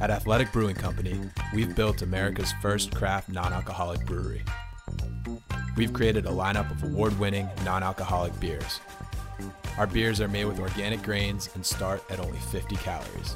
At 0.00 0.10
Athletic 0.12 0.52
Brewing 0.52 0.76
Company, 0.76 1.18
we've 1.52 1.74
built 1.74 2.02
America's 2.02 2.52
first 2.62 2.94
craft 2.94 3.28
non 3.28 3.52
alcoholic 3.52 4.06
brewery. 4.06 4.44
We've 5.76 5.92
created 5.92 6.26
a 6.26 6.30
lineup 6.30 6.70
of 6.70 6.84
award 6.84 7.18
winning 7.18 7.48
non 7.64 7.82
alcoholic 7.82 8.38
beers. 8.38 8.80
Our 9.76 9.88
beers 9.88 10.20
are 10.20 10.28
made 10.28 10.44
with 10.44 10.60
organic 10.60 11.02
grains 11.02 11.50
and 11.54 11.66
start 11.66 12.04
at 12.10 12.20
only 12.20 12.38
50 12.38 12.76
calories. 12.76 13.34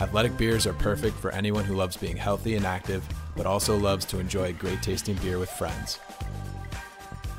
Athletic 0.00 0.38
beers 0.38 0.66
are 0.66 0.72
perfect 0.72 1.16
for 1.16 1.32
anyone 1.32 1.64
who 1.64 1.76
loves 1.76 1.98
being 1.98 2.16
healthy 2.16 2.56
and 2.56 2.64
active, 2.64 3.06
but 3.36 3.44
also 3.44 3.76
loves 3.76 4.06
to 4.06 4.18
enjoy 4.18 4.44
a 4.44 4.52
great 4.52 4.82
tasting 4.82 5.16
beer 5.16 5.38
with 5.38 5.50
friends. 5.50 5.98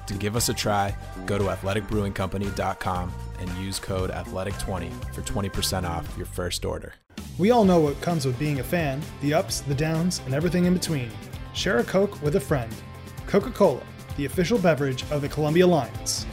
To 0.06 0.14
give 0.14 0.36
us 0.36 0.50
a 0.50 0.54
try, 0.54 0.96
go 1.26 1.40
to 1.40 1.46
athleticbrewingcompany.com 1.46 3.14
and 3.40 3.50
use 3.58 3.80
code 3.80 4.12
ATHLETIC20 4.12 5.14
for 5.16 5.22
20% 5.22 5.90
off 5.90 6.16
your 6.18 6.26
first 6.26 6.66
order. 6.66 6.94
We 7.40 7.52
all 7.52 7.64
know 7.64 7.80
what 7.80 8.02
comes 8.02 8.26
with 8.26 8.38
being 8.38 8.60
a 8.60 8.64
fan 8.64 9.02
the 9.22 9.34
ups, 9.34 9.62
the 9.62 9.74
downs, 9.74 10.22
and 10.26 10.34
everything 10.34 10.66
in 10.66 10.74
between. 10.74 11.10
Share 11.54 11.78
a 11.78 11.84
Coke 11.86 12.22
with 12.22 12.36
a 12.36 12.40
friend. 12.40 12.70
Coca 13.28 13.50
Cola, 13.50 13.82
the 14.18 14.26
official 14.26 14.60
beverage 14.60 15.10
of 15.10 15.22
the 15.22 15.30
Columbia 15.30 15.66
Lions. 15.66 16.26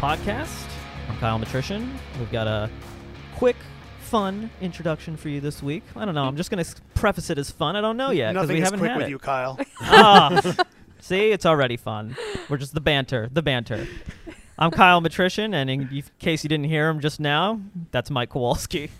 Podcast. 0.00 0.66
I'm 1.10 1.16
Kyle 1.18 1.38
Matrician. 1.38 1.86
We've 2.18 2.32
got 2.32 2.46
a 2.46 2.70
quick, 3.36 3.56
fun 4.00 4.48
introduction 4.62 5.14
for 5.14 5.28
you 5.28 5.42
this 5.42 5.62
week. 5.62 5.82
I 5.94 6.06
don't 6.06 6.14
know. 6.14 6.24
I'm 6.24 6.38
just 6.38 6.50
going 6.50 6.64
to 6.64 6.74
preface 6.94 7.28
it 7.28 7.36
as 7.36 7.50
fun. 7.50 7.76
I 7.76 7.82
don't 7.82 7.98
know 7.98 8.10
yet 8.10 8.32
because 8.32 8.48
we 8.48 8.62
haven't 8.62 8.78
quick 8.78 8.92
had 8.92 8.96
with 8.96 9.06
it. 9.08 9.10
you, 9.10 9.18
Kyle. 9.18 9.58
Ah, 9.82 10.40
see, 11.00 11.32
it's 11.32 11.44
already 11.44 11.76
fun. 11.76 12.16
We're 12.48 12.56
just 12.56 12.72
the 12.72 12.80
banter, 12.80 13.28
the 13.30 13.42
banter. 13.42 13.86
I'm 14.58 14.70
Kyle 14.70 15.02
Matrician, 15.02 15.52
and 15.54 15.68
in 15.68 16.02
case 16.18 16.44
you 16.44 16.48
didn't 16.48 16.66
hear 16.66 16.88
him 16.88 17.00
just 17.00 17.20
now, 17.20 17.60
that's 17.90 18.10
Mike 18.10 18.30
Kowalski. 18.30 18.90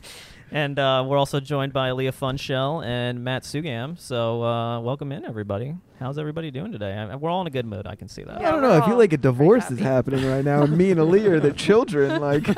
And 0.52 0.78
uh, 0.80 1.04
we're 1.06 1.16
also 1.16 1.38
joined 1.38 1.72
by 1.72 1.92
Leah 1.92 2.10
Funshell 2.12 2.84
and 2.84 3.22
Matt 3.22 3.44
Sugam. 3.44 3.96
So 3.98 4.42
uh, 4.42 4.80
welcome 4.80 5.12
in, 5.12 5.24
everybody. 5.24 5.76
How's 6.00 6.18
everybody 6.18 6.50
doing 6.50 6.72
today? 6.72 6.92
I, 6.92 7.14
we're 7.14 7.30
all 7.30 7.40
in 7.42 7.46
a 7.46 7.50
good 7.50 7.66
mood. 7.66 7.86
I 7.86 7.94
can 7.94 8.08
see 8.08 8.24
that. 8.24 8.38
I 8.38 8.50
don't 8.50 8.60
know. 8.62 8.72
I 8.72 8.84
feel 8.84 8.96
like 8.98 9.12
a 9.12 9.16
divorce 9.16 9.70
is 9.70 9.78
happening 9.78 10.26
right 10.26 10.44
now. 10.44 10.62
and 10.62 10.76
Me 10.76 10.90
and 10.90 10.98
Aaliyah 10.98 11.28
are 11.32 11.40
the 11.40 11.52
children. 11.52 12.20
Like, 12.20 12.48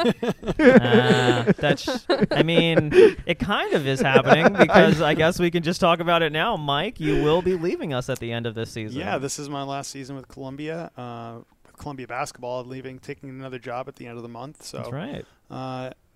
Uh, 0.62 1.52
that's. 1.58 2.06
I 2.30 2.42
mean, 2.42 2.90
it 3.26 3.38
kind 3.38 3.72
of 3.74 3.86
is 3.86 4.00
happening 4.00 4.52
because 4.58 5.00
I 5.02 5.14
guess 5.14 5.38
we 5.38 5.50
can 5.50 5.62
just 5.62 5.80
talk 5.80 6.00
about 6.00 6.22
it 6.22 6.32
now. 6.32 6.56
Mike, 6.56 7.00
you 7.00 7.22
will 7.22 7.42
be 7.42 7.54
leaving 7.56 7.92
us 7.92 8.08
at 8.08 8.18
the 8.20 8.32
end 8.32 8.46
of 8.46 8.54
this 8.54 8.70
season. 8.70 8.98
yeah, 9.00 9.18
this 9.18 9.38
is 9.38 9.48
my 9.48 9.62
last 9.64 9.90
season 9.90 10.14
with 10.16 10.28
Columbia. 10.28 10.90
Uh, 10.96 11.40
with 11.66 11.77
Columbia 11.77 12.06
basketball, 12.06 12.64
leaving, 12.64 12.98
taking 12.98 13.28
another 13.30 13.58
job 13.58 13.88
at 13.88 13.96
the 13.96 14.06
end 14.06 14.16
of 14.16 14.22
the 14.22 14.28
month. 14.28 14.62
So 14.64 14.78
that's 14.78 14.92
right. 14.92 15.24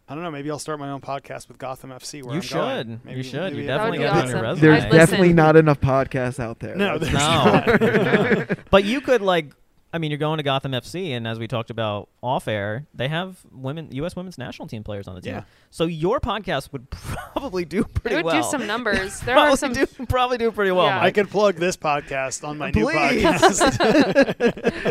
I 0.09 0.15
don't 0.15 0.23
know. 0.23 0.31
Maybe 0.31 0.51
I'll 0.51 0.59
start 0.61 0.79
my 0.79 0.91
own 0.91 1.01
podcast 1.01 1.49
with 1.49 1.59
Gotham 1.59 1.91
FC. 1.91 2.23
Where 2.23 2.33
You 2.35 2.37
I'm 2.39 2.43
should. 2.43 2.55
Going. 2.57 2.91
You 2.91 3.01
Maybe, 3.05 3.23
should. 3.25 3.57
You 3.57 3.67
definitely 3.67 4.07
I'll 4.07 4.15
got 4.15 4.25
it 4.25 4.29
do 4.29 4.29
on 4.29 4.29
your 4.35 4.43
resume. 4.43 4.61
there's 4.71 4.85
I'd 4.85 4.91
definitely 4.93 5.27
listen. 5.29 5.37
not 5.37 5.57
enough 5.57 5.81
podcasts 5.81 6.39
out 6.39 6.61
there. 6.61 6.77
No, 6.77 6.99
there's 6.99 7.13
No. 7.13 7.19
not. 7.19 8.59
but 8.71 8.85
you 8.85 9.01
could 9.01 9.21
like. 9.23 9.53
I 9.97 9.99
mean, 9.99 10.11
you're 10.11 10.19
going 10.19 10.37
to 10.37 10.43
Gotham 10.43 10.73
FC, 10.73 11.11
and 11.17 11.27
as 11.27 11.39
we 11.39 11.49
talked 11.49 11.71
about 11.71 12.11
off 12.23 12.49
air, 12.49 12.87
they 12.93 13.09
have 13.09 13.39
women, 13.51 13.89
U.S. 13.93 14.15
women's 14.15 14.37
national 14.37 14.69
team 14.69 14.85
players 14.85 15.09
on 15.09 15.15
the 15.15 15.23
team. 15.23 15.33
Yeah. 15.37 15.43
So 15.71 15.87
your 15.87 16.21
podcast 16.21 16.71
would 16.73 16.91
probably 16.91 17.65
do 17.65 17.83
pretty 17.83 18.15
It 18.17 18.19
would 18.19 18.27
well. 18.27 18.43
do 18.43 18.49
some 18.49 18.67
numbers. 18.67 19.21
There 19.27 19.35
probably 19.35 19.55
are 19.55 19.57
some. 19.57 19.73
do, 19.73 19.87
probably 20.07 20.37
do 20.39 20.53
pretty 20.53 20.71
well. 20.73 20.85
Yeah. 20.87 20.99
I 20.99 21.05
Mike. 21.05 21.15
could 21.15 21.31
plug 21.31 21.57
this 21.57 21.77
podcast 21.79 22.47
on 22.47 22.59
my 22.59 22.71
new 22.71 22.87
podcast. 22.87 23.83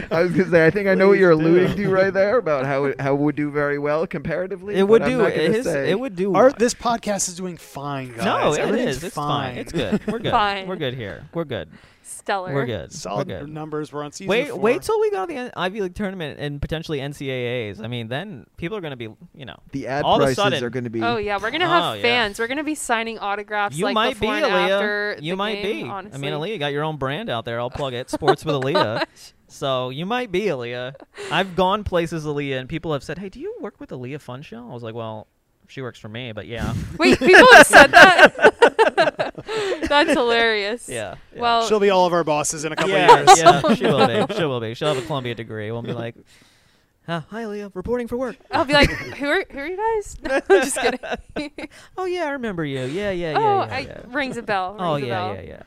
I 0.11 0.21
was 0.23 0.31
gonna 0.31 0.49
say. 0.49 0.66
I 0.66 0.71
think 0.71 0.88
I 0.88 0.95
know 0.95 1.07
what 1.09 1.19
you're 1.19 1.33
Please 1.35 1.43
do. 1.43 1.49
alluding 1.49 1.77
to 1.77 1.89
right 1.89 2.13
there 2.13 2.37
about 2.39 2.66
how 2.66 2.85
it, 2.85 2.99
how 2.99 3.13
it 3.13 3.19
would 3.19 3.35
do 3.35 3.51
very 3.51 3.77
well 3.77 4.07
comparatively. 4.07 4.75
It 4.75 4.83
would 4.87 5.03
do. 5.03 5.19
not 5.19 5.29
gonna 5.29 5.43
It, 5.43 5.55
is, 5.55 5.66
say. 5.66 5.91
it 5.91 5.99
would 5.99 6.16
do. 6.16 6.33
Our, 6.35 6.51
this 6.51 6.73
podcast 6.73 7.29
is 7.29 7.35
doing 7.35 7.57
fine, 7.57 8.09
guys. 8.16 8.25
no, 8.25 8.53
it 8.53 8.59
Everything's 8.59 8.97
is. 8.97 9.03
It's 9.05 9.16
fine. 9.16 9.51
fine. 9.53 9.57
It's 9.59 9.72
good. 9.72 10.05
We're 10.07 10.19
good. 10.19 10.31
Fine. 10.31 10.67
We're 10.67 10.75
good 10.75 10.95
here. 10.95 11.25
We're 11.33 11.45
good. 11.45 11.69
Stellar. 12.05 12.53
We're 12.53 12.66
good. 12.66 12.91
Solid 12.93 13.27
We're 13.27 13.39
good. 13.41 13.49
numbers. 13.49 13.91
We're 13.91 14.03
on 14.03 14.11
season 14.11 14.29
Wait, 14.29 14.49
four. 14.49 14.59
wait 14.59 14.81
till 14.81 14.99
we 14.99 15.11
go 15.11 15.25
to 15.25 15.33
the 15.33 15.39
N- 15.39 15.51
Ivy 15.55 15.81
League 15.81 15.95
tournament 15.95 16.39
and 16.39 16.61
potentially 16.61 16.99
NCAA's. 16.99 17.81
I 17.81 17.88
mean, 17.88 18.07
then 18.07 18.45
people 18.57 18.77
are 18.77 18.81
going 18.81 18.91
to 18.91 18.97
be, 18.97 19.09
you 19.33 19.45
know, 19.45 19.57
the 19.71 19.88
ad 19.88 20.03
all 20.03 20.16
of 20.16 20.21
a 20.21 20.25
prices 20.25 20.35
sudden- 20.38 20.63
are 20.63 20.69
going 20.69 20.83
to 20.85 20.89
be. 20.89 21.01
Oh 21.03 21.17
yeah, 21.17 21.38
we're 21.41 21.51
gonna 21.51 21.67
have 21.67 21.83
Oh, 21.83 21.93
yeah. 21.93 22.01
fans. 22.01 22.39
We're 22.39 22.47
gonna 22.47 22.63
be 22.63 22.75
signing 22.75 23.19
autographs 23.19 23.77
you 23.77 23.85
like 23.85 23.93
might 23.93 24.13
be 24.16 24.19
before 24.21 24.35
and 24.35 24.45
Aaliyah. 24.45 24.69
after 24.71 25.17
you 25.21 25.33
the 25.33 25.38
might 25.38 25.61
game, 25.61 25.85
be. 25.88 25.89
Honestly. 25.91 26.17
I 26.17 26.21
mean, 26.21 26.33
Aaliyah 26.39 26.59
got 26.59 26.71
your 26.73 26.83
own 26.83 26.97
brand 26.97 27.29
out 27.29 27.45
there. 27.45 27.59
I'll 27.59 27.69
plug 27.69 27.93
it. 27.93 28.09
Sports 28.16 28.45
with 28.45 28.55
oh 28.55 28.61
Aaliyah. 28.61 29.03
So 29.47 29.89
you 29.89 30.05
might 30.05 30.31
be 30.31 30.41
Aaliyah. 30.41 30.95
I've 31.31 31.55
gone 31.55 31.83
places 31.83 32.25
Aaliyah, 32.25 32.59
and 32.59 32.69
people 32.69 32.93
have 32.93 33.03
said, 33.03 33.17
"Hey, 33.19 33.29
do 33.29 33.39
you 33.39 33.55
work 33.61 33.79
with 33.79 33.89
Aaliyah 33.91 34.19
Fun 34.22 34.41
Show?" 34.41 34.67
I 34.69 34.73
was 34.73 34.83
like, 34.83 34.95
"Well, 34.95 35.27
she 35.67 35.81
works 35.81 35.99
for 35.99 36.09
me, 36.09 36.31
but 36.31 36.47
yeah, 36.47 36.73
Wait, 36.97 37.19
people 37.19 37.47
have 37.53 37.67
said 37.67 37.91
that. 37.91 39.33
That's 39.89 40.11
hilarious. 40.11 40.89
yeah." 40.89 41.15
yeah. 41.33 41.41
Well, 41.41 41.67
She'll 41.67 41.79
be 41.79 41.89
all 41.89 42.05
of 42.05 42.13
our 42.13 42.23
bosses 42.23 42.65
in 42.65 42.71
a 42.71 42.75
couple 42.75 42.91
yeah, 42.91 43.19
of 43.19 43.27
years. 43.27 43.39
yeah, 43.39 43.73
she 43.75 43.85
will 43.85 44.07
be. 44.07 44.33
She 44.33 44.43
will 44.43 44.59
be. 44.59 44.73
She'll 44.73 44.93
have 44.93 45.03
a 45.03 45.05
Columbia 45.05 45.35
degree. 45.35 45.71
We'll 45.71 45.81
be 45.81 45.93
like, 45.93 46.15
uh, 47.07 47.21
"Hi, 47.29 47.43
Aaliyah, 47.43 47.71
reporting 47.73 48.07
for 48.07 48.17
work." 48.17 48.37
I'll 48.51 48.65
be 48.65 48.73
like, 48.73 48.89
who 48.89 49.27
are 49.27 49.45
who 49.49 49.59
are 49.59 49.67
you 49.67 49.77
guys? 49.77 50.17
No, 50.21 50.35
I'm 50.49 50.61
just 50.63 50.77
kidding. 50.77 51.69
Oh 51.97 52.05
yeah, 52.05 52.25
I 52.25 52.31
remember 52.31 52.65
you. 52.65 52.81
Yeah, 52.81 53.11
yeah, 53.11 53.31
yeah, 53.31 53.37
oh, 53.37 53.65
yeah. 53.65 54.01
I, 54.03 54.13
rings 54.13 54.37
a 54.37 54.43
bell. 54.43 54.71
Rings 54.73 54.83
Oh 54.83 54.95
a 54.95 54.99
yeah, 54.99 55.33
yeah, 55.33 55.41
yeah. 55.41 55.63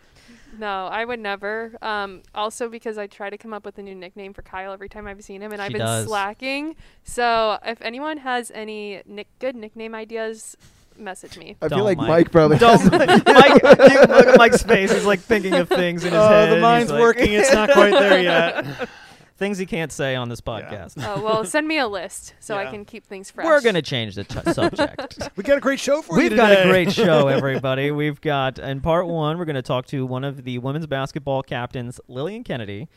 No, 0.58 0.86
I 0.86 1.04
would 1.04 1.20
never. 1.20 1.76
Um, 1.82 2.22
also 2.34 2.68
because 2.68 2.98
I 2.98 3.06
try 3.06 3.30
to 3.30 3.38
come 3.38 3.52
up 3.54 3.64
with 3.64 3.78
a 3.78 3.82
new 3.82 3.94
nickname 3.94 4.32
for 4.34 4.42
Kyle 4.42 4.72
every 4.72 4.88
time 4.88 5.06
I've 5.06 5.22
seen 5.22 5.40
him, 5.42 5.52
and 5.52 5.62
I've 5.62 5.72
been 5.72 5.80
does. 5.80 6.06
slacking. 6.06 6.74
So 7.04 7.58
if 7.64 7.80
anyone 7.82 8.18
has 8.18 8.50
any 8.54 9.02
nick- 9.06 9.28
good 9.38 9.54
nickname 9.56 9.94
ideas, 9.94 10.56
message 10.96 11.38
me. 11.38 11.56
I 11.62 11.68
Don't, 11.68 11.78
feel 11.78 11.84
like 11.84 11.98
Mike. 11.98 12.08
Mike, 12.08 12.32
probably. 12.32 12.58
Don't 12.58 12.80
has- 12.80 12.90
Mike, 13.26 13.62
you 13.62 14.00
look 14.14 14.26
at 14.26 14.36
Mike's 14.38 14.62
face. 14.64 14.92
He's 14.92 15.04
like 15.04 15.20
thinking 15.20 15.54
of 15.54 15.68
things 15.68 16.04
in 16.04 16.12
his 16.12 16.20
head. 16.20 16.22
Oh, 16.22 16.28
head. 16.40 16.50
the 16.50 16.54
He's 16.56 16.62
mind's 16.62 16.90
like- 16.90 17.00
working. 17.00 17.32
It's 17.32 17.52
not 17.52 17.70
quite 17.70 17.92
there 17.92 18.20
yet. 18.22 18.88
Things 19.38 19.56
he 19.56 19.66
can't 19.66 19.92
say 19.92 20.14
on 20.16 20.28
this 20.28 20.40
podcast. 20.40 20.94
oh 21.02 21.22
well, 21.22 21.44
send 21.44 21.66
me 21.68 21.78
a 21.78 21.86
list 21.86 22.34
so 22.40 22.56
I 22.56 22.64
Yeah. 22.64 22.70
can 22.72 22.84
keep 22.84 23.06
things 23.06 23.30
fresh. 23.30 23.46
We're 23.46 23.60
gonna 23.60 23.80
change 23.82 24.16
the 24.16 24.24
t- 24.24 24.52
subject. 24.52 25.18
We 25.36 25.44
got 25.44 25.56
a 25.58 25.60
great 25.60 25.78
show 25.78 26.02
for 26.02 26.16
you 26.16 26.24
We've 26.28 26.36
got 26.36 26.48
today. 26.48 26.62
a 26.62 26.66
great 26.68 26.92
show, 26.92 27.28
everybody. 27.38 27.92
We've 27.92 28.20
got 28.20 28.58
in 28.58 28.80
part 28.80 29.06
one, 29.06 29.38
we're 29.38 29.44
going 29.44 29.54
to 29.56 29.62
talk 29.62 29.86
to 29.86 30.04
one 30.04 30.24
of 30.24 30.42
the 30.42 30.58
women's 30.58 30.86
basketball 30.88 31.42
captains, 31.44 32.00
Lillian 32.08 32.42
Kennedy, 32.42 32.88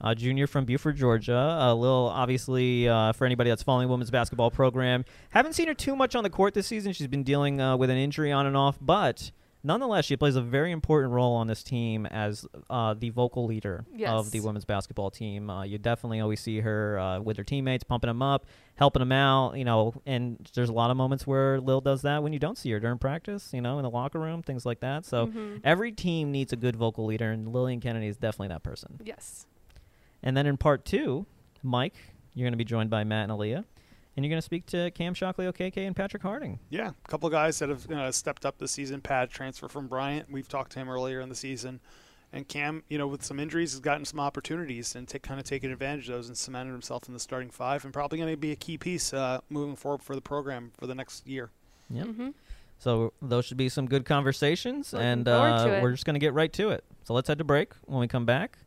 a 0.00 0.14
junior 0.14 0.46
from 0.46 0.64
Buford, 0.64 0.96
Georgia. 0.96 1.58
A 1.60 1.74
little, 1.74 2.08
obviously, 2.08 2.88
uh, 2.88 3.12
for 3.12 3.26
anybody 3.26 3.50
that's 3.50 3.62
following 3.62 3.88
women's 3.90 4.10
basketball 4.10 4.50
program, 4.50 5.04
haven't 5.30 5.52
seen 5.52 5.68
her 5.68 5.74
too 5.74 5.94
much 5.94 6.14
on 6.14 6.22
the 6.24 6.30
court 6.30 6.54
this 6.54 6.66
season. 6.66 6.94
She's 6.94 7.06
been 7.08 7.22
dealing 7.24 7.60
uh, 7.60 7.76
with 7.76 7.90
an 7.90 7.98
injury 7.98 8.32
on 8.32 8.46
and 8.46 8.56
off, 8.56 8.78
but 8.80 9.30
nonetheless, 9.62 10.04
she 10.04 10.16
plays 10.16 10.36
a 10.36 10.40
very 10.42 10.72
important 10.72 11.12
role 11.12 11.34
on 11.36 11.46
this 11.46 11.62
team 11.62 12.06
as 12.06 12.46
uh, 12.68 12.94
the 12.94 13.10
vocal 13.10 13.46
leader 13.46 13.84
of 14.10 14.30
the 14.30 14.40
women's 14.40 14.64
basketball 14.64 15.10
team. 15.10 15.50
Uh, 15.50 15.62
you 15.64 15.78
definitely 15.78 16.20
always 16.20 16.40
see 16.40 16.60
her 16.60 16.98
uh, 16.98 17.20
with 17.20 17.36
her 17.36 17.44
teammates, 17.44 17.84
pumping 17.84 18.08
them 18.08 18.22
up, 18.22 18.46
helping 18.76 19.00
them 19.00 19.12
out. 19.12 19.54
You 19.56 19.64
know, 19.64 19.94
and 20.06 20.48
there's 20.54 20.68
a 20.68 20.72
lot 20.72 20.90
of 20.90 20.96
moments 20.96 21.26
where 21.26 21.60
Lil 21.60 21.80
does 21.80 22.02
that 22.02 22.22
when 22.22 22.32
you 22.32 22.38
don't 22.38 22.58
see 22.58 22.70
her 22.72 22.80
during 22.80 22.98
practice. 22.98 23.50
You 23.52 23.60
know, 23.60 23.78
in 23.78 23.82
the 23.82 23.90
locker 23.90 24.18
room, 24.18 24.42
things 24.42 24.64
like 24.66 24.80
that. 24.80 25.04
So 25.04 25.26
Mhm. 25.26 25.60
every 25.64 25.92
team 25.92 26.30
needs 26.32 26.52
a 26.52 26.56
good 26.56 26.76
vocal 26.76 27.06
leader, 27.06 27.30
and 27.30 27.52
Lillian 27.52 27.80
Kennedy 27.80 28.06
is 28.08 28.16
definitely 28.16 28.48
that 28.48 28.62
person. 28.62 29.00
Yes. 29.04 29.46
And 30.22 30.36
then 30.36 30.46
in 30.46 30.56
part 30.56 30.84
two, 30.84 31.26
Mike, 31.62 31.94
you're 32.34 32.44
going 32.44 32.52
to 32.52 32.58
be 32.58 32.64
joined 32.64 32.90
by 32.90 33.04
Matt 33.04 33.28
and 33.30 33.32
Aaliyah, 33.38 33.64
and 34.20 34.26
you're 34.26 34.30
going 34.34 34.38
to 34.38 34.44
speak 34.44 34.66
to 34.66 34.90
Cam 34.90 35.14
Shockley-Okeke, 35.14 35.78
and 35.78 35.96
Patrick 35.96 36.22
Harding. 36.22 36.58
Yeah, 36.68 36.90
a 36.90 37.08
couple 37.08 37.26
of 37.26 37.32
guys 37.32 37.58
that 37.60 37.70
have 37.70 37.90
uh, 37.90 38.12
stepped 38.12 38.44
up 38.44 38.58
this 38.58 38.70
season. 38.70 39.00
Pat 39.00 39.30
transfer 39.30 39.66
from 39.66 39.86
Bryant. 39.86 40.30
We've 40.30 40.46
talked 40.46 40.72
to 40.72 40.78
him 40.78 40.90
earlier 40.90 41.22
in 41.22 41.30
the 41.30 41.34
season. 41.34 41.80
And 42.30 42.46
Cam, 42.46 42.82
you 42.90 42.98
know, 42.98 43.06
with 43.06 43.24
some 43.24 43.40
injuries, 43.40 43.72
has 43.72 43.80
gotten 43.80 44.04
some 44.04 44.20
opportunities 44.20 44.94
and 44.94 45.08
take, 45.08 45.22
kind 45.22 45.40
of 45.40 45.46
taken 45.46 45.72
advantage 45.72 46.10
of 46.10 46.16
those 46.16 46.28
and 46.28 46.36
cemented 46.36 46.72
himself 46.72 47.08
in 47.08 47.14
the 47.14 47.18
starting 47.18 47.48
five 47.48 47.82
and 47.82 47.94
probably 47.94 48.18
going 48.18 48.30
to 48.30 48.36
be 48.36 48.52
a 48.52 48.56
key 48.56 48.76
piece 48.76 49.14
uh, 49.14 49.40
moving 49.48 49.74
forward 49.74 50.02
for 50.02 50.14
the 50.14 50.20
program 50.20 50.72
for 50.78 50.86
the 50.86 50.94
next 50.94 51.26
year. 51.26 51.48
Yep. 51.88 52.06
hmm 52.08 52.28
So 52.78 53.14
those 53.22 53.46
should 53.46 53.56
be 53.56 53.70
some 53.70 53.86
good 53.86 54.04
conversations, 54.04 54.92
Looking 54.92 55.08
and 55.08 55.28
uh, 55.28 55.78
we're 55.82 55.92
just 55.92 56.04
going 56.04 56.12
to 56.12 56.20
get 56.20 56.34
right 56.34 56.52
to 56.52 56.68
it. 56.68 56.84
So 57.04 57.14
let's 57.14 57.26
head 57.26 57.38
to 57.38 57.44
break. 57.44 57.72
When 57.86 58.00
we 58.00 58.06
come 58.06 58.26
back, 58.26 58.58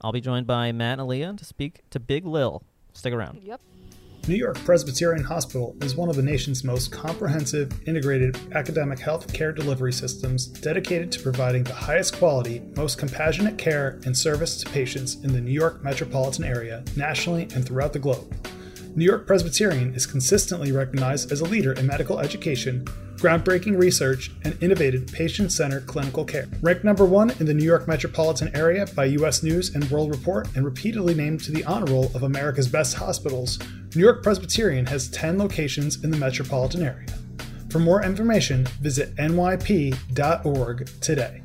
I'll 0.00 0.10
be 0.10 0.20
joined 0.20 0.48
by 0.48 0.72
Matt 0.72 0.98
and 0.98 1.08
Aaliyah 1.08 1.38
to 1.38 1.44
speak 1.44 1.82
to 1.90 2.00
Big 2.00 2.26
Lil. 2.26 2.64
Stick 2.92 3.14
around. 3.14 3.42
Yep. 3.44 3.60
New 4.28 4.34
York 4.34 4.56
Presbyterian 4.64 5.22
Hospital 5.22 5.76
is 5.82 5.94
one 5.94 6.08
of 6.08 6.16
the 6.16 6.22
nation's 6.22 6.64
most 6.64 6.90
comprehensive, 6.90 7.70
integrated 7.86 8.36
academic 8.56 8.98
health 8.98 9.32
care 9.32 9.52
delivery 9.52 9.92
systems 9.92 10.46
dedicated 10.46 11.12
to 11.12 11.22
providing 11.22 11.62
the 11.62 11.72
highest 11.72 12.18
quality, 12.18 12.60
most 12.74 12.98
compassionate 12.98 13.56
care 13.56 14.00
and 14.04 14.16
service 14.16 14.56
to 14.56 14.70
patients 14.70 15.22
in 15.22 15.32
the 15.32 15.40
New 15.40 15.52
York 15.52 15.84
metropolitan 15.84 16.44
area, 16.44 16.82
nationally, 16.96 17.44
and 17.54 17.64
throughout 17.64 17.92
the 17.92 18.00
globe. 18.00 18.34
New 18.96 19.04
York 19.04 19.28
Presbyterian 19.28 19.94
is 19.94 20.06
consistently 20.06 20.72
recognized 20.72 21.30
as 21.30 21.40
a 21.40 21.44
leader 21.44 21.74
in 21.74 21.86
medical 21.86 22.18
education, 22.18 22.84
groundbreaking 23.18 23.78
research, 23.78 24.32
and 24.42 24.60
innovative 24.60 25.06
patient 25.06 25.52
centered 25.52 25.86
clinical 25.86 26.24
care. 26.24 26.48
Ranked 26.62 26.82
number 26.82 27.04
one 27.04 27.30
in 27.38 27.46
the 27.46 27.54
New 27.54 27.64
York 27.64 27.86
metropolitan 27.86 28.50
area 28.56 28.86
by 28.96 29.04
U.S. 29.04 29.44
News 29.44 29.72
and 29.74 29.88
World 29.88 30.10
Report 30.10 30.48
and 30.56 30.64
repeatedly 30.64 31.14
named 31.14 31.44
to 31.44 31.52
the 31.52 31.64
honor 31.64 31.92
roll 31.92 32.06
of 32.06 32.24
America's 32.24 32.66
best 32.66 32.96
hospitals, 32.96 33.58
New 33.96 34.02
York 34.02 34.22
Presbyterian 34.22 34.84
has 34.84 35.08
10 35.08 35.38
locations 35.38 36.04
in 36.04 36.10
the 36.10 36.18
metropolitan 36.18 36.82
area. 36.82 37.08
For 37.70 37.78
more 37.78 38.04
information, 38.04 38.64
visit 38.82 39.16
nyp.org 39.16 40.90
today. 41.00 41.42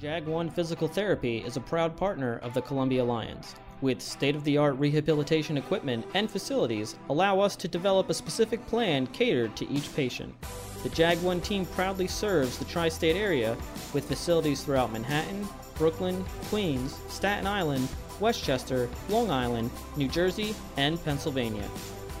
Jag 0.00 0.26
One 0.26 0.50
Physical 0.50 0.88
Therapy 0.88 1.38
is 1.38 1.56
a 1.56 1.60
proud 1.60 1.96
partner 1.96 2.38
of 2.38 2.52
the 2.52 2.60
Columbia 2.60 3.04
Lions 3.04 3.54
with 3.80 4.02
state 4.02 4.34
of 4.34 4.42
the 4.42 4.56
art 4.58 4.76
rehabilitation 4.76 5.56
equipment 5.56 6.04
and 6.14 6.28
facilities, 6.28 6.96
allow 7.10 7.38
us 7.38 7.54
to 7.56 7.68
develop 7.68 8.10
a 8.10 8.14
specific 8.14 8.66
plan 8.66 9.06
catered 9.06 9.54
to 9.56 9.70
each 9.70 9.94
patient. 9.94 10.34
The 10.82 10.88
Jag 10.88 11.22
1 11.22 11.40
team 11.42 11.64
proudly 11.64 12.08
serves 12.08 12.58
the 12.58 12.64
tri 12.64 12.88
state 12.88 13.16
area 13.16 13.56
with 13.92 14.08
facilities 14.08 14.62
throughout 14.62 14.92
Manhattan, 14.92 15.46
Brooklyn, 15.76 16.24
Queens, 16.50 16.98
Staten 17.08 17.46
Island, 17.46 17.88
Westchester, 18.20 18.88
Long 19.08 19.30
Island, 19.30 19.70
New 19.96 20.08
Jersey, 20.08 20.54
and 20.76 21.02
Pennsylvania. 21.04 21.68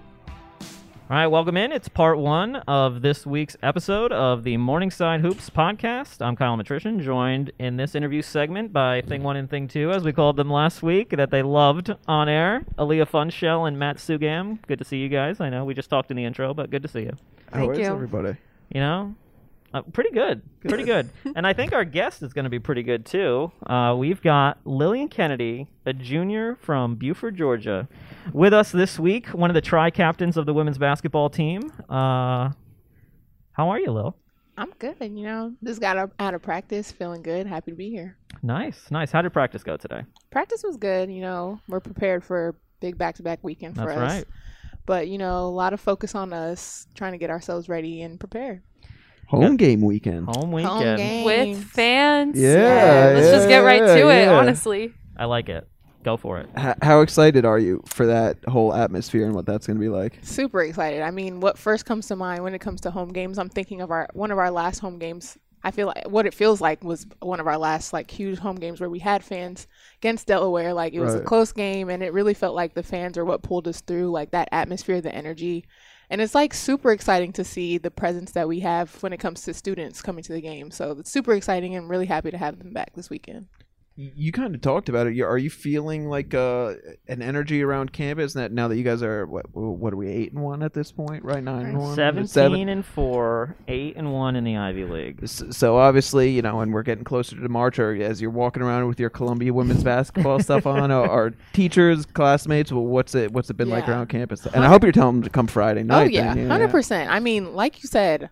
All 1.08 1.16
right, 1.16 1.28
welcome 1.28 1.56
in. 1.56 1.70
It's 1.70 1.88
part 1.88 2.18
one 2.18 2.56
of 2.66 3.00
this 3.00 3.24
week's 3.24 3.56
episode 3.62 4.10
of 4.10 4.42
the 4.42 4.56
Morningside 4.56 5.20
Hoops 5.20 5.48
podcast. 5.48 6.20
I'm 6.20 6.34
Kyle 6.34 6.56
Matrician, 6.56 7.00
joined 7.00 7.52
in 7.60 7.76
this 7.76 7.94
interview 7.94 8.22
segment 8.22 8.72
by 8.72 9.02
Thing 9.02 9.22
One 9.22 9.36
and 9.36 9.48
Thing 9.48 9.68
Two, 9.68 9.92
as 9.92 10.02
we 10.02 10.12
called 10.12 10.36
them 10.36 10.50
last 10.50 10.82
week, 10.82 11.10
that 11.10 11.30
they 11.30 11.42
loved 11.42 11.94
on 12.08 12.28
air. 12.28 12.64
Aaliyah 12.76 13.08
Funshell 13.08 13.68
and 13.68 13.78
Matt 13.78 13.98
Sugam. 13.98 14.58
Good 14.66 14.80
to 14.80 14.84
see 14.84 14.96
you 14.96 15.08
guys. 15.08 15.40
I 15.40 15.48
know 15.48 15.64
we 15.64 15.74
just 15.74 15.90
talked 15.90 16.10
in 16.10 16.16
the 16.16 16.24
intro, 16.24 16.52
but 16.52 16.70
good 16.70 16.82
to 16.82 16.88
see 16.88 17.02
you. 17.02 17.12
How 17.52 17.60
Thank 17.60 17.72
is 17.74 17.78
you. 17.78 17.84
everybody? 17.84 18.36
You 18.74 18.80
know, 18.80 19.14
uh, 19.74 19.82
pretty 19.82 20.10
good, 20.10 20.42
pretty 20.66 20.84
good. 20.92 21.10
and 21.34 21.46
I 21.46 21.52
think 21.52 21.72
our 21.72 21.84
guest 21.84 22.22
is 22.22 22.32
going 22.32 22.44
to 22.44 22.50
be 22.50 22.58
pretty 22.58 22.82
good 22.82 23.04
too. 23.06 23.50
Uh, 23.66 23.94
we've 23.98 24.22
got 24.22 24.58
Lillian 24.64 25.08
Kennedy, 25.08 25.68
a 25.84 25.92
junior 25.92 26.56
from 26.62 26.94
Buford, 26.96 27.36
Georgia, 27.36 27.88
with 28.32 28.52
us 28.54 28.72
this 28.72 28.98
week. 28.98 29.28
One 29.28 29.50
of 29.50 29.54
the 29.54 29.60
tri 29.60 29.90
captains 29.90 30.36
of 30.36 30.46
the 30.46 30.54
women's 30.54 30.78
basketball 30.78 31.30
team. 31.30 31.72
Uh, 31.88 32.50
how 33.52 33.68
are 33.70 33.78
you, 33.80 33.90
Lil? 33.90 34.16
I'm 34.58 34.70
good. 34.78 34.96
You 35.00 35.24
know, 35.24 35.52
just 35.64 35.80
got 35.80 36.10
out 36.18 36.34
of 36.34 36.42
practice, 36.42 36.90
feeling 36.90 37.22
good, 37.22 37.46
happy 37.46 37.72
to 37.72 37.76
be 37.76 37.90
here. 37.90 38.16
Nice, 38.42 38.90
nice. 38.90 39.10
How 39.10 39.20
did 39.22 39.32
practice 39.32 39.62
go 39.62 39.76
today? 39.76 40.02
Practice 40.30 40.62
was 40.62 40.76
good. 40.76 41.10
You 41.10 41.20
know, 41.20 41.60
we're 41.68 41.80
prepared 41.80 42.24
for 42.24 42.48
a 42.48 42.54
big 42.80 42.96
back-to-back 42.96 43.40
weekend 43.42 43.74
for 43.76 43.86
That's 43.86 43.98
us. 43.98 44.12
right. 44.12 44.24
But 44.86 45.08
you 45.08 45.18
know, 45.18 45.40
a 45.46 45.50
lot 45.50 45.72
of 45.72 45.80
focus 45.80 46.14
on 46.14 46.32
us 46.32 46.86
trying 46.94 47.12
to 47.12 47.18
get 47.18 47.28
ourselves 47.28 47.68
ready 47.68 48.02
and 48.02 48.18
prepared. 48.20 48.62
Home 49.28 49.56
game 49.56 49.80
weekend. 49.80 50.26
Home 50.26 50.34
Home 50.36 50.52
weekend. 50.52 50.98
game. 50.98 51.24
with 51.24 51.64
fans. 51.64 52.38
Yeah, 52.38 53.12
Let's 53.14 53.30
just 53.30 53.48
get 53.48 53.58
right 53.60 53.80
to 53.80 54.08
it, 54.08 54.28
honestly. 54.28 54.92
I 55.16 55.24
like 55.24 55.48
it. 55.48 55.66
Go 56.04 56.16
for 56.16 56.38
it. 56.38 56.48
H- 56.56 56.76
how 56.82 57.00
excited 57.00 57.44
are 57.44 57.58
you 57.58 57.82
for 57.86 58.06
that 58.06 58.36
whole 58.46 58.72
atmosphere 58.72 59.26
and 59.26 59.34
what 59.34 59.44
that's 59.44 59.66
going 59.66 59.76
to 59.76 59.80
be 59.80 59.88
like? 59.88 60.20
Super 60.22 60.62
excited. 60.62 61.02
I 61.02 61.10
mean, 61.10 61.40
what 61.40 61.58
first 61.58 61.84
comes 61.84 62.06
to 62.06 62.16
mind 62.16 62.44
when 62.44 62.54
it 62.54 62.60
comes 62.60 62.80
to 62.82 62.92
home 62.92 63.08
games? 63.12 63.38
I'm 63.38 63.48
thinking 63.48 63.80
of 63.80 63.90
our 63.90 64.08
one 64.12 64.30
of 64.30 64.38
our 64.38 64.52
last 64.52 64.78
home 64.78 65.00
games. 65.00 65.36
I 65.64 65.72
feel 65.72 65.88
like 65.88 66.06
what 66.06 66.26
it 66.26 66.34
feels 66.34 66.60
like 66.60 66.84
was 66.84 67.08
one 67.18 67.40
of 67.40 67.48
our 67.48 67.58
last 67.58 67.92
like 67.92 68.08
huge 68.08 68.38
home 68.38 68.54
games 68.54 68.80
where 68.80 68.88
we 68.88 69.00
had 69.00 69.24
fans 69.24 69.66
against 69.96 70.28
Delaware. 70.28 70.72
Like 70.72 70.92
it 70.92 71.00
was 71.00 71.16
a 71.16 71.20
close 71.20 71.50
game, 71.50 71.88
and 71.90 72.04
it 72.04 72.12
really 72.12 72.34
felt 72.34 72.54
like 72.54 72.74
the 72.74 72.84
fans 72.84 73.18
are 73.18 73.24
what 73.24 73.42
pulled 73.42 73.66
us 73.66 73.80
through. 73.80 74.12
Like 74.12 74.30
that 74.30 74.48
atmosphere, 74.52 75.00
the 75.00 75.12
energy, 75.12 75.64
and 76.10 76.20
it's 76.20 76.34
like 76.34 76.54
super 76.54 76.92
exciting 76.92 77.32
to 77.34 77.44
see 77.44 77.78
the 77.78 77.90
presence 77.90 78.32
that 78.32 78.48
we 78.48 78.60
have 78.60 79.02
when 79.02 79.12
it 79.12 79.18
comes 79.18 79.42
to 79.42 79.54
students 79.54 80.02
coming 80.02 80.24
to 80.24 80.32
the 80.32 80.40
game. 80.40 80.70
So 80.70 80.92
it's 80.92 81.10
super 81.10 81.32
exciting, 81.32 81.74
and 81.74 81.88
really 81.88 82.06
happy 82.06 82.30
to 82.30 82.38
have 82.38 82.58
them 82.58 82.72
back 82.72 82.94
this 82.94 83.10
weekend. 83.10 83.46
Y- 83.98 84.12
You 84.14 84.30
kind 84.32 84.54
of 84.54 84.60
talked 84.60 84.88
about 84.88 85.06
it. 85.06 85.18
Are 85.22 85.38
you 85.38 85.48
feeling 85.50 86.08
like 86.08 86.34
uh, 86.34 86.74
an 87.08 87.22
energy 87.22 87.62
around 87.62 87.92
campus 87.92 88.34
that 88.34 88.52
now 88.52 88.68
that 88.68 88.76
you 88.76 88.82
guys 88.82 89.02
are 89.02 89.24
what? 89.26 89.46
What 89.54 89.92
are 89.92 89.96
we 89.96 90.08
eight 90.08 90.32
and 90.32 90.42
one 90.42 90.62
at 90.62 90.74
this 90.74 90.92
point? 90.92 91.24
Right, 91.24 91.42
nine 91.42 91.66
and 91.66 91.78
one. 91.78 91.94
Seventeen 91.94 92.26
Seven- 92.28 92.68
and 92.68 92.84
four, 92.84 93.56
eight 93.68 93.96
and 93.96 94.12
one 94.12 94.36
in 94.36 94.44
the 94.44 94.56
Ivy 94.56 94.84
League. 94.84 95.20
S- 95.22 95.42
So 95.50 95.78
obviously, 95.78 96.30
you 96.30 96.42
know, 96.42 96.60
and 96.60 96.74
we're 96.74 96.82
getting 96.82 97.04
closer 97.04 97.36
to 97.40 97.48
March, 97.48 97.78
or 97.78 97.94
as 98.02 98.20
you're 98.20 98.30
walking 98.30 98.62
around 98.62 98.86
with 98.86 99.00
your 99.00 99.08
Columbia 99.10 99.52
women's 99.54 99.82
basketball 99.82 100.40
stuff 100.40 100.66
on, 100.66 100.90
are, 100.90 101.08
are 101.08 101.32
teachers, 101.54 102.04
classmates, 102.04 102.70
well, 102.70 102.84
what's 102.84 103.14
it, 103.14 103.32
what's 103.32 103.48
it 103.50 103.54
been 103.56 103.70
like 103.70 103.88
around 103.88 104.08
campus? 104.08 104.44
And 104.46 104.62
I 104.64 104.68
hope 104.68 104.82
you're 104.82 104.92
telling 104.92 105.16
them 105.16 105.22
to 105.24 105.30
come 105.30 105.46
Friday 105.46 105.82
night. 105.84 106.02
oh 106.02 106.08
yeah, 106.10 106.34
then, 106.34 106.50
hundred 106.50 106.70
percent. 106.70 107.10
I 107.10 107.20
mean, 107.20 107.54
like 107.54 107.82
you 107.82 107.88
said, 107.88 108.28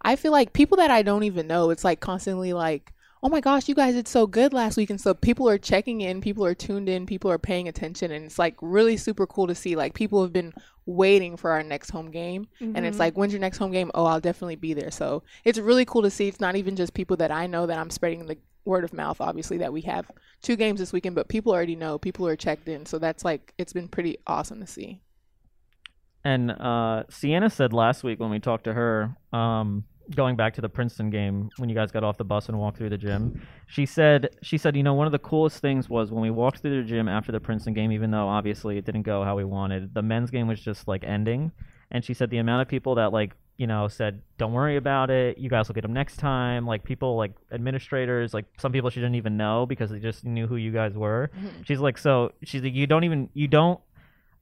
I 0.00 0.16
feel 0.16 0.32
like 0.32 0.52
people 0.54 0.78
that 0.78 0.90
I 0.90 1.02
don't 1.02 1.24
even 1.24 1.46
know, 1.46 1.68
it's 1.70 1.84
like 1.84 2.00
constantly 2.00 2.54
like, 2.54 2.92
oh 3.24 3.28
my 3.28 3.40
gosh, 3.40 3.68
you 3.68 3.74
guys 3.74 3.94
did 3.94 4.08
so 4.08 4.26
good 4.26 4.52
last 4.52 4.76
week, 4.76 4.90
and 4.90 5.00
so 5.00 5.14
people 5.14 5.48
are 5.48 5.58
checking 5.58 6.00
in, 6.00 6.20
people 6.20 6.44
are 6.44 6.54
tuned 6.54 6.88
in, 6.88 7.06
people 7.06 7.30
are 7.30 7.38
paying 7.38 7.68
attention, 7.68 8.10
and 8.10 8.24
it's 8.24 8.38
like 8.38 8.56
really 8.60 8.96
super 8.96 9.26
cool 9.26 9.46
to 9.46 9.54
see. 9.54 9.76
Like 9.76 9.94
people 9.94 10.22
have 10.22 10.32
been 10.32 10.52
waiting 10.86 11.36
for 11.36 11.52
our 11.52 11.62
next 11.62 11.90
home 11.90 12.10
game, 12.10 12.48
and 12.60 12.84
it's 12.84 12.96
Mhm. 12.96 13.00
like, 13.00 13.14
when's 13.16 13.32
your 13.32 13.40
next 13.40 13.58
home 13.58 13.70
game? 13.70 13.92
Oh, 13.94 14.06
I'll 14.06 14.20
definitely 14.20 14.56
be 14.56 14.74
there. 14.74 14.90
So 14.90 15.22
it's 15.44 15.58
really 15.58 15.84
cool 15.84 16.02
to 16.02 16.10
see. 16.10 16.26
It's 16.26 16.40
not 16.40 16.56
even 16.56 16.74
just 16.74 16.94
people 16.94 17.16
that 17.18 17.30
I 17.30 17.46
know 17.46 17.66
that 17.66 17.78
I'm 17.78 17.90
spreading 17.90 18.26
the 18.26 18.38
word 18.64 18.82
of 18.82 18.92
mouth. 18.92 19.20
Obviously, 19.20 19.58
that 19.58 19.72
we 19.72 19.82
have 19.82 20.10
two 20.40 20.56
games 20.56 20.80
this 20.80 20.92
weekend, 20.92 21.14
but 21.14 21.28
people 21.28 21.52
already 21.52 21.76
know, 21.76 21.98
people 21.98 22.26
are 22.26 22.34
checked 22.36 22.68
in. 22.68 22.86
So 22.86 22.98
that's 22.98 23.24
like, 23.24 23.54
it's 23.58 23.72
been 23.72 23.86
pretty 23.88 24.18
awesome 24.26 24.58
to 24.60 24.66
see. 24.66 25.00
And 26.24 26.50
uh, 26.52 27.04
Sienna 27.10 27.50
said 27.50 27.72
last 27.72 28.02
week 28.04 28.18
when 28.20 28.30
we 28.30 28.38
talked 28.40 28.64
to 28.64 28.72
her, 28.72 29.16
um, 29.32 29.84
going 30.14 30.36
back 30.36 30.54
to 30.54 30.60
the 30.60 30.68
Princeton 30.68 31.10
game 31.10 31.50
when 31.56 31.68
you 31.68 31.74
guys 31.74 31.90
got 31.90 32.04
off 32.04 32.16
the 32.16 32.24
bus 32.24 32.48
and 32.48 32.58
walked 32.58 32.78
through 32.78 32.90
the 32.90 32.98
gym, 32.98 33.40
she 33.66 33.86
said 33.86 34.36
she 34.42 34.58
said 34.58 34.76
you 34.76 34.82
know 34.82 34.94
one 34.94 35.06
of 35.06 35.12
the 35.12 35.18
coolest 35.18 35.60
things 35.60 35.88
was 35.88 36.10
when 36.10 36.22
we 36.22 36.30
walked 36.30 36.58
through 36.58 36.82
the 36.82 36.88
gym 36.88 37.08
after 37.08 37.32
the 37.32 37.40
Princeton 37.40 37.74
game, 37.74 37.92
even 37.92 38.10
though 38.10 38.28
obviously 38.28 38.78
it 38.78 38.84
didn't 38.84 39.02
go 39.02 39.24
how 39.24 39.36
we 39.36 39.44
wanted, 39.44 39.94
the 39.94 40.02
men's 40.02 40.30
game 40.30 40.46
was 40.46 40.60
just 40.60 40.88
like 40.88 41.04
ending, 41.04 41.52
and 41.90 42.04
she 42.04 42.14
said 42.14 42.30
the 42.30 42.38
amount 42.38 42.62
of 42.62 42.68
people 42.68 42.94
that 42.96 43.12
like 43.12 43.32
you 43.56 43.66
know 43.66 43.88
said 43.88 44.22
don't 44.38 44.52
worry 44.52 44.76
about 44.76 45.10
it, 45.10 45.38
you 45.38 45.48
guys 45.48 45.68
will 45.68 45.74
get 45.74 45.82
them 45.82 45.92
next 45.92 46.16
time, 46.16 46.66
like 46.66 46.84
people 46.84 47.16
like 47.16 47.32
administrators, 47.52 48.34
like 48.34 48.46
some 48.58 48.72
people 48.72 48.90
she 48.90 49.00
didn't 49.00 49.14
even 49.14 49.36
know 49.36 49.66
because 49.66 49.90
they 49.90 49.98
just 49.98 50.24
knew 50.24 50.46
who 50.46 50.56
you 50.56 50.72
guys 50.72 50.94
were. 50.94 51.30
Mm-hmm. 51.36 51.62
She's 51.64 51.80
like 51.80 51.98
so 51.98 52.32
she's 52.42 52.62
like 52.62 52.74
you 52.74 52.86
don't 52.86 53.04
even 53.04 53.28
you 53.34 53.48
don't 53.48 53.80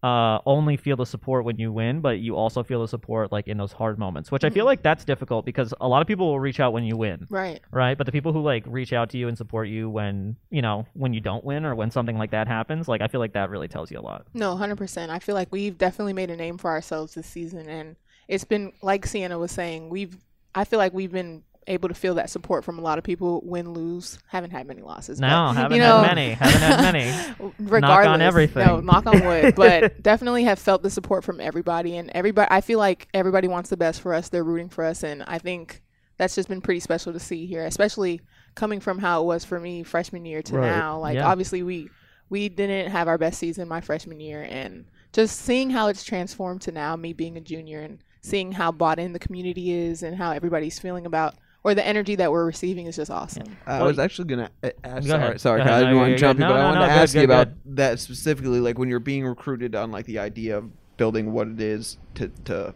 uh, 0.02 0.38
only 0.46 0.76
feel 0.76 0.96
the 0.96 1.04
support 1.04 1.44
when 1.44 1.58
you 1.58 1.70
win, 1.72 2.00
but 2.00 2.18
you 2.20 2.34
also 2.34 2.62
feel 2.62 2.80
the 2.80 2.88
support 2.88 3.30
like 3.30 3.46
in 3.48 3.58
those 3.58 3.72
hard 3.72 3.98
moments, 3.98 4.32
which 4.32 4.44
I 4.44 4.50
feel 4.50 4.64
Mhm. 4.64 4.68
like 4.68 4.82
that's 4.82 5.04
difficult 5.04 5.44
because 5.44 5.74
a 5.80 5.86
lot 5.86 6.00
of 6.00 6.08
people 6.08 6.26
will 6.26 6.40
reach 6.40 6.58
out 6.58 6.72
when 6.72 6.84
you 6.84 6.96
win, 6.96 7.26
Right. 7.28 7.60
right? 7.70 7.98
But 7.98 8.06
the 8.06 8.12
people 8.12 8.32
who 8.32 8.40
like 8.42 8.64
reach 8.66 8.92
out 8.94 9.10
to 9.10 9.18
you 9.18 9.28
and 9.28 9.36
support 9.36 9.68
you 9.68 9.90
when 9.90 10.36
you 10.50 10.62
know 10.62 10.86
when 10.94 11.12
you 11.12 11.20
don't 11.20 11.44
win 11.44 11.66
or 11.66 11.74
when 11.74 11.90
something 11.90 12.16
like 12.16 12.30
that 12.30 12.48
happens, 12.48 12.88
like 12.88 13.02
I 13.02 13.08
feel 13.08 13.20
like 13.20 13.34
that 13.34 13.50
really 13.50 13.68
tells 13.68 13.90
you 13.90 13.98
a 13.98 14.00
lot. 14.00 14.26
No, 14.32 14.56
hundred 14.56 14.76
percent. 14.76 15.12
I 15.12 15.18
feel 15.18 15.34
like 15.34 15.48
we've 15.50 15.76
definitely 15.76 16.14
made 16.14 16.30
a 16.30 16.36
name 16.36 16.56
for 16.56 16.70
ourselves 16.70 17.14
this 17.14 17.26
season, 17.26 17.68
and 17.68 17.96
it's 18.26 18.44
been 18.44 18.72
like 18.82 19.04
Sienna 19.06 19.38
was 19.38 19.52
saying. 19.52 19.90
We've, 19.90 20.16
I 20.54 20.64
feel 20.64 20.78
like 20.78 20.94
we've 20.94 21.12
been 21.12 21.42
able 21.66 21.88
to 21.88 21.94
feel 21.94 22.14
that 22.14 22.30
support 22.30 22.64
from 22.64 22.78
a 22.78 22.82
lot 22.82 22.98
of 22.98 23.04
people. 23.04 23.40
Win, 23.44 23.72
lose, 23.72 24.18
haven't 24.28 24.50
had 24.50 24.66
many 24.66 24.82
losses. 24.82 25.20
but, 25.20 25.28
No, 25.28 25.52
haven't 25.52 25.76
you 25.76 25.82
had 25.82 26.02
many, 26.02 26.30
haven't 26.32 26.60
had 26.60 26.80
many. 26.92 27.52
Regardless, 27.58 28.06
on 28.14 28.20
everything. 28.22 28.66
No, 28.66 28.80
knock 28.80 29.06
on 29.06 29.24
wood. 29.24 29.54
But 29.56 30.02
definitely 30.02 30.44
have 30.44 30.58
felt 30.58 30.82
the 30.82 30.90
support 30.90 31.22
from 31.24 31.40
everybody, 31.40 31.96
and 31.96 32.10
everybody. 32.10 32.48
I 32.50 32.60
feel 32.60 32.78
like 32.78 33.08
everybody 33.14 33.46
wants 33.48 33.70
the 33.70 33.76
best 33.76 34.00
for 34.00 34.14
us. 34.14 34.28
They're 34.28 34.44
rooting 34.44 34.68
for 34.68 34.84
us, 34.84 35.02
and 35.02 35.22
I 35.26 35.38
think 35.38 35.82
that's 36.16 36.34
just 36.34 36.48
been 36.48 36.60
pretty 36.60 36.80
special 36.80 37.12
to 37.12 37.20
see 37.20 37.46
here, 37.46 37.64
especially 37.64 38.20
coming 38.54 38.80
from 38.80 38.98
how 38.98 39.22
it 39.22 39.26
was 39.26 39.44
for 39.44 39.58
me 39.60 39.82
freshman 39.82 40.24
year 40.26 40.42
to 40.42 40.58
Right. 40.58 40.66
now. 40.70 40.98
Like 40.98 41.14
Yeah. 41.16 41.26
obviously 41.28 41.62
we 41.62 41.88
we 42.30 42.48
didn't 42.48 42.90
have 42.92 43.08
our 43.08 43.18
best 43.18 43.38
season 43.38 43.66
my 43.68 43.80
freshman 43.80 44.20
year, 44.20 44.46
and 44.48 44.84
just 45.12 45.38
seeing 45.40 45.70
how 45.70 45.88
it's 45.88 46.04
transformed 46.04 46.60
to 46.62 46.72
now 46.72 46.94
me 46.96 47.12
being 47.12 47.36
a 47.36 47.40
junior 47.40 47.80
and 47.80 47.98
seeing 48.22 48.52
how 48.52 48.70
bought 48.70 48.98
in 48.98 49.12
the 49.14 49.18
community 49.18 49.72
is 49.72 50.02
and 50.02 50.16
how 50.16 50.30
everybody's 50.30 50.78
feeling 50.78 51.06
about 51.06 51.34
or 51.62 51.74
the 51.74 51.86
energy 51.86 52.14
that 52.16 52.30
we're 52.32 52.46
receiving 52.46 52.86
is 52.86 52.96
just 52.96 53.10
awesome. 53.10 53.56
I 53.66 53.78
Well, 53.78 53.88
was 53.88 53.98
actually 53.98 54.28
gonna 54.28 54.50
uh, 54.62 54.70
ask. 54.84 55.02
Go 55.06 55.08
Sorry, 55.10 55.22
ahead. 55.24 55.40
sorry, 55.40 55.60
ahead. 55.60 55.72
I 55.72 55.78
didn't 55.80 55.94
No, 55.94 56.00
want 56.00 56.10
to 56.12 56.18
jump 56.18 56.38
good. 56.38 56.44
you, 56.44 56.48
but 56.48 56.54
No, 56.54 56.60
I 56.60 56.64
wanted 56.64 56.80
no, 56.80 56.86
to 56.86 56.92
good, 56.92 56.98
ask 57.02 57.14
you 57.14 57.20
good, 57.20 57.24
about 57.24 57.46
good. 57.64 57.76
that 57.76 57.98
specifically. 58.00 58.60
Like 58.60 58.78
when 58.78 58.88
you're 58.88 59.00
being 59.00 59.24
recruited 59.26 59.74
on 59.74 59.90
like 59.90 60.06
the 60.06 60.18
idea 60.18 60.56
of 60.58 60.70
building 60.96 61.32
what 61.32 61.48
it 61.48 61.60
is 61.60 61.98
to 62.14 62.28
to 62.44 62.74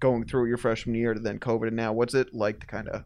going 0.00 0.24
through 0.24 0.46
your 0.46 0.56
freshman 0.58 0.94
year 0.94 1.12
to 1.14 1.20
then 1.20 1.38
COVID 1.38 1.68
and 1.68 1.76
now. 1.76 1.92
What's 1.92 2.14
it 2.14 2.32
like 2.34 2.60
to 2.60 2.66
kind 2.66 2.88
of 2.88 3.04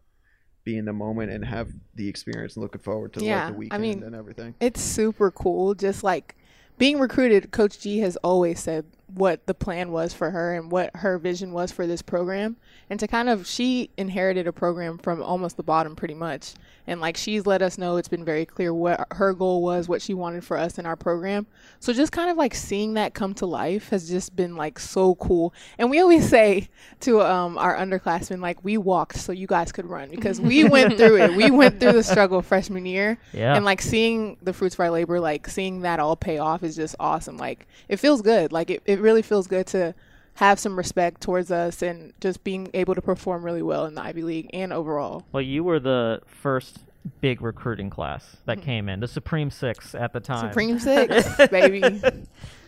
be 0.63 0.77
in 0.77 0.85
the 0.85 0.93
moment 0.93 1.31
and 1.31 1.43
have 1.43 1.69
the 1.95 2.07
experience 2.07 2.55
and 2.55 2.63
looking 2.63 2.81
forward 2.81 3.13
to 3.13 3.23
Yeah, 3.23 3.45
like 3.45 3.47
the 3.47 3.53
I 3.53 3.57
weekend 3.57 3.81
mean, 3.81 4.03
and 4.03 4.15
everything? 4.15 4.55
It's 4.59 4.81
super 4.81 5.31
cool. 5.31 5.73
Just 5.75 6.03
like 6.03 6.35
being 6.77 6.99
recruited, 6.99 7.51
Coach 7.51 7.79
G 7.79 7.99
has 7.99 8.15
always 8.17 8.59
said 8.59 8.85
what 9.13 9.45
the 9.45 9.53
plan 9.53 9.91
was 9.91 10.13
for 10.13 10.31
her 10.31 10.55
and 10.55 10.71
what 10.71 10.95
her 10.95 11.17
vision 11.17 11.51
was 11.51 11.71
for 11.71 11.85
this 11.85 12.01
program. 12.01 12.57
And 12.89 12.99
to 12.99 13.07
kind 13.07 13.29
of, 13.29 13.45
she 13.47 13.89
inherited 13.97 14.47
a 14.47 14.53
program 14.53 14.97
from 14.97 15.21
almost 15.21 15.57
the 15.57 15.63
bottom 15.63 15.95
pretty 15.95 16.13
much. 16.13 16.53
And 16.85 16.99
like 16.99 17.15
she's 17.15 17.45
let 17.45 17.61
us 17.61 17.77
know 17.77 17.95
it's 17.97 18.07
been 18.09 18.25
very 18.25 18.45
clear 18.45 18.73
what 18.73 19.07
her 19.11 19.33
goal 19.33 19.61
was, 19.61 19.87
what 19.87 20.01
she 20.01 20.13
wanted 20.13 20.43
for 20.43 20.57
us 20.57 20.77
in 20.77 20.85
our 20.85 20.95
program. 20.95 21.47
So 21.79 21.93
just 21.93 22.11
kind 22.11 22.29
of 22.29 22.37
like 22.37 22.53
seeing 22.53 22.95
that 22.95 23.13
come 23.13 23.33
to 23.35 23.45
life 23.45 23.89
has 23.89 24.09
just 24.09 24.35
been 24.35 24.55
like 24.55 24.79
so 24.79 25.15
cool. 25.15 25.53
And 25.77 25.89
we 25.89 25.99
always 25.99 26.27
say 26.27 26.67
to 27.01 27.21
um, 27.21 27.57
our 27.57 27.75
underclassmen, 27.75 28.41
like, 28.41 28.63
we 28.63 28.77
walked 28.77 29.17
so 29.17 29.31
you 29.31 29.47
guys 29.47 29.71
could 29.71 29.85
run 29.85 30.09
because 30.09 30.41
we 30.41 30.63
went 30.65 30.97
through 30.97 31.21
it. 31.21 31.33
We 31.33 31.51
went 31.51 31.79
through 31.79 31.93
the 31.93 32.03
struggle 32.03 32.41
freshman 32.41 32.85
year. 32.85 33.17
Yeah. 33.31 33.55
And 33.55 33.63
like 33.63 33.81
seeing 33.81 34.37
the 34.41 34.53
fruits 34.53 34.75
of 34.75 34.81
our 34.81 34.91
labor, 34.91 35.19
like 35.19 35.47
seeing 35.47 35.81
that 35.81 35.99
all 35.99 36.15
pay 36.15 36.37
off 36.37 36.63
is 36.63 36.75
just 36.75 36.95
awesome. 36.99 37.37
Like 37.37 37.67
it 37.87 37.97
feels 37.97 38.21
good. 38.21 38.51
Like 38.51 38.69
it, 38.69 38.81
it 38.85 38.99
really 39.03 39.21
feels 39.21 39.45
good 39.47 39.67
to 39.67 39.93
have 40.35 40.59
some 40.59 40.75
respect 40.75 41.21
towards 41.21 41.51
us 41.51 41.83
and 41.83 42.13
just 42.19 42.43
being 42.43 42.69
able 42.73 42.95
to 42.95 43.01
perform 43.01 43.43
really 43.43 43.61
well 43.61 43.85
in 43.85 43.93
the 43.93 44.01
Ivy 44.01 44.23
League 44.23 44.49
and 44.51 44.73
overall. 44.73 45.23
Well, 45.31 45.43
you 45.43 45.63
were 45.63 45.79
the 45.79 46.21
first 46.25 46.79
big 47.21 47.41
recruiting 47.41 47.89
class 47.89 48.37
that 48.45 48.61
came 48.61 48.89
in, 48.89 48.99
the 48.99 49.07
Supreme 49.07 49.51
Six 49.51 49.93
at 49.93 50.13
the 50.13 50.19
time. 50.19 50.49
Supreme 50.49 50.79
Six, 50.79 51.47
baby. 51.51 52.01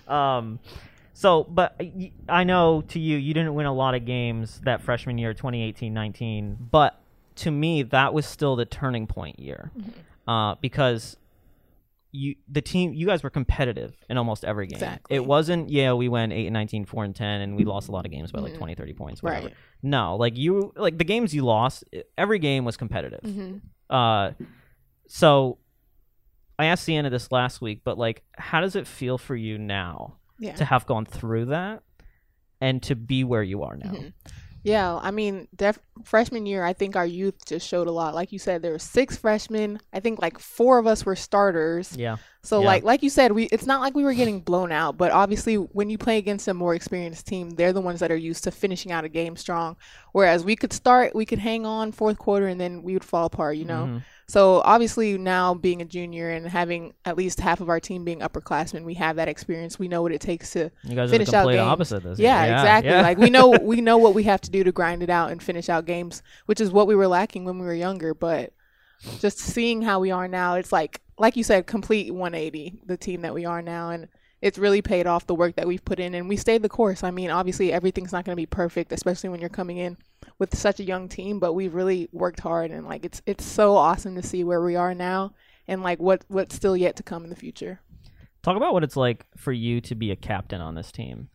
Um, 0.07 0.59
so, 1.13 1.45
but 1.45 1.81
I 2.27 2.43
know 2.43 2.83
to 2.89 2.99
you, 2.99 3.17
you 3.17 3.33
didn't 3.33 3.55
win 3.55 3.65
a 3.65 3.73
lot 3.73 3.95
of 3.95 4.05
games 4.05 4.59
that 4.65 4.81
freshman 4.81 5.17
year, 5.17 5.33
2018-19. 5.33 6.57
But 6.69 6.99
to 7.37 7.51
me, 7.51 7.83
that 7.83 8.13
was 8.13 8.25
still 8.25 8.55
the 8.55 8.65
turning 8.65 9.07
point 9.07 9.39
year, 9.39 9.71
uh, 10.27 10.55
because 10.61 11.17
you 12.15 12.35
the 12.47 12.61
team 12.61 12.93
you 12.93 13.05
guys 13.05 13.21
were 13.23 13.29
competitive 13.29 13.93
in 14.09 14.17
almost 14.17 14.43
every 14.45 14.67
game. 14.67 14.77
Exactly. 14.77 15.15
It 15.15 15.25
wasn't 15.25 15.69
yeah 15.69 15.93
we 15.93 16.07
went 16.09 16.31
8 16.33 16.47
and 16.47 16.53
19, 16.53 16.85
4 16.85 17.03
and 17.03 17.15
10 17.15 17.41
and 17.41 17.55
we 17.55 17.63
lost 17.65 17.89
a 17.89 17.91
lot 17.91 18.05
of 18.05 18.11
games 18.11 18.31
by 18.31 18.39
like 18.39 18.55
20, 18.55 18.75
30 18.75 18.93
points 18.93 19.21
whatever. 19.23 19.47
Right. 19.47 19.55
No, 19.83 20.15
like 20.15 20.37
you 20.37 20.73
like 20.75 20.97
the 20.97 21.03
games 21.03 21.33
you 21.35 21.43
lost, 21.43 21.83
every 22.17 22.39
game 22.39 22.65
was 22.65 22.77
competitive. 22.77 23.21
Mhm. 23.21 23.61
Uh 23.89 24.31
so 25.07 25.59
I 26.57 26.65
asked 26.67 26.83
Sienna 26.85 27.09
this 27.09 27.31
last 27.31 27.61
week, 27.61 27.81
but 27.83 27.97
like 27.97 28.23
how 28.37 28.61
does 28.61 28.75
it 28.75 28.87
feel 28.87 29.17
for 29.17 29.35
you 29.35 29.57
now 29.57 30.15
Yeah. 30.39 30.55
to 30.55 30.65
have 30.65 30.85
gone 30.85 31.05
through 31.05 31.45
that 31.45 31.83
and 32.61 32.81
to 32.83 32.95
be 32.95 33.23
where 33.23 33.43
you 33.43 33.63
are 33.63 33.75
now? 33.75 33.91
Mhm. 33.91 34.13
Yeah, 34.65 34.95
I 34.95 35.11
mean, 35.11 35.47
def- 35.55 35.79
freshman 36.03 36.45
year, 36.45 36.63
I 36.63 36.73
think 36.73 36.95
our 36.95 37.05
youth 37.05 37.45
just 37.45 37.67
showed 37.67 37.87
a 37.87 37.91
lot. 37.91 38.15
Like 38.15 38.31
you 38.31 38.39
said, 38.39 38.61
there 38.61 38.71
were 38.71 38.79
six 38.79 39.15
freshmen. 39.15 39.79
I 39.93 39.99
think 39.99 40.21
like 40.21 40.39
four 40.39 40.79
of 40.79 40.87
us 40.87 41.05
were 41.05 41.15
starters. 41.15 41.95
Yeah. 41.95 42.17
So 42.41 42.59
Yeah. 42.59 42.65
like 42.67 42.83
like 42.83 43.03
you 43.03 43.09
said, 43.09 43.31
we 43.31 43.43
it's 43.45 43.65
not 43.65 43.81
like 43.81 43.95
we 43.95 44.03
were 44.03 44.13
getting 44.13 44.39
blown 44.41 44.71
out, 44.71 44.97
but 44.97 45.11
obviously 45.11 45.55
when 45.55 45.89
you 45.89 45.97
play 45.97 46.17
against 46.17 46.47
a 46.47 46.53
more 46.53 46.75
experienced 46.75 47.27
team, 47.27 47.51
they're 47.51 47.73
the 47.73 47.81
ones 47.81 47.99
that 47.99 48.11
are 48.11 48.15
used 48.15 48.43
to 48.45 48.51
finishing 48.51 48.91
out 48.91 49.03
a 49.05 49.09
game 49.09 49.35
strong. 49.35 49.77
Whereas 50.13 50.43
we 50.43 50.55
could 50.55 50.73
start, 50.73 51.15
we 51.15 51.25
could 51.25 51.39
hang 51.39 51.65
on 51.65 51.91
fourth 51.91 52.17
quarter, 52.17 52.47
and 52.47 52.59
then 52.59 52.81
we 52.83 52.93
would 52.93 53.03
fall 53.03 53.25
apart. 53.25 53.57
You 53.57 53.65
know. 53.65 53.85
Mhm. 53.85 54.01
So 54.27 54.61
obviously 54.65 55.17
now 55.19 55.53
being 55.53 55.81
a 55.81 55.85
junior 55.85 56.31
and 56.31 56.47
having 56.47 56.93
at 57.05 57.15
least 57.15 57.39
half 57.39 57.61
of 57.61 57.69
our 57.69 57.79
team 57.79 58.03
being 58.03 58.19
upperclassmen, 58.21 58.83
we 58.83 58.95
have 58.95 59.17
that 59.17 59.27
experience. 59.27 59.77
We 59.77 59.87
know 59.87 60.01
what 60.01 60.11
it 60.11 60.21
takes 60.21 60.51
to 60.53 60.71
You 60.83 60.95
guys 60.95 61.11
finish 61.11 61.27
are 61.29 61.31
the 61.31 61.37
out 61.37 61.51
games. 61.51 61.59
opposite 61.61 62.03
this. 62.03 62.17
Yeah, 62.19 62.43
Yeah, 62.45 62.59
exactly. 62.61 62.91
yeah. 62.91 63.01
Like 63.01 63.17
we 63.19 63.29
know 63.29 63.49
we 63.61 63.81
know 63.81 63.97
what 63.97 64.15
we 64.15 64.23
have 64.23 64.41
to 64.41 64.51
do 64.51 64.63
to 64.63 64.71
grind 64.71 65.03
it 65.03 65.09
out 65.11 65.31
and 65.31 65.41
finish 65.43 65.69
out 65.69 65.85
games, 65.85 66.23
which 66.47 66.59
is 66.59 66.71
what 66.71 66.87
we 66.87 66.95
were 66.95 67.07
lacking 67.07 67.45
when 67.45 67.59
we 67.59 67.65
were 67.65 67.73
younger. 67.75 68.13
But 68.15 68.53
just 69.19 69.37
seeing 69.37 69.83
how 69.83 69.99
we 69.99 70.09
are 70.09 70.27
now, 70.27 70.55
it's 70.55 70.71
like 70.71 71.01
like 71.19 71.37
you 71.37 71.43
said, 71.43 71.67
complete 71.67 72.11
180. 72.13 72.79
The 72.85 72.97
team 72.97 73.21
that 73.21 73.33
we 73.33 73.45
are 73.45 73.61
now, 73.61 73.91
and 73.91 74.07
it's 74.45 74.59
really 74.59 74.83
paid 74.83 75.07
off 75.07 75.25
the 75.25 75.33
work 75.33 75.55
that 75.55 75.65
we've 75.65 75.83
put 75.83 75.99
in, 75.99 76.13
and 76.13 76.29
we 76.29 76.35
stayed 76.35 76.61
the 76.61 76.69
course. 76.69 77.03
I 77.03 77.09
mean, 77.09 77.31
obviously 77.31 77.73
everything's 77.73 78.11
not 78.11 78.25
going 78.25 78.33
to 78.33 78.39
be 78.39 78.45
perfect, 78.45 78.91
especially 78.91 79.29
when 79.29 79.39
you're 79.39 79.49
coming 79.49 79.77
in 79.77 79.97
with 80.37 80.55
such 80.55 80.79
a 80.79 80.83
young 80.83 81.09
team. 81.09 81.39
But 81.39 81.53
we've 81.53 81.73
really 81.73 82.09
worked 82.11 82.41
hard, 82.41 82.69
and 82.69 82.85
like 82.85 83.03
it's 83.03 83.23
it's 83.25 83.43
so 83.43 83.75
awesome 83.75 84.13
to 84.13 84.21
see 84.21 84.43
where 84.43 84.61
we 84.61 84.75
are 84.75 84.93
now, 84.93 85.33
and 85.67 85.81
like 85.81 85.97
what 85.97 86.25
what's 86.27 86.53
still 86.53 86.77
yet 86.77 86.95
to 86.97 87.01
come 87.01 87.23
in 87.23 87.31
the 87.31 87.35
future. 87.35 87.81
Talk 88.43 88.55
about 88.55 88.73
what 88.73 88.83
it's 88.83 88.95
like 88.95 89.25
for 89.35 89.51
you 89.51 89.81
to 89.81 89.95
be 89.95 90.11
a 90.11 90.15
captain 90.15 90.61
on 90.61 90.75
this 90.75 90.91
team. 90.91 91.29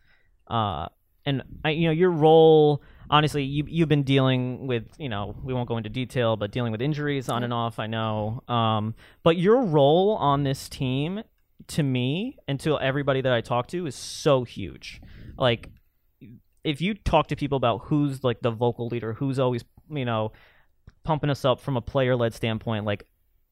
Uh, 0.47 0.87
and 1.25 1.43
I, 1.65 1.71
you 1.71 1.87
know, 1.87 1.93
your 1.93 2.11
role. 2.11 2.81
Honestly, 3.09 3.43
you 3.43 3.65
you've 3.67 3.89
been 3.89 4.03
dealing 4.03 4.67
with, 4.67 4.85
you 4.97 5.09
know, 5.09 5.35
we 5.43 5.53
won't 5.53 5.67
go 5.67 5.75
into 5.75 5.89
detail, 5.89 6.37
but 6.37 6.51
dealing 6.51 6.71
with 6.71 6.81
injuries 6.81 7.27
on 7.27 7.43
and 7.43 7.51
off. 7.51 7.77
I 7.77 7.87
know. 7.87 8.41
Um, 8.47 8.95
but 9.21 9.35
your 9.35 9.63
role 9.63 10.15
on 10.15 10.43
this 10.43 10.69
team, 10.69 11.21
to 11.75 11.83
me 11.83 12.37
and 12.47 12.59
to 12.61 12.79
everybody 12.79 13.21
that 13.21 13.31
I 13.31 13.41
talk 13.41 13.67
to, 13.67 13.85
is 13.85 13.95
so 13.95 14.43
huge. 14.43 15.01
Like, 15.37 15.69
if 16.63 16.81
you 16.81 16.93
talk 16.93 17.27
to 17.27 17.35
people 17.35 17.57
about 17.57 17.81
who's 17.85 18.23
like 18.23 18.41
the 18.41 18.51
vocal 18.51 18.87
leader, 18.87 19.13
who's 19.13 19.39
always, 19.39 19.63
you 19.89 20.05
know, 20.05 20.31
pumping 21.03 21.29
us 21.29 21.43
up 21.45 21.59
from 21.59 21.77
a 21.77 21.81
player-led 21.81 22.33
standpoint, 22.33 22.85
like, 22.85 23.05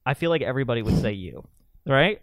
I 0.06 0.14
feel 0.14 0.30
like 0.30 0.42
everybody 0.42 0.82
would 0.82 0.98
say 1.00 1.14
you, 1.14 1.44
right? 1.86 2.22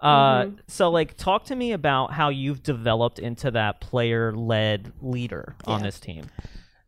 Uh, 0.00 0.44
Mm-hmm. 0.44 0.56
so 0.68 0.90
like, 0.90 1.16
talk 1.16 1.44
to 1.46 1.56
me 1.56 1.72
about 1.72 2.12
how 2.12 2.28
you've 2.28 2.62
developed 2.62 3.18
into 3.18 3.50
that 3.50 3.80
player-led 3.80 4.92
leader 5.00 5.56
on 5.64 5.82
this 5.82 5.98
team. 5.98 6.26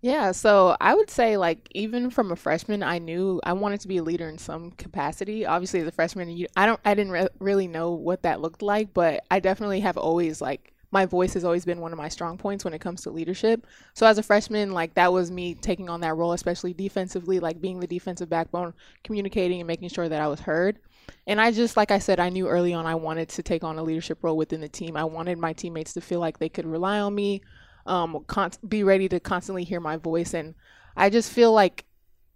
Yeah, 0.03 0.33
so 0.33 0.77
I 0.81 0.95
would 0.95 1.11
say 1.11 1.37
like 1.37 1.69
even 1.73 2.11
from 2.11 2.33
a 2.33 2.37
freshman, 2.37 2.83
I 2.83 2.99
knew 2.99 3.41
I 3.45 3.53
wanted 3.53 3.81
to 3.81 3.89
be 3.89 3.99
a 3.99 4.03
leader 4.03 4.29
in 4.29 4.39
some 4.39 4.71
capacity. 4.73 5.45
Obviously, 5.45 5.81
as 5.81 5.87
a 5.89 5.93
freshman, 5.93 6.31
you, 6.31 6.47
I 6.57 6.65
don't, 6.67 6.81
I 6.85 6.95
didn't 6.95 7.13
re- 7.13 7.29
really 7.39 7.69
know 7.69 7.93
what 7.93 8.23
that 8.23 8.41
looked 8.41 8.63
like, 8.63 8.95
but 8.95 9.25
I 9.31 9.41
definitely 9.41 9.81
have 9.81 9.99
always 9.99 10.41
like 10.41 10.73
my 10.91 11.05
voice 11.07 11.35
has 11.35 11.45
always 11.45 11.65
been 11.67 11.81
one 11.81 11.93
of 11.93 11.99
my 11.99 12.09
strong 12.09 12.39
points 12.39 12.65
when 12.65 12.73
it 12.75 12.81
comes 12.81 13.03
to 13.03 13.11
leadership. 13.11 13.67
So 13.95 14.07
as 14.07 14.17
a 14.19 14.23
freshman, 14.23 14.73
like 14.73 14.95
that 14.95 15.13
was 15.13 15.31
me 15.31 15.55
taking 15.55 15.91
on 15.91 16.01
that 16.01 16.17
role, 16.17 16.33
especially 16.33 16.73
defensively, 16.73 17.39
like 17.39 17.61
being 17.61 17.79
the 17.79 17.87
defensive 17.87 18.31
backbone, 18.31 18.73
communicating 19.05 19.61
and 19.61 19.69
making 19.69 19.91
sure 19.91 20.09
that 20.09 20.21
I 20.23 20.29
was 20.29 20.41
heard. 20.41 20.79
And 21.27 21.41
I 21.41 21.51
just, 21.53 21.77
like 21.77 21.91
I 21.91 21.99
said, 21.99 22.21
I 22.21 22.29
knew 22.29 22.49
early 22.49 22.73
on 22.73 22.87
I 22.87 22.95
wanted 22.95 23.29
to 23.31 23.43
take 23.43 23.65
on 23.65 23.79
a 23.79 23.83
leadership 23.83 24.19
role 24.23 24.37
within 24.37 24.61
the 24.61 24.69
team. 24.69 24.97
I 24.97 25.05
wanted 25.05 25.39
my 25.39 25.53
teammates 25.53 25.93
to 25.95 26.01
feel 26.01 26.21
like 26.21 26.39
they 26.39 26.49
could 26.49 26.67
rely 26.67 27.01
on 27.01 27.15
me, 27.15 27.43
um, 27.87 28.25
con- 28.27 28.53
be 28.67 28.83
ready 28.83 29.09
to 29.09 29.21
constantly 29.21 29.65
hear 29.65 29.81
my 29.81 29.97
voice. 29.97 30.35
And 30.35 30.55
I 30.97 31.11
just 31.11 31.33
feel 31.33 31.53
like 31.53 31.85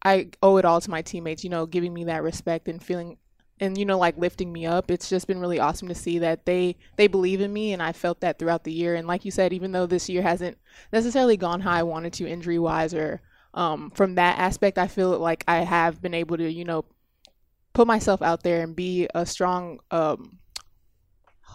I 0.03 0.29
owe 0.43 0.57
it 0.57 0.65
all 0.65 0.81
to 0.81 0.91
my 0.91 1.03
teammates, 1.03 1.45
you 1.45 1.51
know, 1.51 1.67
giving 1.67 1.95
me 1.95 2.05
that 2.05 2.23
respect 2.23 2.69
and 2.69 2.83
feeling 2.83 3.19
and 3.61 3.79
you 3.79 3.85
know 3.85 3.99
like 3.99 4.17
lifting 4.19 4.53
me 4.53 4.67
up 4.67 4.91
it's 4.91 5.09
just 5.09 5.27
been 5.27 5.39
really 5.39 5.61
awesome 5.61 5.89
to 5.89 5.95
see 5.95 6.19
that 6.19 6.45
they 6.45 6.77
they 6.97 7.07
believe 7.07 7.41
in 7.41 7.53
me 7.53 7.73
and 7.73 7.83
i 7.83 7.93
felt 7.93 8.21
that 8.21 8.39
throughout 8.39 8.65
the 8.65 8.73
year 8.73 8.95
and 8.95 9.07
like 9.07 9.25
you 9.25 9.31
said 9.31 9.53
even 9.53 9.73
though 9.73 9.87
this 9.87 10.09
year 10.09 10.23
hasn't 10.23 10.59
necessarily 10.93 11.37
gone 11.37 11.61
how 11.61 11.73
i 11.73 11.83
wanted 11.83 12.13
to 12.13 12.27
injury 12.27 12.59
wise 12.59 12.93
or 12.95 13.21
um, 13.55 13.93
from 13.93 14.17
that 14.17 14.39
aspect 14.39 14.79
i 14.79 14.89
feel 14.89 15.17
like 15.19 15.45
i 15.47 15.59
have 15.59 16.03
been 16.03 16.15
able 16.15 16.37
to 16.37 16.51
you 16.51 16.65
know 16.65 16.85
put 17.73 17.87
myself 17.87 18.23
out 18.23 18.43
there 18.43 18.63
and 18.63 18.75
be 18.75 19.09
a 19.15 19.25
strong 19.25 19.79
um, 19.91 20.39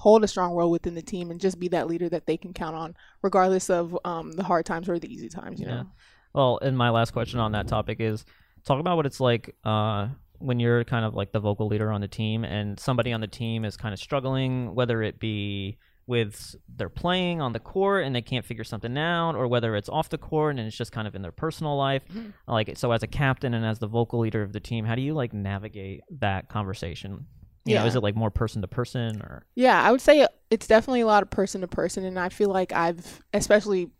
hold 0.04 0.24
a 0.24 0.28
strong 0.28 0.54
role 0.54 0.72
within 0.72 0.96
the 0.96 1.02
team 1.02 1.30
and 1.32 1.40
just 1.42 1.60
be 1.60 1.68
that 1.68 1.88
leader 1.88 2.08
that 2.10 2.26
they 2.26 2.38
can 2.38 2.54
count 2.54 2.76
on 2.76 2.96
regardless 3.22 3.70
of 3.70 3.98
um, 4.06 4.32
the 4.34 4.44
hard 4.44 4.66
times 4.66 4.88
or 4.88 4.98
the 4.98 5.12
easy 5.14 5.30
times 5.30 5.60
you 5.60 5.66
Yeah. 5.68 5.76
know 5.76 5.86
Well, 6.34 6.60
and 6.62 6.78
my 6.78 6.90
last 6.90 7.12
question 7.12 7.40
on 7.40 7.52
that 7.52 7.68
topic 7.68 8.00
is 8.00 8.24
talk 8.66 8.80
about 8.80 8.96
what 8.98 9.06
it's 9.06 9.20
like 9.20 9.56
uh, 9.64 10.08
when 10.38 10.60
you're 10.60 10.84
kind 10.86 11.04
of 11.06 11.16
like 11.16 11.32
the 11.32 11.40
vocal 11.40 11.68
leader 11.68 11.92
on 11.92 12.02
the 12.02 12.08
team 12.08 12.44
and 12.46 12.80
somebody 12.80 13.12
on 13.12 13.20
the 13.20 13.28
team 13.28 13.66
is 13.66 13.76
kind 13.76 13.94
of 13.94 14.00
struggling, 14.00 14.74
whether 14.76 15.02
it 15.04 15.20
be 15.20 15.78
with 16.08 16.56
they're 16.78 16.90
playing 16.90 17.40
on 17.42 17.54
the 17.54 17.60
court 17.60 18.04
and 18.06 18.16
they 18.16 18.22
can't 18.22 18.46
figure 18.46 18.64
something 18.64 18.98
out, 18.98 19.36
or 19.36 19.48
whether 19.48 19.76
it's 19.76 19.90
off 19.90 20.10
the 20.10 20.18
court 20.18 20.58
and 20.58 20.66
it's 20.68 20.76
just 20.78 20.92
kind 20.92 21.08
of 21.08 21.14
in 21.14 21.22
their 21.22 21.32
personal 21.32 21.78
life. 21.78 22.04
Like, 22.48 22.78
so 22.78 22.92
as 22.92 23.04
a 23.04 23.08
captain 23.08 23.54
and 23.54 23.64
as 23.66 23.78
the 23.80 23.88
vocal 23.88 24.20
leader 24.20 24.42
of 24.42 24.52
the 24.54 24.60
team, 24.60 24.86
how 24.86 24.96
do 24.96 25.02
you 25.02 25.14
like 25.14 25.34
navigate 25.34 26.02
that 26.20 26.50
conversation? 26.50 27.28
You 27.66 27.76
know, 27.76 27.82
Yeah. 27.82 27.88
is 27.88 27.96
it 27.96 28.04
like 28.04 28.16
more 28.16 28.32
person 28.32 28.62
to 28.62 28.68
person 28.68 29.22
or? 29.22 29.46
Yeah, 29.56 29.82
I 29.82 29.92
would 29.92 30.02
say 30.02 30.26
it's 30.50 30.68
definitely 30.68 31.02
a 31.02 31.06
lot 31.06 31.24
of 31.24 31.30
person 31.30 31.62
to 31.62 31.68
person, 31.68 32.04
and 32.06 32.18
I 32.18 32.30
feel 32.30 32.50
like 32.50 32.72
I've, 32.72 33.22
especially 33.34 33.92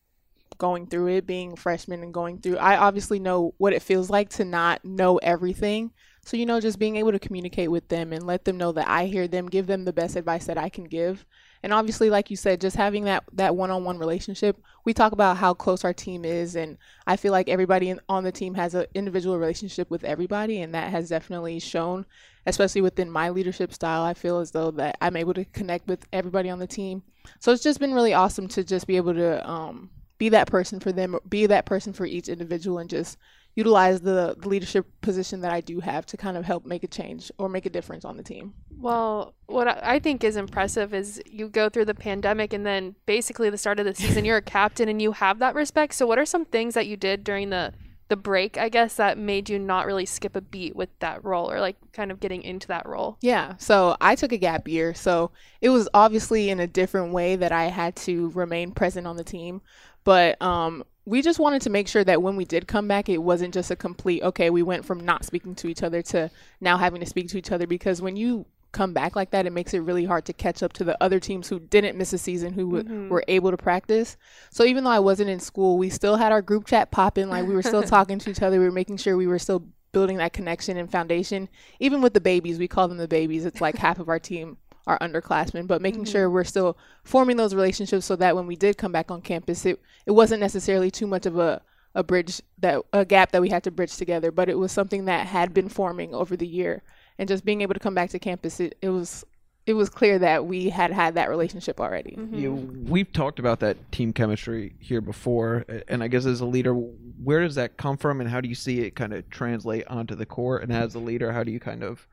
going 0.58 0.88
through 0.88 1.08
it, 1.08 1.26
being 1.28 1.54
a 1.54 1.56
freshman 1.56 2.04
and 2.04 2.14
going 2.14 2.40
through, 2.40 2.58
I 2.58 2.78
obviously 2.78 3.20
know 3.20 3.54
what 3.58 3.74
it 3.74 3.82
feels 3.82 4.10
like 4.10 4.30
to 4.32 4.46
not 4.46 4.84
know 4.84 5.18
everything. 5.18 5.92
So, 6.26 6.38
you 6.38 6.46
know, 6.46 6.60
just 6.60 6.80
being 6.80 6.98
able 6.98 7.12
to 7.12 7.20
communicate 7.20 7.72
with 7.72 7.88
them 7.88 8.12
and 8.12 8.26
let 8.26 8.46
them 8.46 8.58
know 8.58 8.72
that 8.74 8.88
I 8.88 9.06
hear 9.06 9.28
them, 9.28 9.48
give 9.48 9.68
them 9.68 9.86
the 9.86 9.94
best 9.94 10.16
advice 10.16 10.46
that 10.46 10.58
I 10.58 10.70
can 10.70 10.84
give. 10.84 11.26
And 11.62 11.74
obviously, 11.74 12.10
like 12.10 12.30
you 12.30 12.38
said, 12.38 12.62
just 12.62 12.78
having 12.78 13.04
that 13.06 13.24
that 13.34 13.56
one-on-one 13.56 13.98
relationship. 13.98 14.58
We 14.86 14.94
talk 14.94 15.12
about 15.12 15.38
how 15.38 15.54
close 15.54 15.84
our 15.84 15.94
team 15.94 16.24
is, 16.24 16.56
and 16.56 16.78
I 17.06 17.18
feel 17.18 17.32
like 17.32 17.50
everybody 17.50 17.94
on 18.08 18.24
the 18.24 18.32
team 18.32 18.54
has 18.56 18.74
an 18.76 18.86
individual 18.94 19.38
relationship 19.38 19.90
with 19.92 20.04
everybody, 20.04 20.62
and 20.62 20.74
that 20.74 20.92
has 20.92 21.10
definitely 21.10 21.60
shown, 21.60 22.06
especially 22.46 22.82
within 22.82 23.12
my 23.12 23.30
leadership 23.30 23.74
style. 23.74 24.04
I 24.04 24.14
feel 24.14 24.40
as 24.40 24.52
though 24.52 24.72
that 24.72 24.98
I'm 25.02 25.18
able 25.18 25.34
to 25.34 25.46
connect 25.46 25.88
with 25.88 26.06
everybody 26.14 26.50
on 26.50 26.60
the 26.60 26.68
team. 26.68 27.04
So 27.40 27.52
it's 27.52 27.64
just 27.64 27.80
been 27.80 27.94
really 27.94 28.14
awesome 28.14 28.48
to 28.50 28.64
just 28.64 28.88
be 28.88 28.98
able 28.98 29.14
to 29.14 29.50
um, 29.50 29.90
be 30.18 30.30
that 30.30 30.48
person 30.48 30.80
for 30.80 30.92
them, 30.92 31.18
be 31.28 31.46
that 31.46 31.66
person 31.66 31.94
for 31.94 32.06
each 32.06 32.30
individual, 32.30 32.80
and 32.80 32.90
just 32.90 33.18
utilize 33.56 34.02
the, 34.02 34.36
the 34.40 34.48
leadership 34.48 34.88
position 35.02 35.42
that 35.42 35.52
I 35.52 35.62
do 35.62 35.80
have 35.80 36.06
to 36.08 36.18
kind 36.18 36.38
of 36.38 36.46
help 36.46 36.66
make 36.66 36.84
a 36.84 36.88
change 36.88 37.32
or 37.38 37.50
make 37.50 37.66
a 37.66 37.70
difference 37.70 38.06
on 38.06 38.18
the 38.18 38.24
team. 38.24 38.54
Well, 38.78 39.34
what 39.48 39.68
I 39.68 39.80
I 39.82 40.00
think 40.00 40.24
is 40.24 40.38
impressive 40.38 40.94
is 40.94 41.22
you 41.26 41.50
go 41.50 41.68
through 41.68 41.86
the 41.86 41.96
pandemic 41.96 42.54
and 42.54 42.66
then 42.66 42.96
basically 43.06 43.50
the 43.50 43.58
start 43.58 43.80
of 43.80 43.86
the 43.86 43.96
season, 43.96 44.24
you're 44.24 44.38
a 44.38 44.42
captain 44.60 44.88
and 44.88 45.02
you 45.02 45.12
have 45.14 45.40
that 45.40 45.56
respect. 45.56 45.94
So, 45.94 46.06
what 46.08 46.20
are 46.20 46.26
some 46.26 46.46
things 46.46 46.74
that 46.76 46.88
you 46.88 46.96
did 46.96 47.24
during 47.24 47.50
the 47.50 47.74
the 48.10 48.16
break, 48.16 48.58
I 48.58 48.70
guess, 48.70 48.96
that 48.96 49.18
made 49.18 49.50
you 49.50 49.60
not 49.60 49.86
really 49.86 50.06
skip 50.06 50.36
a 50.36 50.42
beat 50.42 50.76
with 50.76 50.90
that 51.00 51.24
role 51.24 51.50
or 51.50 51.60
like 51.60 51.76
kind 51.94 52.12
of 52.12 52.20
getting 52.20 52.42
into 52.42 52.68
that 52.68 52.88
role? 52.88 53.18
Yeah, 53.22 53.56
so 53.58 53.96
I 54.02 54.16
took 54.16 54.32
a 54.32 54.38
gap 54.38 54.68
year. 54.68 54.94
So 54.96 55.32
it 55.62 55.70
was 55.70 55.88
obviously 55.94 56.50
in 56.50 56.60
a 56.60 56.68
different 56.68 57.14
way 57.14 57.36
that 57.36 57.52
I 57.52 57.66
had 57.66 57.96
to 57.98 58.30
remain 58.30 58.72
present 58.72 59.06
on 59.06 59.16
the 59.16 59.24
team. 59.24 59.62
But 60.04 60.42
um, 60.42 60.84
we 61.10 61.24
just 61.24 61.40
wanted 61.40 61.64
to 61.64 61.72
make 61.72 61.88
sure 61.88 62.04
that 62.04 62.22
when 62.22 62.36
we 62.36 62.46
did 62.46 62.68
come 62.68 62.88
back, 62.88 63.10
it 63.10 63.18
wasn't 63.18 63.52
just 63.52 63.72
a 63.72 63.76
complete, 63.76 64.22
okay, 64.22 64.52
we 64.52 64.62
went 64.62 64.86
from 64.86 65.00
not 65.00 65.26
speaking 65.26 65.56
to 65.56 65.68
each 65.68 65.82
other 65.82 66.04
to 66.04 66.30
now 66.62 66.78
having 66.78 67.00
to 67.00 67.06
speak 67.08 67.28
to 67.30 67.38
each 67.40 67.52
other. 67.52 67.66
Because 67.66 68.00
when 68.00 68.16
you 68.16 68.46
come 68.74 68.94
back 68.94 69.16
like 69.16 69.32
that, 69.32 69.48
it 69.48 69.50
makes 69.52 69.74
it 69.74 69.80
really 69.80 70.06
hard 70.06 70.24
to 70.26 70.34
catch 70.34 70.62
up 70.62 70.72
to 70.74 70.84
the 70.84 70.96
other 71.04 71.20
teams 71.20 71.50
who 71.50 71.60
didn't 71.60 71.98
miss 71.98 72.14
a 72.14 72.20
season, 72.20 72.54
who 72.54 72.66
w- 72.66 72.84
mm-hmm. 72.84 73.10
were 73.10 73.24
able 73.28 73.50
to 73.50 73.58
practice. 73.58 74.18
So 74.52 74.64
even 74.66 74.84
though 74.84 74.92
I 74.92 75.00
wasn't 75.00 75.32
in 75.32 75.40
school, 75.40 75.80
we 75.80 75.90
still 75.90 76.16
had 76.16 76.32
our 76.32 76.44
group 76.44 76.68
chat 76.68 76.92
popping. 76.92 77.28
Like 77.28 77.48
we 77.48 77.56
were 77.56 77.64
still 77.64 77.82
talking 77.98 78.20
to 78.20 78.30
each 78.30 78.44
other. 78.44 78.60
We 78.60 78.66
were 78.66 78.72
making 78.72 78.98
sure 78.98 79.18
we 79.18 79.26
were 79.26 79.40
still 79.40 79.66
building 79.92 80.18
that 80.18 80.34
connection 80.34 80.78
and 80.78 80.92
foundation. 80.92 81.50
Even 81.80 82.04
with 82.04 82.14
the 82.14 82.22
babies, 82.22 82.60
we 82.60 82.68
call 82.68 82.88
them 82.88 83.00
the 83.00 83.08
babies. 83.08 83.46
It's 83.46 83.62
like 83.62 83.78
half 83.78 83.98
of 83.98 84.10
our 84.10 84.20
team 84.20 84.58
are 84.88 85.00
underclassmen, 85.00 85.68
but 85.68 85.82
making 85.82 86.04
mm-hmm. 86.04 86.12
sure 86.12 86.30
we're 86.30 86.44
still 86.44 86.78
forming 87.04 87.38
those 87.38 87.54
relationships 87.54 88.06
so 88.06 88.16
that 88.16 88.36
when 88.36 88.48
we 88.48 88.56
did 88.56 88.78
come 88.78 88.92
back 88.92 89.12
on 89.12 89.22
campus, 89.22 89.66
it, 89.66 89.80
it 90.06 90.12
wasn't 90.12 90.40
necessarily 90.40 90.90
too 90.90 91.08
much 91.08 91.26
of 91.26 91.38
a, 91.38 91.62
a 91.96 92.04
bridge 92.04 92.42
that 92.60 92.82
a 92.94 93.06
gap 93.06 93.32
that 93.32 93.42
we 93.42 93.50
had 93.50 93.64
to 93.64 93.72
bridge 93.72 93.96
together, 93.98 94.32
but 94.32 94.50
it 94.50 94.58
was 94.58 94.72
something 94.72 95.06
that 95.06 95.28
had 95.28 95.54
been 95.54 95.70
forming 95.70 96.14
over 96.14 96.36
the 96.36 96.48
year. 96.48 96.84
And 97.18 97.28
just 97.28 97.44
being 97.44 97.62
able 97.62 97.74
to 97.74 97.80
come 97.80 97.94
back 97.94 98.10
to 98.12 98.20
campus, 98.20 98.60
it, 98.60 98.78
it 98.82 98.90
was 98.90 99.26
it 99.66 99.74
was 99.74 99.90
clear 99.90 100.18
that 100.18 100.46
we 100.48 100.70
had 100.70 100.92
had 100.92 101.14
that 101.14 101.30
relationship 101.30 101.80
already. 101.80 102.16
Mm-hmm. 102.18 102.36
You, 102.36 102.52
we've 102.88 103.12
talked 103.14 103.38
about 103.38 103.60
that 103.60 103.92
team 103.92 104.14
chemistry 104.14 104.74
here 104.80 105.00
before, 105.00 105.64
and 105.88 106.02
I 106.02 106.08
guess 106.08 106.26
as 106.26 106.42
a 106.42 106.46
leader, 106.46 106.74
where 106.74 107.42
does 107.42 107.54
that 107.56 107.78
come 107.78 107.96
from, 107.96 108.20
and 108.20 108.28
how 108.28 108.42
do 108.42 108.50
you 108.50 108.56
see 108.56 108.80
it 108.80 108.96
kind 108.96 109.14
of 109.14 109.30
translate 109.30 109.86
onto 109.86 110.16
the 110.16 110.26
court? 110.26 110.64
And 110.64 110.74
as 110.74 110.96
a 110.96 111.00
leader, 111.00 111.32
how 111.32 111.44
do 111.44 111.52
you 111.52 111.60
kind 111.60 111.84
of 111.84 112.08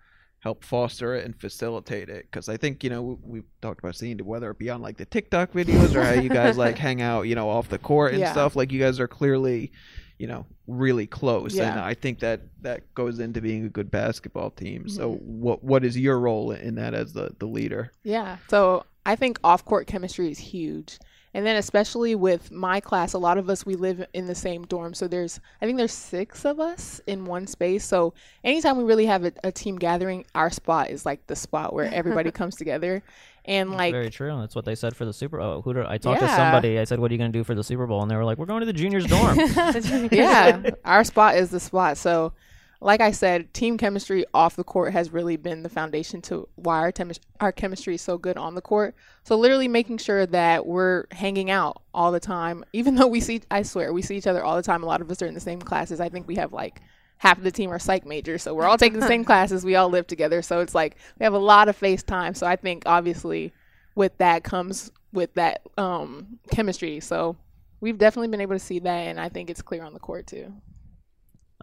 help 0.47 0.63
foster 0.65 1.15
it 1.17 1.25
and 1.25 1.35
facilitate 1.41 2.09
it? 2.09 2.27
Because 2.31 2.49
I 2.49 2.57
think 2.57 2.85
you 2.85 2.91
know 2.91 3.03
we- 3.03 3.17
we've 3.33 3.51
talked 3.61 3.81
about 3.81 3.97
seeing 3.97 4.19
whether 4.21 4.49
it 4.51 4.59
be 4.59 4.71
on 4.71 4.81
like 4.81 4.97
the 4.97 5.05
TikTok 5.05 5.53
videos 5.53 5.95
or 5.95 6.03
how 6.05 6.13
you 6.13 6.29
guys 6.29 6.57
like 6.67 6.79
hang 6.79 7.03
out, 7.03 7.23
you 7.23 7.35
know, 7.35 7.49
off 7.51 7.69
the 7.69 7.79
court 7.79 8.13
and 8.13 8.21
Yeah. 8.21 8.33
stuff. 8.33 8.55
Like 8.57 8.71
you 8.73 8.79
guys 8.81 9.01
are 9.01 9.09
clearly, 9.09 9.73
you 10.19 10.27
know, 10.29 10.47
really 10.69 11.07
close, 11.07 11.59
and 11.59 11.79
I 11.81 11.95
think 11.95 12.21
that 12.21 12.41
that 12.63 12.95
goes 12.95 13.19
into 13.19 13.41
being 13.41 13.65
a 13.67 13.69
good 13.69 13.91
basketball 13.91 14.51
team. 14.51 14.89
So 14.89 15.15
Mm-hmm. 15.15 15.41
what 15.47 15.65
what 15.65 15.85
is 15.85 15.99
your 15.99 16.19
role 16.21 16.53
in 16.53 16.77
that 16.77 16.95
as 16.95 17.13
the 17.13 17.35
the 17.41 17.47
leader? 17.47 17.91
Yeah. 18.05 18.37
So 18.49 18.85
I 19.05 19.17
think 19.17 19.39
off 19.45 19.65
court 19.65 19.87
chemistry 19.89 20.31
is 20.31 20.39
huge. 20.39 20.99
And 21.37 21.45
then 21.45 21.57
especially 21.57 22.15
with 22.15 22.51
my 22.51 22.81
class, 22.81 23.13
a 23.13 23.19
lot 23.19 23.37
of 23.37 23.51
us 23.51 23.67
we 23.67 23.75
live 23.75 24.07
in 24.15 24.25
the 24.25 24.35
same 24.35 24.65
dorm. 24.65 24.95
So 24.95 25.07
there's 25.07 25.39
I 25.61 25.67
think 25.67 25.77
there's 25.77 25.93
six 25.93 26.47
of 26.47 26.59
us 26.59 26.99
in 27.07 27.27
one 27.27 27.47
space. 27.47 27.85
So 27.85 28.15
anytime 28.43 28.79
we 28.79 28.85
really 28.85 29.05
have 29.05 29.23
a, 29.23 29.33
a 29.45 29.53
team 29.53 29.77
gathering, 29.77 30.25
our 30.35 30.49
spot 30.49 30.89
is 30.89 31.05
like 31.05 31.27
the 31.27 31.37
spot 31.37 31.75
where 31.75 31.93
everybody 31.93 32.31
comes 32.33 32.57
together. 32.57 33.03
And 33.45 33.73
like 33.73 33.93
Very 33.93 34.09
true. 34.09 34.35
That's 34.41 34.55
what 34.55 34.65
they 34.65 34.75
said 34.75 34.97
for 34.97 35.05
the 35.05 35.13
Super 35.13 35.37
Bowl. 35.37 35.61
Who 35.61 35.75
did 35.75 35.85
I 35.85 35.99
talked 35.99 36.21
to 36.21 36.29
somebody? 36.29 36.79
I 36.79 36.85
said, 36.85 37.01
"What 37.01 37.11
are 37.11 37.15
you 37.15 37.19
going 37.19 37.33
to 37.33 37.39
do 37.39 37.45
for 37.45 37.55
the 37.55 37.63
Super 37.63 37.87
Bowl?" 37.87 38.01
And 38.01 38.11
they 38.11 38.17
were 38.17 38.25
like, 38.25 38.39
"We're 38.39 38.47
going 38.47 38.61
to 38.61 38.67
the 38.67 38.73
juniors 38.73 39.05
dorm." 39.05 39.39
yeah, 40.11 40.71
our 40.87 41.05
spot 41.05 41.37
is 41.37 41.51
the 41.51 41.61
spot. 41.61 41.99
So, 41.99 42.33
like 42.81 43.01
I 43.01 43.11
said, 43.11 43.53
team 43.55 43.79
chemistry 43.79 44.25
off 44.35 44.57
the 44.57 44.65
court 44.65 44.93
has 44.93 45.13
really 45.13 45.37
been 45.37 45.63
the 45.63 45.69
foundation 45.69 46.21
to 46.23 46.49
why 46.57 46.79
our, 46.81 46.93
our 47.41 47.53
chemistry 47.53 47.95
is 47.95 48.03
so 48.03 48.19
good 48.19 48.37
on 48.37 48.55
the 48.55 48.61
court. 48.61 48.95
So, 49.25 49.37
literally 49.37 49.69
making 49.69 49.99
sure 49.99 50.27
that 50.27 50.67
we're 50.67 51.05
hanging 51.11 51.51
out 51.51 51.83
all 51.95 52.13
the 52.13 52.21
time, 52.21 52.65
even 52.73 52.95
though 52.97 53.07
we 53.07 53.21
see, 53.21 53.43
I 53.51 53.63
swear, 53.63 53.93
we 53.93 54.03
see 54.03 54.17
each 54.17 54.27
other 54.27 54.45
all 54.45 54.57
the 54.57 54.63
time. 54.63 54.83
A 54.83 54.87
lot 54.87 55.01
of 55.01 55.11
us 55.11 55.23
are 55.23 55.27
in 55.27 55.35
the 55.35 55.41
same 55.41 55.61
classes. 55.61 56.01
I 56.01 56.09
think 56.09 56.29
we 56.29 56.37
have 56.37 56.53
like 56.53 56.83
half 57.19 57.39
of 57.39 57.45
the 57.45 57.51
team 57.51 57.73
are 57.73 57.79
psych 57.79 58.05
majors. 58.05 58.43
So, 58.43 58.55
we're 58.55 58.67
all 58.67 58.79
taking 58.79 59.01
the 59.01 59.07
same 59.07 59.25
classes. 59.27 59.65
We 59.65 59.77
all 59.77 59.89
live 59.89 60.07
together. 60.07 60.43
So, 60.43 60.61
it's 60.61 60.75
like 60.75 60.97
we 61.19 61.25
have 61.25 61.35
a 61.35 61.39
lot 61.39 61.69
of 61.69 61.77
face 61.77 62.03
time. 62.03 62.35
So, 62.35 62.47
I 62.47 62.57
think 62.57 62.83
obviously 62.87 63.53
with 63.95 64.17
that 64.19 64.45
comes 64.45 64.91
with 65.13 65.33
that 65.35 65.63
um, 65.79 66.39
chemistry. 66.51 67.01
So, 67.01 67.37
we've 67.81 67.99
definitely 67.99 68.29
been 68.29 68.43
able 68.43 68.55
to 68.55 68.61
see 68.61 68.81
that. 68.81 69.07
And 69.07 69.19
I 69.19 69.31
think 69.31 69.49
it's 69.49 69.63
clear 69.63 69.83
on 69.83 69.95
the 69.95 70.01
court 70.01 70.27
too. 70.27 70.53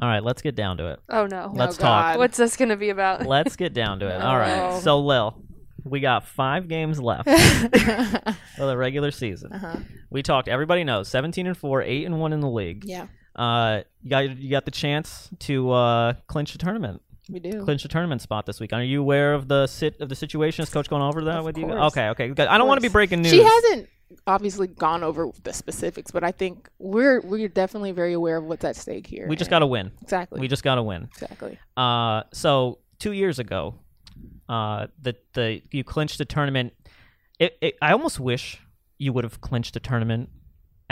All 0.02 0.08
right, 0.10 0.24
let's 0.24 0.42
get 0.42 0.56
down 0.56 0.78
to 0.78 0.88
it. 0.92 1.00
Oh 1.10 1.26
no. 1.28 1.52
Let's 1.54 1.78
Oh, 1.78 1.82
talk. 1.82 2.18
What's 2.18 2.38
this 2.38 2.56
going 2.58 2.70
to 2.70 2.78
be 2.78 2.90
about? 2.90 3.26
Let's 3.26 3.56
get 3.56 3.74
down 3.74 4.00
to 4.00 4.08
it. 4.08 4.22
All 4.22 4.38
right. 4.38 4.60
Oh. 4.74 4.80
So, 4.80 5.00
Lil, 5.00 5.36
we 5.84 6.00
got 6.00 6.26
five 6.28 6.68
games 6.68 7.00
left 7.00 7.28
of 7.78 8.68
the 8.68 8.76
regular 8.78 9.12
season. 9.12 9.52
Uh-huh. 9.54 9.78
We 10.10 10.24
talked. 10.24 10.48
Everybody 10.48 10.84
knows, 10.84 11.08
seventeen 11.10 11.48
and 11.48 11.58
four, 11.58 11.82
eight 11.82 12.06
and 12.06 12.20
one 12.20 12.34
in 12.34 12.40
the 12.40 12.50
league. 12.50 12.84
Yeah, 12.86 13.08
Uh, 13.36 13.82
you 14.02 14.10
got 14.10 14.38
you 14.38 14.50
got 14.50 14.66
the 14.66 14.72
chance 14.72 15.30
to 15.40 15.72
uh, 15.72 16.14
clinch 16.28 16.52
the 16.54 16.58
tournament, 16.58 17.02
we 17.30 17.40
do. 17.40 17.64
clinch 17.64 17.84
the 17.84 17.90
tournament 17.90 18.22
spot 18.22 18.46
this 18.46 18.60
week. 18.60 18.74
Are 18.74 18.84
you 18.84 19.00
aware 19.02 19.34
of 19.34 19.48
the 19.48 19.68
sit 19.68 20.00
of 20.02 20.10
the 20.10 20.16
situation? 20.16 20.64
Is 20.64 20.70
Coach 20.70 20.90
going 20.90 21.02
over 21.04 21.24
that 21.26 21.38
Of 21.38 21.46
with 21.46 21.58
you? 21.58 21.72
Okay, 21.72 22.10
okay. 22.10 22.28
good. 22.30 22.48
I 22.48 22.58
don't 22.58 22.68
want 22.68 22.78
to 22.80 22.88
be 22.88 22.92
breaking 22.92 23.22
news. 23.22 23.32
She 23.32 23.42
hasn't 23.44 23.90
obviously 24.28 24.67
gone 24.67 25.04
over 25.04 25.30
the 25.43 25.54
specifics, 25.54 26.12
but 26.12 26.23
I 26.23 26.32
think 26.32 26.69
we're 26.80 27.21
we're 27.21 27.47
definitely 27.47 27.91
very 27.91 28.13
aware 28.13 28.38
of 28.38 28.45
what's 28.45 28.63
at 28.63 28.76
stake 28.76 29.08
here. 29.08 29.28
We 29.28 29.36
just 29.36 29.49
got 29.49 29.60
to 29.60 29.67
win. 29.67 29.91
exactly. 30.02 30.39
We 30.39 30.47
just 30.47 30.63
got 30.63 30.76
to 30.76 30.84
win. 30.84 31.10
exactly. 31.13 31.60
Uh, 31.78 32.23
so 32.34 32.80
two 32.99 33.12
years 33.12 33.39
ago, 33.39 33.76
uh, 34.49 34.88
the 35.02 35.15
the 35.34 35.62
you 35.71 35.84
clinched 35.84 36.17
the 36.17 36.26
tournament. 36.26 36.73
It, 37.39 37.58
it, 37.62 37.76
I 37.82 37.91
almost 37.91 38.19
wish 38.19 38.62
you 38.97 39.12
would 39.12 39.23
have 39.23 39.41
clinched 39.41 39.73
the 39.73 39.80
tournament 39.80 40.30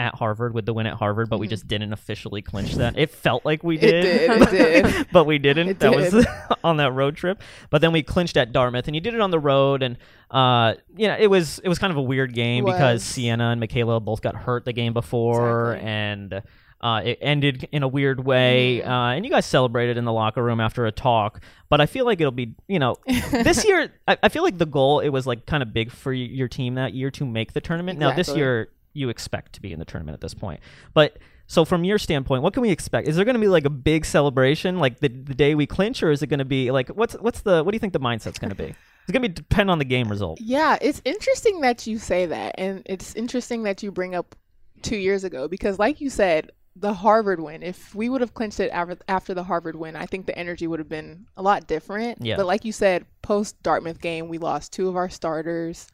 at 0.02 0.16
Harvard 0.16 0.54
with 0.54 0.66
the 0.66 0.74
win 0.74 0.88
at 0.88 0.96
Harvard, 0.96 1.30
but 1.30 1.40
we 1.40 1.48
just 1.48 1.68
didn't 1.68 1.94
officially 1.94 2.42
clinch 2.42 2.74
that. 2.76 2.98
It 2.98 3.12
felt 3.12 3.46
like 3.46 3.64
we 3.64 3.78
Mm-hmm. 3.78 3.86
It 3.86 4.02
did. 4.02 4.28
did, 4.50 4.52
it 4.52 4.84
did. 4.94 5.08
but 5.12 5.26
we 5.26 5.38
didn't. 5.38 5.68
It 5.70 5.80
that 5.80 5.96
was 5.96 6.26
on 6.64 6.78
that 6.78 6.92
road 6.94 7.16
trip. 7.16 7.42
But 7.70 7.82
then 7.82 7.92
we 7.92 8.02
clinched 8.04 8.36
at 8.38 8.52
Dartmouth, 8.52 8.88
and 8.88 8.96
you 8.96 9.02
did 9.02 9.14
it 9.14 9.22
on 9.22 9.32
the 9.32 9.40
road, 9.40 9.84
and 9.84 9.98
uh, 10.32 10.74
you 10.98 11.08
know, 11.08 11.16
it 11.20 11.28
was 11.28 11.60
it 11.60 11.70
was 11.70 11.78
kind 11.80 11.92
of 11.92 11.98
a 11.98 12.02
weird 12.02 12.34
game 12.34 12.66
because 12.66 13.04
Sienna 13.04 13.50
and 13.52 13.60
Michaela 13.60 14.00
both 14.00 14.22
got 14.22 14.36
hurt 14.36 14.66
the 14.66 14.74
game 14.74 14.94
before, 14.94 15.74
Exactly. 15.74 15.90
and 15.92 16.42
uh, 16.82 17.02
it 17.06 17.20
ended 17.22 17.70
in 17.72 17.84
a 17.84 17.88
weird 17.88 18.26
way. 18.26 18.80
Mm-hmm. 18.82 18.90
Uh, 18.92 19.14
and 19.14 19.24
you 19.26 19.30
guys 19.32 19.46
celebrated 19.46 19.98
in 19.98 20.06
the 20.06 20.12
locker 20.14 20.44
room 20.44 20.60
after 20.60 20.86
a 20.88 20.92
talk. 20.92 21.42
But 21.70 21.80
I 21.80 21.86
feel 21.86 22.06
like 22.06 22.20
it'll 22.20 22.32
be, 22.32 22.56
you 22.68 22.80
know, 22.80 22.96
this 23.32 23.64
year. 23.66 23.94
I, 24.08 24.18
I 24.24 24.30
feel 24.30 24.42
like 24.44 24.58
the 24.58 24.66
goal 24.66 25.00
it 25.00 25.10
was 25.10 25.28
like 25.28 25.46
kind 25.46 25.62
of 25.62 25.74
big 25.74 25.92
for 25.92 26.12
y- 26.12 26.18
your 26.18 26.48
team 26.48 26.76
that 26.76 26.94
year 26.94 27.12
to 27.12 27.26
make 27.26 27.54
the 27.54 27.62
tournament. 27.62 28.00
Now 28.00 28.14
this 28.14 28.36
year 28.36 28.70
you 28.94 29.10
expect 29.10 29.54
to 29.54 29.62
be 29.62 29.72
in 29.74 29.80
the 29.80 29.86
tournament 29.86 30.14
at 30.14 30.22
this 30.22 30.34
point, 30.34 30.60
but. 30.94 31.18
So 31.48 31.66
from 31.66 31.84
your 31.84 31.98
standpoint, 31.98 32.44
what 32.44 32.54
can 32.54 32.62
we 32.62 32.70
expect? 32.70 33.10
Is 33.10 33.18
there 33.18 33.26
going 33.26 33.36
to 33.36 33.42
be 33.42 33.50
like 33.50 33.66
a 33.66 33.70
big 33.70 34.06
celebration, 34.06 34.80
like 34.80 35.02
the, 35.02 35.10
the 35.10 35.34
day 35.34 35.54
we 35.54 35.66
clinch, 35.66 36.02
or 36.02 36.10
is 36.10 36.24
it 36.24 36.28
going 36.28 36.40
to 36.40 36.46
be 36.46 36.72
like 36.72 36.88
what's 36.88 37.14
what's 37.16 37.42
the 37.42 37.62
what 37.62 37.72
do 37.72 37.76
you 37.76 37.80
think 37.80 37.92
the 37.92 38.00
mindset's 38.00 38.40
going 38.40 38.52
to 38.52 38.56
be? 38.56 38.74
It's 39.04 39.12
going 39.12 39.22
to 39.22 39.28
be 39.28 39.34
depend 39.34 39.70
on 39.70 39.78
the 39.78 39.84
game 39.84 40.08
result. 40.08 40.40
Yeah, 40.40 40.78
it's 40.80 41.02
interesting 41.04 41.60
that 41.60 41.86
you 41.88 41.98
say 41.98 42.26
that, 42.28 42.56
and 42.58 42.84
it's 42.86 43.16
interesting 43.16 43.64
that 43.64 43.84
you 43.84 43.92
bring 43.92 44.16
up 44.16 44.34
two 44.82 44.96
years 44.96 45.26
ago 45.26 45.50
because, 45.50 45.78
like 45.78 46.00
you 46.00 46.10
said, 46.10 46.52
the 46.76 46.94
Harvard 46.94 47.42
win. 47.42 47.64
If 47.64 47.94
we 47.94 48.10
would 48.10 48.22
have 48.22 48.34
clinched 48.34 48.60
it 48.60 48.70
after, 48.70 48.98
after 49.08 49.34
the 49.34 49.44
Harvard 49.44 49.76
win, 49.76 49.96
I 49.96 50.06
think 50.06 50.26
the 50.26 50.38
energy 50.38 50.68
would 50.68 50.80
have 50.80 50.90
been 50.90 51.26
a 51.36 51.42
lot 51.42 51.68
different. 51.68 52.22
Yeah. 52.22 52.38
But 52.38 52.46
like 52.46 52.64
you 52.64 52.72
said, 52.72 53.06
post 53.22 53.62
Dartmouth 53.62 54.00
game, 54.00 54.30
we 54.30 54.38
lost 54.38 54.72
two 54.72 54.88
of 54.88 54.96
our 54.96 55.10
starters. 55.10 55.88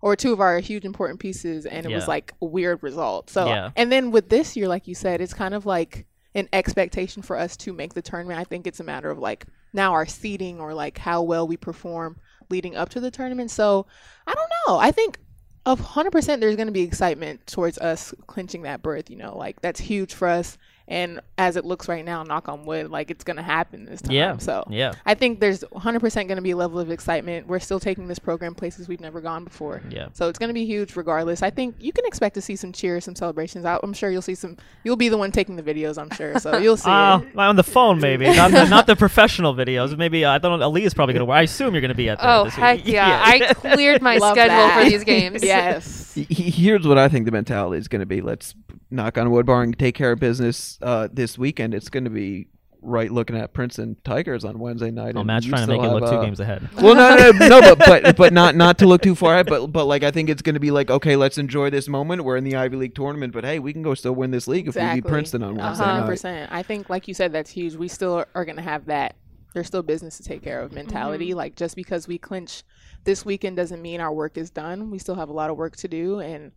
Or 0.00 0.14
two 0.14 0.32
of 0.32 0.40
our 0.40 0.60
huge 0.60 0.84
important 0.84 1.18
pieces, 1.20 1.66
and 1.66 1.84
it 1.84 1.90
Yeah. 1.90 1.96
was 1.96 2.06
like 2.08 2.32
a 2.40 2.46
weird 2.46 2.82
result. 2.82 3.30
So, 3.30 3.46
Yeah. 3.46 3.70
and 3.76 3.90
then 3.90 4.10
with 4.10 4.28
this 4.28 4.56
year, 4.56 4.68
like 4.68 4.86
you 4.86 4.94
said, 4.94 5.20
it's 5.20 5.34
kind 5.34 5.54
of 5.54 5.66
like 5.66 6.06
an 6.34 6.48
expectation 6.52 7.22
for 7.22 7.36
us 7.36 7.56
to 7.58 7.72
make 7.72 7.94
the 7.94 8.02
tournament. 8.02 8.38
I 8.38 8.44
think 8.44 8.66
it's 8.66 8.78
a 8.80 8.84
matter 8.84 9.10
of 9.10 9.18
like 9.18 9.46
now 9.72 9.92
our 9.92 10.06
seeding 10.06 10.60
or 10.60 10.72
like 10.72 10.98
how 10.98 11.22
well 11.22 11.46
we 11.48 11.56
perform 11.56 12.16
leading 12.48 12.76
up 12.76 12.90
to 12.90 13.00
the 13.00 13.10
tournament. 13.10 13.50
So 13.50 13.86
I 14.26 14.34
don't 14.34 14.50
know. 14.66 14.78
I 14.78 14.92
think 14.92 15.18
of 15.66 15.80
100% 15.80 16.40
there's 16.40 16.56
going 16.56 16.68
to 16.68 16.72
be 16.72 16.82
excitement 16.82 17.46
towards 17.46 17.76
us 17.78 18.14
clinching 18.26 18.62
that 18.62 18.82
berth, 18.82 19.10
you 19.10 19.16
know, 19.16 19.36
like 19.36 19.60
that's 19.60 19.80
huge 19.80 20.14
for 20.14 20.28
us. 20.28 20.56
And 20.90 21.20
as 21.36 21.56
it 21.56 21.64
looks 21.66 21.86
right 21.86 22.04
now, 22.04 22.22
knock 22.22 22.48
on 22.48 22.64
wood, 22.64 22.90
like 22.90 23.10
it's 23.10 23.22
gonna 23.22 23.42
happen 23.42 23.84
this 23.84 24.00
time. 24.00 24.12
Yeah. 24.12 24.38
So 24.38 24.64
Yeah. 24.70 24.92
I 25.04 25.14
think 25.14 25.38
there's 25.38 25.62
100% 25.72 26.00
going 26.00 26.36
to 26.36 26.42
be 26.42 26.52
a 26.52 26.56
level 26.56 26.78
of 26.80 26.90
excitement. 26.90 27.46
We're 27.46 27.58
still 27.58 27.78
taking 27.78 28.08
this 28.08 28.18
program 28.18 28.54
places 28.54 28.88
we've 28.88 29.00
never 29.00 29.20
gone 29.20 29.44
before. 29.44 29.82
Yeah. 29.90 30.08
So 30.14 30.28
it's 30.30 30.38
going 30.38 30.48
to 30.48 30.54
be 30.54 30.64
huge 30.64 30.96
regardless. 30.96 31.42
I 31.42 31.50
think 31.50 31.76
you 31.78 31.92
can 31.92 32.06
expect 32.06 32.34
to 32.36 32.40
see 32.40 32.56
some 32.56 32.72
cheers, 32.72 33.04
some 33.04 33.14
celebrations. 33.14 33.66
I- 33.66 33.78
I'm 33.82 33.92
sure 33.92 34.10
you'll 34.10 34.22
see 34.22 34.34
some. 34.34 34.56
You'll 34.82 34.96
be 34.96 35.08
the 35.10 35.18
one 35.18 35.30
taking 35.30 35.56
the 35.56 35.62
videos, 35.62 35.98
I'm 35.98 36.10
sure. 36.10 36.38
So 36.38 36.56
you'll 36.56 36.76
see 36.78 36.88
Uh, 36.90 37.20
it. 37.20 37.36
on 37.38 37.56
the 37.56 37.62
phone, 37.62 38.00
maybe 38.00 38.24
not 38.34 38.50
the, 38.50 38.64
not 38.66 38.86
the 38.86 38.96
professional 38.96 39.54
videos. 39.54 39.96
Maybe 39.96 40.24
uh, 40.24 40.32
I 40.32 40.38
don't 40.38 40.58
know. 40.58 40.64
Ali 40.64 40.84
is 40.84 40.94
probably 40.94 41.12
gonna. 41.14 41.30
I 41.30 41.42
assume 41.42 41.74
you're 41.74 41.82
gonna 41.82 41.94
be 41.94 42.08
at. 42.08 42.18
There 42.18 42.30
Oh 42.30 42.44
this 42.44 42.54
heck 42.54 42.78
week. 42.78 42.86
yeah! 42.94 43.22
I 43.24 43.52
cleared 43.54 44.00
my 44.00 44.16
schedule 44.18 44.34
that. 44.56 44.82
for 44.82 44.88
these 44.88 45.04
games. 45.04 45.44
yes. 45.44 46.14
He- 46.14 46.22
he- 46.24 46.50
Here's 46.50 46.86
what 46.86 46.96
I 46.98 47.08
think 47.08 47.26
the 47.26 47.30
mentality 47.32 47.78
is 47.78 47.88
going 47.88 48.00
to 48.00 48.06
be. 48.06 48.20
Let's 48.22 48.54
knock 48.90 49.18
on 49.18 49.30
wood, 49.30 49.46
barring 49.46 49.72
take 49.72 49.94
care 49.94 50.12
of 50.12 50.20
business 50.20 50.78
uh, 50.82 51.08
this 51.12 51.38
weekend. 51.38 51.74
It's 51.74 51.88
going 51.88 52.04
to 52.04 52.10
be 52.10 52.48
right 52.80 53.10
looking 53.10 53.36
at 53.36 53.52
Princeton 53.52 53.96
Tigers 54.04 54.44
on 54.44 54.58
Wednesday 54.58 54.90
night. 54.90 55.14
Oh, 55.16 55.20
and 55.20 55.26
Matt's 55.26 55.46
trying 55.46 55.66
to 55.66 55.72
make 55.72 55.82
it 55.82 55.88
look 55.88 56.02
have, 56.02 56.10
two 56.10 56.16
uh, 56.16 56.24
games 56.24 56.40
ahead. 56.40 56.68
Well, 56.80 56.94
no, 56.94 57.16
no, 57.16 57.48
no, 57.48 57.60
no, 57.60 57.76
but 57.76 58.02
but 58.02 58.16
but 58.16 58.32
not 58.32 58.54
not 58.54 58.78
to 58.78 58.86
look 58.86 59.02
too 59.02 59.14
far 59.14 59.34
ahead. 59.34 59.46
But 59.46 59.68
but 59.68 59.84
like 59.84 60.02
I 60.02 60.10
think 60.10 60.28
it's 60.28 60.42
going 60.42 60.54
to 60.54 60.60
be 60.60 60.70
like 60.70 60.90
okay, 60.90 61.16
let's 61.16 61.38
enjoy 61.38 61.70
this 61.70 61.88
moment. 61.88 62.24
We're 62.24 62.36
in 62.36 62.44
the 62.44 62.56
Ivy 62.56 62.76
League 62.76 62.94
tournament, 62.94 63.32
but 63.32 63.44
hey, 63.44 63.58
we 63.58 63.72
can 63.72 63.82
go 63.82 63.94
still 63.94 64.14
win 64.14 64.30
this 64.30 64.48
league 64.48 64.68
if 64.68 64.76
we 64.76 64.94
beat 64.94 65.06
Princeton 65.06 65.42
on 65.42 65.56
Wednesday 65.56 65.84
hundred 65.84 66.00
night. 66.00 66.06
percent. 66.06 66.52
I 66.52 66.62
think, 66.62 66.88
like 66.90 67.08
you 67.08 67.14
said, 67.14 67.32
that's 67.32 67.50
huge. 67.50 67.74
We 67.74 67.88
still 67.88 68.24
are 68.34 68.44
going 68.44 68.56
to 68.56 68.62
have 68.62 68.86
that. 68.86 69.16
There's 69.54 69.66
still 69.66 69.82
business 69.82 70.18
to 70.18 70.22
take 70.22 70.42
care 70.42 70.60
of 70.60 70.72
mentality. 70.72 71.34
Like 71.34 71.56
just 71.56 71.74
because 71.74 72.06
we 72.06 72.18
clinch 72.18 72.62
this 73.04 73.24
weekend 73.24 73.56
doesn't 73.56 73.80
mean 73.80 74.00
our 74.00 74.12
work 74.12 74.36
is 74.36 74.50
done. 74.50 74.90
We 74.90 74.98
still 74.98 75.14
have 75.14 75.30
a 75.30 75.32
lot 75.32 75.50
of 75.50 75.56
work 75.56 75.76
to 75.76 75.88
do, 75.88 76.20
and 76.20 76.52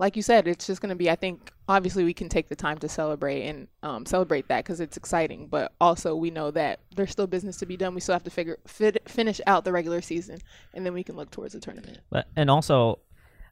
like 0.00 0.16
you 0.16 0.22
said, 0.22 0.48
it's 0.48 0.66
just 0.66 0.80
going 0.80 0.88
to 0.88 0.96
be. 0.96 1.10
I 1.10 1.14
think 1.14 1.52
obviously 1.68 2.04
we 2.04 2.14
can 2.14 2.30
take 2.30 2.48
the 2.48 2.56
time 2.56 2.78
to 2.78 2.88
celebrate 2.88 3.46
and 3.46 3.68
um, 3.82 4.06
celebrate 4.06 4.48
that 4.48 4.64
because 4.64 4.80
it's 4.80 4.96
exciting. 4.96 5.46
But 5.46 5.72
also 5.78 6.16
we 6.16 6.30
know 6.30 6.50
that 6.52 6.80
there's 6.96 7.10
still 7.10 7.26
business 7.26 7.58
to 7.58 7.66
be 7.66 7.76
done. 7.76 7.94
We 7.94 8.00
still 8.00 8.14
have 8.14 8.24
to 8.24 8.30
figure 8.30 8.58
fit, 8.66 9.06
finish 9.06 9.42
out 9.46 9.64
the 9.64 9.72
regular 9.72 10.00
season, 10.00 10.38
and 10.72 10.86
then 10.86 10.94
we 10.94 11.04
can 11.04 11.16
look 11.16 11.30
towards 11.30 11.52
the 11.52 11.60
tournament. 11.60 11.98
But 12.08 12.28
and 12.34 12.50
also, 12.50 13.00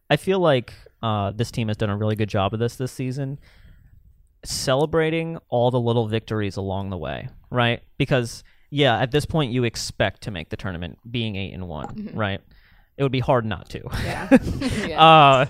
I 0.08 0.16
feel 0.16 0.40
like 0.40 0.72
uh, 1.02 1.32
this 1.32 1.50
team 1.50 1.68
has 1.68 1.76
done 1.76 1.90
a 1.90 1.96
really 1.98 2.16
good 2.16 2.30
job 2.30 2.54
of 2.54 2.60
this 2.60 2.76
this 2.76 2.92
season, 2.92 3.38
celebrating 4.42 5.38
all 5.50 5.70
the 5.70 5.80
little 5.80 6.08
victories 6.08 6.56
along 6.56 6.88
the 6.88 6.98
way, 6.98 7.28
right? 7.50 7.82
Because 7.98 8.42
yeah, 8.70 8.98
at 8.98 9.10
this 9.10 9.26
point 9.26 9.52
you 9.52 9.64
expect 9.64 10.22
to 10.22 10.30
make 10.30 10.48
the 10.48 10.56
tournament, 10.56 10.98
being 11.10 11.36
eight 11.36 11.52
and 11.52 11.68
one, 11.68 12.10
right? 12.14 12.40
It 12.96 13.02
would 13.02 13.12
be 13.12 13.20
hard 13.20 13.44
not 13.44 13.68
to. 13.68 13.82
Yeah. 14.02 14.28
yeah. 14.86 15.02
Uh, 15.02 15.46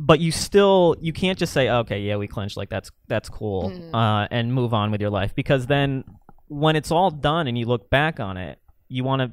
but 0.00 0.20
you 0.20 0.30
still 0.30 0.96
you 1.00 1.12
can't 1.12 1.38
just 1.38 1.52
say 1.52 1.68
oh, 1.68 1.78
okay 1.78 2.00
yeah 2.00 2.16
we 2.16 2.26
clinched 2.26 2.56
like 2.56 2.68
that's 2.68 2.90
that's 3.08 3.28
cool 3.28 3.70
mm. 3.70 3.94
uh, 3.94 4.28
and 4.30 4.54
move 4.54 4.72
on 4.72 4.90
with 4.90 5.00
your 5.00 5.10
life 5.10 5.34
because 5.34 5.66
then 5.66 6.04
when 6.48 6.76
it's 6.76 6.90
all 6.90 7.10
done 7.10 7.46
and 7.46 7.58
you 7.58 7.66
look 7.66 7.90
back 7.90 8.20
on 8.20 8.36
it 8.36 8.58
you 8.88 9.04
want 9.04 9.20
to 9.22 9.30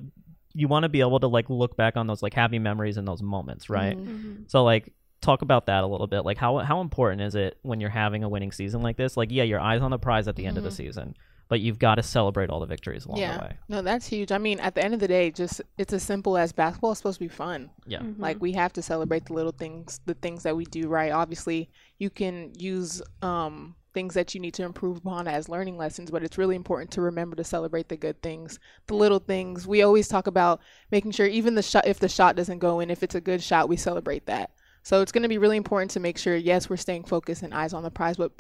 you 0.56 0.68
want 0.68 0.84
to 0.84 0.90
be 0.90 1.02
able 1.02 1.20
to 1.20 1.28
like 1.28 1.50
look 1.50 1.76
back 1.76 1.98
on 1.98 2.08
those 2.08 2.24
like 2.24 2.34
happy 2.34 2.60
memories 2.60 2.98
and 2.98 3.08
those 3.08 3.22
moments 3.22 3.70
right? 3.70 3.98
Mm-hmm. 3.98 4.12
Mm-hmm. 4.12 4.44
So 4.48 4.64
like 4.64 4.94
talk 5.22 5.42
about 5.42 5.66
that 5.66 5.84
a 5.84 5.88
little 5.88 6.08
bit. 6.08 6.22
Like 6.22 6.38
how 6.38 6.60
how 6.60 6.82
important 6.82 7.22
is 7.22 7.36
it 7.36 7.58
when 7.62 7.80
you're 7.80 7.90
having 7.90 8.24
a 8.24 8.30
winning 8.30 8.52
season 8.52 8.82
like 8.82 8.96
this? 8.96 9.18
Like 9.18 9.32
yeah 9.32 9.44
your 9.44 9.60
eyes 9.60 9.82
on 9.82 9.92
the 9.92 10.00
prize 10.00 10.28
at 10.28 10.36
the 10.36 10.46
end 10.46 10.58
of 10.58 10.64
the 10.64 10.70
mm-hmm. 10.70 10.78
season 10.78 11.16
but 11.48 11.62
you've 11.62 11.80
got 11.80 11.96
to 11.96 12.04
celebrate 12.04 12.50
all 12.50 12.60
the 12.60 12.66
victories 12.66 13.06
along 13.06 13.20
the 13.20 13.26
way 13.26 13.50
Yeah, 13.52 13.54
No, 13.70 13.82
that's 13.82 14.08
huge. 14.08 14.32
I 14.32 14.38
mean, 14.38 14.60
at 14.60 14.76
the 14.76 14.84
end 14.84 14.94
of 14.94 15.00
the 15.00 15.08
day, 15.08 15.32
just 15.32 15.62
it's 15.78 15.94
as 15.94 16.04
simple 16.04 16.38
as 16.38 16.52
basketball 16.52 16.92
is 16.92 16.98
supposed 16.98 17.20
to 17.20 17.26
be 17.26 17.30
fun. 17.30 17.70
yeah 17.86 18.02
Like 18.18 18.42
we 18.42 18.54
have 18.54 18.74
to 18.74 18.82
celebrate 18.82 19.26
the 19.26 19.34
little 19.34 19.52
things, 19.52 20.00
the 20.06 20.16
things 20.16 20.44
that 20.44 20.56
we 20.56 20.66
do 20.66 20.88
right. 20.88 21.12
Obviously, 21.12 21.70
you 21.98 22.10
can 22.10 22.52
use 22.58 23.02
um 23.22 23.76
things 23.94 24.14
that 24.14 24.36
you 24.36 24.42
need 24.42 24.54
to 24.54 24.64
improve 24.64 24.98
upon 24.98 25.26
as 25.28 25.48
learning 25.48 25.78
lessons, 25.78 26.12
but 26.12 26.22
it's 26.22 26.38
really 26.38 26.56
important 26.58 26.92
to 26.92 27.02
remember 27.02 27.36
to 27.38 27.44
celebrate 27.46 27.88
the 27.88 27.96
good 27.96 28.22
things, 28.22 28.60
the 28.88 28.94
little 28.94 29.20
things. 29.20 29.66
We 29.66 29.84
always 29.84 30.10
talk 30.10 30.28
about 30.28 30.60
making 30.92 31.12
sure 31.12 31.26
even 31.26 31.56
the 31.56 31.64
shot 31.64 31.88
if 31.88 32.00
the 32.00 32.10
shot 32.10 32.36
doesn't 32.36 32.60
go 32.60 32.82
in, 32.82 32.92
if 32.92 33.04
it's 33.04 33.16
a 33.16 33.22
good 33.22 33.42
shot, 33.42 33.70
we 33.70 33.78
celebrate 33.78 34.26
that. 34.26 34.52
So 34.84 35.02
it's 35.02 35.12
going 35.12 35.24
to 35.24 35.30
be 35.30 35.38
really 35.40 35.58
important 35.58 35.92
to 35.92 36.00
make 36.00 36.18
sure 36.18 36.36
yes, 36.36 36.70
we're 36.70 36.76
staying 36.78 37.06
focused 37.06 37.42
and 37.42 37.54
eyes 37.54 37.74
on 37.74 37.84
the 37.84 37.90
prize, 37.90 38.18
but 38.18 38.34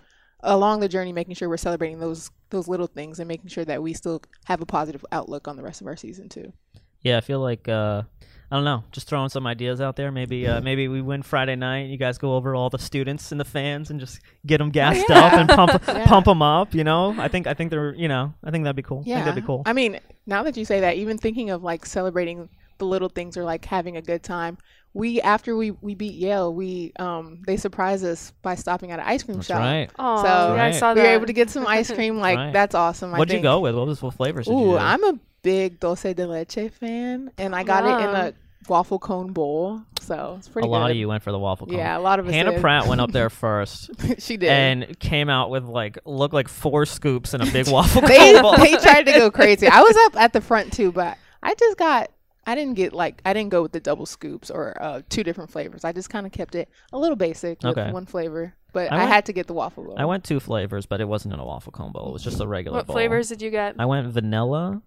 along 0.45 0.79
the 0.79 0.87
journey 0.87 1.11
making 1.11 1.35
sure 1.35 1.49
we're 1.49 1.57
celebrating 1.57 1.99
those 1.99 2.31
those 2.51 2.67
little 2.67 2.87
things 2.87 3.19
and 3.19 3.27
making 3.27 3.49
sure 3.49 3.65
that 3.65 3.81
we 3.83 3.93
still 3.93 4.21
have 4.45 4.61
a 4.61 4.65
positive 4.65 5.05
outlook 5.11 5.47
on 5.47 5.57
the 5.57 5.63
rest 5.63 5.81
of 5.81 5.87
our 5.87 5.95
season 5.97 6.29
too. 6.29 6.53
Yeah, 7.01 7.17
I 7.17 7.21
feel 7.21 7.39
like 7.39 7.67
uh, 7.67 8.03
I 8.51 8.55
don't 8.55 8.63
know, 8.63 8.83
just 8.91 9.07
throwing 9.07 9.29
some 9.29 9.45
ideas 9.47 9.81
out 9.81 9.95
there. 9.95 10.11
Maybe 10.11 10.47
uh, 10.47 10.61
maybe 10.61 10.87
we 10.87 11.01
win 11.01 11.21
Friday 11.23 11.55
night. 11.55 11.89
You 11.89 11.97
guys 11.97 12.17
go 12.17 12.35
over 12.35 12.55
all 12.55 12.69
the 12.69 12.79
students 12.79 13.31
and 13.31 13.39
the 13.39 13.45
fans 13.45 13.89
and 13.91 13.99
just 13.99 14.19
get 14.45 14.59
them 14.59 14.69
gassed 14.69 15.09
up 15.09 15.33
and 15.33 15.49
pump 15.49 15.83
Yeah. 15.87 16.05
pump 16.05 16.25
them 16.25 16.41
up. 16.41 16.73
You 16.73 16.83
know, 16.83 17.15
I 17.19 17.27
think 17.27 17.47
I 17.47 17.53
think 17.53 17.69
they're 17.71 17.93
you 17.95 18.07
know 18.07 18.33
I 18.43 18.51
think 18.51 18.63
that'd 18.63 18.75
be 18.75 18.81
cool. 18.83 19.03
I 19.05 19.09
Yeah, 19.09 19.15
think 19.15 19.25
that'd 19.25 19.43
be 19.43 19.47
cool. 19.47 19.63
I 19.65 19.73
mean, 19.73 19.99
now 20.25 20.43
that 20.43 20.55
you 20.57 20.65
say 20.65 20.79
that, 20.81 20.95
even 20.95 21.17
thinking 21.17 21.49
of 21.49 21.63
like 21.63 21.85
celebrating 21.85 22.49
the 22.77 22.85
little 22.85 23.09
things 23.09 23.37
or 23.37 23.43
like 23.43 23.65
having 23.65 23.97
a 23.97 24.01
good 24.01 24.21
time. 24.23 24.57
We 24.95 25.19
after 25.21 25.55
we 25.57 25.71
we 25.71 25.93
beat 25.93 26.13
Yale, 26.15 26.51
we 26.53 26.93
um 26.97 27.43
they 27.45 27.57
surprised 27.57 28.03
us 28.05 28.31
by 28.41 28.55
stopping 28.55 28.91
at 28.91 28.99
an 28.99 29.05
ice 29.05 29.23
cream 29.23 29.37
That's 29.37 29.47
shop. 29.47 29.59
right. 29.59 29.89
Oh, 29.99 30.17
So- 30.23 30.23
yeah, 30.27 30.53
I 30.53 30.55
Right. 30.55 30.75
saw 30.75 30.93
We 30.93 31.01
were 31.01 31.07
able 31.07 31.25
to 31.27 31.33
get 31.33 31.49
some 31.49 31.67
ice 31.67 31.91
cream. 31.91 32.17
Like 32.27 32.37
Right. 32.37 32.53
that's 32.53 32.73
awesome. 32.73 33.11
What'd 33.11 33.29
you 33.29 33.35
think. 33.35 33.43
go 33.43 33.59
with? 33.59 33.75
What 33.75 33.87
was 33.87 34.01
what 34.01 34.13
flavors? 34.13 34.45
Did 34.47 34.53
you 34.53 34.57
Ooh. 34.71 34.77
I'm 34.77 35.03
a 35.03 35.19
big 35.43 35.79
dulce 35.81 36.01
de 36.03 36.25
leche 36.25 36.71
fan, 36.79 37.29
and 37.37 37.53
I 37.55 37.63
got 37.63 37.83
it 37.85 38.09
in 38.09 38.15
a 38.15 38.33
waffle 38.69 38.97
cone 38.97 39.31
bowl, 39.33 39.81
so 39.99 40.35
it's 40.39 40.47
pretty. 40.47 40.65
a 40.65 40.67
pretty 40.67 40.67
lot 40.69 40.85
good. 40.87 40.91
of 40.91 40.97
you 40.97 41.07
went 41.09 41.21
for 41.23 41.31
the 41.31 41.37
waffle 41.37 41.67
cone. 41.67 41.77
Yeah, 41.77 41.97
a 41.97 41.99
lot 41.99 42.19
of 42.19 42.27
us 42.27 42.33
Hannah 42.33 42.51
did. 42.53 42.61
Pratt 42.61 42.87
went 42.87 42.99
up 43.01 43.11
there 43.11 43.29
first 43.45 43.91
she 44.17 44.37
did. 44.37 44.49
and 44.49 44.97
came 44.99 45.29
out 45.29 45.49
with 45.51 45.65
like 45.65 45.99
looked 46.05 46.33
like 46.33 46.47
four 46.47 46.85
scoops 46.85 47.33
and 47.33 47.43
a 47.43 47.51
big 47.51 47.67
waffle 47.71 48.01
they 48.01 48.31
cone 48.33 48.41
bowl. 48.41 48.57
they 48.57 48.75
tried 48.77 49.03
to 49.07 49.11
go 49.11 49.29
crazy. 49.29 49.67
I 49.67 49.81
was 49.81 49.95
up 50.05 50.15
at 50.15 50.31
the 50.33 50.39
front 50.41 50.71
too, 50.73 50.91
but 50.93 51.17
I 51.43 51.53
just 51.53 51.77
got 51.77 52.09
I 52.47 52.53
didn't 52.55 52.75
get 52.75 52.93
like 52.93 53.21
I 53.25 53.33
didn't 53.33 53.49
go 53.49 53.61
with 53.61 53.71
the 53.71 53.79
double 53.79 54.05
scoops 54.05 54.49
or 54.51 54.75
uh, 54.81 55.01
two 55.09 55.23
different 55.23 55.49
flavors. 55.51 55.83
I 55.83 55.91
just 55.91 56.09
kind 56.09 56.25
of 56.25 56.31
kept 56.31 56.55
it 56.55 56.69
a 56.93 56.97
little 56.97 57.15
basic 57.15 57.61
with 57.63 57.77
Okay. 57.77 57.91
one 57.91 58.05
flavor, 58.05 58.53
but 58.73 58.91
I 58.91 58.95
I, 58.95 58.99
went- 58.99 59.11
had 59.11 59.25
to 59.27 59.33
get 59.33 59.47
the 59.47 59.53
waffle 59.53 59.83
bowl. 59.85 59.95
I 59.97 60.05
went 60.05 60.23
two 60.23 60.39
flavors, 60.39 60.85
but 60.85 61.01
it 61.01 61.07
wasn't 61.07 61.33
in 61.33 61.39
a 61.39 61.45
waffle 61.45 61.71
cone 61.71 61.91
bowl. 61.91 62.09
It 62.09 62.13
was 62.13 62.23
just 62.23 62.39
a 62.39 62.47
regular 62.47 62.77
What 62.77 62.87
bowl. 62.87 62.93
flavors 62.95 63.29
did 63.29 63.41
you 63.41 63.49
get? 63.51 63.75
I 63.79 63.85
went 63.85 64.07
vanilla. 64.07 64.81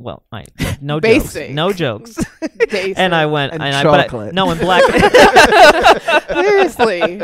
Well, 0.00 0.22
I 0.30 0.44
no 0.80 1.00
jokes. 1.00 1.02
Basic. 1.24 1.50
No 1.52 1.72
jokes. 1.72 2.18
Basic. 2.70 2.98
and 2.98 3.14
I 3.14 3.26
went 3.26 3.52
And 3.52 3.62
and, 3.62 3.74
I 3.74 3.82
but 3.82 4.00
I- 4.00 4.02
chocolate. 4.04 4.34
no, 4.34 4.50
and 4.50 4.60
black. 4.60 4.82
seriously. 6.28 7.20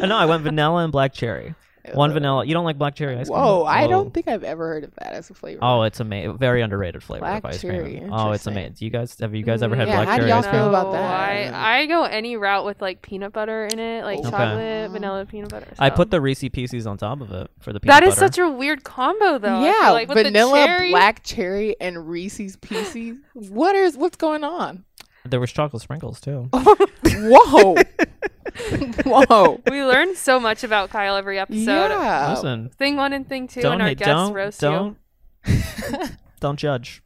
No, 0.00 0.16
I 0.16 0.26
went 0.26 0.42
vanilla 0.42 0.82
and 0.82 0.92
black 0.92 1.12
cherry. 1.14 1.54
One 1.94 2.12
vanilla. 2.12 2.44
You 2.44 2.54
don't 2.54 2.64
like 2.64 2.78
black 2.78 2.94
cherry 2.94 3.16
ice 3.16 3.28
cream? 3.28 3.38
Whoa, 3.38 3.64
I 3.64 3.86
don't 3.86 4.12
think 4.12 4.28
I've 4.28 4.44
ever 4.44 4.66
heard 4.66 4.84
of 4.84 4.94
that 4.96 5.12
as 5.12 5.30
a 5.30 5.34
flavor. 5.34 5.60
Oh, 5.62 5.82
it's 5.82 6.00
amazing. 6.00 6.38
Very 6.38 6.62
underrated 6.62 7.02
flavor 7.02 7.20
Black 7.20 7.44
of 7.44 7.50
ice 7.50 7.60
cherry, 7.60 7.98
cream. 7.98 8.12
Oh, 8.12 8.32
it's 8.32 8.46
interesting. 8.46 8.52
amazing. 8.52 8.72
Do 8.74 8.84
you 8.84 8.90
guys 8.90 9.18
have 9.20 9.34
you 9.34 9.42
guys 9.42 9.62
ever 9.62 9.76
had 9.76 9.86
mm, 9.86 9.90
Yeah, 9.90 9.96
black 9.96 10.08
how 10.08 10.14
do 10.16 10.20
cherry 10.20 10.30
y'all 10.30 10.38
ice 10.38 10.44
cream? 10.46 10.54
feel 10.60 10.68
about 10.68 10.92
that? 10.92 11.54
I, 11.54 11.80
I 11.80 11.86
go 11.86 12.04
any 12.04 12.36
route 12.36 12.64
with 12.64 12.80
like 12.82 13.02
peanut 13.02 13.32
butter 13.32 13.66
in 13.66 13.78
it, 13.78 14.04
like 14.04 14.18
Okay. 14.18 14.30
chocolate, 14.30 14.90
vanilla, 14.90 15.26
peanut 15.26 15.50
butter. 15.50 15.68
I 15.78 15.88
so. 15.90 15.96
put 15.96 16.10
the 16.10 16.20
Reese 16.20 16.44
Pieces 16.52 16.86
on 16.86 16.96
top 16.98 17.20
of 17.20 17.30
it 17.32 17.50
for 17.60 17.72
the 17.72 17.80
peanut 17.80 17.94
butter. 17.94 18.06
That 18.06 18.12
is 18.12 18.18
such 18.18 18.38
a 18.38 18.48
weird 18.50 18.84
combo, 18.84 19.38
though. 19.38 19.48
I 19.48 19.64
yeah, 19.82 19.90
like 19.90 20.08
with 20.08 20.18
vanilla, 20.18 20.60
the 20.60 20.66
cherry, 20.66 20.90
black 20.90 21.22
cherry, 21.24 21.76
and 21.80 22.08
Reese's 22.08 22.56
Pieces. 22.56 23.16
what 23.34 23.74
is 23.76 23.96
what's 23.96 24.16
going 24.16 24.44
on? 24.44 24.84
There 25.30 25.40
was 25.40 25.52
chocolate 25.52 25.82
sprinkles 25.82 26.20
too. 26.20 26.48
Whoa, 26.52 27.74
whoa. 29.04 29.60
We 29.70 29.82
learn 29.84 30.14
so 30.16 30.38
much 30.40 30.62
about 30.64 30.90
Kyle 30.90 31.16
every 31.16 31.38
episode. 31.38 31.64
yeah. 31.90 32.30
Listen, 32.34 32.70
Thing 32.70 32.96
one 32.96 33.12
and 33.12 33.28
thing 33.28 33.48
2 33.48 33.60
don't 33.60 33.74
and 33.74 33.82
our 33.82 33.88
hate- 33.88 33.98
guests 33.98 34.10
don't 34.10 34.32
roast 34.34 34.60
don't 34.60 34.96
don't 36.40 36.56
judge. 36.58 37.02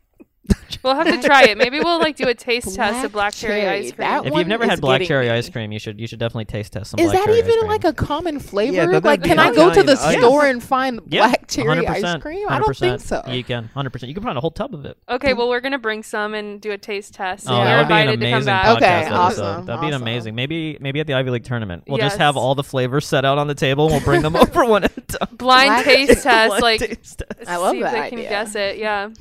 You. 0.48 0.55
We'll 0.83 0.96
have 0.96 1.07
to 1.07 1.22
try 1.24 1.44
it. 1.44 1.57
Maybe 1.59 1.78
we'll 1.78 2.00
like 2.00 2.16
do 2.16 2.26
a 2.26 2.35
taste 2.35 2.74
test 2.74 3.05
of 3.05 3.12
black 3.12 3.33
cherry, 3.35 3.61
cherry, 3.61 3.78
ice 3.87 3.92
cream. 3.92 4.09
that 4.09 4.26
If 4.26 4.35
you've 4.35 4.48
never 4.48 4.66
had 4.66 4.81
black 4.81 5.02
cherry 5.02 5.26
me. 5.26 5.31
ice 5.31 5.48
cream, 5.48 5.70
you 5.70 5.78
should 5.78 6.00
you 6.00 6.09
should 6.09 6.18
definitely 6.18 6.46
taste 6.46 6.72
test 6.72 6.90
some 6.90 6.98
Is 6.98 7.12
black 7.12 7.18
that 7.20 7.24
cherry 7.26 7.38
ice 7.38 7.44
even 7.46 7.59
cream. 7.61 7.70
like 7.70 7.85
a 7.85 7.92
common 7.92 8.40
flavor? 8.40 8.87
that'd 8.87 9.05
like, 9.05 9.22
can 9.22 9.38
I 9.38 9.55
go 9.55 9.72
to 9.72 9.81
the 9.85 9.92
Yeah. 9.92 10.18
store 10.18 10.46
and 10.46 10.61
find 10.61 10.98
Yeah, 11.07 11.28
black 11.28 11.46
cherry 11.46 11.85
100%, 11.87 12.05
ice 12.05 12.20
cream? 12.20 12.48
I 12.48 12.59
don't 12.59 12.76
think 12.76 13.00
so. 13.00 13.22
You 13.28 13.44
can, 13.44 13.66
hundred 13.74 13.90
percent. 13.90 14.09
You 14.09 14.14
can 14.14 14.24
find 14.24 14.37
a 14.37 14.40
whole 14.40 14.50
tub 14.50 14.74
of 14.74 14.85
it. 14.85 14.96
Okay, 15.09 15.35
well 15.35 15.48
we're 15.48 15.61
gonna 15.61 15.78
bring 15.78 16.02
some 16.02 16.35
and 16.35 16.61
do 16.61 16.72
a 16.72 16.78
taste 16.78 17.14
test. 17.14 17.46
Oh, 17.48 17.55
and 17.55 17.64
that 17.68 17.70
you're 17.70 17.78
would 17.83 17.88
be 17.88 17.94
an 17.94 18.00
invited 18.09 18.20
to 18.20 18.26
come 18.26 18.33
amazing 18.33 18.46
back. 18.46 18.76
Okay, 18.78 19.09
awesome, 19.14 19.66
That'd 19.66 19.81
be 19.88 19.94
amazing. 19.94 20.35
Maybe 20.35 20.78
maybe 20.81 20.98
at 20.98 21.07
the 21.07 21.14
Ivy 21.14 21.31
League 21.31 21.44
tournament, 21.44 21.85
we'll 21.87 21.98
just 21.98 22.18
have 22.18 22.37
all 22.37 22.57
the 22.57 22.64
flavors 22.64 23.07
set 23.07 23.24
out 23.24 23.38
on 23.38 23.46
the 23.46 23.55
table, 23.55 23.85
and 23.85 23.92
we'll 23.94 24.05
bring 24.05 24.22
them 24.22 24.35
over 24.42 24.64
one 24.64 24.83
at 24.83 24.96
a 24.98 25.00
time. 25.02 25.37
Blind 25.37 25.85
taste 25.85 26.24
test, 26.24 26.61
like 26.61 26.81
taste 26.81 27.22
test. 27.28 27.48
I 27.48 27.59
love 27.59 27.78
that 27.78 27.92
they 27.92 28.09
can 28.11 28.18
idea. 28.18 28.28
guess 28.31 28.57
it. 28.57 28.78
Yeah. 28.78 29.11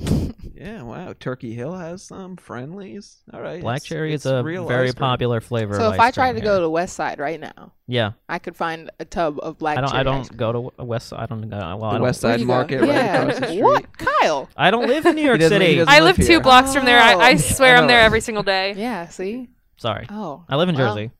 Yeah, 0.64 0.82
wow. 0.82 1.12
Turkey 1.18 1.54
Hill 1.54 1.74
has 1.74 2.02
some 2.02 2.36
friendlies. 2.36 3.16
All 3.32 3.40
right. 3.40 3.60
Black 3.60 3.78
it's- 3.78 3.88
cherry 3.88 4.14
it's 4.14 4.24
is 4.26 4.30
a 4.32 4.42
real 4.44 4.68
very 4.68 4.92
popular 4.92 5.40
flavor. 5.40 5.74
So 5.74 5.88
of 5.88 5.94
if 5.94 6.00
I 6.00 6.10
tried 6.12 6.30
cream 6.32 6.34
to 6.36 6.40
go 6.42 6.52
here. 6.54 6.60
to 6.62 6.70
West 6.70 6.94
Side 6.94 7.18
right 7.18 7.40
now, 7.40 7.72
yeah, 7.88 8.12
I 8.28 8.38
could 8.38 8.54
find 8.56 8.90
a 9.00 9.04
tub 9.04 9.38
of 9.42 9.58
black 9.58 9.78
I 9.78 9.80
don't. 9.80 9.90
cherry 9.90 10.06
I 10.06 10.10
ice 10.20 10.28
don't 10.28 10.36
go 10.36 10.46
to 10.52 10.58
w- 10.58 10.70
uh, 10.78 10.84
West. 10.84 11.12
I 11.12 11.26
don't 11.26 11.48
go. 11.48 11.56
Well, 11.58 11.78
The 11.78 11.86
I 11.86 11.92
don't. 11.94 12.02
West 12.02 12.22
Where'd 12.22 12.34
Side 12.34 12.40
you 12.40 12.46
go? 12.46 12.52
Market 12.52 12.80
right 12.80 12.88
yeah. 12.90 13.22
across 13.22 13.40
the 13.40 13.46
street. 13.46 13.62
What, 13.62 13.98
Kyle? 13.98 14.48
I 14.56 14.70
don't 14.70 14.86
live 14.86 15.04
in 15.06 15.16
New 15.16 15.22
York 15.26 15.40
doesn't- 15.40 15.60
he 15.60 15.66
City. 15.66 15.78
doesn't 15.78 15.92
I 15.92 15.98
live 16.00 16.16
live 16.18 16.26
two 16.26 16.32
here. 16.32 16.40
blocks 16.40 16.72
from 16.74 16.84
there. 16.84 17.00
I, 17.00 17.12
I 17.14 17.32
Oh. 17.32 17.36
swear 17.38 17.74
I 17.74 17.78
I'm 17.78 17.84
know. 17.84 17.88
there 17.88 18.00
every 18.00 18.20
single 18.20 18.44
day. 18.44 18.74
Yeah. 18.76 19.08
See. 19.08 19.48
Sorry, 19.78 20.06
Oh. 20.10 20.44
I 20.48 20.54
live 20.56 20.68
in 20.68 20.76
well, 20.76 20.94
Jersey. 20.94 21.10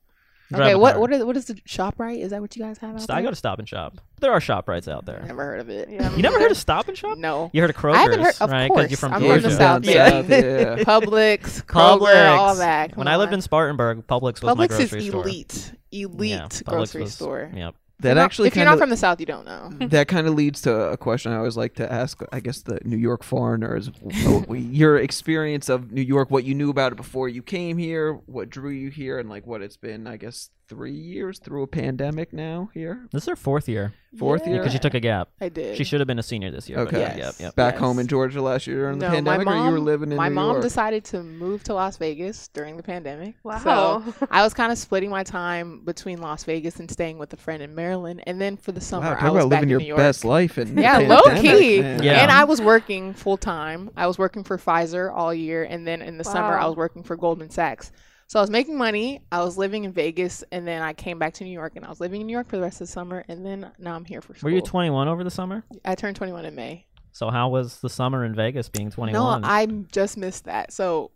Drive 0.53 0.63
Okay, 0.67 0.73
a 0.73 0.79
what 0.79 0.93
car. 0.93 1.01
what 1.01 1.13
is 1.13 1.25
what 1.25 1.37
is 1.37 1.45
the 1.47 1.55
ShopRite? 1.55 2.21
Is 2.21 2.31
that 2.31 2.41
what 2.41 2.55
you 2.57 2.63
guys 2.63 2.79
have 2.79 2.95
out 2.95 3.11
I 3.11 3.15
there? 3.17 3.23
go 3.25 3.31
to 3.31 3.37
Stop 3.37 3.59
and 3.59 3.69
Shop. 3.69 4.01
There 4.21 4.33
are 4.33 4.39
ShopRites 4.41 4.87
out 4.87 5.05
there. 5.07 5.23
Never 5.27 5.45
heard 5.45 5.61
of 5.61 5.69
it. 5.69 5.89
Yeah, 5.91 6.15
You 6.15 6.23
never 6.23 6.39
heard 6.39 6.51
of 6.51 6.57
Stop 6.57 6.89
and 6.89 6.97
Shop? 6.97 7.19
No. 7.19 7.51
You 7.53 7.61
heard 7.61 7.71
of 7.71 7.77
Kroger's, 7.77 7.97
I 7.97 8.03
haven't 8.03 8.21
heard- 8.21 8.35
of 8.41 8.51
right? 8.51 8.69
'Cause 8.71 8.79
you're 8.79 8.87
course. 8.89 9.01
from 9.01 9.15
I'm 9.15 9.21
Georgia. 9.23 9.41
from 9.43 9.51
the 9.51 9.57
South, 9.57 9.83
Down 9.83 10.27
baby. 10.27 10.45
south, 10.63 10.79
yeah. 10.79 10.85
Publix, 11.01 11.65
Kroger, 11.67 12.37
all 12.39 12.55
that. 12.57 12.91
Come 12.93 12.99
When 12.99 13.09
I 13.09 13.17
lived 13.17 13.33
in 13.33 13.41
Spartanburg, 13.43 14.07
Publix 14.07 14.43
was 14.43 14.57
my 14.57 14.67
Publix 14.67 14.81
is 14.81 14.91
grocery 14.91 15.09
store. 15.09 15.23
elite, 15.23 15.73
elite 15.91 16.31
Yeah, 16.31 16.49
grocery 16.65 17.03
was- 17.03 17.15
store. 17.15 17.51
Yep. 17.55 17.75
If 18.03 18.07
you're 18.07 18.15
That 18.15 18.21
not- 18.21 18.25
actually 18.25 18.49
if 18.49 18.57
you're 18.57 18.65
not 18.65 18.79
from 18.79 18.91
the 18.91 18.97
South, 18.97 19.21
you 19.21 19.27
don't 19.27 19.47
know. 19.47 19.71
that 19.89 20.09
kind 20.09 20.27
of 20.27 20.35
leads 20.35 20.61
to 20.63 20.75
a 20.75 20.97
question 20.97 21.31
I 21.33 21.37
always 21.37 21.57
like 21.57 21.75
to 21.77 21.91
ask. 21.93 22.21
I 22.33 22.41
guess 22.41 22.63
the 22.63 22.81
New 22.85 22.97
York 22.97 23.23
foreigners, 23.23 23.89
w- 23.89 24.41
w- 24.41 24.63
your 24.71 24.97
experience 24.97 25.69
of 25.69 25.93
New 25.93 26.03
York, 26.03 26.31
what 26.31 26.43
you 26.45 26.55
knew 26.55 26.71
about 26.71 26.93
it 26.93 26.97
before 26.97 27.29
you 27.29 27.43
came 27.43 27.79
here, 27.79 28.15
what 28.27 28.51
drew 28.51 28.71
you 28.71 28.91
here, 28.91 29.19
and 29.21 29.29
like 29.31 29.47
what 29.47 29.63
it's 29.63 29.77
been. 29.77 30.07
I 30.09 30.17
guess 30.17 30.51
three 30.69 30.93
years 30.93 31.39
through 31.39 31.63
a 31.63 31.67
pandemic 31.67 32.33
now 32.33 32.71
here, 32.73 33.07
This 33.13 33.25
is 33.25 33.29
her 33.29 33.37
fourth 33.37 33.69
year 33.69 33.93
fourth 34.19 34.47
year. 34.47 34.59
because 34.59 34.73
she 34.73 34.79
took 34.79 34.93
a 34.95 35.01
gap. 35.01 35.29
I 35.41 35.49
did. 35.49 35.77
She 35.77 35.85
should 35.85 36.01
have 36.01 36.07
been 36.07 36.19
a 36.19 36.23
senior 36.23 36.51
this 36.51 36.69
year. 36.69 36.79
Okay. 36.81 37.01
Yep, 37.01 37.17
Yes. 37.17 37.41
yep. 37.41 37.55
Back 37.57 37.75
Yes. 37.75 37.81
home 37.81 37.99
in 37.99 38.07
Georgia 38.07 38.43
last 38.43 38.67
year 38.67 38.81
during 38.83 38.99
the 38.99 39.07
pandemic, 39.09 39.47
my 39.47 39.55
mom, 39.55 39.63
or 39.63 39.67
you 39.69 39.73
were 39.73 39.81
living 39.81 40.11
in 40.11 40.17
my 40.19 40.29
New 40.29 40.35
mom 40.35 40.51
York? 40.53 40.63
decided 40.63 41.05
to 41.07 41.23
move 41.23 41.65
to 41.65 41.75
Las 41.75 41.97
Vegas 41.97 42.49
during 42.49 42.77
the 42.77 42.83
pandemic. 42.83 43.35
Wow. 43.43 43.59
So 43.59 44.27
I 44.31 44.43
was 44.43 44.53
kind 44.55 44.71
of 44.71 44.77
splitting 44.79 45.09
my 45.11 45.23
time 45.25 45.81
between 45.85 46.21
Las 46.21 46.45
Vegas 46.45 46.79
and 46.79 46.91
staying 46.91 47.19
with 47.19 47.33
a 47.33 47.37
friend 47.39 47.63
in 47.63 47.75
Maryland, 47.75 48.23
and 48.27 48.39
then 48.41 48.57
for 48.59 48.73
the 48.73 48.81
summer 48.83 49.13
wow, 49.13 49.17
I 49.19 49.31
was 49.31 49.45
about 49.45 49.51
back 49.51 49.61
living 49.61 49.63
in 49.65 49.69
your 49.71 49.81
New 49.81 49.87
York. 49.87 49.99
best 49.99 50.25
life 50.25 50.59
in 50.59 50.77
Yeah, 50.79 51.01
the 51.01 51.09
low 51.09 51.23
key. 51.41 51.81
man. 51.81 52.03
Yeah. 52.03 52.21
And 52.23 52.31
I 52.31 52.45
was 52.45 52.61
working 52.61 53.15
full 53.15 53.37
time. 53.39 53.91
I 53.97 54.07
was 54.07 54.19
working 54.19 54.45
for 54.45 54.59
Pfizer 54.59 55.11
all 55.15 55.33
year, 55.35 55.65
and 55.65 55.87
then 55.87 56.03
in 56.03 56.19
the 56.19 56.25
summer 56.25 56.59
I 56.59 56.67
was 56.67 56.77
working 56.77 57.03
for 57.03 57.17
Goldman 57.17 57.51
Sachs. 57.51 57.93
So 58.33 58.39
I 58.39 58.43
was 58.43 58.49
making 58.49 58.79
money. 58.79 59.21
I 59.31 59.45
was 59.45 59.59
living 59.59 59.85
in 59.85 59.93
Vegas, 59.93 60.43
and 60.51 60.67
then 60.67 60.81
I 60.81 60.95
came 60.95 61.19
back 61.19 61.35
to 61.35 61.45
New 61.45 61.51
York, 61.51 61.75
and 61.77 61.85
I 61.85 61.91
was 61.91 62.01
living 62.01 62.23
in 62.23 62.27
New 62.27 62.33
York 62.33 62.49
for 62.49 62.57
the 62.57 62.63
rest 62.63 62.81
of 62.81 62.87
the 62.87 62.91
summer, 62.91 63.23
and 63.29 63.45
then 63.45 63.71
now 63.79 63.95
I'm 63.95 64.07
here 64.07 64.23
for 64.23 64.35
school. 64.35 64.49
Were 64.49 64.57
you 64.57 64.63
21 64.63 65.07
over 65.07 65.23
the 65.23 65.31
summer? 65.31 65.63
I 65.85 65.95
turned 65.95 66.17
21 66.17 66.47
in 66.47 66.55
May. 66.55 66.87
So 67.11 67.29
how 67.29 67.51
was 67.51 67.81
the 67.81 67.91
summer 67.91 68.25
in 68.25 68.35
Vegas 68.35 68.71
being 68.71 68.91
21? 68.91 69.43
No, 69.43 69.47
I 69.47 69.67
just 69.67 70.17
missed 70.17 70.45
that. 70.45 70.73
So 70.73 71.11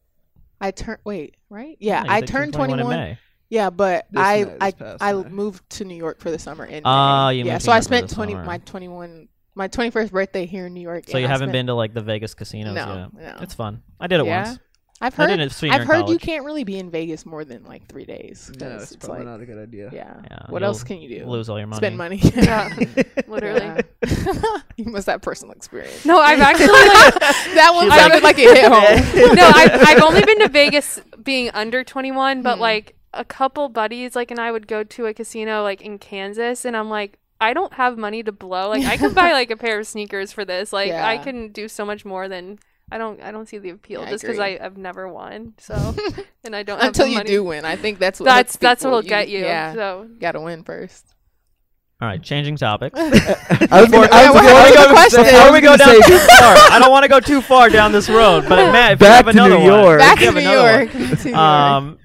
I 0.61 0.73
turned. 0.73 0.99
Wait, 1.05 1.39
right? 1.49 1.79
Yeah, 1.81 2.05
you 2.05 2.11
I 2.11 2.21
said 2.21 2.29
turned 2.29 2.53
21 2.53 2.81
21. 2.81 2.93
in 2.93 3.01
May. 3.13 3.19
Yeah, 3.49 3.71
but 3.71 4.09
This 4.11 4.21
I 4.23 4.55
I 4.61 4.75
I 5.01 5.13
May. 5.15 5.29
moved 5.31 5.71
to 5.71 5.87
New 5.87 5.97
York 5.97 6.21
for 6.21 6.31
the 6.31 6.39
summer 6.39 6.67
in 6.67 6.75
May. 6.75 6.83
Ah, 6.85 7.31
you 7.31 7.47
yeah. 7.47 7.57
So 7.57 7.73
I 7.73 7.81
spent 7.81 8.11
20 8.11 8.33
summer. 8.35 8.45
my 8.45 8.59
21 8.59 9.29
my 9.55 9.69
21st 9.69 10.11
birthday 10.11 10.45
here 10.45 10.67
in 10.67 10.75
New 10.75 10.83
York. 10.83 11.05
So 11.09 11.17
you 11.17 11.25
I 11.25 11.29
haven't 11.29 11.47
spent- 11.47 11.53
been 11.53 11.67
to 11.69 11.75
like 11.75 11.95
the 11.95 12.03
Vegas 12.03 12.35
casinos 12.35 12.75
No, 12.75 13.09
yet? 13.15 13.37
no. 13.37 13.43
It's 13.43 13.55
fun. 13.55 13.83
I 13.99 14.07
did 14.07 14.21
it 14.21 14.27
Yeah? 14.27 14.49
once. 14.49 14.59
I've 15.01 15.13
I 15.19 15.25
heard 15.25 15.37
did 15.37 15.41
it 15.41 15.63
I've 15.71 15.83
in 15.83 15.87
heard 15.87 16.09
you 16.09 16.19
can't 16.19 16.45
really 16.45 16.65
be 16.65 16.79
in 16.79 16.91
Vegas 16.91 17.27
more 17.27 17.45
than 17.45 17.65
like 17.65 17.87
three 17.87 18.07
days. 18.07 18.51
Yeah, 18.59 18.77
it's 18.77 18.93
it's 18.93 19.05
probably 19.05 19.25
like, 19.25 19.33
not 19.35 19.41
a 19.43 19.47
good 19.47 19.59
idea. 19.59 19.91
yeah. 19.93 20.23
Yeah, 20.31 20.39
What 20.49 20.63
you'll 20.63 20.69
else 20.69 20.83
can 20.85 20.99
you 21.03 21.19
do? 21.21 21.27
Lose 21.27 21.51
all 21.51 21.59
your 21.59 21.67
money. 21.67 21.81
Spend 21.81 21.99
money. 21.99 22.21
Yeah, 22.35 22.75
literally. 23.29 23.61
Yeah. 23.61 23.83
you 24.77 24.87
must 24.87 25.07
have 25.07 25.21
personal 25.21 25.53
experience. 25.53 26.05
No, 26.07 26.19
I've 26.19 26.41
actually 26.41 26.69
like 26.69 27.15
that 27.55 27.73
one 27.75 27.91
sounded 27.91 28.23
like- 28.23 28.37
like, 28.37 28.39
it 28.39 28.57
hit 28.57 28.73
home. 28.73 29.35
no, 29.37 29.45
I've, 29.55 29.89
I've 29.89 30.03
only 30.03 30.23
been 30.25 30.39
to 30.41 30.49
Vegas 30.49 31.01
being 31.23 31.51
under 31.53 31.85
21, 31.85 32.43
but 32.43 32.57
Mhm. 32.57 32.61
like 32.61 32.95
a 33.13 33.25
couple 33.25 33.69
buddies 33.69 34.15
like 34.17 34.31
and 34.31 34.39
I 34.41 34.51
would 34.53 34.67
go 34.67 34.83
to 34.85 35.07
a 35.07 35.15
casino 35.15 35.63
like 35.63 35.81
in 35.81 35.99
Kansas 35.99 36.65
and 36.67 36.77
I'm 36.77 36.89
like 36.91 37.19
I 37.41 37.53
don't 37.55 37.73
have 37.75 37.99
money 37.99 38.23
to 38.23 38.33
blow. 38.33 38.71
Like 38.71 38.85
I 38.85 38.97
could 38.97 39.15
buy 39.15 39.33
like 39.33 39.51
a 39.51 39.57
pair 39.59 39.79
of 39.79 39.87
sneakers 39.87 40.33
for 40.33 40.45
this. 40.45 40.73
Like 40.73 40.91
I 40.91 41.15
Yeah. 41.15 41.23
can 41.23 41.49
do 41.53 41.69
so 41.69 41.85
much 41.85 42.05
more 42.07 42.29
than 42.29 42.59
I 42.91 42.99
don't 42.99 43.21
I 43.21 43.33
don't 43.33 43.49
see 43.49 43.59
the 43.59 43.71
appeal 43.71 44.03
Yeah, 44.03 44.11
just 44.11 44.23
because 44.23 44.39
agree. 44.39 44.59
I've 44.61 44.77
never 44.77 45.09
won. 45.09 45.55
So 45.59 45.75
and 46.45 46.55
I 46.55 46.63
don't 46.63 46.79
have 46.79 46.89
Until 46.89 47.07
the 47.07 47.11
you 47.13 47.17
money. 47.19 47.29
do 47.31 47.45
win. 47.45 47.65
I 47.65 47.77
think 47.77 47.99
that's 47.99 48.21
what 48.21 48.27
that's 48.27 48.57
that's 48.57 48.85
what'll 48.85 49.03
get 49.03 49.29
you. 49.29 49.41
Yeah. 49.41 49.75
So 49.75 50.09
Gotta 50.21 50.41
win 50.41 50.63
first. 50.63 51.05
All 52.01 52.07
right, 52.07 52.23
changing 52.23 52.57
topics. 52.59 52.95
I 53.01 53.03
was 53.03 53.11
gonna, 53.11 53.27
Yeah, 53.71 53.71
I 53.71 53.81
was 53.81 53.91
what- 53.91 53.97
gonna- 53.97 54.05
what's 54.35 54.37
I 54.37 54.63
was 54.63 54.71
the 54.71 54.77
gonna 54.77 54.93
question? 54.93 55.25
say- 55.25 55.31
I 55.31 55.41
Before 55.41 55.53
we 55.53 55.61
go 55.63 55.77
down 55.79 55.89
say- 56.03 56.09
too 56.11 56.19
far, 56.19 56.55
I 56.73 56.79
don't 56.79 56.91
want 56.91 57.03
to 57.05 57.09
go 57.09 57.21
too 57.21 57.41
far 57.41 57.71
down 57.71 57.91
this 57.93 58.09
road. 58.11 58.45
But 58.49 58.71
Matt, 58.71 58.93
if 58.93 58.99
Back 58.99 59.09
you 59.09 59.15
have 59.15 59.25
to 59.25 59.31
another 59.31 59.59
New 59.59 59.71
one, 59.73 59.81
York. 59.83 59.99
Back 59.99 60.19
to 60.19 60.31
New 60.33 60.41
York. 60.41 60.93
One. 60.95 61.19
York. 61.25 61.35
Um, 61.35 61.99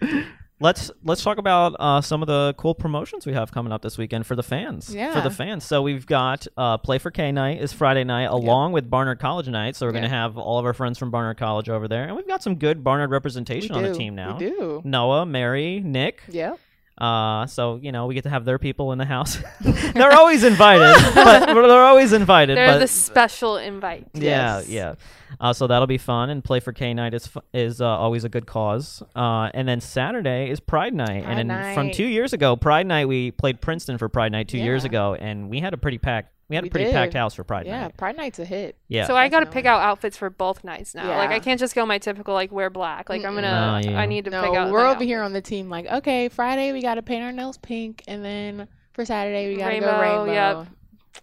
let's 0.62 0.92
let's 1.04 1.24
talk 1.24 1.38
about 1.38 1.76
uh, 1.80 2.00
some 2.02 2.22
of 2.22 2.28
the 2.28 2.54
cool 2.58 2.74
promotions 2.74 3.26
we 3.26 3.34
have 3.34 3.52
coming 3.52 3.74
up 3.74 3.82
this 3.82 3.98
weekend 3.98 4.26
for 4.26 4.36
the 4.36 4.44
fans. 4.44 4.94
Yeah. 4.94 5.14
For 5.14 5.22
the 5.22 5.34
fans. 5.34 5.66
So 5.66 5.82
we've 5.82 6.06
got 6.06 6.48
uh, 6.56 6.78
Play 6.78 7.00
for 7.00 7.12
K 7.12 7.32
night 7.32 7.62
is 7.62 7.74
Friday 7.74 8.04
night, 8.04 8.26
along 8.26 8.72
with 8.72 8.90
Barnard 8.90 9.20
College 9.20 9.48
night. 9.50 9.76
So 9.76 9.86
we're 9.86 9.92
going 9.92 10.04
to 10.04 10.10
have 10.10 10.38
all 10.38 10.60
of 10.60 10.66
our 10.66 10.74
friends 10.74 10.98
from 10.98 11.12
Barnard 11.12 11.38
College 11.38 11.68
over 11.68 11.88
there, 11.88 12.06
and 12.06 12.16
we've 12.16 12.28
got 12.28 12.44
some 12.44 12.56
good 12.56 12.84
Barnard 12.84 13.12
representation 13.12 13.76
on 13.76 13.84
the 13.84 13.94
team 13.94 14.16
now. 14.16 14.38
We 14.38 14.50
do. 14.50 14.82
Noah, 14.86 15.26
Mary, 15.26 15.82
Nick. 15.84 16.22
Yeah. 16.30 16.56
Uh, 16.98 17.48
so 17.48 17.78
you 17.82 17.92
know 17.92 18.06
we 18.06 18.14
get 18.14 18.24
to 18.24 18.30
have 18.30 18.46
their 18.46 18.60
people 18.60 18.92
in 18.92 18.98
the 18.98 19.06
house. 19.06 19.38
they're 19.94 20.14
always 20.14 20.44
invited, 20.44 20.96
but 21.16 21.46
they're 21.54 21.84
always 21.84 22.14
invited. 22.14 22.58
they're 22.58 22.68
but 22.74 22.80
the 22.80 22.88
special 22.88 23.58
invite. 23.58 24.08
yeah, 24.14 24.60
Yes. 24.60 24.70
yeah. 24.70 24.94
Uh, 25.40 25.54
so 25.54 25.66
that'll 25.66 25.88
be 25.88 25.98
fun, 25.98 26.30
and 26.30 26.44
play 26.44 26.60
for 26.60 26.74
K 26.74 26.94
night 26.94 27.14
is 27.14 27.26
fu- 27.26 27.42
is 27.54 27.82
uh, 27.82 27.86
always 27.88 28.24
a 28.26 28.30
good 28.30 28.46
cause. 28.46 29.02
Uh, 29.16 29.50
and 29.54 29.68
then 29.68 29.80
Saturday 29.82 30.50
is 30.50 30.60
Pride 30.60 30.94
night, 30.94 31.24
Pride 31.24 31.40
and 31.40 31.52
in, 31.52 31.74
from 31.74 31.92
two 31.92 32.06
years 32.06 32.34
ago, 32.34 32.56
Pride 32.56 32.86
night 32.86 33.08
we 33.08 33.32
played 33.32 33.62
Princeton 33.62 33.98
for 33.98 34.10
Pride 34.10 34.32
night 34.32 34.48
two 34.50 34.58
years 34.60 34.84
ago, 34.84 35.16
and 35.16 35.50
we 35.50 35.60
had 35.62 35.74
a 35.74 35.78
pretty 35.78 35.98
packed 35.98 36.34
we 36.52 36.56
had 36.56 36.64
a 36.64 36.66
We 36.66 36.70
pretty 36.70 36.86
did. 36.86 36.94
packed 36.94 37.14
house 37.14 37.34
for 37.34 37.44
Pride 37.44 37.66
Yeah. 37.66 37.82
night. 37.86 37.98
Pride 37.98 38.16
Night's 38.18 38.38
a 38.38 38.46
hit. 38.46 38.78
Yeah. 38.88 39.08
So 39.08 39.16
I 39.16 39.28
got 39.30 39.40
to 39.40 39.46
pick 39.48 39.66
out 39.66 39.82
outfits 39.82 40.16
for 40.18 40.30
both 40.30 40.64
nights 40.64 40.94
now. 40.94 41.08
Like 41.18 41.32
I 41.32 41.40
can't 41.40 41.60
just 41.60 41.74
go 41.74 41.86
my 41.86 41.98
typical 41.98 42.34
like 42.36 42.52
wear 42.52 42.70
black. 42.70 43.10
Like 43.10 43.26
I'm 43.26 43.34
gonna 43.34 43.82
No, 43.84 43.90
yeah. 43.92 44.00
I 44.00 44.06
need 44.06 44.26
to 44.26 44.32
No, 44.32 44.44
pick 44.44 44.54
out. 44.56 44.72
we're 44.72 44.84
my 44.84 44.92
over 44.92 45.04
here 45.04 45.22
on 45.24 45.34
the 45.34 45.42
team. 45.42 45.70
Like, 45.70 45.88
okay, 45.88 46.30
Friday 46.30 46.72
we 46.74 46.82
got 46.82 46.96
to 46.96 47.02
paint 47.02 47.24
our 47.24 47.32
nails 47.32 47.58
pink, 47.58 48.04
and 48.08 48.24
then 48.24 48.68
for 48.94 49.06
Saturday 49.06 49.48
we 49.50 49.56
got 49.56 49.66
to 49.70 49.72
Rainbow, 49.72 49.92
go 49.92 50.02
rainbow. 50.02 50.34
yep. 50.60 50.68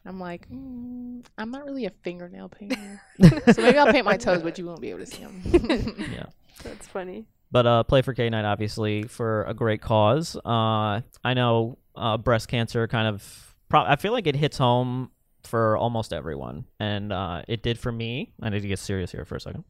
I'm 0.06 0.18
like, 0.20 0.48
mm, 0.50 1.24
I'm 1.36 1.50
not 1.50 1.64
really 1.64 1.84
a 1.86 1.90
fingernail 2.02 2.48
painter, 2.48 3.02
so 3.52 3.60
maybe 3.62 3.78
I'll 3.78 3.92
paint 3.92 4.04
my 4.06 4.16
toes, 4.16 4.42
but 4.42 4.58
you 4.58 4.64
won't 4.66 4.80
be 4.80 4.90
able 4.90 5.00
to 5.00 5.06
see 5.06 5.22
them. 5.22 5.42
yeah. 6.12 6.26
That's 6.62 6.86
funny. 6.86 7.26
But 7.50 7.66
uh, 7.66 7.82
play 7.84 8.02
for 8.02 8.12
K 8.14 8.28
night, 8.30 8.44
obviously, 8.44 9.04
for 9.04 9.44
a 9.44 9.54
great 9.54 9.80
cause. 9.80 10.36
Uh, 10.36 11.00
I 11.24 11.34
know 11.34 11.78
uh, 11.96 12.16
breast 12.18 12.48
cancer 12.48 12.86
kind 12.88 13.08
of. 13.08 13.54
Pro- 13.70 13.84
I 13.84 13.96
feel 13.96 14.12
like 14.12 14.26
it 14.26 14.36
hits 14.36 14.58
home 14.58 15.10
for 15.48 15.76
almost 15.76 16.12
everyone, 16.12 16.64
and 16.78 17.12
uh, 17.12 17.42
it 17.48 17.62
did 17.62 17.78
for 17.78 17.90
me. 17.90 18.32
I 18.42 18.50
need 18.50 18.62
to 18.62 18.68
get 18.68 18.78
serious 18.78 19.10
here 19.10 19.24
for 19.24 19.36
a 19.36 19.40
second. 19.40 19.64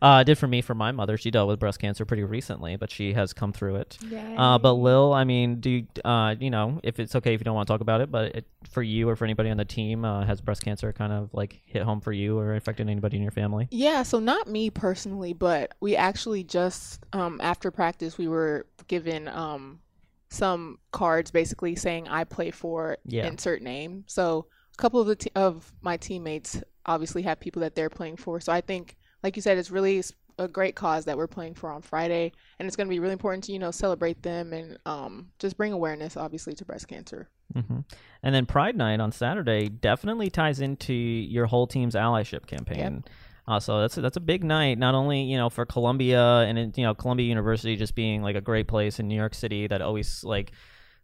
Uh, 0.00 0.18
it 0.22 0.24
did 0.24 0.38
for 0.38 0.46
me 0.46 0.62
for 0.62 0.74
my 0.74 0.92
mother. 0.92 1.16
She 1.16 1.30
dealt 1.30 1.48
with 1.48 1.58
breast 1.60 1.78
cancer 1.80 2.04
pretty 2.04 2.24
recently, 2.24 2.76
but 2.76 2.90
she 2.90 3.12
has 3.12 3.32
come 3.32 3.52
through 3.52 3.76
it. 3.76 3.98
Uh, 4.36 4.58
but 4.58 4.72
Lil, 4.74 5.12
I 5.12 5.24
mean, 5.24 5.60
do 5.60 5.70
you, 5.70 5.86
uh, 6.04 6.34
you 6.38 6.50
know 6.50 6.80
if 6.82 6.98
it's 7.00 7.14
okay 7.16 7.34
if 7.34 7.40
you 7.40 7.44
don't 7.44 7.54
want 7.54 7.66
to 7.66 7.72
talk 7.72 7.80
about 7.80 8.00
it, 8.00 8.10
but 8.10 8.36
it, 8.36 8.46
for 8.70 8.82
you 8.82 9.08
or 9.08 9.16
for 9.16 9.24
anybody 9.24 9.50
on 9.50 9.56
the 9.56 9.64
team, 9.64 10.04
uh, 10.04 10.24
has 10.24 10.40
breast 10.40 10.62
cancer 10.62 10.92
kind 10.92 11.12
of 11.12 11.30
like 11.34 11.60
hit 11.66 11.82
home 11.82 12.00
for 12.00 12.12
you 12.12 12.38
or 12.38 12.54
affected 12.54 12.88
anybody 12.88 13.16
in 13.16 13.22
your 13.22 13.32
family? 13.32 13.68
Yeah, 13.70 14.02
so 14.04 14.20
not 14.20 14.48
me 14.48 14.70
personally, 14.70 15.32
but 15.32 15.74
we 15.80 15.96
actually 15.96 16.44
just 16.44 17.04
um, 17.12 17.40
after 17.42 17.70
practice 17.70 18.16
we 18.16 18.28
were 18.28 18.66
given 18.86 19.28
um, 19.28 19.80
some 20.28 20.78
cards 20.92 21.30
basically 21.30 21.74
saying 21.76 22.08
I 22.08 22.24
play 22.24 22.50
for 22.50 22.98
Yeah. 23.06 23.26
insert 23.26 23.62
name. 23.62 24.04
So 24.06 24.46
a 24.76 24.80
couple 24.80 25.00
of 25.00 25.06
the 25.06 25.16
te- 25.16 25.30
of 25.34 25.72
my 25.82 25.96
teammates 25.96 26.62
obviously 26.86 27.22
have 27.22 27.40
people 27.40 27.60
that 27.60 27.74
they're 27.74 27.90
playing 27.90 28.16
for. 28.16 28.40
So 28.40 28.52
I 28.52 28.60
think, 28.60 28.96
like 29.22 29.36
you 29.36 29.42
said, 29.42 29.58
it's 29.58 29.70
really 29.70 30.02
a 30.38 30.48
great 30.48 30.74
cause 30.74 31.04
that 31.04 31.16
we're 31.16 31.28
playing 31.28 31.54
for 31.54 31.70
on 31.70 31.80
Friday, 31.80 32.32
and 32.58 32.66
it's 32.66 32.76
going 32.76 32.88
to 32.88 32.90
be 32.90 32.98
really 32.98 33.12
important 33.12 33.44
to 33.44 33.52
you 33.52 33.58
know 33.58 33.70
celebrate 33.70 34.22
them 34.22 34.52
and 34.52 34.78
um, 34.86 35.28
just 35.38 35.56
bring 35.56 35.72
awareness, 35.72 36.16
obviously, 36.16 36.54
to 36.54 36.64
breast 36.64 36.88
cancer. 36.88 37.28
hmm 37.52 37.80
And 38.22 38.34
then 38.34 38.46
Pride 38.46 38.76
Night 38.76 39.00
on 39.00 39.12
Saturday 39.12 39.68
definitely 39.68 40.30
ties 40.30 40.60
into 40.60 40.92
your 40.92 41.46
whole 41.46 41.66
team's 41.66 41.94
allyship 41.94 42.46
campaign. 42.46 43.04
Uh, 43.46 43.60
so 43.60 43.80
that's 43.80 43.94
that's 43.96 44.16
a 44.16 44.20
big 44.20 44.42
night, 44.42 44.78
not 44.78 44.94
only 44.94 45.22
you 45.22 45.36
know 45.36 45.50
for 45.50 45.66
Columbia 45.66 46.40
and 46.40 46.76
you 46.76 46.84
know 46.84 46.94
Columbia 46.94 47.26
University 47.26 47.76
just 47.76 47.94
being 47.94 48.22
like 48.22 48.36
a 48.36 48.40
great 48.40 48.66
place 48.66 48.98
in 48.98 49.06
New 49.06 49.16
York 49.16 49.34
City 49.34 49.66
that 49.66 49.82
always 49.82 50.24
like 50.24 50.52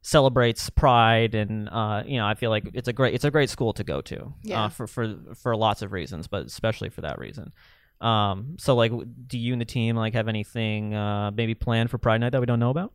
celebrates 0.02 0.70
pride 0.70 1.34
and 1.34 1.68
uh, 1.68 2.02
you 2.06 2.16
know 2.16 2.26
I 2.26 2.34
feel 2.34 2.50
like 2.50 2.70
it's 2.74 2.88
a 2.88 2.92
great 2.92 3.14
it's 3.14 3.24
a 3.24 3.30
great 3.30 3.50
school 3.50 3.72
to 3.74 3.84
go 3.84 4.00
to 4.02 4.32
Yeah. 4.42 4.64
uh, 4.64 4.68
for 4.68 4.86
for 4.86 5.14
for 5.34 5.56
lots 5.56 5.82
of 5.82 5.92
reasons, 5.92 6.26
but 6.26 6.46
especially 6.46 6.88
for 6.88 7.02
that 7.02 7.18
reason. 7.18 7.52
Um, 8.00 8.56
so 8.58 8.74
like, 8.76 8.92
do 9.26 9.36
you 9.38 9.52
and 9.52 9.60
the 9.60 9.66
team 9.66 9.94
like 9.96 10.14
have 10.14 10.26
anything 10.28 10.94
uh, 10.94 11.30
maybe 11.32 11.54
planned 11.54 11.90
for 11.90 11.98
Pride 11.98 12.20
Night 12.22 12.30
that 12.32 12.40
we 12.40 12.46
don't 12.46 12.58
know 12.60 12.70
about? 12.70 12.94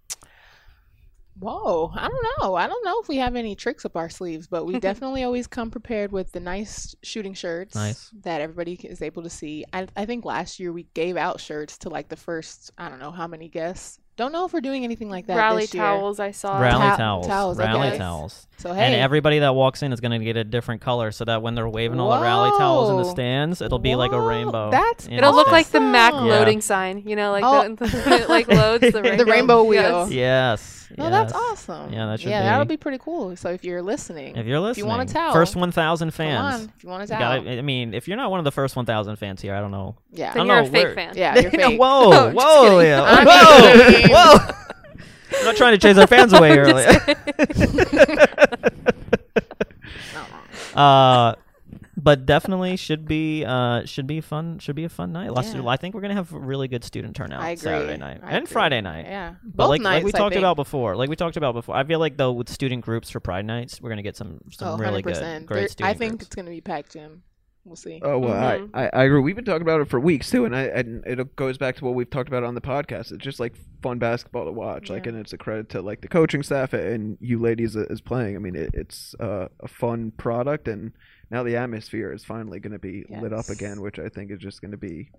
Whoa, 1.37 1.91
I 1.93 2.07
don't 2.07 2.25
know. 2.39 2.55
I 2.55 2.65
don't 2.65 2.83
know 2.85 3.01
if 3.01 3.09
we 3.09 3.17
have 3.17 3.35
any 3.35 3.55
tricks 3.55 3.83
up 3.83 3.97
our 3.97 4.09
sleeves, 4.09 4.47
but 4.47 4.65
we 4.65 4.79
definitely 4.79 5.23
always 5.23 5.47
come 5.47 5.69
prepared 5.69 6.13
with 6.13 6.31
the 6.31 6.39
nice 6.39 6.95
shooting 7.03 7.33
shirts 7.33 7.75
Nice. 7.75 8.09
that 8.23 8.39
everybody 8.39 8.75
is 8.75 9.01
able 9.01 9.21
to 9.23 9.29
see. 9.29 9.65
I, 9.73 9.85
I 9.97 10.05
think 10.05 10.23
last 10.23 10.61
year 10.61 10.71
we 10.71 10.83
gave 10.93 11.17
out 11.17 11.41
shirts 11.41 11.77
to 11.79 11.89
like 11.89 12.07
the 12.07 12.15
first, 12.15 12.71
I 12.77 12.87
don't 12.87 12.99
know 12.99 13.11
how 13.11 13.27
many 13.27 13.49
guests. 13.49 13.99
Don't 14.17 14.31
know 14.31 14.45
if 14.45 14.53
we're 14.53 14.61
doing 14.61 14.85
anything 14.85 15.09
like 15.09 15.27
that 15.27 15.35
Rally 15.35 15.63
this 15.63 15.73
year. 15.73 15.83
towels 15.83 16.21
I 16.21 16.31
saw. 16.31 16.57
Rally 16.59 16.89
Tow- 16.91 16.95
towels, 16.97 17.27
towels, 17.27 17.57
rally 17.57 17.87
okay. 17.89 17.97
towels. 17.97 18.47
So 18.59 18.73
hey, 18.73 18.83
And 18.85 18.95
everybody 18.95 19.39
that 19.39 19.53
walks 19.55 19.83
in 19.83 19.91
is 19.91 19.99
going 19.99 20.17
to 20.17 20.23
get 20.23 20.37
a 20.37 20.45
different 20.45 20.79
color, 20.79 21.11
so 21.11 21.25
that 21.25 21.41
when 21.41 21.53
they're 21.53 21.67
waving 21.67 21.99
all 21.99 22.15
the 22.15 22.21
rally 22.23 22.49
towels 22.57 22.89
in 22.91 22.95
the 22.97 23.03
stands, 23.03 23.61
it'll 23.61 23.77
be 23.77 23.95
like 23.95 24.13
a 24.13 24.21
rainbow. 24.21 24.71
that's 24.71 25.05
in 25.07 25.13
It'll 25.13 25.31
the 25.31 25.35
look 25.37 25.51
like 25.51 25.67
the 25.67 25.81
Mac 25.81 26.13
Yeah. 26.13 26.19
loading 26.21 26.61
sign, 26.61 27.03
you 27.05 27.17
know, 27.17 27.31
like 27.31 27.43
Oh. 27.45 27.75
the, 27.75 27.87
when 28.09 28.21
it 28.21 28.29
like 28.29 28.47
loads 28.47 28.89
the 28.89 29.01
rainbow. 29.03 29.17
the 29.25 29.29
rainbow 29.29 29.71
Yes. 29.71 30.07
wheel. 30.07 30.11
Yes, 30.17 30.71
No, 30.71 30.74
that's 30.97 31.33
Yes. 31.33 31.41
awesome. 31.51 31.91
Yeah, 31.93 32.05
that 32.07 32.19
should 32.19 32.29
Yeah, 32.29 32.43
that'll 32.43 32.65
be- 32.65 32.73
be 32.75 32.77
pretty 32.77 32.97
cool. 32.97 33.35
So 33.35 33.49
if 33.49 33.63
you're 33.63 33.81
listening, 33.81 34.35
If 34.35 34.45
you're 34.45 34.59
listening, 34.59 34.71
if 34.71 34.77
you 34.77 34.85
want 34.97 35.07
to 35.07 35.13
tell, 35.13 35.33
first 35.33 35.55
1,000 35.55 36.07
come 36.07 36.11
fans. 36.11 36.55
on. 36.61 36.69
If 36.77 36.83
you 36.83 36.89
want 36.89 37.01
to 37.03 37.07
tell, 37.07 37.19
gotta- 37.19 37.57
I 37.57 37.61
mean, 37.61 37.93
if 37.93 38.07
you're 38.07 38.17
not 38.17 38.31
one 38.31 38.39
of 38.39 38.43
the 38.45 38.51
first 38.51 38.75
1,000 38.75 39.15
fans 39.17 39.41
here, 39.41 39.53
I 39.55 39.59
don't 39.59 39.71
know. 39.71 39.95
yeah, 40.11 40.31
I 40.31 40.33
Then 40.33 40.37
don't 40.37 40.47
you're 40.47 40.61
know 40.61 40.67
a 40.67 40.71
fake 40.71 40.83
where- 40.85 40.95
fan. 40.95 41.13
yeah, 41.15 41.39
you're 41.39 41.51
fake. 41.69 41.79
whoa, 41.79 42.11
I'm 42.29 42.33
whoa, 42.35 42.61
kidding. 42.63 42.77
Leah. 42.79 43.03
I'm 43.03 43.25
whoa, 43.27 44.07
whoa. 44.09 44.37
I'm 45.39 45.45
not 45.45 45.55
trying 45.57 45.73
to 45.73 45.77
chase 45.77 45.97
our 45.97 46.07
fans 46.07 46.31
away 46.33 46.51
here. 46.51 46.65
Leah. 46.65 47.15
uh, 50.75 51.35
but 52.05 52.25
definitely 52.25 52.77
should 52.77 53.05
be 53.05 53.43
uh 53.43 53.83
should 53.85 54.07
be 54.07 54.21
fun 54.21 54.59
should 54.59 54.75
be 54.77 54.85
a 54.85 54.89
fun 54.89 55.11
night. 55.11 55.31
Last- 55.33 55.53
Yeah. 55.55 55.67
I 55.67 55.75
think 55.75 55.93
we're 55.95 56.01
gonna 56.01 56.13
have 56.13 56.31
a 56.31 56.39
really 56.39 56.69
good 56.69 56.83
student 56.85 57.15
turnout 57.15 57.41
I 57.41 57.49
agree. 57.49 57.63
Saturday 57.63 57.97
night 57.97 58.19
I 58.23 58.27
and 58.35 58.43
agree. 58.43 58.53
Friday 58.53 58.79
night. 58.81 59.05
Yeah, 59.05 59.33
But 59.43 59.55
both 59.63 59.69
like, 59.69 59.81
nights. 59.81 60.03
like 60.03 60.05
we 60.05 60.17
I 60.17 60.19
talked 60.19 60.33
think. 60.35 60.41
about 60.43 60.55
before, 60.55 60.95
like 60.95 61.09
we 61.09 61.17
talked 61.17 61.35
about 61.35 61.53
before, 61.55 61.75
I 61.75 61.83
feel 61.83 61.99
like 61.99 62.15
though 62.15 62.31
with 62.31 62.47
student 62.49 62.85
groups 62.85 63.09
for 63.09 63.19
Pride 63.19 63.45
nights, 63.45 63.81
we're 63.81 63.89
gonna 63.89 64.03
get 64.03 64.15
some 64.15 64.39
some 64.51 64.67
Oh, 64.69 64.77
really 64.77 65.01
100%. 65.03 65.03
good 65.03 65.45
great 65.47 65.59
There- 65.59 65.67
student 65.67 65.95
I 65.95 65.97
think 65.97 66.11
groups. 66.13 66.25
it's 66.27 66.35
gonna 66.35 66.51
be 66.51 66.61
packed 66.61 66.93
gym. 66.93 67.23
We'll 67.67 67.75
see. 67.75 67.99
Oh 68.03 68.19
well, 68.19 68.35
Mhm. 68.35 68.69
I, 68.75 68.83
I 68.85 68.89
I 68.93 69.03
agree. 69.05 69.21
We've 69.21 69.35
been 69.35 69.43
talking 69.43 69.63
about 69.63 69.81
it 69.81 69.89
for 69.89 69.99
weeks 69.99 70.29
too, 70.29 70.45
and 70.45 70.55
I 70.55 70.65
and 70.65 71.03
it 71.07 71.35
goes 71.35 71.57
back 71.57 71.75
to 71.77 71.85
what 71.85 71.95
we've 71.95 72.07
talked 72.07 72.27
about 72.29 72.43
on 72.43 72.53
the 72.53 72.61
podcast. 72.61 73.11
It's 73.11 73.23
just 73.23 73.39
like 73.39 73.55
fun 73.81 73.97
basketball 73.97 74.45
to 74.45 74.51
watch. 74.51 74.91
Like, 74.91 75.07
and 75.07 75.17
it's 75.17 75.33
a 75.33 75.37
credit 75.39 75.69
to 75.69 75.81
like 75.81 76.01
the 76.01 76.07
coaching 76.07 76.43
staff 76.43 76.73
and 76.73 77.17
you 77.19 77.39
ladies 77.39 77.75
is 77.75 78.01
playing. 78.01 78.35
I 78.35 78.39
mean, 78.39 78.55
it, 78.55 78.69
it's 78.75 79.15
uh, 79.19 79.47
a 79.61 79.67
fun 79.67 80.11
product, 80.15 80.67
and 80.67 80.91
now 81.31 81.43
the 81.43 81.55
atmosphere 81.57 82.11
is 82.13 82.23
finally 82.23 82.59
going 82.59 82.73
to 82.73 82.79
be 82.79 83.03
lit 83.09 83.33
up 83.33 83.49
again, 83.49 83.81
which 83.81 83.99
I 83.99 84.09
think 84.09 84.31
is 84.31 84.39
just 84.39 84.61
going 84.61 84.71
to 84.71 84.77
be 84.77 85.09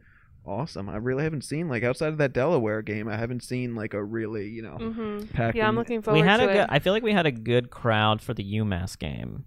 awesome. 0.45 0.89
I 0.89 0.97
really 0.97 1.25
haven't 1.25 1.43
seen 1.43 1.69
like 1.69 1.83
outside 1.83 2.09
of 2.13 2.19
that 2.19 2.33
Delaware 2.33 2.83
game, 2.83 3.09
I 3.09 3.17
haven't 3.17 3.43
seen 3.43 3.75
like 3.75 3.95
a 3.95 4.03
really 4.03 4.49
you 4.49 4.63
know 4.63 4.77
hmm 4.77 5.27
packed. 5.33 5.57
Yeah, 5.57 5.67
I'm 5.69 5.75
looking 5.77 6.03
forward 6.03 6.21
we 6.21 6.27
had 6.27 6.37
to 6.39 6.45
a 6.47 6.51
it. 6.51 6.53
good. 6.55 6.67
I 6.69 6.79
feel 6.79 6.93
like 6.93 7.03
we 7.03 7.13
had 7.13 7.27
a 7.27 7.33
good 7.33 7.71
crowd 7.71 8.21
for 8.23 8.33
the 8.35 8.45
UMass 8.59 8.99
game. 8.99 9.47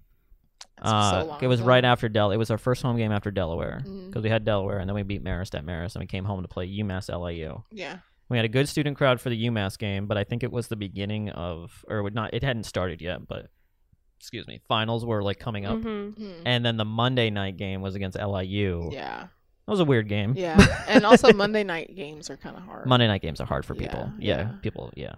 That's 0.77 0.89
so 0.89 0.95
Uh, 0.95 1.23
long 1.25 1.39
it 1.41 1.47
was 1.47 1.59
ago. 1.59 1.67
right 1.67 1.83
after 1.85 2.07
Del. 2.09 2.31
It 2.31 2.37
was 2.37 2.51
our 2.51 2.57
first 2.57 2.81
home 2.81 2.97
game 2.97 3.11
after 3.11 3.31
Delaware 3.31 3.79
because 3.83 4.21
Mhm. 4.21 4.23
we 4.23 4.29
had 4.29 4.45
Delaware 4.45 4.79
and 4.79 4.87
then 4.89 4.95
we 4.95 5.03
beat 5.03 5.23
Marist 5.23 5.53
at 5.57 5.65
Marist 5.65 5.95
and 5.95 6.01
we 6.01 6.07
came 6.07 6.23
home 6.25 6.41
to 6.41 6.47
play 6.47 6.67
UMass 6.67 7.09
LIU. 7.09 7.63
Yeah. 7.71 7.97
We 8.29 8.37
had 8.37 8.45
a 8.45 8.49
good 8.49 8.69
student 8.69 8.95
crowd 8.95 9.19
for 9.19 9.29
the 9.29 9.47
UMass 9.47 9.77
game, 9.77 10.05
but 10.05 10.17
I 10.17 10.23
think 10.23 10.43
it 10.43 10.51
was 10.51 10.67
the 10.67 10.75
beginning 10.75 11.29
of, 11.31 11.83
or 11.89 12.03
would 12.03 12.13
not. 12.13 12.33
It 12.33 12.43
hadn't 12.43 12.63
started 12.63 13.01
yet, 13.01 13.27
but 13.27 13.47
excuse 14.19 14.45
me, 14.47 14.59
finals 14.67 15.05
were 15.05 15.23
like 15.23 15.39
coming 15.39 15.65
up, 15.65 15.77
Mhm. 15.77 16.13
Mhm. 16.15 16.41
and 16.45 16.65
then 16.65 16.77
the 16.77 16.85
Monday 16.85 17.29
night 17.29 17.57
game 17.57 17.81
was 17.81 17.95
against 17.95 18.17
LIU. 18.17 18.89
Yeah. 18.91 19.27
That 19.65 19.71
was 19.71 19.79
a 19.79 19.85
weird 19.85 20.07
game. 20.09 20.33
Yeah. 20.35 20.57
and 20.87 21.05
also 21.05 21.31
Monday 21.33 21.63
night 21.63 21.95
games 21.95 22.29
are 22.29 22.37
kind 22.37 22.57
of 22.57 22.63
hard. 22.63 22.85
Monday 22.87 23.07
night 23.07 23.21
games 23.21 23.39
are 23.39 23.45
hard 23.45 23.65
for 23.65 23.75
Yeah, 23.75 23.81
people. 23.81 24.11
Yeah, 24.19 24.37
yeah. 24.37 24.51
people. 24.61 24.91
Yeah, 24.95 25.13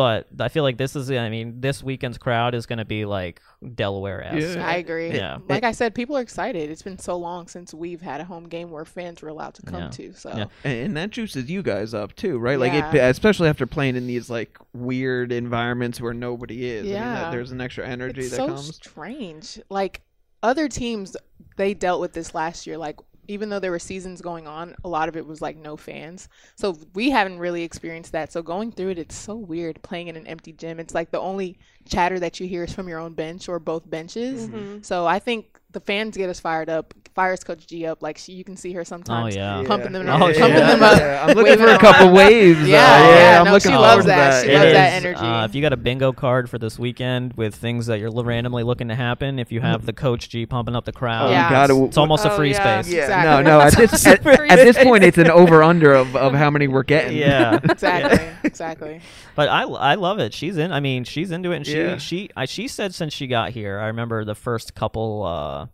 but 0.00 0.28
I 0.38 0.48
feel 0.48 0.62
like 0.62 0.78
this 0.78 0.96
is. 0.96 1.10
I 1.10 1.28
mean, 1.28 1.60
this 1.60 1.82
weekend's 1.82 2.16
crowd 2.16 2.54
is 2.54 2.64
going 2.64 2.78
to 2.78 2.86
be 2.86 3.04
like 3.04 3.42
Delaware 3.74 4.24
esque. 4.24 4.56
Yeah. 4.56 4.66
I 4.66 4.76
agree. 4.76 5.10
Yeah. 5.10 5.40
Like 5.46 5.62
I 5.62 5.72
said, 5.72 5.94
people 5.94 6.16
are 6.16 6.22
excited. 6.22 6.70
It's 6.70 6.80
been 6.80 6.98
so 6.98 7.16
long 7.18 7.48
since 7.48 7.74
we've 7.74 8.00
had 8.00 8.18
a 8.22 8.24
home 8.24 8.48
game 8.48 8.70
where 8.70 8.86
fans 8.86 9.20
were 9.20 9.28
allowed 9.28 9.52
to 9.56 9.62
come 9.62 9.82
Yeah. 9.82 9.88
to. 9.90 10.14
So 10.14 10.30
Yeah. 10.34 10.44
and, 10.64 10.78
and 10.86 10.96
that 10.96 11.10
juices 11.10 11.50
you 11.50 11.62
guys 11.62 11.92
up 11.92 12.16
too, 12.16 12.38
right? 12.38 12.58
Like, 12.58 12.72
Yeah. 12.72 12.94
it, 12.94 13.10
especially 13.10 13.50
after 13.50 13.66
playing 13.66 13.94
in 13.96 14.06
these 14.06 14.30
like 14.30 14.56
weird 14.72 15.32
environments 15.32 16.00
where 16.00 16.14
nobody 16.14 16.64
is. 16.70 16.80
I 16.80 16.84
mean, 16.84 16.92
that, 16.94 17.22
Yeah. 17.24 17.30
there's 17.30 17.50
an 17.50 17.60
extra 17.60 17.86
energy 17.86 18.22
it's 18.22 18.30
that 18.30 18.36
so 18.36 18.46
comes. 18.46 18.74
strange. 18.76 19.60
Like 19.68 20.00
other 20.42 20.66
teams, 20.66 21.14
they 21.58 21.74
dealt 21.74 22.00
with 22.00 22.14
this 22.14 22.34
last 22.34 22.66
year. 22.66 22.78
Like 22.78 22.96
even 23.30 23.48
though 23.48 23.60
there 23.60 23.70
were 23.70 23.78
seasons 23.78 24.20
going 24.20 24.48
on, 24.48 24.74
a 24.84 24.88
lot 24.88 25.08
of 25.08 25.16
it 25.16 25.24
was 25.24 25.40
like 25.40 25.56
no 25.56 25.76
fans. 25.76 26.28
So 26.56 26.76
we 26.94 27.10
haven't 27.10 27.38
really 27.38 27.62
experienced 27.62 28.10
that. 28.12 28.32
So 28.32 28.42
going 28.42 28.72
through 28.72 28.90
it, 28.90 28.98
it's 28.98 29.14
so 29.14 29.36
weird 29.36 29.80
playing 29.82 30.08
in 30.08 30.16
an 30.16 30.26
empty 30.26 30.52
gym. 30.52 30.80
It's 30.80 30.94
like 30.94 31.12
the 31.12 31.20
only 31.20 31.56
chatter 31.88 32.18
that 32.18 32.40
you 32.40 32.48
hear 32.48 32.64
is 32.64 32.72
from 32.72 32.88
your 32.88 32.98
own 32.98 33.14
bench 33.14 33.48
or 33.48 33.60
both 33.60 33.88
benches. 33.88 34.48
Mhm. 34.48 34.84
So 34.84 35.06
I 35.06 35.20
think 35.20 35.59
the 35.72 35.80
fans 35.80 36.16
get 36.16 36.28
us 36.30 36.40
fired 36.40 36.68
up. 36.68 36.94
Fires 37.14 37.42
Coach 37.42 37.66
G 37.66 37.86
up. 37.86 38.02
Like 38.02 38.18
she, 38.18 38.32
you 38.32 38.44
can 38.44 38.56
see 38.56 38.72
her 38.72 38.80
Oh 38.80 38.84
sometimes. 38.84 39.34
yeah. 39.34 39.62
pumping 39.66 39.92
them 39.92 40.06
Yeah. 40.06 40.14
up, 40.14 40.20
Oh, 40.22 40.24
pumping 40.32 40.58
yeah. 40.58 40.74
them 40.74 40.82
up. 40.82 40.98
Yeah, 40.98 41.22
I'm 41.22 41.28
looking 41.28 41.42
waving 41.44 41.66
for 41.66 41.72
a 41.72 41.78
couple 41.78 42.06
on. 42.08 42.14
waves. 42.14 42.66
Yeah, 42.68 42.76
uh, 42.78 42.98
yeah, 43.14 43.38
I'm 43.40 43.44
no, 43.46 43.52
looking 43.52 43.72
she 43.72 43.76
loves 43.76 44.04
to 44.04 44.08
that. 44.08 44.44
She 44.44 44.50
It 44.50 44.54
loves 44.54 44.72
that 44.72 44.88
is, 44.92 45.04
energy. 45.04 45.20
Uh, 45.20 45.44
if 45.44 45.54
you 45.54 45.60
got 45.60 45.72
a 45.72 45.76
bingo 45.76 46.12
card 46.12 46.48
for 46.48 46.58
this 46.58 46.78
weekend 46.78 47.32
with 47.34 47.54
things 47.56 47.86
that 47.86 47.98
you're 47.98 48.10
randomly 48.12 48.62
looking 48.62 48.88
to 48.88 48.94
happen, 48.94 49.38
if 49.40 49.50
you 49.50 49.60
have 49.60 49.86
the 49.86 49.92
Coach 49.92 50.28
G 50.28 50.46
pumping 50.46 50.76
up 50.76 50.84
the 50.84 50.92
crowd, 50.92 51.28
Oh, 51.28 51.30
Yeah. 51.32 51.50
gotta. 51.50 51.84
it's 51.84 51.96
almost 51.96 52.24
a 52.24 52.32
Oh, 52.32 52.36
free 52.36 52.52
yeah. 52.52 52.80
space. 52.82 52.94
yeah, 52.94 53.02
Exactly. 53.02 53.44
no, 53.44 53.58
no. 53.58 53.60
At 53.66 53.76
this 53.76 54.06
at, 54.06 54.26
at 54.26 54.56
this 54.56 54.78
point, 54.78 55.02
it's 55.04 55.18
an 55.18 55.30
over 55.30 55.62
under 55.64 55.92
of, 55.92 56.14
of 56.14 56.32
how 56.34 56.48
many 56.50 56.68
we're 56.68 56.84
getting. 56.84 57.16
Yeah. 57.18 57.58
exactly, 57.64 58.24
exactly. 58.50 59.00
But 59.36 59.48
I, 59.48 59.62
I 59.62 59.94
love 59.94 60.18
it. 60.18 60.34
She's 60.34 60.56
in. 60.58 60.72
I 60.72 60.80
mean, 60.80 61.04
she's 61.04 61.30
into 61.30 61.52
it. 61.52 61.56
And 61.56 61.66
she 61.66 61.78
Yeah. 61.78 61.96
she 61.98 62.30
I, 62.36 62.44
she 62.44 62.68
said 62.68 62.94
since 62.94 63.12
she 63.14 63.26
got 63.26 63.50
here. 63.50 63.78
I 63.78 63.86
remember 63.86 64.24
the 64.24 64.34
first 64.34 64.74
couple 64.74 65.22
uh, 65.24 65.66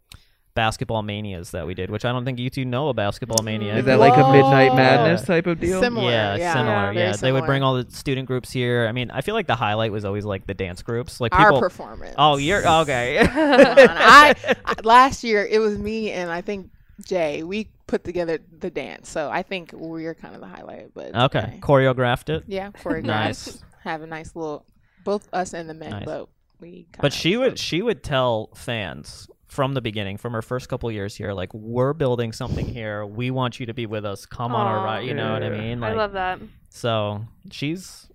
basketball 0.54 1.02
manias 1.02 1.50
that 1.50 1.66
we 1.66 1.74
did, 1.74 1.90
which 1.90 2.04
I 2.04 2.12
don't 2.12 2.24
think 2.24 2.38
you 2.38 2.48
two 2.50 2.64
know 2.64 2.88
a 2.88 2.94
basketball 2.94 3.42
mania. 3.42 3.76
Is 3.76 3.84
that 3.86 3.98
like 3.98 4.14
a 4.14 4.30
midnight 4.32 4.70
Whoa. 4.70 4.76
madness 4.76 5.22
type 5.22 5.46
of 5.46 5.60
deal? 5.60 5.80
Similar. 5.80 6.10
yeah, 6.10 6.36
yeah, 6.36 6.52
similar. 6.52 6.92
very 6.92 6.96
Yeah, 7.06 7.12
they 7.16 7.32
would 7.32 7.44
bring 7.46 7.62
all 7.62 7.82
the 7.82 7.90
student 7.90 8.26
groups 8.26 8.50
here. 8.52 8.86
I 8.88 8.92
mean, 8.92 9.10
I 9.10 9.20
feel 9.20 9.34
like 9.34 9.46
the 9.46 9.56
highlight 9.56 9.92
was 9.92 10.04
always 10.04 10.24
like 10.24 10.46
the 10.46 10.54
dance 10.54 10.82
groups, 10.82 11.20
like 11.20 11.34
our 11.34 11.48
people. 11.50 11.60
performance. 11.60 12.14
oh, 12.18 12.36
you're 12.38 12.66
okay. 12.82 13.18
I, 13.20 14.34
I 14.64 14.74
last 14.84 15.24
year 15.24 15.44
it 15.44 15.58
was 15.58 15.78
me 15.78 16.10
and 16.10 16.30
I 16.30 16.40
think 16.40 16.70
Jay. 17.04 17.42
We 17.42 17.68
put 17.86 18.04
together 18.04 18.38
the 18.58 18.70
dance, 18.70 19.08
so 19.08 19.30
I 19.30 19.42
think 19.42 19.72
we're 19.72 20.14
kind 20.14 20.34
of 20.34 20.40
the 20.40 20.46
highlight. 20.46 20.92
But 20.94 21.06
it's 21.08 21.16
okay, 21.16 21.58
choreographed 21.60 22.28
it. 22.28 22.44
yeah, 22.46 22.70
choreographed. 22.70 23.04
Nice. 23.04 23.62
Have 23.84 24.02
a 24.02 24.06
nice 24.06 24.34
little 24.34 24.64
both 25.04 25.28
us 25.32 25.52
and 25.54 25.68
the 25.70 25.74
men, 25.74 25.90
Nice. 25.90 26.04
but 26.04 26.28
we. 26.60 26.86
But 27.00 27.12
kinda 27.12 27.16
she 27.16 27.36
would 27.36 27.58
she 27.58 27.82
would 27.82 28.02
tell 28.02 28.50
fans 28.54 29.28
from 29.46 29.74
the 29.74 29.80
beginning, 29.80 30.16
from 30.16 30.32
her 30.32 30.42
first 30.42 30.68
couple 30.68 30.90
years 30.90 31.14
here, 31.14 31.32
like 31.32 31.52
we're 31.54 31.92
building 31.92 32.32
something 32.32 32.66
here. 32.66 33.06
We 33.06 33.30
want 33.30 33.60
you 33.60 33.66
to 33.66 33.74
be 33.74 33.86
with 33.86 34.04
us. 34.04 34.26
Come 34.26 34.54
on 34.54 34.66
our 34.66 34.84
ride. 34.84 35.06
You 35.06 35.14
know 35.14 35.32
what 35.32 35.42
I 35.42 35.50
Yeah. 35.54 35.60
mean? 35.60 35.82
I 35.84 35.92
love 35.92 36.12
that. 36.12 36.40
So 36.70 37.24
she's 37.50 38.08
she 38.08 38.14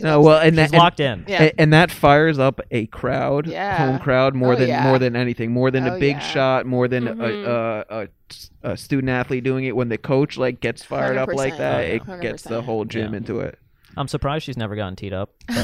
No, 0.00 0.20
loves 0.20 0.26
well, 0.26 0.38
and 0.40 0.56
she's 0.58 0.70
that, 0.72 0.76
locked 0.78 1.00
in. 1.00 1.24
yeah. 1.28 1.42
and, 1.44 1.52
and 1.58 1.72
that 1.72 1.90
fires 1.90 2.38
up 2.38 2.60
a 2.72 2.86
crowd, 2.86 3.46
Yeah. 3.46 3.76
home 3.76 3.98
crowd, 4.00 4.34
more 4.34 4.54
Oh, 4.54 4.56
than 4.56 4.68
yeah. 4.68 4.82
more 4.82 4.98
than 4.98 5.14
anything, 5.14 5.52
more 5.52 5.70
than 5.70 5.86
Oh, 5.86 5.96
a 5.96 5.98
big 6.00 6.16
yeah. 6.16 6.20
shot, 6.20 6.66
more 6.66 6.88
than 6.88 7.04
Mhm. 7.04 7.20
a, 7.20 7.84
a, 7.90 8.02
a, 8.02 8.72
a 8.72 8.76
student 8.76 9.10
athlete 9.10 9.44
doing 9.44 9.64
it. 9.66 9.76
When 9.76 9.88
the 9.90 9.98
coach 9.98 10.36
like 10.36 10.60
gets 10.60 10.82
fired 10.82 11.16
up 11.16 11.28
like 11.32 11.56
that, 11.58 11.76
Oh, 11.76 11.94
it 11.94 12.02
yeah. 12.08 12.18
gets 12.18 12.42
the 12.42 12.62
whole 12.62 12.84
gym 12.84 13.12
Yeah. 13.12 13.18
into 13.18 13.38
it. 13.40 13.58
I'm 13.96 14.08
surprised 14.08 14.44
she's 14.44 14.56
never 14.56 14.74
gotten 14.74 14.96
teed 14.96 15.12
up. 15.12 15.30
for 15.48 15.56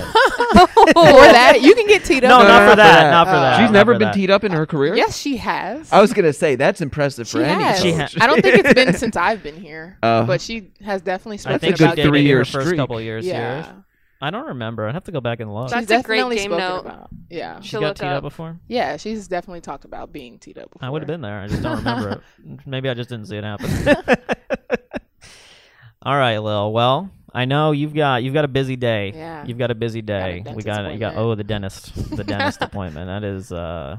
that 0.95 1.59
you 1.61 1.75
can 1.75 1.89
get 1.89 2.05
teed 2.05 2.23
up. 2.25 2.31
no, 2.31 2.39
No, 2.39 2.49
not 2.49 2.49
not 2.49 2.65
for 2.67 2.71
for 2.71 2.77
that. 2.77 3.03
that. 3.03 3.11
Not 3.11 3.27
for 3.27 3.33
Uh, 3.35 3.41
that. 3.41 3.61
She's 3.61 3.71
never 3.73 3.93
been 3.95 4.01
that. 4.03 4.15
teed 4.15 4.31
up 4.31 4.45
in 4.45 4.53
her 4.53 4.67
career. 4.67 4.95
Yes, 4.95 5.17
she 5.19 5.37
has. 5.39 5.93
I 5.93 6.01
was 6.01 6.13
gonna 6.13 6.33
say 6.33 6.55
that's 6.55 6.81
impressive 6.81 7.27
she 7.27 7.39
for 7.39 7.43
any 7.43 7.65
has. 7.65 7.81
She 7.83 7.91
coach. 7.93 8.15
ha- 8.15 8.25
I 8.25 8.27
don't 8.29 8.41
think 8.41 8.65
it's 8.65 8.75
been 8.75 8.93
since 9.05 9.17
I've 9.17 9.43
been 9.43 9.57
here, 9.57 9.99
Uh, 10.03 10.23
but 10.25 10.41
she 10.41 10.71
has 10.85 11.03
definitely 11.03 11.39
I 11.39 11.39
spoken 11.39 11.59
think 11.59 11.71
That's 11.73 11.79
she 11.81 11.85
about 11.85 11.97
good 11.97 12.03
did 12.05 12.09
three 12.09 12.23
years. 12.23 12.49
first 12.51 12.77
couple 12.77 13.01
years 13.01 13.27
Yeah, 13.27 13.63
here. 13.65 13.75
I 14.21 14.31
don't 14.31 14.49
remember. 14.49 14.87
I'd 14.87 14.95
have 14.95 15.05
to 15.05 15.13
go 15.13 15.21
back 15.21 15.41
and 15.41 15.53
look. 15.53 15.71
That's 15.71 15.83
she's 15.89 15.91
a 15.99 16.03
great 16.03 16.19
definitely 16.19 16.37
game 16.37 16.51
spoken 16.51 16.59
note. 16.59 16.81
about. 16.81 17.09
Yeah, 17.31 17.61
she 17.61 17.71
to 17.71 17.77
got 17.81 17.87
look 17.89 17.97
teed 17.97 18.07
up. 18.09 18.17
up. 18.19 18.23
before. 18.23 18.59
yeah, 18.69 18.97
she's 18.99 19.29
definitely 19.29 19.63
talked 19.63 19.85
about 19.87 20.13
being 20.13 20.39
teed 20.39 20.59
up. 20.59 20.71
Before. 20.71 20.87
I 20.87 20.91
would 20.91 21.01
have 21.03 21.07
been 21.07 21.23
there. 21.23 21.41
I 21.41 21.47
just 21.49 21.63
don't 21.63 21.79
remember 21.85 22.11
it. 22.45 22.67
Maybe 22.67 22.89
I 22.91 22.95
just 22.95 23.09
didn't 23.09 23.27
see 23.27 23.37
it 23.39 23.45
happen. 23.45 23.71
All 26.03 26.17
right, 26.17 26.39
Lil. 26.39 26.73
Well, 26.73 27.11
I 27.33 27.45
know 27.45 27.73
you've 27.73 27.95
got 27.95 28.23
you've 28.23 28.35
got 28.35 28.45
a 28.45 28.49
busy 28.49 28.77
day. 28.77 29.13
Yeah. 29.15 29.45
You've 29.47 29.59
got 29.59 29.71
a 29.71 29.75
busy 29.75 30.03
Got 30.03 30.15
a 30.15 30.43
day. 30.43 30.53
we 30.55 30.63
dentist 30.63 30.67
got 30.67 30.93
you 30.93 30.99
got 30.99 31.13
appointment. 31.13 31.19
oh 31.19 31.35
the 31.35 31.45
dentist 31.45 32.17
the 32.17 32.25
dentist 32.25 32.63
appointment. 32.63 33.07
That 33.07 33.25
is 33.25 33.53
uh 33.53 33.99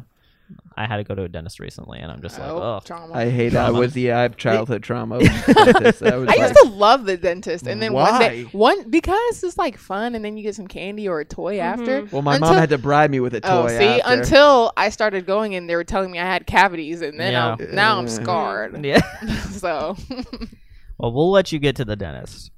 I 0.78 0.88
had 0.88 0.98
to 0.98 1.04
go 1.04 1.16
to 1.16 1.24
a 1.24 1.28
dentist 1.28 1.60
recently 1.60 2.00
and 2.00 2.12
I'm 2.12 2.22
just 2.22 2.40
like, 2.40 2.50
Oh, 2.50 2.78
oh. 2.78 2.82
trauma. 2.84 3.14
I 3.14 3.30
hate 3.30 3.50
that. 3.50 3.66
Trauma. 3.66 3.80
was 3.80 3.94
the 3.94 4.12
I 4.12 4.22
have 4.22 4.38
childhood 4.38 4.84
trauma. 4.84 5.18
with 5.20 5.46
dentists. 5.46 6.02
That 6.02 6.16
was 6.18 6.30
I 6.30 6.34
like- 6.34 6.40
used 6.40 6.56
to 6.64 6.70
love 6.70 7.06
the 7.06 7.18
dentist, 7.18 7.68
and 7.68 7.82
then 7.82 7.94
one 7.94 8.20
day, 8.20 8.44
one 8.52 8.90
because 8.90 9.44
it's 9.44 9.58
like 9.58 9.78
fun, 9.78 10.16
and 10.16 10.24
then 10.24 10.38
you 10.38 10.44
get 10.44 10.56
some 10.56 10.68
candy 10.68 11.08
or 11.08 11.20
a 11.20 11.26
toy 11.26 11.58
mm-hmm. 11.58 11.82
after. 11.82 12.06
well, 12.12 12.22
my 12.22 12.38
mom 12.40 12.56
had 12.56 12.70
to 12.70 12.78
bribe 12.78 13.12
me 13.12 13.20
with 13.20 13.34
a 13.36 13.42
oh, 13.44 13.64
toy. 13.64 13.76
Oh, 13.76 13.80
see, 13.80 14.02
after. 14.02 14.22
until 14.22 14.74
I 14.78 14.90
started 14.90 15.26
going, 15.26 15.56
and 15.56 15.70
they 15.70 15.76
were 15.76 15.84
telling 15.84 16.12
me 16.12 16.20
I 16.20 16.26
had 16.26 16.48
cavities, 16.48 17.02
and 17.02 17.20
then 17.20 17.34
Yeah. 17.34 17.56
I'm, 17.60 17.76
now 17.76 17.98
I'm 17.98 18.08
scarred. 18.08 18.84
Yeah. 18.84 19.02
so, 19.52 19.98
well, 20.98 21.12
we'll 21.12 21.32
let 21.32 21.52
you 21.52 21.60
get 21.60 21.76
to 21.78 21.86
the 21.86 21.96
dentist. 21.96 22.52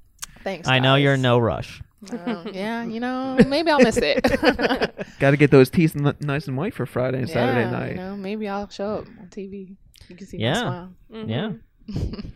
Thanks. 0.44 0.68
I 0.68 0.78
know 0.78 0.94
you're 0.94 1.14
in 1.14 1.22
no 1.22 1.38
rush. 1.38 1.80
Oh, 2.12 2.44
yeah, 2.52 2.84
you 2.84 3.00
know, 3.00 3.36
maybe 3.48 3.70
I'll 3.70 3.80
miss 3.80 3.96
it. 3.96 4.22
Got 5.18 5.30
to 5.30 5.36
get 5.38 5.50
those 5.50 5.70
teeth 5.70 5.96
n- 5.96 6.14
nice 6.20 6.46
and 6.46 6.56
white 6.56 6.74
for 6.74 6.84
Friday 6.86 7.18
and 7.18 7.28
Saturday 7.30 7.62
yeah, 7.62 7.70
night. 7.70 7.90
You 7.92 7.96
know, 7.96 8.16
maybe 8.16 8.46
I'll 8.48 8.68
show 8.68 8.96
up 8.98 9.06
on 9.18 9.28
TV. 9.28 9.74
You 10.08 10.16
can 10.16 10.26
see 10.26 10.36
Yeah. 10.38 10.52
my 10.52 10.60
smile. 10.60 10.92
Mhm. 11.12 11.60
Yeah. 11.88 12.22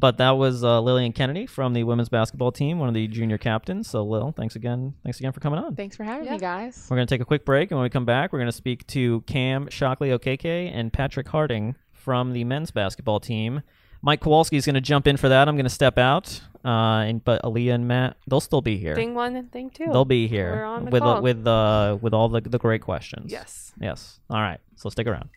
But 0.00 0.18
that 0.18 0.30
was 0.36 0.62
uh, 0.62 0.80
Lillian 0.80 1.12
Kennedy 1.12 1.46
from 1.46 1.72
the 1.72 1.82
women's 1.82 2.08
basketball 2.08 2.52
team, 2.52 2.78
one 2.78 2.86
of 2.88 2.94
the 2.94 3.08
junior 3.08 3.36
captains. 3.36 3.90
So, 3.90 4.04
Lil, 4.04 4.30
thanks 4.30 4.54
again. 4.54 4.94
Thanks 5.02 5.18
again 5.18 5.32
for 5.32 5.40
coming 5.40 5.58
on. 5.58 5.74
Thanks 5.74 5.96
for 5.96 6.04
having 6.04 6.26
Yeah. 6.26 6.34
me, 6.34 6.38
guys. 6.38 6.86
We're 6.88 6.98
going 6.98 7.08
to 7.08 7.12
take 7.12 7.20
a 7.20 7.24
quick 7.24 7.44
break, 7.44 7.72
and 7.72 7.78
when 7.78 7.82
we 7.82 7.90
come 7.90 8.04
back, 8.04 8.32
we're 8.32 8.38
going 8.38 8.46
to 8.48 8.56
speak 8.56 8.86
to 8.88 9.22
Cam 9.22 9.68
Shockley-Okeke 9.68 10.70
and 10.72 10.92
Patrick 10.92 11.26
Harding 11.26 11.74
from 11.90 12.32
the 12.32 12.44
men's 12.44 12.70
basketball 12.70 13.18
team 13.18 13.62
Mike 14.02 14.20
Kowalski 14.20 14.56
is 14.56 14.64
going 14.64 14.74
to 14.74 14.80
jump 14.80 15.06
in 15.06 15.16
for 15.16 15.28
that. 15.28 15.48
I'm 15.48 15.56
going 15.56 15.64
to 15.64 15.70
step 15.70 15.98
out. 15.98 16.40
Uh, 16.64 17.02
and 17.06 17.24
but 17.24 17.42
Aaliyah 17.42 17.74
and 17.74 17.88
Matt, 17.88 18.16
they'll 18.26 18.40
still 18.40 18.60
be 18.60 18.76
here. 18.78 18.94
Thing 18.94 19.14
one 19.14 19.36
and 19.36 19.50
thing 19.50 19.70
2 19.70 19.86
They'll 19.86 20.04
be 20.04 20.24
We're 20.26 20.28
here 20.28 20.64
on 20.64 20.84
the 20.86 20.90
with 20.90 21.02
call. 21.02 21.22
with 21.22 21.46
uh 21.46 21.96
with 22.00 22.12
all 22.12 22.28
the 22.28 22.40
the 22.40 22.58
great 22.58 22.82
questions. 22.82 23.30
Yes. 23.30 23.72
Yes. 23.80 24.18
All 24.28 24.40
right. 24.40 24.58
So 24.76 24.90
stick 24.90 25.06
around. 25.06 25.28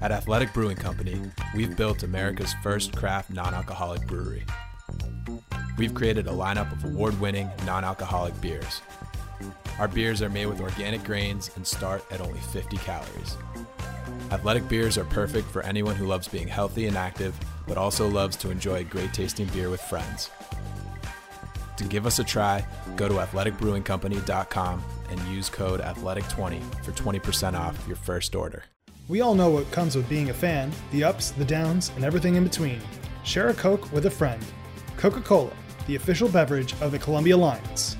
At 0.00 0.12
Athletic 0.12 0.52
Brewing 0.54 0.76
Company, 0.76 1.20
we've 1.54 1.76
built 1.76 2.04
America's 2.04 2.54
first 2.62 2.96
craft 2.96 3.30
non 3.30 3.54
alcoholic 3.54 4.06
brewery. 4.06 4.44
We've 5.76 5.94
created 5.94 6.26
a 6.26 6.32
lineup 6.32 6.72
of 6.72 6.84
award 6.84 7.20
winning 7.20 7.50
non 7.66 7.84
alcoholic 7.84 8.40
beers. 8.40 8.82
Our 9.78 9.88
beers 9.88 10.22
are 10.22 10.28
made 10.30 10.46
with 10.46 10.60
organic 10.60 11.02
grains 11.04 11.50
and 11.56 11.66
start 11.66 12.04
at 12.12 12.20
only 12.20 12.40
50 12.40 12.76
calories. 12.78 13.36
Athletic 14.30 14.68
beers 14.68 14.96
are 14.96 15.04
perfect 15.06 15.48
for 15.48 15.62
anyone 15.62 15.96
who 15.96 16.06
loves 16.06 16.28
being 16.28 16.46
healthy 16.46 16.86
and 16.86 16.96
active, 16.96 17.34
but 17.70 17.78
also 17.78 18.08
loves 18.08 18.36
to 18.36 18.50
enjoy 18.50 18.82
great 18.82 19.14
tasting 19.14 19.46
beer 19.46 19.70
with 19.70 19.80
friends. 19.80 20.28
To 21.76 21.84
give 21.84 22.04
us 22.04 22.18
a 22.18 22.24
try, 22.24 22.66
go 22.96 23.06
to 23.06 23.14
athleticbrewingcompany.com 23.14 24.82
and 25.08 25.20
use 25.28 25.48
code 25.48 25.80
ATHLETIC20 25.80 26.84
for 26.84 26.90
20% 26.90 27.54
off 27.54 27.80
your 27.86 27.94
first 27.94 28.34
order. 28.34 28.64
We 29.06 29.20
all 29.20 29.36
know 29.36 29.50
what 29.50 29.70
comes 29.70 29.94
with 29.94 30.08
being 30.08 30.30
a 30.30 30.34
fan 30.34 30.72
the 30.90 31.04
ups, 31.04 31.30
the 31.30 31.44
downs, 31.44 31.92
and 31.94 32.04
everything 32.04 32.34
in 32.34 32.42
between. 32.42 32.80
Share 33.22 33.50
a 33.50 33.54
Coke 33.54 33.92
with 33.92 34.06
a 34.06 34.10
friend. 34.10 34.44
Coca 34.96 35.20
Cola, 35.20 35.52
the 35.86 35.94
official 35.94 36.28
beverage 36.28 36.74
of 36.80 36.90
the 36.90 36.98
Columbia 36.98 37.36
Lions. 37.36 37.96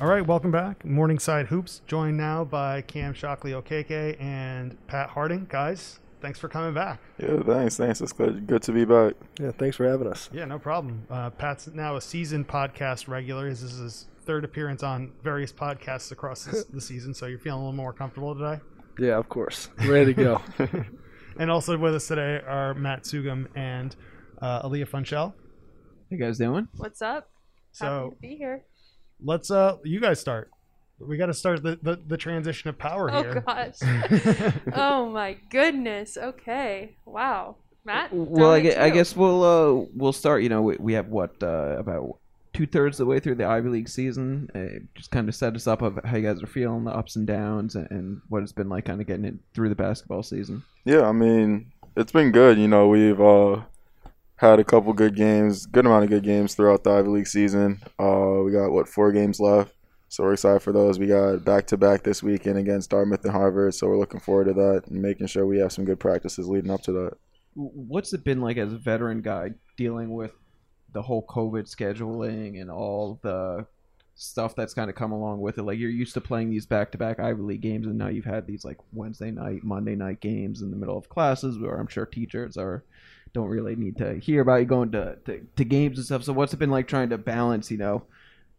All 0.00 0.08
right, 0.08 0.26
welcome 0.26 0.50
back. 0.50 0.82
Morningside 0.82 1.46
Hoops, 1.48 1.82
joined 1.86 2.16
now 2.16 2.42
by 2.42 2.80
Cam 2.80 3.12
Shockley-Okeke 3.12 4.18
and 4.18 4.78
Pat 4.86 5.10
Harding. 5.10 5.46
Guys, 5.50 5.99
thanks 6.20 6.38
for 6.38 6.48
coming 6.48 6.74
back. 6.74 7.00
Yeah, 7.18 7.42
thanks, 7.42 7.76
thanks. 7.76 8.00
It's 8.00 8.12
good, 8.12 8.46
good 8.46 8.62
to 8.62 8.72
be 8.72 8.84
back. 8.84 9.14
Yeah, 9.40 9.52
thanks 9.52 9.76
for 9.76 9.88
having 9.88 10.06
us. 10.06 10.28
Yeah, 10.32 10.44
no 10.44 10.58
problem. 10.58 11.06
Uh, 11.10 11.30
Pat's 11.30 11.68
now 11.68 11.96
a 11.96 12.00
seasoned 12.00 12.48
podcast 12.48 13.08
regular. 13.08 13.48
This 13.48 13.62
is 13.62 13.78
his 13.78 14.06
third 14.24 14.44
appearance 14.44 14.82
on 14.82 15.12
various 15.22 15.52
podcasts 15.52 16.12
across 16.12 16.44
this, 16.44 16.64
the 16.64 16.80
season, 16.80 17.14
so 17.14 17.26
you're 17.26 17.38
feeling 17.38 17.60
a 17.60 17.64
little 17.64 17.76
more 17.76 17.92
comfortable 17.92 18.34
today. 18.34 18.60
Yeah, 18.98 19.16
of 19.16 19.28
course. 19.28 19.68
Ready 19.86 20.14
to 20.14 20.22
go. 20.22 20.42
And 21.38 21.50
also 21.50 21.78
with 21.78 21.94
us 21.94 22.06
today 22.06 22.42
are 22.46 22.74
Matt 22.74 23.04
Sugum 23.04 23.46
and 23.54 23.96
uh, 24.42 24.62
Aaliyah 24.68 24.88
Funchel. 24.88 25.32
you 26.10 26.18
guys 26.18 26.36
doing? 26.36 26.68
What's 26.76 27.00
up? 27.00 27.30
So 27.72 27.86
Happy 27.86 28.10
to 28.10 28.20
be 28.20 28.36
here. 28.36 28.64
let's 29.22 29.50
uh, 29.50 29.76
you 29.82 30.00
guys 30.00 30.20
start. 30.20 30.50
We 31.00 31.16
got 31.16 31.26
to 31.26 31.34
start 31.34 31.62
the, 31.62 31.78
the 31.82 32.00
the 32.06 32.16
transition 32.16 32.68
of 32.68 32.78
power 32.78 33.10
Oh 33.10 33.22
here. 33.22 33.42
Oh 33.46 33.52
gosh. 33.52 34.52
oh 34.74 35.08
my 35.10 35.36
goodness. 35.48 36.16
Okay. 36.16 36.96
Wow. 37.04 37.56
Matt. 37.84 38.12
Well, 38.12 38.52
I, 38.52 38.60
down 38.60 38.82
I 38.82 38.90
guess 38.90 39.16
we'll 39.16 39.42
uh, 39.42 39.86
we'll 39.94 40.12
start. 40.12 40.42
You 40.42 40.48
know, 40.48 40.62
we, 40.62 40.76
we 40.78 40.92
have 40.92 41.08
what 41.08 41.42
uh, 41.42 41.76
about 41.78 42.18
two 42.52 42.66
thirds 42.66 43.00
of 43.00 43.06
the 43.06 43.10
way 43.10 43.20
through 43.20 43.36
the 43.36 43.46
Ivy 43.46 43.68
League 43.68 43.88
season. 43.88 44.50
Uh, 44.54 44.84
just 44.94 45.10
kind 45.10 45.28
of 45.28 45.34
set 45.34 45.54
us 45.54 45.66
up 45.66 45.82
of 45.82 45.98
how 46.04 46.16
you 46.16 46.22
guys 46.22 46.42
are 46.42 46.46
feeling, 46.46 46.84
the 46.84 46.90
ups 46.90 47.16
and 47.16 47.26
downs, 47.26 47.74
and, 47.74 47.90
and 47.90 48.20
what 48.28 48.42
it's 48.42 48.52
been 48.52 48.68
like, 48.68 48.84
kind 48.84 49.00
of 49.00 49.06
getting 49.06 49.24
it 49.24 49.34
through 49.54 49.68
the 49.68 49.74
basketball 49.74 50.22
season. 50.22 50.62
Yeah, 50.84 51.02
I 51.02 51.12
mean, 51.12 51.72
it's 51.96 52.12
been 52.12 52.32
good. 52.32 52.58
You 52.58 52.68
know, 52.68 52.88
we've 52.88 53.20
uh, 53.20 53.62
had 54.36 54.58
a 54.58 54.64
couple 54.64 54.92
good 54.92 55.16
games, 55.16 55.66
good 55.66 55.86
amount 55.86 56.04
of 56.04 56.10
good 56.10 56.24
games 56.24 56.54
throughout 56.54 56.84
the 56.84 56.90
Ivy 56.90 57.08
League 57.08 57.28
season. 57.28 57.80
Uh, 57.98 58.40
we 58.44 58.52
got 58.52 58.70
what 58.70 58.88
four 58.88 59.12
games 59.12 59.40
left, 59.40 59.74
so 60.10 60.24
we're 60.24 60.32
excited 60.32 60.60
for 60.60 60.72
those. 60.72 60.98
We 60.98 61.06
got 61.06 61.44
back 61.44 61.68
to 61.68 61.76
back 61.76 62.02
this 62.02 62.20
weekend 62.20 62.58
against 62.58 62.90
Dartmouth 62.90 63.24
and 63.24 63.32
Harvard, 63.32 63.74
so 63.74 63.86
we're 63.86 63.96
looking 63.96 64.18
forward 64.18 64.48
to 64.48 64.52
that 64.54 64.82
and 64.88 65.00
making 65.00 65.28
sure 65.28 65.46
we 65.46 65.60
have 65.60 65.70
some 65.70 65.84
good 65.84 66.00
practices 66.00 66.48
leading 66.48 66.72
up 66.72 66.82
to 66.82 66.92
that. 66.92 67.12
What's 67.54 68.12
it 68.12 68.24
been 68.24 68.40
like 68.40 68.56
as 68.56 68.72
a 68.72 68.76
veteran 68.76 69.22
guy 69.22 69.52
dealing 69.76 70.12
with 70.12 70.32
the 70.92 71.00
whole 71.00 71.24
COVID 71.26 71.72
scheduling 71.72 72.60
and 72.60 72.72
all 72.72 73.20
the 73.22 73.66
stuff 74.16 74.56
that's 74.56 74.74
kind 74.74 74.90
of 74.90 74.96
come 74.96 75.12
along 75.12 75.40
with 75.40 75.58
it? 75.58 75.62
Like 75.62 75.78
you're 75.78 75.90
used 75.90 76.14
to 76.14 76.20
playing 76.20 76.50
these 76.50 76.66
back-to-back 76.66 77.20
Ivy 77.20 77.42
League 77.42 77.60
games, 77.60 77.86
and 77.86 77.96
now 77.96 78.08
you've 78.08 78.24
had 78.24 78.48
these 78.48 78.64
like 78.64 78.78
Wednesday 78.92 79.30
night, 79.30 79.62
Monday 79.62 79.94
night 79.94 80.20
games 80.20 80.60
in 80.60 80.72
the 80.72 80.76
middle 80.76 80.98
of 80.98 81.08
classes, 81.08 81.56
where 81.56 81.76
I'm 81.76 81.86
sure 81.86 82.04
teachers 82.04 82.56
are 82.56 82.82
don't 83.32 83.46
really 83.46 83.76
need 83.76 83.96
to 83.98 84.14
hear 84.14 84.40
about 84.40 84.56
you 84.56 84.66
going 84.66 84.90
to, 84.90 85.16
to, 85.26 85.46
to 85.54 85.64
games 85.64 85.98
and 85.98 86.04
stuff. 86.04 86.24
So 86.24 86.32
what's 86.32 86.52
it 86.52 86.58
been 86.58 86.68
like 86.68 86.88
trying 86.88 87.10
to 87.10 87.18
balance, 87.18 87.70
you 87.70 87.78
know, 87.78 88.02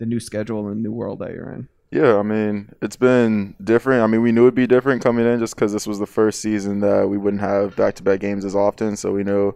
the 0.01 0.07
new 0.07 0.19
schedule 0.19 0.67
and 0.67 0.71
the 0.71 0.81
new 0.81 0.91
world 0.91 1.19
that 1.19 1.31
you're 1.31 1.53
in? 1.53 1.69
Yeah, 1.91 2.17
I 2.17 2.23
mean, 2.23 2.73
it's 2.81 2.95
been 2.95 3.53
different. 3.63 4.01
I 4.01 4.07
mean, 4.07 4.23
we 4.23 4.31
knew 4.31 4.43
it'd 4.43 4.55
be 4.55 4.65
different 4.65 5.03
coming 5.03 5.27
in 5.27 5.39
just 5.39 5.55
because 5.55 5.71
this 5.71 5.85
was 5.85 5.99
the 5.99 6.07
first 6.07 6.41
season 6.41 6.79
that 6.79 7.07
we 7.07 7.19
wouldn't 7.19 7.41
have 7.41 7.75
back 7.75 7.93
to 7.95 8.03
back 8.03 8.19
games 8.19 8.43
as 8.43 8.55
often. 8.55 8.97
So 8.97 9.11
we 9.11 9.23
knew 9.23 9.53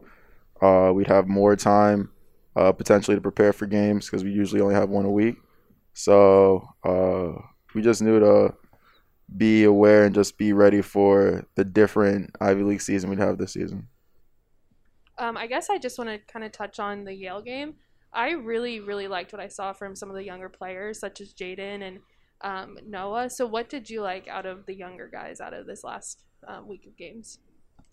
uh, 0.62 0.92
we'd 0.94 1.08
have 1.08 1.28
more 1.28 1.56
time 1.56 2.12
uh, 2.56 2.72
potentially 2.74 3.18
to 3.18 3.22
prepare 3.22 3.54
for 3.54 3.66
games 3.66 4.06
because 4.06 4.24
we 4.24 4.32
usually 4.32 4.62
only 4.62 4.76
have 4.76 4.90
one 4.90 5.06
a 5.06 5.12
week. 5.12 5.38
So 5.94 6.68
uh, 6.84 7.42
we 7.74 7.82
just 7.82 8.04
knew 8.04 8.20
to 8.20 8.54
be 9.36 9.64
aware 9.64 10.06
and 10.06 10.14
just 10.14 10.38
be 10.38 10.54
ready 10.54 10.84
for 10.84 11.48
the 11.56 11.66
different 11.66 12.36
Ivy 12.40 12.62
League 12.62 12.82
season 12.82 13.10
we'd 13.10 13.18
have 13.18 13.40
this 13.40 13.54
season. 13.54 13.88
Um, 15.18 15.38
I 15.38 15.48
guess 15.48 15.72
I 15.72 15.80
just 15.80 15.98
want 15.98 16.12
to 16.12 16.20
kind 16.32 16.46
of 16.46 16.52
touch 16.52 16.80
on 16.80 17.04
the 17.04 17.16
Yale 17.16 17.42
game. 17.42 17.76
I 18.16 18.32
really, 18.32 18.80
really 18.80 19.08
liked 19.08 19.34
what 19.34 19.42
I 19.42 19.48
saw 19.48 19.74
from 19.74 19.96
some 19.96 20.10
of 20.10 20.16
the 20.16 20.24
younger 20.24 20.50
players, 20.50 21.00
such 21.00 21.22
as 21.22 21.34
Jaden 21.34 21.84
and 21.84 22.00
um, 22.42 22.78
Noah. 22.88 23.30
So, 23.30 23.46
what 23.46 23.70
did 23.70 23.90
you 23.90 24.02
like 24.02 24.28
out 24.28 24.46
of 24.46 24.66
the 24.66 24.74
younger 24.74 25.08
guys 25.08 25.42
out 25.42 25.54
of 25.54 25.68
this 25.68 25.84
last 25.84 26.24
um, 26.48 26.68
week 26.68 26.86
of 26.88 26.98
games? 26.98 27.40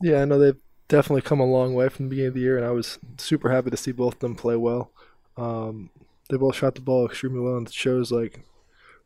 yeah, 0.03 0.21
I 0.21 0.25
know 0.25 0.39
they've 0.39 0.61
definitely 0.89 1.23
come 1.23 1.41
a 1.41 1.47
long 1.47 1.75
way 1.75 1.89
from 1.89 2.07
the 2.07 2.11
beginning 2.11 2.29
of 2.29 2.35
the 2.35 2.41
year, 2.41 2.57
and 2.57 2.67
I 2.67 2.71
was 2.71 2.99
super 3.19 3.51
happy 3.51 3.71
to 3.71 3.77
see 3.77 3.93
both 3.93 4.15
of 4.15 4.21
them 4.21 4.35
play 4.35 4.57
well. 4.57 4.91
Um, 5.37 5.91
they 6.29 6.37
both 6.37 6.57
shot 6.57 6.75
the 6.75 6.81
ball 6.81 7.07
extremely 7.07 7.41
well, 7.41 7.57
and 7.57 7.67
it 7.67 7.73
shows 7.73 8.11
like 8.11 8.41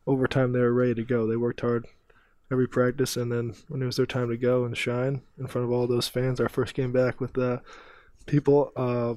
over 0.05 0.27
time 0.27 0.51
they 0.51 0.59
were 0.59 0.73
ready 0.73 0.95
to 0.95 1.03
go. 1.03 1.27
They 1.27 1.37
worked 1.37 1.61
hard 1.61 1.85
every 2.51 2.67
practice, 2.67 3.15
and 3.15 3.31
then 3.31 3.53
when 3.67 3.81
it 3.81 3.85
was 3.85 3.97
their 3.97 4.05
time 4.05 4.29
to 4.29 4.37
go 4.37 4.65
and 4.65 4.75
shine 4.75 5.21
in 5.37 5.47
front 5.47 5.65
of 5.65 5.71
all 5.71 5.87
those 5.87 6.07
fans, 6.07 6.39
our 6.39 6.49
first 6.49 6.73
game 6.73 6.91
back 6.91 7.21
with 7.21 7.37
uh, 7.37 7.59
people, 8.25 8.71
uh, 8.75 9.13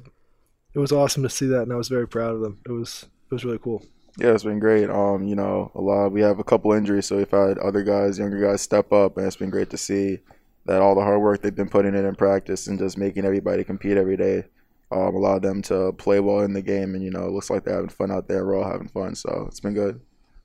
it 0.75 0.79
was 0.79 0.93
awesome 0.93 1.23
to 1.23 1.31
see 1.31 1.47
that, 1.47 1.63
and 1.63 1.73
I 1.73 1.77
was 1.77 1.89
very 1.89 2.09
proud 2.09 2.35
of 2.35 2.41
them. 2.41 2.59
It 2.67 2.73
was 2.73 3.07
it 3.31 3.35
was 3.35 3.45
really 3.45 3.59
cool. 3.59 3.85
Yeah, 4.19 4.33
it's 4.33 4.45
been 4.45 4.59
great. 4.59 4.91
Um, 4.91 5.25
you 5.25 5.37
know, 5.37 5.71
a 5.75 5.81
lot. 5.81 6.09
We 6.09 6.21
have 6.21 6.39
a 6.39 6.45
couple 6.45 6.73
injuries, 6.73 7.07
so 7.07 7.17
we've 7.17 7.31
had 7.31 7.59
other 7.59 7.83
guys, 7.83 8.19
younger 8.19 8.41
guys, 8.41 8.61
step 8.61 8.93
up, 8.93 9.17
and 9.17 9.27
it's 9.27 9.37
been 9.37 9.51
great 9.51 9.71
to 9.71 9.77
see 9.77 10.19
that 10.67 10.83
all 10.83 10.95
the 10.95 11.01
hard 11.01 11.21
work 11.21 11.43
they've 11.43 11.55
been 11.55 11.69
putting 11.69 11.95
in 11.95 12.05
in 12.05 12.15
practice 12.15 12.67
and 12.67 12.79
just 12.79 12.99
making 12.99 13.25
everybody 13.25 13.65
compete 13.65 13.97
every 13.97 14.17
day 14.17 14.45
um, 14.91 15.15
allowed 15.15 15.43
them 15.43 15.63
to 15.63 15.93
play 15.93 16.21
well 16.21 16.41
in 16.41 16.53
the 16.53 16.63
game. 16.63 16.95
And 16.95 17.05
you 17.05 17.11
know, 17.11 17.27
it 17.27 17.33
looks 17.33 17.51
like 17.51 17.65
they're 17.65 17.75
having 17.75 17.91
fun 17.91 18.11
out 18.11 18.29
there. 18.29 18.45
We're 18.45 18.57
all 18.57 18.71
having 18.71 18.89
fun, 18.89 19.15
so 19.15 19.45
it's 19.49 19.61
been 19.61 19.75
good. 19.75 20.01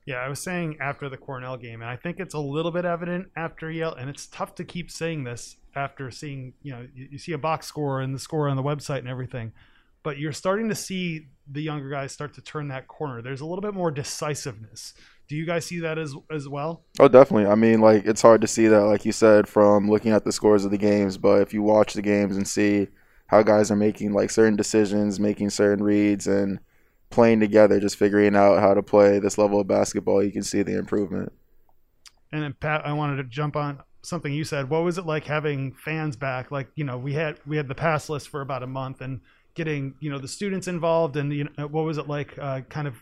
Yeah, 0.06 0.18
I 0.18 0.28
was 0.28 0.40
saying 0.40 0.76
after 0.80 1.08
the 1.08 1.16
Cornell 1.16 1.56
game, 1.56 1.82
and 1.82 1.90
I 1.90 1.96
think 1.96 2.20
it's 2.20 2.34
a 2.34 2.38
little 2.38 2.70
bit 2.70 2.84
evident 2.84 3.28
after 3.36 3.70
Yale, 3.70 3.94
and 3.94 4.08
it's 4.08 4.26
tough 4.26 4.54
to 4.56 4.64
keep 4.64 4.88
saying 4.88 5.24
this 5.24 5.56
after 5.74 6.12
seeing, 6.12 6.54
you 6.62 6.72
know, 6.72 6.86
you, 6.94 7.08
you 7.12 7.18
see 7.18 7.32
a 7.32 7.38
box 7.38 7.66
score 7.66 8.00
and 8.00 8.14
the 8.14 8.18
score 8.20 8.48
on 8.48 8.56
the 8.56 8.62
website 8.62 9.00
and 9.00 9.08
everything, 9.08 9.52
but 10.06 10.20
you're 10.20 10.32
starting 10.32 10.68
to 10.68 10.74
see 10.76 11.26
the 11.50 11.60
younger 11.60 11.90
guys 11.90 12.12
start 12.12 12.32
to 12.32 12.40
turn 12.40 12.68
that 12.68 12.86
corner. 12.86 13.22
There's 13.22 13.40
a 13.40 13.44
little 13.44 13.60
bit 13.60 13.74
more 13.74 13.90
decisiveness. 13.90 14.94
Do 15.26 15.34
you 15.34 15.44
guys 15.44 15.66
see 15.66 15.80
that 15.80 15.98
as 15.98 16.14
as 16.30 16.48
well? 16.48 16.84
Oh, 17.00 17.08
definitely. 17.08 17.50
I 17.50 17.56
mean, 17.56 17.80
like 17.80 18.06
it's 18.06 18.22
hard 18.22 18.40
to 18.42 18.46
see 18.46 18.68
that, 18.68 18.84
like 18.84 19.04
you 19.04 19.10
said, 19.10 19.48
from 19.48 19.90
looking 19.90 20.12
at 20.12 20.24
the 20.24 20.30
scores 20.30 20.64
of 20.64 20.70
the 20.70 20.78
games. 20.78 21.18
But 21.18 21.42
if 21.42 21.52
you 21.52 21.60
watch 21.60 21.94
the 21.94 22.02
games 22.02 22.36
and 22.36 22.46
see 22.46 22.86
how 23.26 23.42
guys 23.42 23.72
are 23.72 23.76
making 23.76 24.12
like 24.12 24.30
certain 24.30 24.54
decisions, 24.54 25.18
making 25.18 25.50
certain 25.50 25.82
reads, 25.82 26.28
and 26.28 26.60
playing 27.10 27.40
together, 27.40 27.80
just 27.80 27.96
figuring 27.96 28.36
out 28.36 28.60
how 28.60 28.74
to 28.74 28.84
play 28.84 29.18
this 29.18 29.38
level 29.38 29.58
of 29.58 29.66
basketball, 29.66 30.22
you 30.22 30.30
can 30.30 30.44
see 30.44 30.62
the 30.62 30.78
improvement. 30.78 31.32
And 32.30 32.44
then 32.44 32.54
Pat, 32.60 32.86
I 32.86 32.92
wanted 32.92 33.16
to 33.16 33.24
jump 33.24 33.56
on 33.56 33.82
something 34.02 34.32
you 34.32 34.44
said. 34.44 34.70
What 34.70 34.84
was 34.84 34.98
it 34.98 35.04
like 35.04 35.24
having 35.24 35.72
fans 35.72 36.14
back? 36.14 36.52
Like, 36.52 36.68
you 36.76 36.84
know, 36.84 36.96
we 36.96 37.14
had 37.14 37.40
we 37.44 37.56
had 37.56 37.66
the 37.66 37.74
pass 37.74 38.08
list 38.08 38.28
for 38.28 38.40
about 38.40 38.62
a 38.62 38.68
month, 38.68 39.00
and 39.00 39.20
getting 39.56 39.96
you 40.00 40.10
know 40.10 40.20
the 40.20 40.28
students 40.28 40.68
involved, 40.68 41.16
and 41.16 41.32
you 41.32 41.48
know, 41.58 41.68
what 41.68 41.84
was 41.86 41.98
it 41.98 42.08
like? 42.08 42.38
Uh, 42.38 42.62
kind 42.62 42.88
of, 42.88 42.96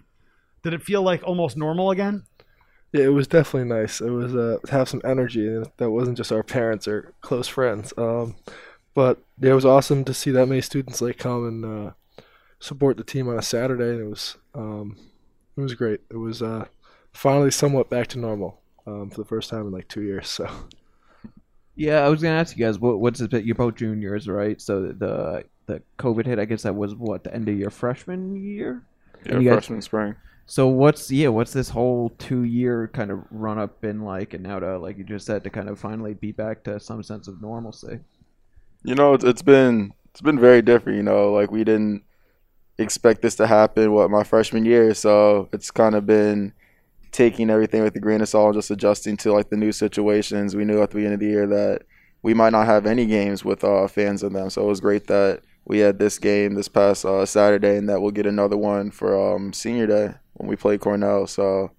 did 0.64 0.74
it 0.74 0.82
feel 0.82 1.02
like 1.02 1.22
almost 1.24 1.56
normal 1.58 1.90
again? 1.92 2.24
Yeah, 2.92 3.04
it 3.04 3.12
was 3.12 3.26
definitely 3.26 3.68
nice. 3.68 4.00
It 4.00 4.10
was 4.10 4.34
uh, 4.34 4.58
have 4.70 4.88
some 4.88 5.00
energy, 5.04 5.48
that 5.78 5.90
wasn't 5.90 6.16
just 6.16 6.30
our 6.32 6.42
parents 6.44 6.86
or 6.86 7.14
close 7.22 7.48
friends. 7.48 7.92
Um, 7.98 8.36
but 8.94 9.18
yeah, 9.40 9.52
it 9.52 9.54
was 9.54 9.66
awesome 9.66 10.04
to 10.06 10.14
see 10.14 10.30
that 10.32 10.46
many 10.48 10.60
students 10.62 11.02
like 11.02 11.18
come 11.18 11.46
and 11.48 11.64
uh, 11.88 11.92
support 12.60 12.96
the 12.98 13.04
team 13.04 13.28
on 13.28 13.38
a 13.38 13.42
Saturday, 13.42 13.90
and 13.92 14.00
it 14.02 14.10
was 14.10 14.36
um, 14.54 14.96
it 15.56 15.62
was 15.62 15.74
great. 15.74 16.02
It 16.10 16.18
was 16.18 16.42
uh, 16.42 16.66
finally 17.14 17.50
somewhat 17.52 17.90
back 17.90 18.08
to 18.08 18.20
normal 18.20 18.62
um, 18.86 19.10
for 19.10 19.22
the 19.22 19.28
first 19.28 19.50
time 19.50 19.62
in 19.66 19.72
like 19.72 19.88
two 19.88 20.02
years. 20.02 20.28
So 20.30 20.48
Yeah, 21.76 22.00
I 22.04 22.08
was 22.08 22.22
gonna 22.22 22.38
ask 22.38 22.56
you 22.56 22.64
guys, 22.64 22.78
what, 22.78 23.00
what's 23.00 23.20
it? 23.20 23.32
You're 23.44 23.54
both 23.56 23.74
juniors, 23.76 24.28
right? 24.28 24.60
So 24.60 24.92
the 24.92 25.44
the 25.66 25.82
COVID 25.98 26.26
hit, 26.26 26.38
I 26.38 26.44
guess 26.44 26.62
that 26.62 26.74
was 26.74 26.94
what 26.94 27.24
the 27.24 27.34
end 27.34 27.48
of 27.48 27.58
your 27.58 27.70
freshman 27.70 28.36
year. 28.44 28.82
Yeah, 29.24 29.38
you 29.38 29.44
guys- 29.44 29.54
freshman 29.54 29.82
spring. 29.82 30.16
So 30.46 30.68
what's 30.68 31.10
yeah, 31.10 31.28
what's 31.28 31.54
this 31.54 31.70
whole 31.70 32.10
two 32.18 32.42
year 32.44 32.88
kind 32.92 33.10
of 33.10 33.20
run 33.30 33.58
up 33.58 33.80
been 33.80 34.02
like, 34.02 34.34
and 34.34 34.42
now 34.42 34.58
to 34.58 34.78
like 34.78 34.98
you 34.98 35.04
just 35.04 35.24
said 35.26 35.42
to 35.44 35.50
kind 35.50 35.68
of 35.70 35.78
finally 35.78 36.12
be 36.12 36.32
back 36.32 36.64
to 36.64 36.78
some 36.78 37.02
sense 37.02 37.28
of 37.28 37.40
normalcy. 37.40 38.00
You 38.82 38.94
know, 38.94 39.14
it's, 39.14 39.24
it's 39.24 39.40
been 39.40 39.94
it's 40.10 40.20
been 40.20 40.38
very 40.38 40.60
different. 40.60 40.96
You 40.98 41.02
know, 41.02 41.32
like 41.32 41.50
we 41.50 41.64
didn't 41.64 42.02
expect 42.76 43.22
this 43.22 43.36
to 43.36 43.46
happen. 43.46 43.92
What 43.92 44.10
my 44.10 44.22
freshman 44.22 44.66
year, 44.66 44.92
so 44.92 45.48
it's 45.52 45.70
kind 45.70 45.94
of 45.94 46.04
been 46.04 46.52
taking 47.10 47.48
everything 47.48 47.82
with 47.82 47.96
a 47.96 48.00
grain 48.00 48.20
of 48.20 48.28
salt, 48.28 48.48
and 48.48 48.56
just 48.56 48.70
adjusting 48.70 49.16
to 49.18 49.32
like 49.32 49.48
the 49.48 49.56
new 49.56 49.72
situations. 49.72 50.54
We 50.54 50.66
knew 50.66 50.82
at 50.82 50.90
the 50.90 50.96
beginning 50.96 51.14
of 51.14 51.20
the 51.20 51.26
year 51.26 51.46
that 51.46 51.82
we 52.22 52.34
might 52.34 52.50
not 52.52 52.66
have 52.66 52.84
any 52.84 53.06
games 53.06 53.46
with 53.46 53.64
uh, 53.64 53.88
fans 53.88 54.22
in 54.22 54.34
them, 54.34 54.50
so 54.50 54.62
it 54.62 54.68
was 54.68 54.80
great 54.80 55.06
that 55.06 55.40
we 55.66 55.78
had 55.78 55.98
this 55.98 56.18
game 56.18 56.54
this 56.54 56.68
past 56.68 57.04
uh, 57.04 57.24
Saturday, 57.24 57.76
and 57.76 57.88
that 57.88 58.00
we'll 58.00 58.10
get 58.10 58.26
another 58.26 58.56
one 58.56 58.90
for 58.90 59.34
um, 59.34 59.52
senior 59.52 59.86
day 59.86 60.14
when 60.34 60.48
we 60.48 60.56
play 60.56 60.78
Cornell. 60.78 61.26
So 61.26 61.70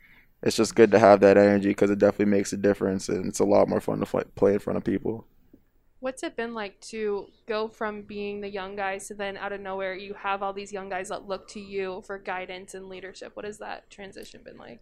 it's 0.42 0.56
just 0.56 0.76
good 0.76 0.92
to 0.92 1.00
have 1.00 1.20
that 1.22 1.38
energy 1.38 1.70
because 1.70 1.90
it 1.90 2.00
definitely 2.00 2.32
makes 2.32 2.54
a 2.54 2.58
difference, 2.58 3.10
and 3.10 3.28
it's 3.28 3.40
a 3.40 3.46
lot 3.46 3.70
more 3.70 3.82
fun 3.82 4.00
to 4.00 4.06
fl- 4.06 4.20
play 4.36 4.54
in 4.54 4.60
front 4.60 4.78
of 4.78 4.84
people. 4.84 5.28
What's 6.00 6.24
it 6.24 6.36
been 6.36 6.54
like 6.54 6.80
to 6.82 7.28
go 7.48 7.68
from 7.68 8.04
being 8.04 8.42
the 8.42 8.50
young 8.50 8.76
guys 8.76 9.08
to 9.08 9.16
then 9.16 9.38
out 9.38 9.54
of 9.54 9.62
nowhere 9.62 9.96
you 9.96 10.14
have 10.14 10.44
all 10.44 10.54
these 10.54 10.72
young 10.72 10.90
guys 10.90 11.10
that 11.10 11.28
look 11.28 11.48
to 11.50 11.60
you 11.60 12.04
for 12.06 12.20
guidance 12.20 12.74
and 12.76 12.90
leadership? 12.90 13.36
What 13.36 13.46
has 13.46 13.58
that 13.60 13.90
transition 13.90 14.42
been 14.44 14.58
like? 14.58 14.82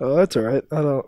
Oh, 0.00 0.16
that's 0.16 0.36
all 0.36 0.44
right. 0.44 0.64
I 0.70 0.82
don't. 0.82 1.06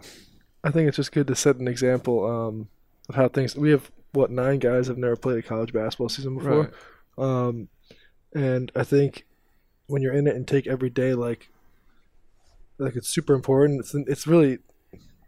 I 0.64 0.70
think 0.70 0.88
it's 0.88 0.96
just 0.96 1.12
good 1.12 1.26
to 1.28 1.34
set 1.34 1.56
an 1.56 1.68
example 1.68 2.26
um, 2.26 2.68
of 3.08 3.14
how 3.14 3.28
things. 3.28 3.56
We 3.56 3.70
have 3.70 3.90
what 4.18 4.30
nine 4.30 4.58
guys 4.58 4.88
have 4.88 4.98
never 4.98 5.16
played 5.16 5.38
a 5.38 5.42
college 5.42 5.72
basketball 5.72 6.08
season 6.08 6.36
before, 6.36 6.70
um, 7.16 7.68
and 8.34 8.70
I 8.74 8.84
think 8.84 9.24
when 9.86 10.02
you're 10.02 10.12
in 10.12 10.26
it 10.26 10.36
and 10.36 10.46
take 10.46 10.66
every 10.66 10.90
day 10.90 11.14
like 11.14 11.48
like 12.78 12.96
it's 12.96 13.08
super 13.08 13.34
important. 13.34 13.80
It's 13.80 13.94
it's 13.94 14.26
really 14.26 14.58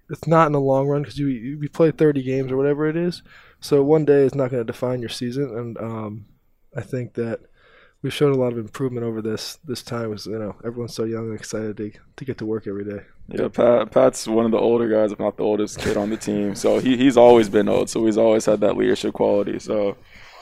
it's 0.09 0.27
not 0.27 0.47
in 0.47 0.53
the 0.53 0.61
long 0.61 0.89
run 0.89 1.03
because 1.03 1.19
you 1.19 1.29
you 1.29 1.69
play 1.69 1.91
30 1.91 2.23
games 2.23 2.51
or 2.51 2.57
whatever 2.57 2.87
it 2.87 2.97
is. 2.97 3.23
So 3.61 3.83
one 3.83 4.05
day 4.05 4.23
is 4.23 4.35
not 4.35 4.51
going 4.51 4.65
to 4.65 4.73
define 4.73 5.01
your 5.01 5.09
season, 5.09 5.57
and 5.57 5.79
um, 5.79 6.27
I 6.77 6.81
think 6.81 7.15
that 7.15 7.41
we've 8.03 8.15
shown 8.15 8.33
a 8.33 8.39
lot 8.39 8.53
of 8.53 8.59
improvement 8.59 9.05
over 9.05 9.21
this 9.21 9.59
this 9.65 9.83
time. 9.83 10.11
Was 10.11 10.27
you 10.27 10.39
know 10.39 10.57
everyone's 10.65 10.95
so 10.95 11.05
young 11.05 11.29
and 11.29 11.39
excited 11.39 11.77
to 11.77 11.93
to 12.17 12.25
get 12.25 12.39
to 12.39 12.47
work 12.47 12.67
every 12.67 12.85
day. 12.85 13.05
Yeah, 13.33 13.49
Pat. 13.49 13.93
Pat's 13.93 14.27
one 14.27 14.45
of 14.45 14.51
the 14.51 14.59
older 14.59 14.89
guys, 14.89 15.13
if 15.13 15.19
not 15.19 15.37
the 15.37 15.45
oldest 15.45 15.79
kid 15.79 15.97
on 15.97 16.11
the 16.11 16.17
team. 16.17 16.55
So 16.55 16.79
he 16.79 16.97
he's 16.97 17.17
always 17.17 17.49
been 17.49 17.69
old. 17.69 17.89
So 17.89 18.05
he's 18.07 18.19
always 18.19 18.45
had 18.45 18.61
that 18.61 18.77
leadership 18.77 19.15
quality. 19.15 19.59
So 19.59 19.97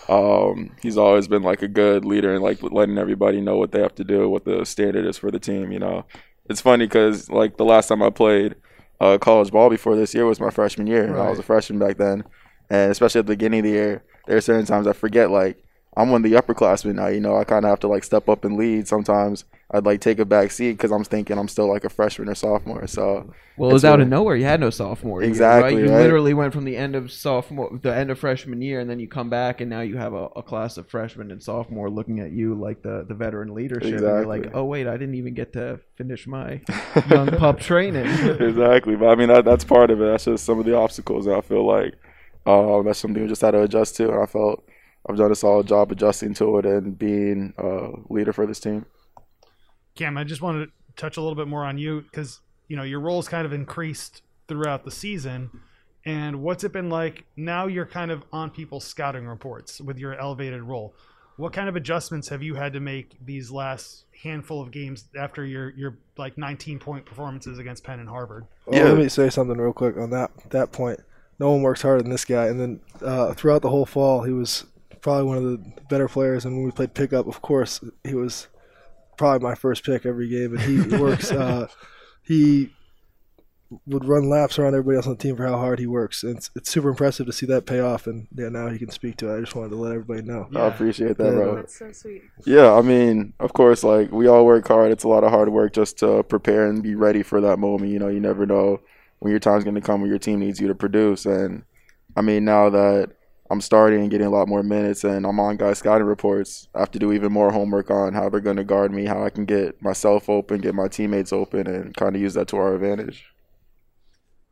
um, 0.09 0.71
he's 0.81 0.97
always 0.97 1.29
been 1.29 1.43
like 1.43 1.63
a 1.63 1.69
good 1.69 2.05
leader 2.05 2.33
and 2.33 2.43
like 2.43 2.63
letting 2.63 2.99
everybody 2.99 3.41
know 3.41 3.57
what 3.59 3.73
they 3.73 3.81
have 3.81 3.95
to 3.97 4.05
do, 4.05 4.29
what 4.29 4.45
the 4.45 4.65
standard 4.65 5.05
is 5.05 5.19
for 5.19 5.31
the 5.31 5.39
team. 5.39 5.71
You 5.71 5.79
know, 5.79 6.07
it's 6.49 6.63
funny 6.63 6.87
because 6.87 7.29
like 7.29 7.59
the 7.59 7.65
last 7.65 7.89
time 7.89 8.03
I 8.03 8.11
played 8.11 8.55
uh, 9.01 9.19
college 9.19 9.51
ball 9.51 9.69
before 9.69 9.95
this 9.95 10.15
year 10.15 10.25
was 10.25 10.41
my 10.41 10.51
freshman 10.51 10.87
year. 10.87 11.05
and 11.05 11.17
I 11.17 11.29
was 11.29 11.39
a 11.39 11.43
freshman 11.43 11.79
back 11.79 11.99
then, 11.99 12.25
and 12.71 12.91
especially 12.91 13.19
at 13.21 13.27
the 13.27 13.33
beginning 13.33 13.61
of 13.61 13.65
the 13.65 13.71
year, 13.71 14.03
there 14.27 14.37
are 14.37 14.41
certain 14.41 14.67
times 14.67 14.87
I 14.87 14.93
forget 14.95 15.31
like 15.31 15.63
I'm 15.97 16.11
one 16.11 16.25
of 16.25 16.31
the 16.31 16.37
upperclassmen 16.37 16.95
now. 16.95 17.09
You 17.09 17.21
know, 17.21 17.37
I 17.37 17.45
kind 17.45 17.65
of 17.65 17.69
have 17.69 17.81
to 17.81 17.89
like 17.89 18.05
step 18.05 18.29
up 18.29 18.45
and 18.45 18.57
lead. 18.57 18.89
Sometimes 18.89 19.45
I'd 19.71 19.85
like 19.85 20.01
take 20.01 20.19
a 20.19 20.25
back 20.25 20.51
seat 20.51 20.73
because 20.73 20.91
I'm 20.91 21.05
thinking 21.05 21.37
I'm 21.37 21.49
still 21.49 21.69
like 21.69 21.85
a 21.85 21.91
freshman 21.91 22.31
or 22.31 22.35
sophomore. 22.35 22.87
So 22.87 23.31
Well, 23.59 23.69
it 23.69 23.75
was 23.75 23.85
it's 23.85 23.89
out 23.91 24.01
of 24.01 24.09
nowhere. 24.09 24.35
You 24.35 24.47
had 24.47 24.61
no 24.61 24.71
sophomore. 24.71 25.21
year, 25.21 25.29
Exactly, 25.29 25.75
right? 25.75 25.85
You 25.85 25.91
right. 25.91 26.01
literally 26.01 26.33
went 26.33 26.55
from 26.55 26.65
the 26.65 26.75
end 26.75 26.97
of 26.97 27.13
sophomore, 27.13 27.79
the 27.83 27.95
end 27.95 28.11
of 28.11 28.19
freshman 28.19 28.63
year, 28.63 28.81
and 28.81 28.89
then 28.89 28.99
you 28.99 29.09
come 29.09 29.29
back, 29.29 29.61
and 29.61 29.69
now 29.69 29.83
you 29.83 29.99
have 29.99 30.15
a, 30.15 30.27
a 30.37 30.43
class 30.43 30.79
of 30.79 30.89
freshmen 30.89 31.31
and 31.31 31.43
sophomore 31.43 31.91
looking 31.91 32.19
at 32.21 32.33
you 32.33 32.55
like 32.55 32.81
the, 32.81 33.05
the 33.07 33.15
veteran 33.15 33.55
leadership. 33.55 33.93
And 33.93 34.01
you're 34.01 34.27
like, 34.27 34.53
oh 34.55 34.65
wait, 34.65 34.87
I 34.87 34.97
didn't 34.97 35.17
even 35.17 35.35
get 35.35 35.53
to 35.53 35.81
finish 35.97 36.27
my 36.27 36.63
young 37.11 37.29
pup 37.29 37.61
training. 37.61 38.07
exactly. 38.07 38.97
But 38.97 39.09
I 39.09 39.15
mean, 39.17 39.29
that, 39.29 39.45
that's 39.45 39.65
part 39.65 39.91
of 39.91 40.01
it. 40.01 40.05
That's 40.05 40.25
just 40.25 40.47
some 40.47 40.59
of 40.59 40.65
the 40.65 40.77
obstacles. 40.77 41.27
And 41.27 41.37
I 41.37 41.43
feel 41.43 41.67
like 41.67 41.93
um, 42.47 42.87
that's 42.87 43.01
something 43.01 43.23
we 43.23 43.29
just 43.29 43.43
had 43.43 43.51
to 43.51 43.63
adjust 43.63 43.97
to. 43.97 44.11
And 44.13 44.23
I 44.23 44.27
felt 44.27 44.67
I've 45.07 45.19
done 45.19 45.31
a 45.31 45.35
solid 45.35 45.67
job 45.67 45.93
adjusting 45.93 46.33
to 46.35 46.59
it 46.59 46.65
and 46.65 46.99
being 46.99 47.53
a 47.59 47.91
leader 48.09 48.33
for 48.33 48.47
this 48.47 48.61
team. 48.61 48.87
Cam, 49.99 50.17
I 50.17 50.25
just 50.25 50.41
wanted 50.41 50.67
to 50.67 50.73
touch 50.97 51.17
a 51.17 51.21
little 51.21 51.35
bit 51.37 51.49
more 51.49 51.65
on 51.65 51.77
you 51.79 52.01
because 52.03 52.41
you 52.69 52.77
know 52.77 52.83
your 52.85 53.01
role's 53.01 53.29
kind 53.29 53.45
of 53.45 53.53
increased 53.53 54.23
throughout 54.47 54.85
the 54.85 54.91
season. 54.91 55.51
And 56.07 56.41
what's 56.43 56.65
it 56.65 56.73
been 56.73 56.89
like? 56.89 57.25
Now 57.37 57.67
you're 57.67 57.85
kind 57.87 58.11
of 58.11 58.23
on 58.33 58.51
people's 58.51 58.85
scouting 58.85 59.27
reports 59.27 59.81
with 59.81 59.99
your 59.99 60.15
elevated 60.19 60.63
role. 60.63 60.95
What 61.37 61.53
kind 61.53 61.69
of 61.69 61.77
adjustments 61.77 62.29
have 62.29 62.43
you 62.43 62.55
had 62.55 62.73
to 62.73 62.81
make 62.81 63.17
these 63.25 63.51
last 63.51 64.05
handful 64.23 64.61
of 64.63 64.71
games 64.71 65.05
after 65.17 65.45
your 65.45 65.71
your 65.71 65.99
like 66.17 66.39
19 66.39 66.79
point 66.79 67.05
performances 67.05 67.59
against 67.59 67.85
Penn 67.85 68.01
and 68.01 68.09
Harvard? 68.09 68.47
Well, 68.67 68.79
Yeah. 68.79 68.89
let 68.89 68.99
me 68.99 69.09
say 69.09 69.29
something 69.31 69.57
real 69.59 69.73
quick 69.73 69.97
on 69.97 70.11
that 70.11 70.31
that 70.51 70.73
point. 70.73 71.01
No 71.41 71.51
one 71.53 71.63
works 71.63 71.83
harder 71.83 72.03
than 72.03 72.11
this 72.11 72.25
guy. 72.25 72.47
And 72.47 72.59
then 72.61 72.81
uh, 73.03 73.35
throughout 73.35 73.63
the 73.63 73.69
whole 73.71 73.87
fall, 73.87 74.23
he 74.23 74.33
was 74.33 74.65
probably 75.01 75.25
one 75.25 75.37
of 75.37 75.45
the 75.45 75.59
better 75.89 76.09
players. 76.09 76.45
And 76.45 76.57
when 76.57 76.65
we 76.65 76.71
played 76.73 76.95
pickup, 76.95 77.29
of 77.29 77.41
course, 77.43 77.81
he 78.03 78.15
was 78.15 78.49
probably 79.19 79.47
my 79.47 79.55
first 79.55 79.85
pick 79.85 80.07
every 80.07 80.29
game. 80.29 80.55
but 80.57 80.61
he 80.65 80.81
works. 80.99 81.31
Uh, 81.31 81.69
he 82.23 82.73
would 83.87 84.07
run 84.07 84.31
laps 84.31 84.59
around 84.59 84.69
everybody 84.75 84.97
else 84.97 85.07
on 85.07 85.13
the 85.13 85.19
team 85.23 85.37
for 85.37 85.47
how 85.47 85.59
hard 85.59 85.79
he 85.79 85.87
works. 85.87 86.23
And 86.23 86.39
it's, 86.39 86.51
it's 86.57 86.71
super 86.71 86.89
impressive 86.89 87.27
to 87.27 87.33
see 87.35 87.45
that 87.47 87.67
pay 87.67 87.81
off. 87.81 88.07
And 88.07 88.27
yeah, 88.35 88.49
now 88.49 88.69
he 88.71 88.79
can 88.79 88.91
speak 88.91 89.19
to 89.19 89.29
it. 89.31 89.37
I 89.37 89.41
just 89.41 89.55
wanted 89.55 89.71
to 89.71 89.77
let 89.77 89.93
everybody 89.93 90.23
know. 90.23 90.49
I 90.57 90.69
appreciate 90.69 91.19
that, 91.19 91.25
Yeah. 91.27 91.31
bro. 91.35 91.57
That's 91.57 91.79
so 91.79 91.93
sweet. 91.93 92.23
Yeah, 92.47 92.73
I 92.73 92.81
mean, 92.81 93.35
of 93.41 93.53
course, 93.53 93.85
like 93.85 94.11
we 94.11 94.27
all 94.27 94.47
work 94.47 94.67
hard. 94.67 94.91
It's 94.91 95.05
a 95.05 95.09
lot 95.09 95.23
of 95.23 95.31
hard 95.31 95.51
work 95.51 95.75
just 95.75 95.99
to 95.99 96.23
prepare 96.23 96.67
and 96.67 96.83
be 96.83 96.95
ready 96.95 97.23
for 97.23 97.43
that 97.43 97.59
moment. 97.59 97.91
You 97.93 97.99
know, 97.99 98.09
you 98.09 98.21
never 98.21 98.47
know 98.47 98.81
when 99.19 99.33
your 99.33 99.41
time's 99.41 99.65
going 99.65 99.75
to 99.75 99.83
come 99.83 100.01
when 100.01 100.09
your 100.09 100.19
team 100.19 100.41
needs 100.41 100.61
you 100.61 100.69
to 100.69 100.75
produce. 100.75 101.27
And 101.27 101.65
I 102.17 102.23
mean, 102.23 102.47
now 102.47 102.71
that 102.71 103.11
I'm 103.51 103.61
starting 103.61 104.01
and 104.03 104.11
getting 104.11 104.27
a 104.27 104.31
lot 104.31 104.49
more 104.49 104.63
minutes 104.63 105.05
and 105.05 105.25
I'm 105.27 105.41
on 105.41 105.57
guys 105.57 105.79
scouting 105.79 106.07
reports, 106.07 106.69
I 106.75 106.81
have 106.81 106.91
to 106.93 106.99
do 106.99 107.13
even 107.13 107.33
more 107.33 107.51
homework 107.51 107.91
on 107.91 108.13
how 108.13 108.29
they're 108.29 108.41
going 108.41 108.57
to 108.57 108.65
guard 108.65 108.93
me, 108.93 109.07
how 109.07 109.25
I 109.25 109.31
can 109.31 109.47
get 109.47 109.81
myself 109.81 110.29
open, 110.29 110.61
get 110.61 110.75
my 110.75 110.89
teammates 110.89 111.33
open, 111.33 111.67
and 111.67 111.97
kind 111.97 112.15
of 112.15 112.21
use 112.21 112.35
that 112.35 112.49
to 112.49 112.57
our 112.59 112.75
advantage. 112.75 113.25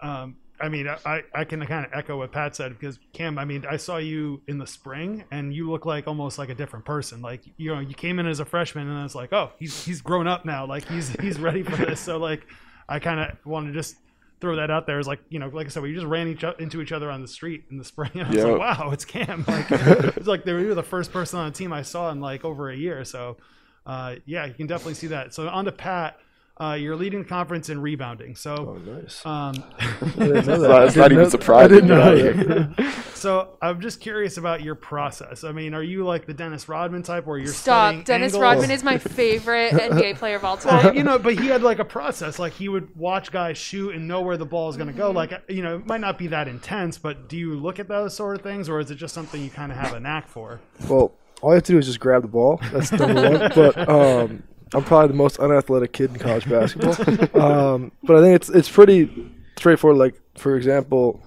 Um, 0.00 0.36
I 0.60 0.70
mean, 0.70 0.88
I, 0.88 1.22
I 1.34 1.44
can 1.44 1.64
kind 1.66 1.84
of 1.84 1.92
echo 1.92 2.18
what 2.18 2.32
Pat 2.32 2.56
said 2.56 2.72
because 2.78 2.98
Cam, 3.12 3.38
I 3.38 3.44
mean, 3.44 3.66
I 3.68 3.76
saw 3.76 3.98
you 3.98 4.40
in 4.48 4.56
the 4.56 4.66
spring 4.66 5.24
and 5.30 5.54
you 5.54 5.70
look 5.70 5.84
like 5.84 6.06
almost 6.06 6.38
like 6.38 6.48
a 6.48 6.54
different 6.54 6.86
person. 6.86 7.20
Like, 7.20 7.42
you 7.58 7.74
know, 7.74 7.80
you 7.80 7.94
came 7.94 8.18
in 8.18 8.26
as 8.26 8.40
a 8.40 8.44
freshman 8.46 8.88
and 8.88 9.04
it's 9.04 9.14
like, 9.14 9.32
oh, 9.34 9.52
he's 9.58 9.84
he's 9.84 10.00
grown 10.00 10.26
up 10.26 10.46
now. 10.46 10.66
Like 10.66 10.88
he's 10.88 11.10
he's 11.20 11.38
ready 11.38 11.62
for 11.62 11.76
this. 11.76 12.00
So 12.00 12.16
like, 12.16 12.46
I 12.88 12.98
kind 12.98 13.20
of 13.20 13.36
want 13.44 13.66
to 13.66 13.72
just 13.72 13.96
throw 14.40 14.56
that 14.56 14.70
out 14.70 14.86
there 14.86 14.98
as 14.98 15.06
like, 15.06 15.20
you 15.30 15.38
know, 15.38 15.48
like 15.48 15.66
I 15.66 15.68
said, 15.70 15.82
we 15.82 15.94
just 15.94 16.06
ran 16.06 16.28
each 16.28 16.44
o- 16.44 16.54
into 16.58 16.80
each 16.82 16.92
other 16.92 17.10
on 17.10 17.22
the 17.22 17.28
street 17.28 17.64
in 17.70 17.78
the 17.78 17.84
spring. 17.84 18.10
And 18.14 18.22
I 18.26 18.28
was 18.28 18.36
Yeah. 18.36 18.44
like, 18.46 18.58
wow, 18.78 18.90
it's 18.92 19.04
Cam. 19.04 19.44
Like, 19.48 19.66
it's 19.70 20.26
like 20.26 20.44
they 20.44 20.52
were 20.52 20.74
the 20.74 20.82
first 20.82 21.12
person 21.12 21.38
on 21.38 21.46
the 21.46 21.56
team 21.56 21.72
I 21.72 21.82
saw 21.82 22.10
in 22.10 22.20
like 22.20 22.44
over 22.44 22.68
a 22.70 22.76
year. 22.76 23.04
So, 23.04 23.38
uh, 23.86 24.16
yeah, 24.26 24.44
you 24.46 24.54
can 24.54 24.66
definitely 24.66 24.94
see 24.94 25.06
that. 25.08 25.32
So 25.32 25.48
on 25.48 25.64
to 25.64 25.72
Pat. 25.72 26.18
Uh, 26.58 26.72
you're 26.72 26.96
leading 26.96 27.22
the 27.22 27.28
conference 27.28 27.68
in 27.68 27.78
rebounding. 27.82 28.34
So, 28.34 28.54
Oh, 28.56 28.90
nice. 28.92 29.24
um, 29.26 29.62
I 29.78 29.94
didn't 30.16 30.18
know 30.18 30.34
It's 30.36 30.46
that. 30.46 30.58
not- 30.58 30.82
it's 30.84 30.96
I 30.96 31.00
not 31.00 31.08
didn't 31.08 31.12
even 31.12 31.22
know- 31.24 31.28
surprising, 31.28 31.72
I 31.72 31.74
didn't 31.74 31.88
know 31.88 32.14
know? 32.54 32.74
that. 32.76 32.92
So 33.16 33.56
I'm 33.62 33.80
just 33.80 34.00
curious 34.00 34.36
about 34.36 34.62
your 34.62 34.74
process. 34.74 35.42
I 35.42 35.50
mean, 35.50 35.72
are 35.74 35.82
you 35.82 36.04
like 36.04 36.26
the 36.26 36.34
Dennis 36.34 36.68
Rodman 36.68 37.02
type 37.02 37.26
where 37.26 37.38
you're 37.38 37.48
Stop. 37.52 38.04
Dennis 38.04 38.34
angles? 38.34 38.42
Rodman 38.42 38.70
is 38.70 38.84
my 38.84 38.98
favorite 38.98 39.72
NBA 39.72 40.16
player 40.18 40.36
of 40.36 40.44
all 40.44 40.58
Well, 40.64 40.82
time. 40.82 40.94
you 40.94 41.02
know, 41.02 41.18
but 41.18 41.34
he 41.34 41.46
had 41.46 41.62
like 41.62 41.78
a 41.78 41.84
process. 41.84 42.38
Like 42.38 42.52
he 42.52 42.68
would 42.68 42.94
watch 42.94 43.32
guys 43.32 43.56
shoot 43.56 43.94
and 43.94 44.06
know 44.06 44.20
where 44.20 44.36
the 44.36 44.44
ball 44.46 44.68
is 44.68 44.76
going 44.76 44.88
to 44.88 44.92
Mm-hmm. 44.92 45.00
go. 45.00 45.10
Like 45.12 45.32
you 45.48 45.62
know, 45.62 45.76
it 45.76 45.86
might 45.86 46.02
not 46.02 46.18
be 46.18 46.26
that 46.28 46.46
intense, 46.46 46.98
but 46.98 47.26
do 47.28 47.36
you 47.38 47.54
look 47.58 47.78
at 47.80 47.88
those 47.88 48.14
sort 48.14 48.36
of 48.36 48.42
things, 48.42 48.68
or 48.68 48.80
is 48.80 48.90
it 48.90 48.96
just 48.96 49.14
something 49.14 49.42
you 49.42 49.50
kind 49.50 49.72
of 49.72 49.78
have 49.78 49.94
a 49.94 49.98
knack 50.00 50.28
for? 50.28 50.60
Well, 50.86 51.12
all 51.40 51.50
you 51.50 51.54
have 51.54 51.64
to 51.64 51.72
do 51.72 51.78
is 51.78 51.86
just 51.86 51.98
grab 52.00 52.20
the 52.22 52.28
ball. 52.28 52.60
That's 52.70 52.92
number 52.92 53.30
one. 53.38 53.50
But 53.54 53.88
um, 53.88 54.42
I'm 54.76 54.84
probably 54.84 55.08
the 55.08 55.14
most 55.14 55.38
unathletic 55.38 55.94
kid 55.94 56.10
in 56.10 56.18
college 56.18 56.48
basketball. 56.48 56.96
Um, 57.46 57.92
but 58.02 58.16
I 58.16 58.20
think 58.20 58.36
it's 58.36 58.50
it's 58.50 58.70
pretty 58.70 59.32
straightforward. 59.56 59.98
Like 59.98 60.20
for 60.36 60.54
example, 60.54 61.22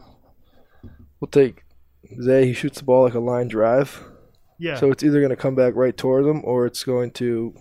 we'll 1.19 1.29
take 1.29 1.63
Zay. 2.21 2.45
He 2.45 2.53
shoots 2.53 2.77
the 2.77 2.85
ball 2.85 3.05
like 3.05 3.15
a 3.15 3.19
line 3.19 3.47
drive. 3.47 4.03
Yeah. 4.59 4.75
So 4.75 4.91
it's 4.91 5.03
either 5.03 5.19
going 5.19 5.31
to 5.31 5.35
come 5.35 5.55
back 5.55 5.73
right 5.75 5.95
towards 5.95 6.27
him, 6.27 6.41
or 6.43 6.67
it's 6.67 6.83
going 6.83 7.11
to, 7.11 7.55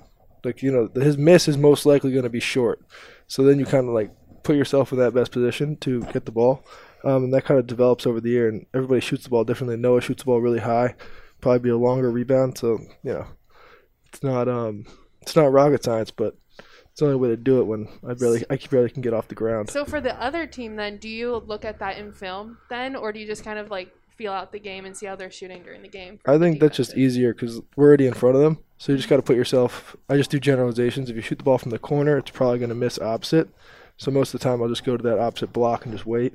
like 0.44 0.62
you 0.62 0.70
know, 0.70 0.90
his 1.00 1.16
miss 1.16 1.48
is 1.48 1.56
most 1.56 1.86
likely 1.86 2.12
going 2.12 2.24
to 2.24 2.30
be 2.30 2.40
short. 2.40 2.84
So 3.26 3.42
then 3.42 3.58
you 3.58 3.64
kind 3.64 3.88
of 3.88 3.94
like 3.94 4.10
put 4.42 4.56
yourself 4.56 4.92
in 4.92 4.98
that 4.98 5.14
best 5.14 5.32
position 5.32 5.76
to 5.76 6.02
get 6.12 6.26
the 6.26 6.32
ball, 6.32 6.64
um, 7.04 7.24
and 7.24 7.34
that 7.34 7.44
kind 7.44 7.58
of 7.58 7.66
develops 7.66 8.06
over 8.06 8.20
the 8.20 8.30
year. 8.30 8.48
And 8.48 8.66
everybody 8.74 9.00
shoots 9.00 9.24
the 9.24 9.30
ball 9.30 9.44
differently. 9.44 9.76
Noah 9.76 10.02
shoots 10.02 10.22
the 10.22 10.26
ball 10.26 10.40
really 10.42 10.60
high, 10.60 10.96
probably 11.40 11.60
be 11.60 11.70
a 11.70 11.78
longer 11.78 12.10
rebound. 12.10 12.58
So 12.58 12.78
you 13.02 13.12
know, 13.14 13.26
it's 14.06 14.22
not 14.22 14.48
um, 14.48 14.84
it's 15.28 15.36
not 15.36 15.52
rocket 15.52 15.84
science, 15.84 16.10
but 16.10 16.36
it's 16.90 17.00
the 17.00 17.06
only 17.06 17.16
way 17.16 17.28
to 17.28 17.36
do 17.36 17.60
it 17.60 17.64
when 17.64 17.88
I 18.06 18.14
barely 18.14 18.44
I 18.50 18.58
barely 18.70 18.90
can 18.90 19.02
get 19.02 19.14
off 19.14 19.28
the 19.28 19.34
ground. 19.34 19.70
So 19.70 19.84
for 19.84 20.00
the 20.00 20.20
other 20.20 20.46
team, 20.46 20.76
then, 20.76 20.96
do 20.96 21.08
you 21.08 21.36
look 21.46 21.64
at 21.64 21.78
that 21.80 21.98
in 21.98 22.12
film 22.12 22.58
then, 22.70 22.96
or 22.96 23.12
do 23.12 23.20
you 23.20 23.26
just 23.26 23.44
kind 23.44 23.58
of 23.58 23.70
like 23.70 23.94
feel 24.16 24.32
out 24.32 24.50
the 24.50 24.58
game 24.58 24.84
and 24.84 24.96
see 24.96 25.06
how 25.06 25.14
they're 25.14 25.30
shooting 25.30 25.62
during 25.62 25.82
the 25.82 25.88
game? 25.88 26.18
I 26.26 26.38
think 26.38 26.60
that's 26.60 26.76
just 26.76 26.96
easier 26.96 27.34
because 27.34 27.60
we're 27.76 27.86
already 27.86 28.06
in 28.06 28.14
front 28.14 28.36
of 28.36 28.42
them. 28.42 28.58
So 28.78 28.92
you 28.92 28.98
just 28.98 29.08
got 29.08 29.16
to 29.16 29.22
put 29.22 29.36
yourself. 29.36 29.96
I 30.08 30.16
just 30.16 30.30
do 30.30 30.40
generalizations. 30.40 31.10
If 31.10 31.16
you 31.16 31.22
shoot 31.22 31.38
the 31.38 31.44
ball 31.44 31.58
from 31.58 31.70
the 31.70 31.78
corner, 31.78 32.16
it's 32.16 32.30
probably 32.30 32.58
going 32.58 32.68
to 32.70 32.74
miss 32.74 32.98
opposite. 32.98 33.48
So 33.96 34.10
most 34.10 34.32
of 34.32 34.40
the 34.40 34.44
time, 34.44 34.62
I'll 34.62 34.68
just 34.68 34.84
go 34.84 34.96
to 34.96 35.02
that 35.02 35.18
opposite 35.18 35.52
block 35.52 35.84
and 35.84 35.92
just 35.92 36.06
wait. 36.06 36.34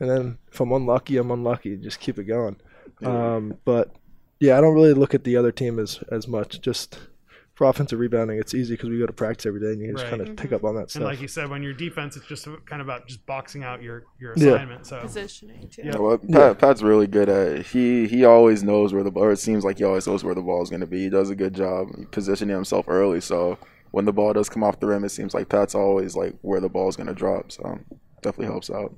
And 0.00 0.10
then 0.10 0.38
if 0.50 0.60
I'm 0.60 0.72
unlucky, 0.72 1.18
I'm 1.18 1.30
unlucky. 1.30 1.76
Just 1.76 2.00
keep 2.00 2.18
it 2.18 2.24
going. 2.24 2.56
Um, 3.04 3.58
but 3.64 3.94
yeah, 4.40 4.58
I 4.58 4.60
don't 4.60 4.74
really 4.74 4.94
look 4.94 5.14
at 5.14 5.24
the 5.24 5.36
other 5.36 5.52
team 5.52 5.78
as 5.78 6.02
as 6.10 6.26
much. 6.26 6.60
Just 6.60 6.98
for 7.54 7.68
offensive 7.68 8.00
rebounding, 8.00 8.38
it's 8.38 8.52
easy 8.52 8.74
because 8.74 8.90
we 8.90 8.98
go 8.98 9.06
to 9.06 9.12
practice 9.12 9.46
every 9.46 9.60
day, 9.60 9.68
and 9.72 9.80
you 9.80 9.86
can 9.86 9.94
just 9.96 10.04
Right. 10.04 10.10
kind 10.10 10.22
of 10.22 10.28
mm-hmm. 10.28 10.42
pick 10.42 10.52
up 10.52 10.64
on 10.64 10.74
that 10.74 10.90
stuff. 10.90 11.00
And 11.02 11.04
like 11.08 11.20
you 11.20 11.28
said, 11.28 11.48
when 11.48 11.62
you're 11.62 11.72
defense, 11.72 12.16
it's 12.16 12.26
just 12.26 12.44
kind 12.66 12.82
of 12.82 12.88
about 12.88 13.06
just 13.06 13.24
boxing 13.26 13.62
out 13.62 13.80
your 13.82 14.04
your 14.18 14.34
Yeah. 14.36 14.54
assignment. 14.54 14.86
So 14.86 15.00
Positioning 15.00 15.68
too. 15.68 15.82
Yeah. 15.84 15.92
Yeah, 15.92 15.98
well, 15.98 16.18
Pat, 16.18 16.30
Yeah. 16.30 16.54
Pat's 16.54 16.82
really 16.82 17.06
good 17.06 17.28
at 17.28 17.46
it. 17.48 17.66
He 17.66 18.08
he 18.08 18.24
always 18.24 18.64
knows 18.64 18.92
where 18.92 19.04
the 19.04 19.10
ball. 19.12 19.24
Or 19.24 19.32
it 19.32 19.38
seems 19.38 19.64
like 19.64 19.78
he 19.78 19.84
always 19.84 20.06
knows 20.06 20.24
where 20.24 20.34
the 20.34 20.42
ball 20.42 20.62
is 20.62 20.70
going 20.70 20.80
to 20.80 20.86
be. 20.86 21.04
He 21.04 21.10
does 21.10 21.30
a 21.30 21.36
good 21.36 21.54
job 21.54 21.88
positioning 22.10 22.54
himself 22.54 22.86
early. 22.88 23.20
So 23.20 23.58
when 23.92 24.04
the 24.04 24.12
ball 24.12 24.32
does 24.32 24.48
come 24.48 24.64
off 24.64 24.80
the 24.80 24.88
rim, 24.88 25.04
it 25.04 25.10
seems 25.10 25.32
like 25.34 25.48
Pat's 25.48 25.76
always 25.76 26.16
like 26.16 26.34
where 26.42 26.60
the 26.60 26.68
ball 26.68 26.88
is 26.88 26.96
going 26.96 27.06
to 27.06 27.14
drop. 27.14 27.52
So 27.52 27.78
definitely 28.22 28.46
helps 28.46 28.68
out. 28.70 28.92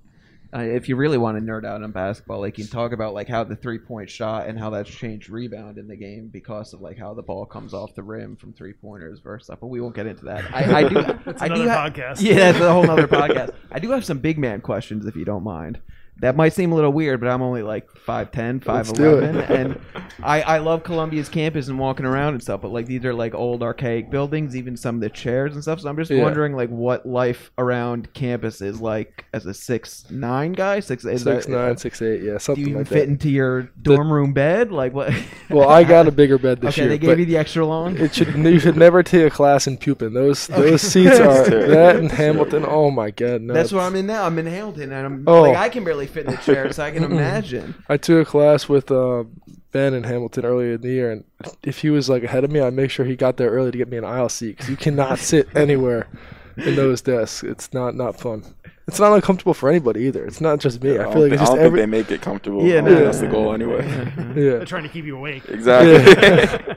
Uh, 0.56 0.60
if 0.60 0.88
you 0.88 0.96
really 0.96 1.18
want 1.18 1.36
to 1.36 1.44
nerd 1.44 1.66
out 1.66 1.82
on 1.82 1.90
basketball, 1.92 2.40
like 2.40 2.56
you 2.56 2.64
can 2.64 2.72
talk 2.72 2.92
about 2.92 3.12
like 3.12 3.28
how 3.28 3.44
the 3.44 3.56
three 3.56 3.78
point 3.78 4.08
shot 4.08 4.46
and 4.46 4.58
how 4.58 4.70
that's 4.70 4.88
changed 4.88 5.28
rebound 5.28 5.76
in 5.76 5.86
the 5.86 5.96
game 5.96 6.28
because 6.32 6.72
of 6.72 6.80
like 6.80 6.96
how 6.96 7.12
the 7.12 7.22
ball 7.22 7.44
comes 7.44 7.74
off 7.74 7.94
the 7.94 8.02
rim 8.02 8.36
from 8.36 8.54
three 8.54 8.72
pointers 8.72 9.18
versus 9.20 9.46
stuff. 9.46 9.58
But 9.60 9.66
we 9.66 9.82
won't 9.82 9.94
get 9.94 10.06
into 10.06 10.24
that. 10.24 10.44
I, 10.54 10.80
I 10.80 10.88
do. 10.88 10.94
That's 11.26 11.42
I 11.42 11.48
do 11.48 11.54
another 11.62 11.70
ha- 11.70 11.90
podcast. 11.90 12.22
Yeah, 12.22 12.52
that's 12.52 12.60
a 12.60 12.72
whole 12.72 12.88
other 12.90 13.06
podcast. 13.06 13.54
I 13.70 13.78
do 13.78 13.90
have 13.90 14.04
some 14.04 14.18
big 14.18 14.38
man 14.38 14.60
questions 14.60 15.04
if 15.06 15.14
you 15.16 15.24
don't 15.24 15.44
mind. 15.44 15.80
That 16.20 16.34
might 16.34 16.54
seem 16.54 16.72
a 16.72 16.74
little 16.74 16.92
weird, 16.92 17.20
but 17.20 17.28
I'm 17.28 17.42
only 17.42 17.62
like 17.62 17.88
5'10", 18.06 18.66
Let's 18.66 18.90
do 18.92 19.02
5'11", 19.20 19.50
and 19.50 19.80
I, 20.22 20.40
I 20.40 20.58
love 20.58 20.82
Columbia's 20.82 21.28
campus 21.28 21.68
and 21.68 21.78
walking 21.78 22.06
around 22.06 22.32
and 22.34 22.42
stuff. 22.42 22.62
But 22.62 22.70
like 22.72 22.86
these 22.86 23.04
are 23.04 23.12
like 23.12 23.34
old 23.34 23.62
archaic 23.62 24.10
buildings, 24.10 24.56
even 24.56 24.78
some 24.78 24.94
of 24.94 25.00
the 25.02 25.10
chairs 25.10 25.52
and 25.52 25.62
stuff. 25.62 25.80
So 25.80 25.90
I'm 25.90 25.96
just 25.96 26.10
Yeah. 26.10 26.22
wondering 26.22 26.54
like 26.54 26.70
what 26.70 27.04
life 27.04 27.50
around 27.58 28.14
campus 28.14 28.62
is 28.62 28.80
like 28.80 29.26
as 29.34 29.44
a 29.44 29.52
six 29.52 30.10
nine 30.10 30.52
guy, 30.52 30.80
six 30.80 31.04
is 31.04 31.22
six 31.22 31.44
that, 31.44 31.52
nine, 31.52 31.76
six 31.76 32.00
eight, 32.00 32.22
yeah, 32.22 32.38
Do 32.38 32.54
you 32.60 32.66
even 32.68 32.78
like 32.78 32.86
fit 32.86 32.94
that. 33.00 33.08
into 33.08 33.28
your 33.28 33.62
dorm 33.82 34.10
room 34.10 34.32
bed? 34.32 34.72
Like 34.72 34.94
what? 34.94 35.12
Well, 35.50 35.68
I 35.68 35.84
got 35.84 36.08
a 36.08 36.12
bigger 36.12 36.38
bed 36.38 36.60
this 36.62 36.74
okay, 36.74 36.82
year. 36.84 36.90
Okay, 36.92 36.98
they 36.98 37.06
gave 37.08 37.18
you 37.20 37.26
the 37.26 37.36
extra 37.36 37.66
long. 37.66 37.96
it 37.98 38.14
should 38.14 38.34
you 38.34 38.58
should 38.58 38.76
never 38.78 39.02
take 39.02 39.26
a 39.26 39.30
class 39.30 39.66
in 39.66 39.76
Pupin. 39.76 40.14
Those 40.14 40.46
those 40.46 40.80
seats 40.80 41.20
are 41.20 41.44
terrible. 41.44 41.74
that 41.74 41.96
in 41.96 42.08
Hamilton. 42.08 42.64
Oh 42.66 42.90
my 42.90 43.10
god, 43.10 43.42
no. 43.42 43.52
That's 43.52 43.70
what 43.70 43.82
I'm 43.82 43.94
in 43.96 44.06
now. 44.06 44.24
I'm 44.24 44.38
in 44.38 44.46
Hamilton, 44.46 44.92
and 44.92 45.06
I'm 45.06 45.24
Oh. 45.26 45.42
like 45.42 45.56
I 45.56 45.68
can 45.68 45.84
barely 45.84 46.05
fit 46.06 46.26
in 46.26 46.32
the 46.32 46.38
chair, 46.38 46.72
so 46.72 46.84
I 46.84 46.90
can 46.90 47.04
imagine. 47.12 47.74
I 47.88 47.96
took 47.96 48.26
a 48.26 48.30
class 48.30 48.68
with 48.68 48.90
uh, 48.90 49.24
Ben 49.72 49.94
in 49.94 50.04
Hamilton 50.04 50.44
earlier 50.44 50.74
in 50.74 50.80
the 50.80 50.88
year, 50.88 51.12
and 51.12 51.24
if 51.62 51.80
he 51.80 51.90
was 51.90 52.08
like 52.08 52.22
ahead 52.22 52.44
of 52.44 52.50
me, 52.50 52.60
I'd 52.60 52.74
make 52.74 52.90
sure 52.90 53.04
he 53.04 53.16
got 53.16 53.36
there 53.36 53.50
early 53.50 53.70
to 53.70 53.78
get 53.78 53.88
me 53.88 53.96
an 53.96 54.04
aisle 54.04 54.28
seat 54.28 54.56
because 54.56 54.70
you 54.70 54.76
cannot 54.76 55.18
sit 55.18 55.48
anywhere 55.56 56.08
in 56.56 56.76
those 56.76 57.02
desks. 57.02 57.42
It's 57.42 57.72
not 57.72 57.94
not 57.94 58.18
fun. 58.18 58.44
It's 58.88 59.00
not 59.00 59.12
uncomfortable 59.12 59.54
for 59.54 59.68
anybody 59.68 60.04
either. 60.04 60.24
It's 60.24 60.40
not 60.40 60.60
just 60.60 60.82
me. 60.82 60.96
I 60.96 61.08
I 61.08 61.12
feel 61.12 61.22
like 61.22 61.30
don't, 61.30 61.32
it's 61.32 61.40
just 61.40 61.52
don't 61.52 61.58
think 61.58 61.66
every 61.66 61.80
they 61.80 61.86
make 61.86 62.10
it 62.10 62.22
comfortable. 62.22 62.64
Yeah, 62.64 62.80
no. 62.80 62.90
think 62.90 63.04
that's 63.04 63.20
the 63.20 63.26
goal 63.26 63.52
anyway. 63.52 63.84
yeah. 63.86 64.32
they're 64.34 64.64
trying 64.64 64.84
to 64.84 64.88
keep 64.88 65.04
you 65.04 65.16
awake. 65.16 65.48
exactly. 65.48 66.76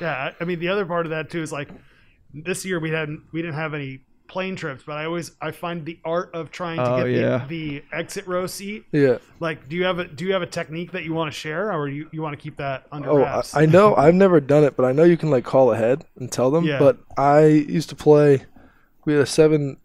Yeah, 0.00 0.12
I 0.12 0.42
I 0.42 0.44
mean 0.44 0.58
the 0.58 0.68
other 0.68 0.86
part 0.86 1.06
of 1.06 1.10
that 1.10 1.30
too 1.30 1.42
is 1.42 1.52
like 1.52 1.68
this 2.32 2.64
year 2.64 2.78
we 2.78 2.90
had 2.90 3.08
we 3.32 3.42
didn't 3.42 3.56
have 3.56 3.74
any 3.74 4.00
plane 4.28 4.56
trips, 4.56 4.82
but 4.86 4.96
I 4.96 5.04
always 5.04 5.32
I 5.40 5.50
find 5.50 5.84
the 5.84 5.98
art 6.04 6.30
of 6.34 6.50
trying 6.50 6.78
to 6.78 6.90
Oh, 6.94 6.96
get 7.04 7.10
yeah. 7.20 7.44
the, 7.48 7.80
the 7.80 7.84
exit 7.92 8.26
row 8.26 8.46
seat. 8.46 8.84
Yeah. 8.92 9.18
Like, 9.40 9.68
do 9.68 9.76
you 9.76 9.84
have 9.84 9.98
a 9.98 10.04
do 10.06 10.24
you 10.24 10.32
have 10.32 10.42
a 10.42 10.46
technique 10.46 10.92
that 10.92 11.04
you 11.04 11.14
want 11.14 11.32
to 11.32 11.38
share, 11.38 11.72
or 11.72 11.88
you, 11.88 12.08
you 12.12 12.22
want 12.22 12.32
to 12.38 12.42
keep 12.42 12.56
that 12.58 12.86
under 12.92 13.10
Oh, 13.10 13.16
I, 13.18 13.36
wraps? 13.36 13.56
I 13.56 13.66
know. 13.66 13.94
I've 13.94 14.14
never 14.14 14.40
done 14.40 14.64
it, 14.64 14.76
but 14.76 14.84
I 14.84 14.92
know 14.92 15.04
you 15.04 15.16
can 15.16 15.30
like 15.30 15.44
call 15.44 15.72
ahead 15.72 16.04
and 16.16 16.30
tell 16.30 16.50
them. 16.50 16.64
Yeah. 16.64 16.78
But 16.78 16.98
I 17.16 17.44
used 17.46 17.88
to 17.90 17.96
play. 17.96 18.44
We 19.04 19.12
had 19.12 19.22
a 19.22 19.26
seven 19.26 19.76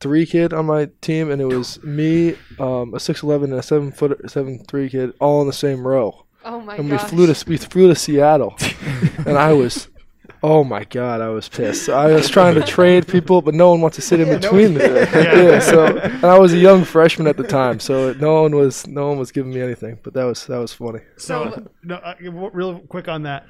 three 0.00 0.24
kid 0.26 0.52
on 0.54 0.66
my 0.66 0.88
team, 1.02 1.30
and 1.30 1.42
it 1.42 1.46
was 1.46 1.82
me, 1.84 2.36
um, 2.58 2.94
a 2.94 3.00
six 3.00 3.22
eleven, 3.22 3.50
and 3.50 3.60
a 3.60 3.62
seven 3.62 3.92
foot 3.92 4.30
seven 4.30 4.64
three 4.66 4.88
kid, 4.88 5.12
all 5.20 5.40
in 5.42 5.46
the 5.46 5.52
same 5.52 5.86
row. 5.86 6.24
Oh 6.42 6.60
my 6.62 6.74
god. 6.76 6.80
and 6.80 6.90
gosh. 6.90 7.02
we 7.02 7.08
flew 7.10 7.32
to 7.34 7.44
we 7.50 7.56
flew 7.58 7.88
to 7.88 7.94
Seattle, 7.94 8.56
and 9.26 9.36
I 9.36 9.52
was. 9.52 9.88
Oh 10.42 10.64
my 10.64 10.84
god, 10.84 11.20
I 11.20 11.28
was 11.28 11.48
pissed. 11.48 11.90
I 11.90 12.12
was 12.12 12.30
trying 12.30 12.54
to 12.54 12.62
trade 12.62 13.06
people, 13.06 13.42
but 13.42 13.54
no 13.54 13.70
one 13.70 13.82
wants 13.82 13.96
to 13.96 14.02
sit 14.02 14.20
in 14.20 14.28
between 14.28 14.74
them. 14.74 14.90
Yeah. 15.10 15.58
so 15.58 15.98
and 15.98 16.24
I 16.24 16.38
was 16.38 16.52
a 16.52 16.58
young 16.58 16.84
freshman 16.84 17.26
at 17.26 17.36
the 17.36 17.42
time, 17.42 17.78
so 17.78 18.14
no 18.14 18.42
one 18.42 18.56
was 18.56 18.86
no 18.86 19.08
one 19.08 19.18
was 19.18 19.32
giving 19.32 19.52
me 19.52 19.60
anything. 19.60 19.98
But 20.02 20.14
that 20.14 20.24
was 20.24 20.46
that 20.46 20.58
was 20.58 20.72
funny. 20.72 21.00
So, 21.16 21.66
no, 21.82 21.96
uh, 21.96 22.14
real 22.20 22.78
quick 22.80 23.08
on 23.08 23.22
that. 23.24 23.44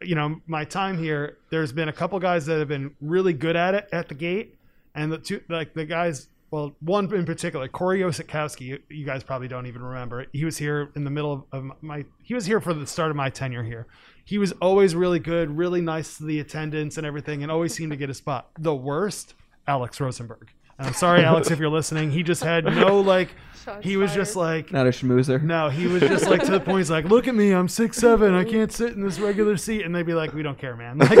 You 0.00 0.16
know, 0.16 0.40
my 0.48 0.64
time 0.64 0.98
here, 0.98 1.38
there's 1.50 1.72
been 1.72 1.88
a 1.88 1.92
couple 1.92 2.18
guys 2.18 2.44
that 2.46 2.58
have 2.58 2.66
been 2.66 2.96
really 3.00 3.32
good 3.32 3.54
at 3.54 3.74
it 3.74 3.88
at 3.92 4.08
the 4.08 4.14
gate, 4.14 4.56
and 4.96 5.12
the 5.12 5.18
two, 5.18 5.42
like 5.48 5.74
the 5.74 5.84
guys, 5.84 6.26
well, 6.50 6.74
one 6.80 7.12
in 7.14 7.24
particular, 7.24 7.68
Corey 7.68 8.00
Osetkowski. 8.00 8.62
You, 8.62 8.78
you 8.88 9.06
guys 9.06 9.22
probably 9.22 9.46
don't 9.46 9.66
even 9.66 9.80
remember. 9.82 10.26
He 10.32 10.44
was 10.44 10.58
here 10.58 10.90
in 10.96 11.04
the 11.04 11.10
middle 11.10 11.46
of 11.52 11.70
my. 11.82 12.04
He 12.24 12.34
was 12.34 12.46
here 12.46 12.60
for 12.60 12.74
the 12.74 12.86
start 12.86 13.10
of 13.10 13.16
my 13.16 13.30
tenure 13.30 13.62
here. 13.62 13.86
He 14.24 14.38
was 14.38 14.52
always 14.60 14.94
really 14.94 15.18
good, 15.18 15.56
really 15.56 15.80
nice 15.80 16.18
to 16.18 16.24
the 16.24 16.40
attendants 16.40 16.96
and 16.96 17.06
everything, 17.06 17.42
and 17.42 17.50
always 17.50 17.74
seemed 17.74 17.90
to 17.90 17.96
get 17.96 18.08
a 18.10 18.14
spot. 18.14 18.50
The 18.58 18.74
worst, 18.74 19.34
Alex 19.66 20.00
Rosenberg. 20.00 20.48
And 20.78 20.86
I'm 20.86 20.94
sorry, 20.94 21.24
Alex, 21.24 21.50
if 21.50 21.58
you're 21.58 21.68
listening. 21.68 22.10
He 22.10 22.22
just 22.22 22.42
had 22.42 22.64
no 22.64 23.00
like. 23.00 23.28
Shots 23.64 23.84
He 23.84 23.96
was 23.96 24.12
just 24.12 24.34
like 24.34 24.72
Not 24.72 24.86
a 24.86 24.90
schmoozer. 24.90 25.40
no, 25.40 25.68
he 25.68 25.86
was 25.86 26.02
just 26.02 26.28
like 26.28 26.42
to 26.44 26.50
the 26.50 26.58
point. 26.58 26.78
He's 26.78 26.90
like, 26.90 27.04
"Look 27.04 27.28
at 27.28 27.34
me, 27.34 27.52
I'm 27.52 27.68
six 27.68 27.96
seven. 27.98 28.34
I 28.34 28.42
can't 28.42 28.72
sit 28.72 28.94
in 28.94 29.02
this 29.04 29.20
regular 29.20 29.56
seat." 29.56 29.82
And 29.84 29.94
they'd 29.94 30.06
be 30.06 30.14
like, 30.14 30.32
"We 30.32 30.42
don't 30.42 30.58
care, 30.58 30.74
man." 30.76 30.98
Like, 30.98 31.18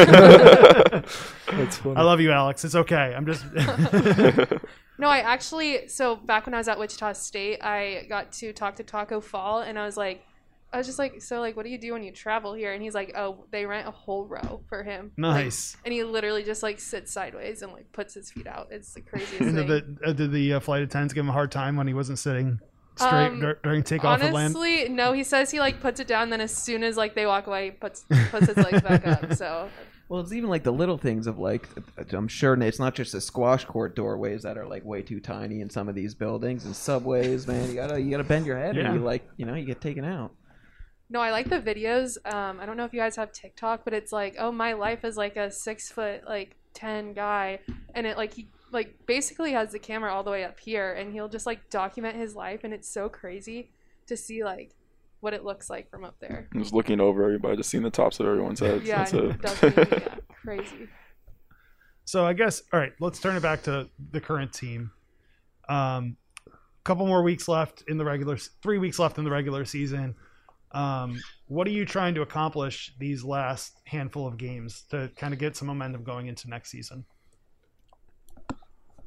That's 1.52 1.76
funny. 1.76 1.96
I 1.96 2.02
love 2.02 2.20
you, 2.20 2.32
Alex. 2.32 2.64
It's 2.64 2.74
okay. 2.74 3.14
I'm 3.16 3.26
just. 3.26 3.44
No, 4.98 5.08
I 5.08 5.18
actually 5.18 5.88
so 5.88 6.14
back 6.14 6.46
when 6.46 6.54
I 6.54 6.58
was 6.58 6.68
at 6.68 6.78
Wichita 6.78 7.14
State, 7.14 7.58
I 7.60 8.06
got 8.08 8.30
to 8.34 8.52
talk 8.52 8.76
to 8.76 8.84
Taco 8.84 9.20
Fall, 9.20 9.60
and 9.60 9.76
I 9.78 9.84
was 9.84 9.96
like, 9.96 10.24
I 10.72 10.78
was 10.78 10.86
just 10.86 10.98
like, 10.98 11.20
so 11.20 11.40
like, 11.40 11.54
what 11.56 11.64
do 11.64 11.70
you 11.70 11.78
do 11.78 11.92
when 11.92 12.02
you 12.02 12.12
travel 12.12 12.54
here? 12.54 12.72
And 12.72 12.82
he's 12.82 12.94
like, 12.94 13.12
oh, 13.16 13.44
they 13.50 13.66
rent 13.66 13.86
a 13.86 13.90
whole 13.90 14.24
row 14.24 14.62
for 14.68 14.82
him. 14.82 15.12
Like, 15.18 15.44
Nice. 15.44 15.76
and 15.84 15.92
he 15.92 16.02
literally 16.02 16.44
just 16.44 16.62
like 16.62 16.80
sits 16.80 17.12
sideways 17.12 17.62
and 17.62 17.72
like 17.72 17.92
puts 17.92 18.14
his 18.14 18.30
feet 18.30 18.46
out. 18.46 18.68
It's 18.70 18.94
the 18.94 19.02
craziest 19.02 19.38
did 19.38 19.54
thing. 19.54 19.66
the, 19.66 19.98
uh, 20.08 20.12
did 20.12 20.32
the 20.32 20.54
uh, 20.54 20.60
flight 20.60 20.82
attendants 20.82 21.12
give 21.14 21.24
him 21.24 21.28
a 21.30 21.32
hard 21.32 21.50
time 21.52 21.76
when 21.76 21.86
he 21.86 21.94
wasn't 21.94 22.18
sitting 22.18 22.58
straight 22.96 23.26
Um, 23.26 23.40
dur- 23.40 23.58
during 23.62 23.82
takeoff 23.82 24.22
and 24.22 24.32
land? 24.32 24.56
Honestly, 24.56 24.88
no. 24.88 25.12
He 25.12 25.24
says 25.24 25.50
he 25.50 25.60
like 25.60 25.80
puts 25.80 26.00
it 26.00 26.06
down, 26.06 26.30
then 26.30 26.40
as 26.40 26.54
soon 26.56 26.82
as 26.84 26.96
like 26.96 27.14
they 27.14 27.26
walk 27.26 27.46
away, 27.46 27.66
he 27.66 27.70
puts 27.72 28.04
puts 28.30 28.46
his 28.46 28.56
legs 28.56 28.80
back 28.82 29.06
up. 29.06 29.32
So 29.34 29.68
Well, 30.08 30.20
it's 30.20 30.32
even 30.32 30.50
like 30.50 30.62
the 30.62 30.72
little 30.72 30.98
things 30.98 31.26
of 31.26 31.38
like 31.38 31.68
I'm 32.12 32.28
sure 32.28 32.54
it's 32.62 32.78
not 32.78 32.94
just 32.94 33.12
the 33.12 33.20
squash 33.20 33.64
court 33.64 33.94
doorways 33.96 34.42
that 34.42 34.56
are 34.58 34.66
like 34.66 34.84
way 34.84 35.00
too 35.02 35.20
tiny 35.20 35.60
in 35.62 35.70
some 35.70 35.88
of 35.88 35.94
these 35.94 36.14
buildings 36.14 36.64
and 36.66 36.74
subways. 36.76 37.46
Man, 37.46 37.68
you 37.68 37.74
gotta 37.74 38.00
you 38.00 38.10
gotta 38.10 38.24
bend 38.24 38.44
your 38.46 38.58
head 38.58 38.76
Yeah. 38.76 38.86
and 38.86 38.94
you 38.94 39.00
like 39.00 39.26
you 39.36 39.44
know 39.46 39.54
you 39.54 39.64
get 39.66 39.80
taken 39.80 40.04
out. 40.04 40.32
No, 41.12 41.20
I 41.20 41.30
like 41.30 41.50
the 41.50 41.60
videos. 41.60 42.16
Um, 42.24 42.58
I 42.58 42.64
don't 42.64 42.78
know 42.78 42.86
if 42.86 42.94
you 42.94 42.98
guys 42.98 43.16
have 43.16 43.32
TikTok, 43.32 43.84
but 43.84 43.92
it's 43.92 44.12
like, 44.12 44.36
oh, 44.38 44.50
my 44.50 44.72
life 44.72 45.04
is 45.04 45.14
like 45.18 45.36
a 45.36 45.50
six 45.50 45.92
foot 45.92 46.22
like 46.26 46.56
ten 46.72 47.12
guy, 47.12 47.58
and 47.94 48.06
it 48.06 48.16
like 48.16 48.32
he 48.32 48.48
like 48.72 48.94
basically 49.06 49.52
has 49.52 49.72
the 49.72 49.78
camera 49.78 50.10
all 50.10 50.24
the 50.24 50.30
way 50.30 50.42
up 50.42 50.58
here, 50.58 50.94
and 50.94 51.12
he'll 51.12 51.28
just 51.28 51.44
like 51.44 51.68
document 51.68 52.16
his 52.16 52.34
life, 52.34 52.60
and 52.64 52.72
it's 52.72 52.88
so 52.88 53.10
crazy 53.10 53.70
to 54.06 54.16
see 54.16 54.42
like 54.42 54.74
what 55.20 55.34
it 55.34 55.44
looks 55.44 55.68
like 55.68 55.90
from 55.90 56.02
up 56.02 56.16
there. 56.18 56.48
I'm 56.54 56.60
just 56.62 56.72
looking 56.72 56.98
over 56.98 57.22
everybody, 57.22 57.58
just 57.58 57.68
seeing 57.68 57.84
the 57.84 57.90
tops 57.90 58.18
of 58.18 58.26
everyone's 58.26 58.60
heads. 58.60 58.84
Yeah, 58.84 59.04
That's 59.04 59.62
it. 59.62 59.76
yeah, 59.76 60.14
crazy. 60.42 60.88
So 62.06 62.24
I 62.24 62.32
guess 62.32 62.62
all 62.72 62.80
right. 62.80 62.94
Let's 63.00 63.20
turn 63.20 63.36
it 63.36 63.42
back 63.42 63.62
to 63.64 63.90
the 64.12 64.20
current 64.20 64.54
team. 64.54 64.90
Um, 65.68 66.16
couple 66.84 67.06
more 67.06 67.22
weeks 67.22 67.48
left 67.48 67.84
in 67.86 67.98
the 67.98 68.04
regular. 68.06 68.38
Three 68.62 68.78
weeks 68.78 68.98
left 68.98 69.18
in 69.18 69.24
the 69.24 69.30
regular 69.30 69.66
season. 69.66 70.14
Um, 70.72 71.20
what 71.48 71.66
are 71.66 71.70
you 71.70 71.84
trying 71.84 72.14
to 72.14 72.22
accomplish 72.22 72.94
these 72.98 73.22
last 73.24 73.74
handful 73.84 74.26
of 74.26 74.38
games 74.38 74.84
to 74.90 75.10
kind 75.16 75.34
of 75.34 75.40
get 75.40 75.56
some 75.56 75.68
momentum 75.68 76.02
going 76.02 76.26
into 76.26 76.48
next 76.48 76.70
season? 76.70 77.04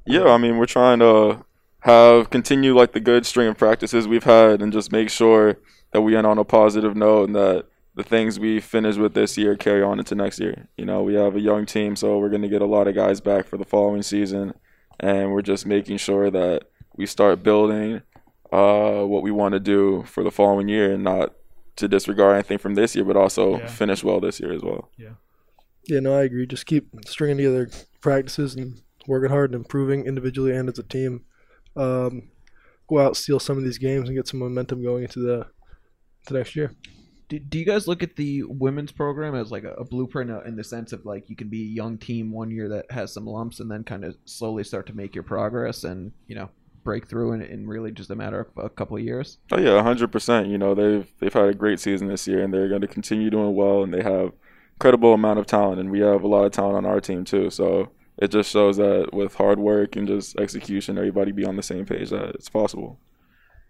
Yeah, 0.06 0.28
I 0.28 0.38
mean, 0.38 0.58
we're 0.58 0.68
trying 0.68 1.00
to 1.00 1.44
have 1.80 2.30
continue 2.30 2.76
like 2.76 2.94
the 2.94 3.00
good 3.00 3.26
string 3.26 3.48
of 3.48 3.58
practices 3.58 4.08
we've 4.08 4.24
had, 4.24 4.62
and 4.62 4.72
just 4.72 4.92
make 4.92 5.10
sure 5.10 5.60
that 5.92 6.02
we 6.02 6.16
end 6.16 6.28
on 6.28 6.38
a 6.38 6.44
positive 6.44 6.96
note, 6.96 7.28
and 7.28 7.36
that 7.36 7.66
the 7.96 8.04
things 8.04 8.40
we 8.40 8.60
finish 8.60 8.98
with 8.98 9.14
this 9.14 9.38
year 9.38 9.56
carry 9.56 9.82
on 9.82 10.00
into 10.00 10.14
next 10.14 10.40
year. 10.40 10.68
You 10.78 10.86
know, 10.86 11.02
we 11.02 11.16
have 11.16 11.36
a 11.36 11.40
young 11.40 11.66
team, 11.66 11.96
so 11.96 12.20
we're 12.20 12.30
going 12.30 12.42
to 12.42 12.48
get 12.50 12.62
a 12.62 12.68
lot 12.68 12.88
of 12.88 12.96
guys 12.96 13.22
back 13.22 13.48
for 13.48 13.58
the 13.58 13.66
following 13.66 14.04
season, 14.04 14.54
and 15.00 15.32
we're 15.32 15.42
just 15.42 15.66
making 15.66 15.98
sure 15.98 16.30
that 16.30 16.66
we 16.96 17.06
start 17.06 17.42
building 17.42 18.02
uh, 18.52 19.02
what 19.02 19.24
we 19.24 19.32
want 19.32 19.54
to 19.54 19.60
do 19.60 20.04
for 20.08 20.24
the 20.24 20.32
following 20.32 20.68
year, 20.68 20.94
and 20.94 21.04
not 21.04 21.34
to 21.78 21.88
disregard 21.88 22.36
anything 22.36 22.58
from 22.58 22.76
this 22.76 22.96
year, 22.96 23.04
but 23.06 23.18
also 23.18 23.58
Yeah. 23.60 23.68
finish 23.68 24.04
well 24.04 24.20
this 24.20 24.40
year 24.40 24.54
as 24.54 24.62
well. 24.62 24.90
Yeah, 24.98 25.16
Yeah, 25.88 26.00
no, 26.00 26.18
I 26.18 26.24
agree. 26.24 26.46
Just 26.48 26.66
keep 26.66 26.88
stringing 27.06 27.38
together 27.38 27.70
practices 28.02 28.56
and 28.56 28.82
working 29.08 29.30
hard 29.30 29.52
and 29.52 29.64
improving 29.64 30.06
individually 30.06 30.52
and 30.56 30.68
as 30.70 30.80
a 30.80 30.84
team. 30.84 31.26
Um, 31.76 32.30
go 32.88 33.00
out, 33.00 33.18
steal 33.18 33.40
some 33.40 33.58
of 33.58 33.64
these 33.64 33.78
games, 33.78 34.08
and 34.08 34.18
get 34.18 34.28
some 34.28 34.40
momentum 34.40 34.82
going 34.84 35.04
into 35.04 35.20
the 35.20 35.48
to 36.28 36.34
next 36.34 36.56
year. 36.56 36.72
Do, 37.28 37.40
do 37.40 37.58
you 37.60 37.66
guys 37.66 37.88
look 37.88 38.02
at 38.04 38.16
the 38.16 38.44
women's 38.44 38.92
program 38.92 39.36
as 39.36 39.52
like 39.52 39.64
a, 39.64 39.74
a 39.74 39.84
blueprint 39.84 40.30
uh, 40.32 40.42
in 40.42 40.56
the 40.56 40.64
sense 40.64 40.94
of 40.94 41.06
like 41.06 41.30
you 41.30 41.36
can 41.36 41.50
be 41.50 41.62
a 41.64 41.66
young 41.74 41.98
team 41.98 42.32
one 42.32 42.52
year 42.52 42.70
that 42.70 42.90
has 42.92 43.12
some 43.14 43.26
lumps 43.26 43.60
and 43.60 43.70
then 43.70 43.84
kind 43.84 44.06
of 44.06 44.16
slowly 44.26 44.64
start 44.64 44.86
to 44.88 44.96
make 44.96 45.14
your 45.16 45.24
progress 45.24 45.84
and 45.84 46.12
you 46.28 46.36
know 46.36 46.50
break 46.86 47.08
through 47.10 47.34
in, 47.34 47.42
in 47.42 47.68
really 47.68 47.92
just 47.92 48.10
a 48.10 48.16
matter 48.16 48.40
of 48.40 48.64
a 48.66 48.70
couple 48.70 48.96
of 48.96 49.04
years? 49.04 49.40
Oh 49.52 49.60
yeah, 49.60 49.82
hundred 49.84 50.14
percent. 50.14 50.48
You 50.48 50.58
know 50.58 50.74
they've 50.74 51.12
they've 51.20 51.34
had 51.34 51.50
a 51.50 51.54
great 51.54 51.82
season 51.82 52.08
this 52.08 52.26
year, 52.26 52.42
and 52.42 52.54
they're 52.54 52.70
going 52.70 52.80
to 52.82 52.88
continue 52.88 53.30
doing 53.30 53.54
well. 53.54 53.84
And 53.84 53.94
they 53.94 54.04
have 54.04 54.32
incredible 54.76 55.14
amount 55.14 55.40
of 55.40 55.46
talent, 55.48 55.82
and 55.82 55.92
we 55.92 56.00
have 56.00 56.24
a 56.24 56.28
lot 56.28 56.46
of 56.46 56.54
talent 56.54 56.78
on 56.78 56.86
our 56.86 57.02
team 57.02 57.26
too. 57.26 57.50
So 57.50 57.90
it 58.18 58.30
just 58.30 58.50
shows 58.50 58.78
that 58.78 59.10
with 59.12 59.36
hard 59.36 59.60
work 59.60 59.98
and 59.98 60.08
just 60.08 60.38
execution, 60.40 60.98
everybody 60.98 61.34
be 61.34 61.44
on 61.44 61.58
the 61.58 61.64
same 61.64 61.86
page 61.86 62.12
that 62.12 62.30
it's 62.36 62.48
possible. 62.50 62.98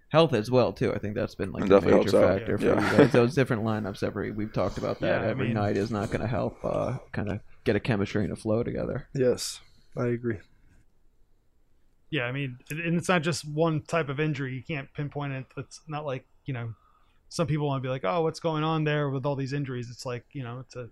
Health 0.09 0.34
as 0.34 0.51
well 0.51 0.72
too. 0.72 0.93
I 0.93 0.99
think 0.99 1.16
that's 1.16 1.34
been 1.36 1.51
like 1.51 1.63
It 1.66 1.72
a 1.72 1.82
major 1.82 1.89
helps 1.95 2.13
out, 2.13 2.38
factor 2.38 2.57
for 2.59 2.66
yeah. 2.66 2.91
you 2.91 2.97
guys. 2.97 3.11
Those 3.11 3.34
different 3.34 3.63
lineups 3.63 4.03
every 4.03 4.32
we've 4.32 4.53
talked 4.53 4.78
about 4.78 4.99
that 4.99 5.22
Yeah, 5.22 5.28
I 5.28 5.32
every 5.32 5.45
mean- 5.47 5.55
night 5.55 5.78
is 5.78 5.89
not 5.89 6.09
going 6.11 6.22
to 6.22 6.28
help 6.28 6.57
uh, 6.63 6.99
kind 7.11 7.32
of 7.32 7.39
get 7.63 7.76
a 7.76 7.80
chemistry 7.80 8.24
and 8.24 8.32
a 8.32 8.36
flow 8.36 8.61
together. 8.61 9.07
Yes, 9.16 9.59
I 9.97 10.05
agree. 10.07 10.38
Yeah, 12.12 12.24
I 12.24 12.32
mean, 12.32 12.60
and 12.70 12.97
it's 12.97 13.10
not 13.10 13.24
just 13.24 13.47
one 13.47 13.82
type 13.82 14.10
of 14.10 14.20
injury. 14.20 14.53
You 14.56 14.64
can't 14.64 14.91
pinpoint 14.93 15.34
it. 15.34 15.45
It's 15.58 15.82
not 15.88 16.06
like 16.06 16.26
you 16.45 16.53
know, 16.53 16.74
some 17.30 17.47
people 17.47 17.68
want 17.68 17.82
to 17.82 17.88
be 17.88 17.91
like, 17.91 18.06
oh, 18.06 18.22
what's 18.22 18.39
going 18.39 18.64
on 18.64 18.84
there 18.84 19.10
with 19.10 19.26
all 19.26 19.36
these 19.36 19.53
injuries? 19.53 19.89
It's 19.89 20.06
like 20.06 20.24
you 20.32 20.43
know, 20.43 20.60
it's 20.60 20.76
a 20.76 20.89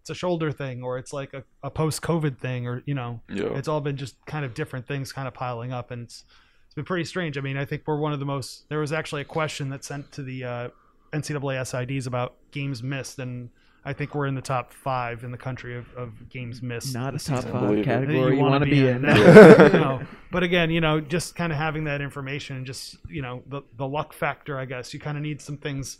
it's 0.00 0.10
a 0.10 0.14
shoulder 0.14 0.52
thing, 0.52 0.82
or 0.82 0.98
it's 0.98 1.12
like 1.12 1.32
a, 1.34 1.42
a 1.62 1.70
post 1.70 2.02
COVID 2.02 2.38
thing, 2.38 2.66
or 2.68 2.82
you 2.86 2.94
know, 2.94 3.20
Yeah. 3.28 3.56
it's 3.56 3.68
all 3.68 3.80
been 3.80 3.96
just 3.96 4.14
kind 4.26 4.44
of 4.44 4.54
different 4.54 4.86
things 4.86 5.12
kind 5.12 5.26
of 5.26 5.34
piling 5.34 5.72
up, 5.72 5.90
and 5.90 6.02
it's 6.04 6.24
it's 6.66 6.74
been 6.74 6.84
pretty 6.84 7.04
strange. 7.04 7.36
I 7.38 7.40
mean, 7.40 7.56
I 7.56 7.64
think 7.64 7.82
we're 7.86 7.98
one 7.98 8.12
of 8.12 8.20
the 8.20 8.26
most. 8.26 8.68
There 8.68 8.78
was 8.80 8.92
actually 8.92 9.22
a 9.22 9.26
question 9.26 9.70
that 9.70 9.82
sent 9.84 10.12
to 10.12 10.22
the 10.22 10.44
uh, 10.44 10.68
NCAA 11.14 11.60
SIDs 11.62 12.06
about 12.06 12.34
games 12.50 12.82
missed, 12.82 13.18
and 13.18 13.50
I 13.84 13.92
think 13.92 14.14
we're 14.14 14.26
in 14.26 14.34
the 14.34 14.42
top 14.42 14.72
five 14.72 15.24
in 15.24 15.30
the 15.30 15.38
country 15.38 15.76
of, 15.76 15.86
of 15.94 16.28
games 16.28 16.62
missed. 16.62 16.94
Not 16.94 17.14
a 17.14 17.18
top 17.18 17.42
season. 17.44 17.52
five 17.52 17.84
category 17.84 18.36
you, 18.36 18.42
wanna 18.42 18.50
want 18.50 18.64
to 18.64 18.70
be 18.70 18.86
in. 18.86 19.02
you 19.02 19.02
know. 19.80 20.02
But 20.30 20.42
again, 20.42 20.70
you 20.70 20.80
know, 20.80 21.00
just 21.00 21.36
kind 21.36 21.52
of 21.52 21.58
having 21.58 21.84
that 21.84 22.00
information 22.00 22.56
and 22.56 22.66
just, 22.66 22.96
you 23.08 23.22
know, 23.22 23.42
the, 23.46 23.62
the 23.76 23.86
luck 23.86 24.12
factor, 24.12 24.58
I 24.58 24.64
guess, 24.64 24.94
you 24.94 25.00
kind 25.00 25.16
of 25.16 25.22
need 25.22 25.40
some 25.42 25.58
things 25.58 25.98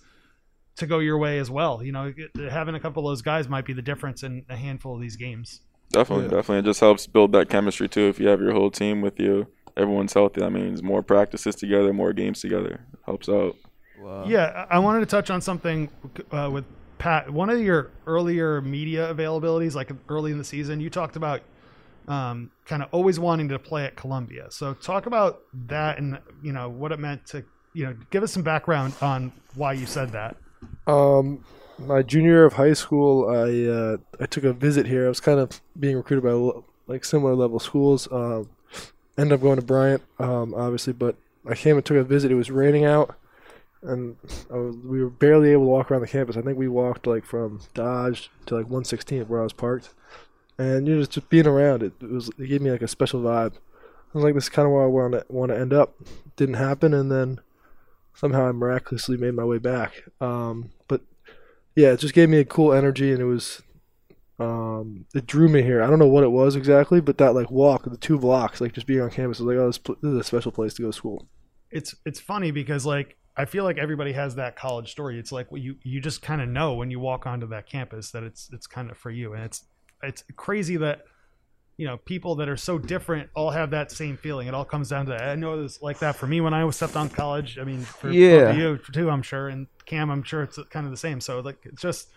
to 0.77 0.87
go 0.87 0.99
your 0.99 1.19
way 1.19 1.39
as 1.39 1.51
well. 1.51 1.83
You 1.83 1.93
know, 1.93 2.13
having 2.51 2.75
a 2.75 2.81
couple 2.81 3.07
of 3.07 3.13
those 3.13 3.23
guys 3.23 3.49
might 3.49 3.67
be 3.67 3.75
the 3.75 3.83
difference 3.83 4.23
in 4.23 4.45
a 4.49 4.57
handful 4.57 4.95
of 4.95 5.01
these 5.01 5.17
games. 5.17 5.61
Definitely, 5.91 6.25
definitely. 6.25 6.59
It 6.59 6.65
just 6.65 6.81
helps 6.81 7.07
build 7.07 7.33
that 7.33 7.49
chemistry 7.49 7.89
too. 7.89 8.09
If 8.09 8.19
you 8.19 8.29
have 8.29 8.41
your 8.41 8.53
whole 8.53 8.71
team 8.71 9.01
with 9.01 9.21
you, 9.21 9.47
everyone's 9.77 10.15
healthy. 10.15 10.41
That 10.41 10.51
means 10.51 10.83
more 10.83 11.03
practices 11.03 11.55
together, 11.55 11.93
more 11.93 12.13
games 12.13 12.41
together. 12.41 12.81
Helps 13.05 13.29
out. 13.29 13.57
Wow. 13.99 14.25
Yeah, 14.27 14.67
I 14.71 14.77
I 14.77 14.79
wanted 14.79 15.01
to 15.01 15.07
touch 15.07 15.31
on 15.31 15.41
something 15.41 15.89
uh, 16.31 16.51
with 16.53 16.65
Pat. 16.99 17.31
One 17.31 17.51
of 17.51 17.61
your 17.61 17.91
earlier 18.07 18.61
media 18.61 19.13
availabilities, 19.13 19.75
like 19.75 19.91
early 20.09 20.33
in 20.33 20.39
the 20.39 20.45
season, 20.45 20.81
you 20.81 20.91
talked 20.91 21.17
about 21.17 21.43
um, 22.09 22.51
kind 22.67 22.83
of 22.83 22.89
always 22.93 23.19
wanting 23.19 23.49
to 23.49 23.59
play 23.59 23.85
at 23.85 23.97
Columbia. 23.97 24.47
So 24.51 24.75
talk 24.75 25.07
about 25.07 25.43
that 25.69 25.99
and 25.99 26.19
you 26.43 26.53
know 26.53 26.69
what 26.69 26.93
it 26.93 26.99
meant 26.99 27.27
to 27.27 27.45
you 27.73 27.87
know 27.87 27.97
give 28.11 28.23
us 28.23 28.33
some 28.33 28.43
background 28.43 28.95
on 29.01 29.33
why 29.55 29.73
you 29.73 29.87
said 29.87 30.13
that. 30.13 30.37
Um, 30.87 31.45
my 31.79 32.03
junior 32.03 32.31
year 32.31 32.45
of 32.45 32.55
high 32.55 32.73
school, 32.73 33.29
I 33.29 33.71
uh, 33.71 33.97
I 34.21 34.27
took 34.27 34.45
a 34.45 34.53
visit 34.53 34.87
here. 34.87 35.07
I 35.07 35.09
was 35.09 35.21
kind 35.21 35.39
of 35.39 35.61
being 35.79 35.97
recruited 35.97 36.25
by 36.25 36.61
like 36.87 37.05
similar 37.05 37.35
level 37.35 37.59
schools. 37.59 38.11
Um, 38.11 38.49
ended 39.17 39.35
up 39.35 39.43
going 39.43 39.57
to 39.57 39.65
Bryant, 39.65 40.03
um, 40.19 40.55
obviously, 40.55 40.93
but 40.93 41.17
I 41.49 41.55
came 41.55 41.77
and 41.77 41.85
took 41.85 41.97
a 41.97 42.05
visit. 42.05 42.31
It 42.31 42.37
was 42.37 42.51
raining 42.51 42.85
out, 42.85 43.17
and 43.85 44.17
I 44.51 44.57
was, 44.57 44.77
we 44.77 45.03
were 45.03 45.11
barely 45.11 45.53
able 45.53 45.65
to 45.65 45.69
walk 45.69 45.91
around 45.91 46.03
the 46.03 46.09
campus. 46.09 46.37
I 46.37 46.43
think 46.43 46.59
we 46.59 46.69
walked 46.69 47.07
like 47.07 47.25
from 47.25 47.61
Dodge 47.75 48.31
to 48.47 48.57
like 48.57 48.67
116th 48.67 49.29
where 49.29 49.41
I 49.41 49.45
was 49.45 49.53
parked, 49.53 49.91
and 50.59 50.87
you 50.87 50.97
know, 50.97 51.05
just 51.05 51.29
being 51.29 51.47
around 51.47 51.83
it, 51.83 51.93
it 52.01 52.11
was 52.11 52.31
it 52.39 52.49
gave 52.49 52.63
me 52.63 52.71
like 52.71 52.83
a 52.83 52.89
special 52.89 53.21
vibe. 53.21 53.55
I 53.55 54.19
was 54.19 54.25
like, 54.25 54.35
this 54.35 54.45
is 54.45 54.51
kind 54.51 54.67
of 54.67 54.73
where 54.73 54.85
I 54.85 54.87
want 54.87 55.13
to 55.13 55.25
want 55.29 55.51
to 55.51 55.59
end 55.59 55.73
up. 55.73 55.95
Didn't 56.37 56.55
happen, 56.55 56.95
and 56.95 57.11
then 57.11 57.41
somehow 58.15 58.49
I 58.49 58.53
miraculously 58.53 59.17
made 59.17 59.35
my 59.35 59.45
way 59.45 59.59
back. 59.59 60.05
Um, 60.21 60.71
but 60.89 61.03
yeah, 61.77 61.93
it 61.93 62.01
just 62.01 62.15
gave 62.15 62.29
me 62.29 62.39
a 62.39 62.45
cool 62.45 62.73
energy, 62.73 63.13
and 63.13 63.21
it 63.21 63.27
was 63.27 63.63
um, 64.39 65.07
it 65.15 65.27
drew 65.27 65.49
me 65.49 65.63
here. 65.63 65.83
I 65.83 65.87
don't 65.89 65.99
know 65.99 66.09
what 66.09 66.25
it 66.25 66.31
was 66.31 66.57
exactly, 66.57 67.01
but 67.01 67.19
that 67.19 67.35
like 67.35 67.51
walk, 67.51 67.87
of 67.87 67.93
the 67.93 67.99
two 67.99 68.19
blocks, 68.19 68.61
like 68.61 68.73
just 68.73 68.87
being 68.87 69.01
on 69.01 69.11
campus, 69.11 69.39
was 69.39 69.47
like, 69.47 69.57
oh, 69.57 69.67
this, 69.67 69.79
this 69.79 70.13
is 70.13 70.19
a 70.19 70.25
special 70.25 70.53
place 70.53 70.75
to 70.75 70.83
go 70.83 70.89
to 70.89 70.97
school. 70.97 71.27
It's 71.71 71.95
it's 72.05 72.21
funny 72.21 72.51
because 72.51 72.87
like 72.87 73.17
I 73.37 73.47
feel 73.47 73.65
like 73.65 73.79
everybody 73.79 74.13
has 74.13 74.37
that 74.37 74.55
college 74.57 74.91
story. 74.93 75.19
It's 75.19 75.33
like 75.33 75.51
well, 75.51 75.61
you 75.61 75.77
you 75.83 76.01
just 76.01 76.23
kind 76.23 76.41
of 76.41 76.49
know 76.49 76.75
when 76.75 76.91
you 76.91 77.01
walk 77.01 77.27
onto 77.27 77.49
that 77.49 77.67
campus 77.69 78.11
that 78.13 78.23
it's 78.23 78.49
it's 78.53 78.67
kind 78.67 78.91
of 78.91 78.97
for 78.97 79.11
you, 79.11 79.33
and 79.35 79.45
it's 79.45 79.65
it's 80.03 80.23
crazy 80.37 80.77
that 80.77 81.05
you 81.77 81.87
know 81.87 81.97
people 81.97 82.37
that 82.37 82.49
are 82.49 82.57
so 82.57 82.79
different 82.79 83.31
all 83.35 83.51
have 83.51 83.71
that 83.71 83.91
same 83.91 84.17
feeling. 84.17 84.47
It 84.47 84.55
all 84.55 84.65
comes 84.65 84.89
down 84.91 85.07
to 85.07 85.13
that. 85.13 85.23
I 85.23 85.35
know 85.35 85.55
it 85.59 85.63
was 85.63 85.83
like 85.83 85.99
that 85.99 86.15
for 86.15 86.27
me 86.29 86.41
when 86.41 86.55
I 86.55 86.65
was 86.65 86.77
stepped 86.77 86.95
on 86.97 87.09
college. 87.09 87.59
I 87.59 87.65
mean, 87.65 87.81
for, 87.81 88.11
Yeah. 88.11 88.53
you 88.53 88.79
too, 88.93 89.11
I'm 89.11 89.23
sure, 89.23 89.49
and 89.49 89.67
Cam, 89.85 90.11
I'm 90.11 90.23
sure 90.23 90.45
it's 90.45 90.59
kind 90.71 90.87
of 90.87 90.93
the 90.93 90.97
same. 90.99 91.21
So 91.21 91.41
like 91.41 91.59
it's 91.65 91.83
just 91.83 92.11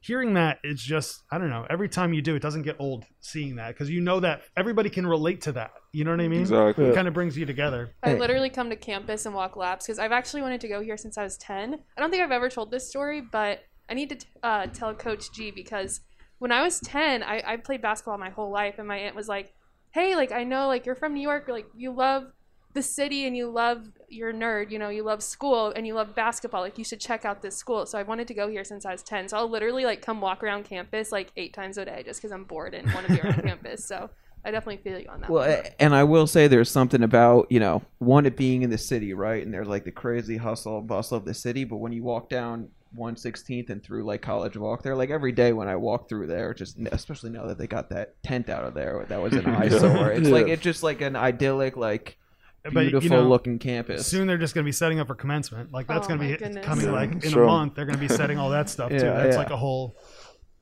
hearing 0.00 0.34
that 0.34 0.58
it's 0.64 0.82
just 0.82 1.22
I 1.30 1.38
don't 1.38 1.50
know. 1.50 1.66
Every 1.70 1.88
time 1.88 2.12
you 2.12 2.20
do, 2.22 2.34
it 2.34 2.42
doesn't 2.42 2.62
get 2.62 2.76
old 2.80 3.04
seeing 3.20 3.56
that 3.56 3.68
because 3.68 3.88
you 3.90 4.00
know 4.00 4.18
that 4.20 4.42
everybody 4.56 4.90
can 4.90 5.06
relate 5.06 5.42
to 5.42 5.52
that. 5.52 5.70
You 5.94 6.02
know 6.02 6.10
what 6.10 6.20
I 6.20 6.26
mean? 6.26 6.40
Exactly. 6.40 6.86
It 6.86 6.94
kind 6.96 7.06
of 7.06 7.14
brings 7.14 7.38
you 7.38 7.46
together. 7.46 7.94
I 8.02 8.14
literally 8.14 8.50
come 8.50 8.68
to 8.68 8.74
campus 8.74 9.26
and 9.26 9.34
walk 9.34 9.54
laps 9.54 9.86
because 9.86 10.00
I've 10.00 10.10
actually 10.10 10.42
wanted 10.42 10.60
to 10.62 10.68
go 10.68 10.80
here 10.80 10.96
since 10.96 11.16
I 11.16 11.22
was 11.22 11.36
10. 11.38 11.74
I 11.74 12.00
don't 12.00 12.10
think 12.10 12.20
I've 12.20 12.32
ever 12.32 12.48
told 12.48 12.72
this 12.72 12.88
story, 12.88 13.20
but 13.20 13.60
I 13.88 13.94
need 13.94 14.10
to 14.10 14.26
uh, 14.42 14.66
tell 14.66 14.92
Coach 14.92 15.32
G 15.32 15.52
because 15.52 16.00
when 16.38 16.50
I 16.50 16.62
was 16.62 16.80
10, 16.80 17.22
I, 17.22 17.44
I 17.46 17.56
played 17.58 17.80
basketball 17.80 18.18
my 18.18 18.30
whole 18.30 18.50
life, 18.50 18.74
and 18.78 18.88
my 18.88 18.96
aunt 18.96 19.14
was 19.14 19.28
like, 19.28 19.54
hey, 19.92 20.16
like, 20.16 20.32
I 20.32 20.42
know, 20.42 20.66
like, 20.66 20.84
you're 20.84 20.96
from 20.96 21.14
New 21.14 21.22
York, 21.22 21.46
like, 21.46 21.66
you 21.76 21.92
love 21.92 22.32
the 22.72 22.82
city 22.82 23.24
and 23.24 23.36
you 23.36 23.48
love 23.48 23.86
you're 24.08 24.32
nerd 24.32 24.68
you 24.72 24.80
know 24.80 24.88
you 24.88 25.04
love 25.04 25.22
school 25.22 25.72
and 25.76 25.86
you 25.86 25.94
love 25.94 26.12
basketball 26.12 26.60
like 26.60 26.76
you 26.76 26.82
should 26.82 26.98
check 26.98 27.24
out 27.24 27.40
this 27.40 27.56
school 27.56 27.86
so 27.86 27.96
i 27.96 28.02
wanted 28.02 28.26
to 28.26 28.34
go 28.34 28.48
here 28.48 28.64
since 28.64 28.84
i 28.84 28.90
was 28.90 29.00
10 29.04 29.28
so 29.28 29.36
i'll 29.36 29.48
literally 29.48 29.84
like 29.84 30.02
come 30.02 30.20
walk 30.20 30.42
around 30.42 30.64
campus 30.64 31.12
like 31.12 31.30
eight 31.36 31.54
times 31.54 31.78
a 31.78 31.84
day 31.84 32.02
just 32.04 32.20
because 32.20 32.32
i'm 32.32 32.42
bored 32.42 32.74
and 32.74 32.92
want 32.92 33.06
to 33.06 33.12
be 33.12 33.20
around 33.20 33.40
campus 33.44 33.84
so 33.84 34.10
i 34.44 34.50
definitely 34.50 34.82
feel 34.82 34.98
you 34.98 35.08
on 35.08 35.20
that 35.20 35.30
Well, 35.30 35.48
one. 35.48 35.66
and 35.80 35.94
I 35.94 36.04
will 36.04 36.26
say 36.26 36.46
there's 36.48 36.70
something 36.70 37.02
about 37.02 37.46
you 37.50 37.60
know 37.60 37.82
one 37.98 38.26
it 38.26 38.36
being 38.36 38.62
in 38.62 38.70
the 38.70 38.78
city, 38.78 39.14
right? 39.14 39.42
And 39.44 39.52
there's 39.54 39.68
like 39.68 39.84
the 39.84 39.92
crazy 39.92 40.36
hustle 40.36 40.78
and 40.78 40.86
bustle 40.86 41.16
of 41.16 41.24
the 41.24 41.34
city, 41.34 41.64
but 41.64 41.76
when 41.78 41.92
you 41.92 42.02
walk 42.02 42.28
down 42.28 42.68
116th 42.96 43.70
and 43.70 43.82
through 43.82 44.04
like 44.04 44.22
College 44.22 44.56
Walk 44.56 44.82
there, 44.82 44.94
like 44.94 45.10
every 45.10 45.32
day 45.32 45.52
when 45.52 45.66
I 45.68 45.76
walk 45.76 46.08
through 46.08 46.26
there, 46.28 46.54
just 46.54 46.76
especially 46.92 47.30
now 47.30 47.46
that 47.46 47.58
they 47.58 47.66
got 47.66 47.90
that 47.90 48.22
tent 48.22 48.48
out 48.48 48.64
of 48.64 48.74
there, 48.74 49.04
that 49.08 49.20
was 49.20 49.32
an 49.32 49.46
eyesore. 49.60 50.12
It's 50.12 50.28
like 50.28 50.46
it's 50.48 50.62
just 50.62 50.82
like 50.82 51.00
an 51.00 51.16
idyllic, 51.16 51.76
like 51.76 52.16
But, 52.62 52.84
you 52.84 52.90
beautiful 52.90 53.22
know, 53.22 53.28
looking 53.28 53.58
campus. 53.58 54.06
Soon 54.06 54.26
they're 54.28 54.38
just 54.38 54.54
going 54.54 54.64
to 54.64 54.68
be 54.68 54.72
setting 54.72 55.00
up 55.00 55.08
for 55.08 55.14
commencement. 55.16 55.72
Like 55.72 55.86
that's 55.88 56.06
Oh 56.06 56.08
going 56.08 56.20
to 56.20 56.26
be 56.28 56.36
goodness. 56.36 56.64
coming 56.64 56.84
Yeah, 56.86 56.92
like 56.92 57.12
in 57.12 57.20
sure. 57.32 57.42
a 57.44 57.46
month. 57.46 57.74
They're 57.74 57.84
going 57.86 57.98
to 57.98 58.00
be 58.00 58.08
setting 58.08 58.38
all 58.38 58.50
that 58.50 58.68
stuff 58.70 58.90
too. 58.90 58.96
Yeah, 58.96 59.14
That's 59.14 59.34
yeah. 59.34 59.38
like 59.38 59.50
a 59.50 59.56
whole. 59.56 59.96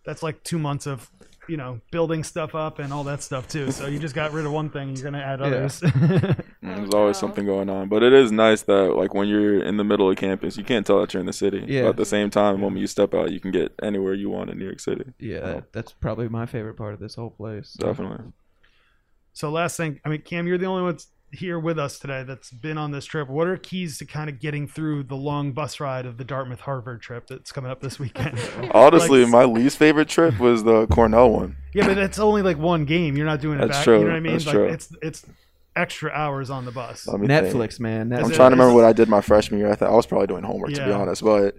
That's 0.07 0.23
like 0.23 0.43
two 0.43 0.59
months 0.59 0.87
of, 0.87 1.09
you 1.53 1.59
know, 1.59 1.81
building 1.91 2.25
stuff 2.25 2.55
up 2.55 2.79
and 2.79 2.93
all 2.95 3.05
that 3.05 3.23
stuff 3.23 3.47
too. 3.47 3.71
So 3.71 3.87
you 3.87 3.99
just 3.99 4.15
got 4.15 4.33
rid 4.33 4.47
of 4.47 4.53
one 4.53 4.71
thing, 4.71 4.89
you're 4.97 5.03
going 5.03 5.21
to 5.23 5.25
add 5.33 5.41
others. 5.43 5.81
Mm, 6.63 6.77
There's 6.77 6.95
always 6.95 7.17
something 7.17 7.45
going 7.45 7.69
on, 7.69 7.89
but 7.89 8.05
it 8.05 8.13
is 8.13 8.31
nice 8.31 8.63
that 8.63 8.95
like 8.97 9.15
when 9.15 9.27
you're 9.27 9.61
in 9.65 9.79
the 9.79 9.83
middle 9.83 10.09
of 10.09 10.17
campus, 10.17 10.57
you 10.57 10.63
can't 10.63 10.87
tell 10.87 11.01
that 11.01 11.13
you're 11.13 11.21
in 11.21 11.27
the 11.27 11.33
city. 11.33 11.65
Yeah. 11.67 11.83
But 11.83 11.89
at 11.89 11.97
the 11.97 12.05
same 12.05 12.31
time, 12.31 12.55
the 12.55 12.61
moment 12.61 12.81
you 12.81 12.87
step 12.87 13.15
out, 13.15 13.33
you 13.33 13.41
can 13.41 13.51
get 13.51 13.75
anywhere 13.83 14.15
you 14.15 14.31
want 14.31 14.49
in 14.49 14.59
New 14.61 14.65
York 14.67 14.79
City. 14.79 15.07
yeah, 15.19 15.39
Oh. 15.39 15.47
that- 15.55 15.73
that's 15.73 15.93
probably 15.93 16.29
my 16.29 16.47
favorite 16.47 16.75
part 16.77 16.95
of 16.95 17.01
this 17.01 17.17
whole 17.17 17.31
place. 17.31 17.73
Definitely. 17.73 18.27
so 19.33 19.51
last 19.51 19.77
thing, 19.77 20.01
I 20.05 20.09
mean, 20.09 20.23
Cam, 20.23 20.47
you're 20.47 20.57
the 20.57 20.67
only 20.67 20.83
one 20.83 20.93
that's 20.93 21.09
here 21.33 21.59
with 21.59 21.79
us 21.79 21.99
today 21.99 22.23
that's 22.23 22.51
been 22.51 22.77
on 22.77 22.91
this 22.91 23.05
trip. 23.05 23.29
What 23.29 23.47
are 23.47 23.57
keys 23.57 23.99
to 23.99 24.05
kind 24.05 24.29
of 24.29 24.39
getting 24.39 24.67
through 24.69 25.05
the 25.05 25.17
long 25.17 25.53
bus 25.53 25.81
ride 25.81 26.05
of 26.07 26.19
the 26.19 26.25
Dartmouth 26.25 26.61
Harvard 26.61 27.01
trip 27.01 27.27
that's 27.27 27.51
coming 27.53 27.71
up 27.71 27.81
this 27.81 27.99
weekend? 27.99 28.39
Honestly, 28.75 29.23
Like- 29.25 29.33
my 29.33 29.45
least 29.45 29.79
favorite 29.79 30.09
trip 30.09 30.39
was 30.39 30.63
the 30.65 30.87
Cornell 30.89 31.31
one. 31.31 31.57
Yeah, 31.75 31.87
but 31.87 31.99
it's 31.99 32.19
only 32.19 32.43
like 32.43 32.59
one 32.59 32.85
game. 32.85 33.17
You're 33.17 33.27
not 33.27 33.41
doing 33.41 33.59
it 33.59 33.63
That's 33.67 33.79
back. 33.79 33.85
true. 33.85 33.99
You 34.01 34.05
know 34.05 34.11
what 34.11 34.17
I 34.17 34.21
mean? 34.21 34.33
That's 34.33 34.47
like 34.47 34.55
true. 34.55 34.69
it's 34.69 34.95
it's 35.01 35.27
extra 35.75 36.11
hours 36.11 36.51
on 36.51 36.67
the 36.67 36.71
bus. 36.71 37.07
Let 37.09 37.19
me 37.19 37.27
think. 37.27 37.47
Netflix, 37.47 37.81
man. 37.81 38.13
Is 38.13 38.19
I'm 38.19 38.31
trying 38.31 38.51
to 38.51 38.57
remember 38.57 38.75
what 38.75 38.85
I 38.85 38.93
did 38.93 39.09
my 39.09 39.23
freshman 39.23 39.59
year. 39.59 39.71
I 39.71 39.75
thought 39.75 39.89
I 39.91 39.95
was 39.95 40.05
probably 40.07 40.27
doing 40.27 40.45
homework 40.45 40.75
to 40.75 40.85
be 40.85 40.93
honest, 40.93 41.25
but 41.25 41.57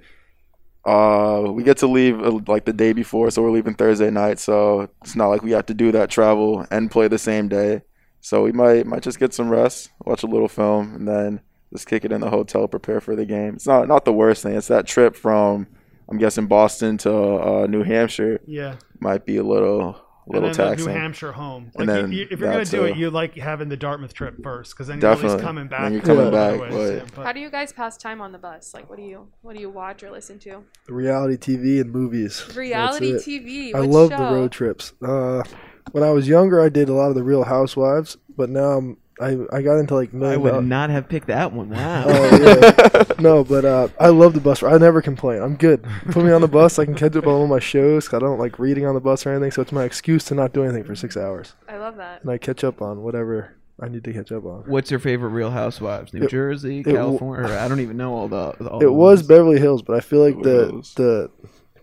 uh, 0.85 1.49
we 1.51 1.63
get 1.63 1.77
to 1.77 1.87
leave 1.87 2.21
uh, 2.21 2.39
like 2.47 2.65
the 2.65 2.73
day 2.73 2.93
before, 2.93 3.31
so 3.31 3.41
we're 3.41 3.51
leaving 3.51 3.73
Thursday 3.73 4.11
night. 4.11 4.37
So 4.39 4.89
it's 5.01 5.15
not 5.15 5.29
like 5.29 5.41
we 5.41 5.51
have 5.51 5.65
to 5.67 5.73
do 5.73 5.91
that 5.93 6.09
travel 6.09 6.65
and 6.69 6.91
play 6.91 7.07
the 7.07 7.17
same 7.17 7.47
day. 7.47 7.81
So 8.25 8.41
we 8.41 8.53
might 8.53 8.85
might 8.87 9.03
just 9.03 9.19
get 9.19 9.33
some 9.33 9.49
rest, 9.49 9.91
watch 10.05 10.23
a 10.23 10.27
little 10.27 10.47
film, 10.47 10.95
and 10.95 11.05
then 11.07 11.41
just 11.73 11.87
kick 11.87 12.05
it 12.05 12.11
in 12.13 12.21
the 12.21 12.29
hotel, 12.29 12.67
prepare 12.69 13.01
for 13.01 13.15
the 13.17 13.25
game. 13.25 13.55
It's 13.55 13.67
not 13.67 13.87
not 13.89 14.05
the 14.05 14.13
worst 14.13 14.43
thing. 14.43 14.55
It's 14.55 14.67
that 14.69 14.87
trip 14.87 15.15
from 15.15 15.67
I'm 16.09 16.17
guessing 16.17 16.47
Boston 16.47 16.97
to 16.99 17.13
uh, 17.13 17.67
New 17.67 17.83
Hampshire 17.83 18.39
Yeah. 18.47 18.75
might 18.99 19.25
be 19.25 19.35
a 19.37 19.43
little 19.43 19.99
little 20.25 20.47
and 20.49 20.55
then 20.55 20.67
taxing. 20.69 20.85
the 20.87 20.93
New 20.93 20.99
Hampshire 21.01 21.31
home. 21.33 21.71
And 21.75 21.85
Like, 21.87 21.97
then 21.97 22.11
you, 22.13 22.19
you, 22.19 22.27
if 22.31 22.39
you're 22.39 22.49
gonna 22.49 22.63
that 22.63 22.71
do 22.71 22.85
it, 22.85 22.95
you 22.95 23.09
like 23.09 23.35
having 23.35 23.67
the 23.67 23.75
Dartmouth 23.75 24.13
trip 24.13 24.41
first, 24.41 24.71
because 24.73 24.87
then 24.87 25.01
you're 25.01 25.11
at 25.11 25.17
least 25.17 25.23
Definitely. 25.23 25.43
coming 25.43 25.67
back. 25.67 25.81
Then 25.81 25.91
you're 25.93 26.01
coming 26.01 26.31
back, 26.31 26.61
ways, 26.61 27.01
but- 27.13 27.25
How 27.25 27.33
do 27.33 27.41
you 27.41 27.49
guys 27.49 27.73
pass 27.73 27.97
time 27.97 28.21
on 28.21 28.31
the 28.31 28.37
bus? 28.37 28.73
Like, 28.73 28.89
what 28.89 28.95
do 28.97 29.03
you 29.03 29.27
what 29.41 29.53
do 29.53 29.59
you 29.61 29.69
watch 29.69 30.01
or 30.01 30.11
listen 30.11 30.39
to? 30.39 30.63
Reality 30.87 31.35
TV 31.35 31.81
and 31.81 31.91
movies. 31.91 32.41
Reality. 32.55 33.13
TV. 33.15 33.75
I 33.75 33.79
love 33.79 34.11
show? 34.11 34.17
the 34.17 34.23
road 34.33 34.51
trips. 34.53 34.93
Uh, 35.05 35.43
when 35.91 36.03
I 36.03 36.11
was 36.11 36.27
younger, 36.27 36.61
I 36.61 36.69
did 36.69 36.89
a 36.89 36.93
lot 36.93 37.09
of 37.09 37.15
the 37.15 37.23
Real 37.23 37.43
Housewives, 37.43 38.17
but 38.35 38.49
now 38.49 38.71
I'm 38.71 38.97
I 39.21 39.37
I 39.51 39.61
got 39.61 39.77
into 39.77 39.93
like 39.93 40.09
I 40.13 40.17
million 40.17 40.41
would 40.41 40.49
dollar- 40.51 40.61
not 40.63 40.89
have 40.89 41.07
picked 41.07 41.27
that 41.27 41.53
one. 41.53 41.69
Wow. 41.69 42.05
Oh 42.07 42.37
yeah, 42.41 43.03
no, 43.19 43.43
but 43.43 43.63
uh, 43.63 43.87
I 43.99 44.07
love 44.09 44.33
the 44.33 44.41
bus. 44.41 44.61
ride. 44.63 44.73
I 44.73 44.77
never 44.79 45.01
complain. 45.03 45.41
I'm 45.41 45.55
good. 45.55 45.83
Put 46.11 46.25
me 46.25 46.31
on 46.31 46.41
the 46.41 46.47
bus. 46.47 46.79
I 46.79 46.85
can 46.85 46.95
catch 46.95 47.15
up 47.15 47.27
on 47.27 47.33
all 47.33 47.47
my 47.47 47.59
shows. 47.59 48.07
'cause 48.07 48.17
I 48.17 48.19
don't 48.25 48.39
like 48.39 48.57
reading 48.57 48.85
on 48.87 48.95
the 48.95 49.01
bus 49.01 49.25
or 49.25 49.31
anything, 49.31 49.51
so 49.51 49.61
it's 49.61 49.71
my 49.71 49.83
excuse 49.83 50.23
to 50.25 50.35
not 50.35 50.51
do 50.53 50.63
anything 50.63 50.83
for 50.83 50.95
six 50.95 51.15
hours, 51.15 51.53
I 51.69 51.77
love 51.77 51.97
that. 51.97 52.21
and 52.23 52.31
I 52.31 52.37
catch 52.39 52.63
up 52.63 52.81
on 52.81 53.03
whatever 53.03 53.53
I 53.79 53.87
need 53.87 54.03
to 54.05 54.13
catch 54.13 54.31
up 54.31 54.45
on. 54.45 54.63
What's 54.65 54.89
your 54.89 54.99
favorite 54.99 55.29
Real 55.29 55.51
Housewives? 55.51 56.11
New 56.13 56.23
It- 56.23 56.29
Jersey, 56.31 56.79
it 56.79 56.83
w- 56.85 56.97
California? 56.97 57.51
or 57.51 57.57
I 57.59 57.67
don't 57.67 57.81
even 57.81 57.97
know 57.97 58.13
all 58.15 58.27
the. 58.27 58.53
the 58.59 58.67
all 58.69 58.79
It 58.79 58.85
the 58.85 58.91
was 58.91 59.19
ones. 59.19 59.27
Beverly 59.27 59.59
Hills, 59.59 59.83
but 59.83 59.95
I 59.95 59.99
feel 59.99 60.21
like 60.21 60.35
Beverly 60.37 60.65
the 60.65 60.71
Hills. 60.71 60.93
the 60.95 61.29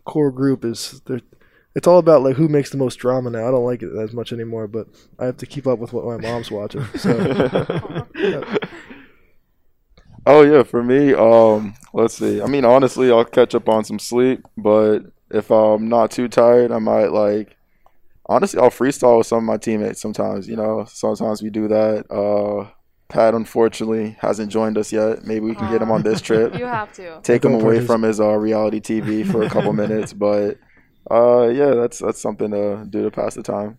core 0.04 0.32
group 0.32 0.64
is 0.64 1.00
there. 1.06 1.20
It's 1.74 1.86
all 1.86 1.98
about 1.98 2.22
like 2.22 2.36
who 2.36 2.48
makes 2.48 2.70
the 2.70 2.76
most 2.78 2.96
drama 2.96 3.30
now. 3.30 3.46
I 3.46 3.50
don't 3.50 3.64
like 3.64 3.82
it 3.82 3.94
as 3.96 4.12
much 4.12 4.32
anymore, 4.32 4.66
but 4.66 4.88
I 5.18 5.26
have 5.26 5.36
to 5.38 5.46
keep 5.46 5.66
up 5.66 5.78
with 5.78 5.92
what 5.92 6.04
my 6.04 6.16
mom's 6.16 6.50
watching. 6.50 6.84
So 6.96 8.06
Oh 10.26 10.42
yeah, 10.42 10.62
for 10.64 10.82
me, 10.82 11.14
um, 11.14 11.74
let's 11.94 12.14
see. 12.18 12.42
I 12.42 12.46
mean, 12.46 12.64
honestly, 12.64 13.10
I'll 13.10 13.24
catch 13.24 13.54
up 13.54 13.68
on 13.68 13.84
some 13.84 13.98
sleep, 13.98 14.42
but 14.56 15.00
if 15.30 15.50
I'm 15.50 15.88
not 15.88 16.10
too 16.10 16.28
tired, 16.28 16.72
I 16.72 16.78
might 16.78 17.06
like. 17.12 17.56
Honestly, 18.26 18.60
I'll 18.60 18.70
freestyle 18.70 19.18
with 19.18 19.26
some 19.26 19.38
of 19.38 19.44
my 19.44 19.56
teammates 19.56 20.00
sometimes. 20.00 20.46
You 20.46 20.56
know, 20.56 20.84
sometimes 20.86 21.42
we 21.42 21.50
do 21.50 21.68
that. 21.68 22.04
Uh, 22.10 22.70
Pat 23.08 23.34
unfortunately 23.34 24.16
hasn't 24.20 24.52
joined 24.52 24.78
us 24.78 24.92
yet. 24.92 25.24
Maybe 25.24 25.46
we 25.46 25.54
can 25.56 25.68
get 25.72 25.82
him 25.82 25.90
on 25.90 26.02
this 26.02 26.20
trip. 26.28 26.56
You 26.56 26.66
have 26.66 26.92
to. 26.92 27.20
Take 27.22 27.44
him 27.44 27.54
away 27.54 27.76
his- 27.78 27.86
from 27.86 28.02
his 28.02 28.20
uh, 28.20 28.36
reality 28.36 28.78
TV 28.80 29.28
for 29.28 29.42
a 29.42 29.48
couple 29.50 29.72
minutes, 29.84 30.12
but 30.12 30.58
uh, 31.10 31.48
yeah, 31.48 31.74
that's 31.74 31.98
that's 31.98 32.20
something 32.20 32.50
to 32.50 32.86
do 32.88 33.02
to 33.02 33.10
pass 33.10 33.34
the 33.34 33.42
time. 33.42 33.78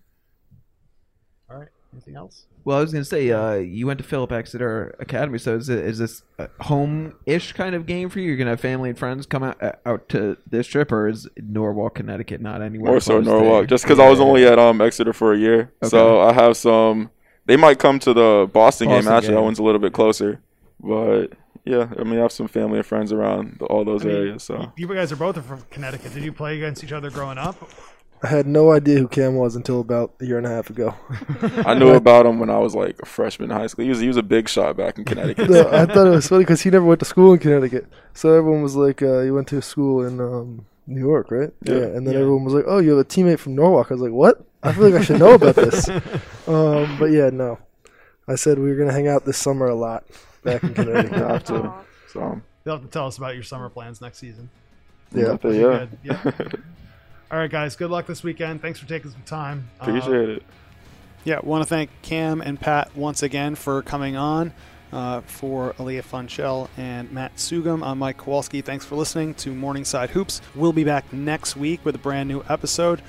All 1.49 1.57
right. 1.57 1.69
Anything 1.93 2.15
else? 2.15 2.45
Well, 2.63 2.77
I 2.77 2.81
was 2.81 2.93
gonna 2.93 3.03
say, 3.03 3.31
uh, 3.31 3.55
you 3.55 3.87
went 3.87 3.97
to 3.97 4.03
Phillips 4.03 4.31
Exeter 4.31 4.95
Academy, 4.99 5.39
so 5.39 5.55
is, 5.55 5.67
it, 5.67 5.79
is 5.79 5.97
this 5.97 6.21
a 6.37 6.47
home-ish 6.61 7.53
kind 7.53 7.73
of 7.75 7.87
game 7.87 8.09
for 8.09 8.19
you? 8.19 8.27
You're 8.27 8.37
gonna 8.37 8.51
have 8.51 8.59
family 8.59 8.89
and 8.89 8.97
friends 8.97 9.25
come 9.25 9.41
out 9.41 9.61
uh, 9.61 9.71
out 9.85 10.07
to 10.09 10.37
this 10.47 10.67
trip, 10.67 10.91
or 10.91 11.07
is 11.07 11.27
Norwalk, 11.37 11.95
Connecticut, 11.95 12.39
not 12.39 12.61
anywhere? 12.61 12.91
More 12.91 12.99
so 12.99 13.13
close 13.13 13.25
to- 13.25 13.31
Norwalk, 13.31 13.67
just 13.67 13.83
because 13.83 13.99
I 13.99 14.07
was 14.09 14.19
only 14.19 14.45
at 14.45 14.59
um 14.59 14.79
Exeter 14.79 15.11
for 15.11 15.33
a 15.33 15.37
year, 15.37 15.73
so 15.83 16.21
I 16.21 16.33
have 16.33 16.55
some. 16.55 17.09
They 17.47 17.57
might 17.57 17.79
come 17.79 17.97
to 17.99 18.13
the 18.13 18.49
Boston, 18.53 18.89
game. 18.89 19.07
Actually, 19.07 19.29
game. 19.29 19.35
that 19.35 19.41
one's 19.41 19.59
a 19.59 19.63
little 19.63 19.81
bit 19.81 19.93
closer, 19.93 20.39
but 20.79 21.33
yeah, 21.65 21.89
I 21.99 22.03
mean, 22.03 22.17
I 22.19 22.23
have 22.23 22.31
some 22.31 22.47
family 22.47 22.77
and 22.77 22.85
friends 22.85 23.11
around 23.11 23.57
the, 23.59 23.65
all 23.65 23.85
those 23.85 24.03
I 24.03 24.07
mean, 24.07 24.15
areas. 24.17 24.43
So 24.43 24.71
You 24.75 24.87
guys 24.87 25.11
are 25.11 25.15
both 25.15 25.43
from 25.45 25.61
Connecticut. 25.69 26.13
Did 26.13 26.23
you 26.23 26.33
play 26.33 26.57
against 26.57 26.83
each 26.83 26.91
other 26.91 27.09
growing 27.09 27.37
up? 27.37 27.55
I 28.23 28.27
had 28.27 28.45
no 28.45 28.71
idea 28.71 28.99
who 28.99 29.07
Cam 29.07 29.35
was 29.35 29.55
until 29.55 29.79
about 29.79 30.13
a 30.19 30.25
year 30.25 30.37
and 30.37 30.45
a 30.45 30.49
half 30.49 30.69
ago. 30.69 30.93
I 31.65 31.73
knew 31.73 31.89
about 31.95 32.27
him 32.27 32.39
when 32.39 32.51
I 32.51 32.59
was 32.59 32.75
like 32.75 32.99
a 33.01 33.05
freshman 33.05 33.49
in 33.49 33.57
high 33.57 33.65
school. 33.65 33.83
He 33.83 33.89
was 33.89 33.99
he 33.99 34.07
was 34.07 34.17
a 34.17 34.21
big 34.23 34.47
shot 34.47 34.77
back 34.77 34.99
in 34.99 35.05
Connecticut. 35.05 35.49
no, 35.49 35.67
I 35.71 35.87
thought 35.87 36.05
it 36.05 36.11
was 36.11 36.27
funny 36.27 36.43
because 36.43 36.61
he 36.61 36.69
never 36.69 36.85
went 36.85 36.99
to 36.99 37.05
school 37.05 37.33
in 37.33 37.39
Connecticut. 37.39 37.87
So 38.13 38.31
everyone 38.33 38.61
was 38.61 38.75
like, 38.75 39.01
uh, 39.01 39.21
he 39.21 39.31
went 39.31 39.47
to 39.47 39.61
school 39.63 40.05
in 40.05 40.19
um, 40.21 40.65
New 40.85 40.99
York, 40.99 41.31
right? 41.31 41.49
Yeah. 41.63 41.77
And 41.77 42.05
then 42.05 42.13
Yeah. 42.13 42.19
everyone 42.19 42.43
was 42.43 42.53
like, 42.53 42.65
oh, 42.67 42.77
you 42.77 42.91
have 42.91 42.99
a 42.99 43.05
teammate 43.05 43.39
from 43.39 43.55
Norwalk. 43.55 43.87
I 43.89 43.95
was 43.95 44.01
like, 44.03 44.11
what? 44.11 44.45
I 44.61 44.71
feel 44.71 44.89
like 44.89 45.01
I 45.01 45.03
should 45.03 45.17
know 45.19 45.33
about 45.33 45.55
this. 45.55 45.89
um, 46.47 46.97
but 46.99 47.05
yeah, 47.05 47.31
no. 47.31 47.57
I 48.27 48.35
said 48.35 48.59
we 48.59 48.69
were 48.69 48.75
gonna 48.75 48.93
hang 48.93 49.07
out 49.07 49.25
this 49.25 49.37
summer 49.37 49.65
a 49.65 49.75
lot 49.75 50.03
back 50.43 50.63
in 50.63 50.69
You 50.69 50.75
Connecticut. 50.75 51.17
have 51.17 51.43
to. 51.45 51.55
Aw. 51.63 51.81
So 52.09 52.41
You'll 52.65 52.75
have 52.75 52.83
to 52.85 52.91
tell 52.91 53.07
us 53.07 53.17
about 53.17 53.33
your 53.35 53.43
summer 53.43 53.69
plans 53.69 54.01
next 54.01 54.19
season. 54.19 54.49
yeah. 55.13 55.37
but 55.41 55.49
yeah, 55.53 55.61
Good, 55.61 55.97
yeah. 56.03 56.31
All 57.31 57.39
right, 57.39 57.49
guys. 57.49 57.75
Good 57.75 57.89
luck 57.89 58.05
this 58.07 58.23
weekend. 58.23 58.61
Thanks 58.61 58.77
for 58.79 58.87
taking 58.87 59.09
some 59.11 59.23
time. 59.23 59.69
Uh, 59.79 59.85
appreciate 59.85 60.29
it. 60.29 60.43
Yeah, 61.23 61.39
want 61.43 61.63
to 61.63 61.67
thank 61.69 61.89
Cam 62.01 62.41
and 62.41 62.59
Pat 62.59 62.95
once 62.95 63.23
again 63.23 63.55
for 63.55 63.81
coming 63.81 64.15
on. 64.15 64.53
Uh, 64.91 65.21
for 65.21 65.71
Aaliyah 65.79 66.03
Funchell 66.03 66.67
and 66.77 67.09
Matt 67.13 67.37
Sugum, 67.37 67.81
I'm 67.81 67.99
Mike 67.99 68.17
Kowalski. 68.17 68.59
Thanks 68.61 68.83
for 68.83 68.95
listening 68.95 69.33
to 69.35 69.53
Morningside 69.53 70.09
Hoops. 70.09 70.41
We'll 70.53 70.73
be 70.73 70.83
back 70.83 71.13
next 71.13 71.55
week 71.55 71.85
with 71.85 71.95
a 71.95 71.97
brand 71.97 72.27
new 72.27 72.43
episode. 72.49 73.01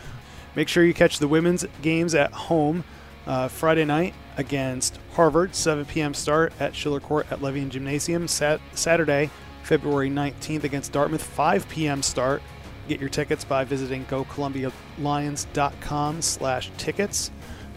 Make 0.54 0.68
sure 0.68 0.84
you 0.84 0.94
catch 0.94 1.18
the 1.18 1.26
women's 1.26 1.66
games 1.82 2.14
at 2.14 2.30
home 2.32 2.84
uh, 3.26 3.48
Friday 3.48 3.84
night 3.84 4.14
against 4.36 4.98
Harvard, 5.14 5.54
7 5.54 5.84
p.m. 5.84 6.14
start 6.14 6.52
at 6.60 6.74
Schiller 6.74 7.00
Court 7.00 7.26
at 7.30 7.40
Levien 7.40 7.70
Gymnasium. 7.70 8.26
Sat- 8.28 8.60
Saturday, 8.74 9.30
February 9.62 10.10
19th 10.10 10.64
against 10.64 10.92
Dartmouth, 10.92 11.22
5 11.22 11.68
p.m. 11.68 12.02
start. 12.02 12.42
Get 12.88 13.00
your 13.00 13.10
tickets 13.10 13.44
by 13.44 13.64
visiting 13.64 14.04
gocolumbialions.com 14.06 16.22
slash 16.22 16.70
tickets. 16.78 17.30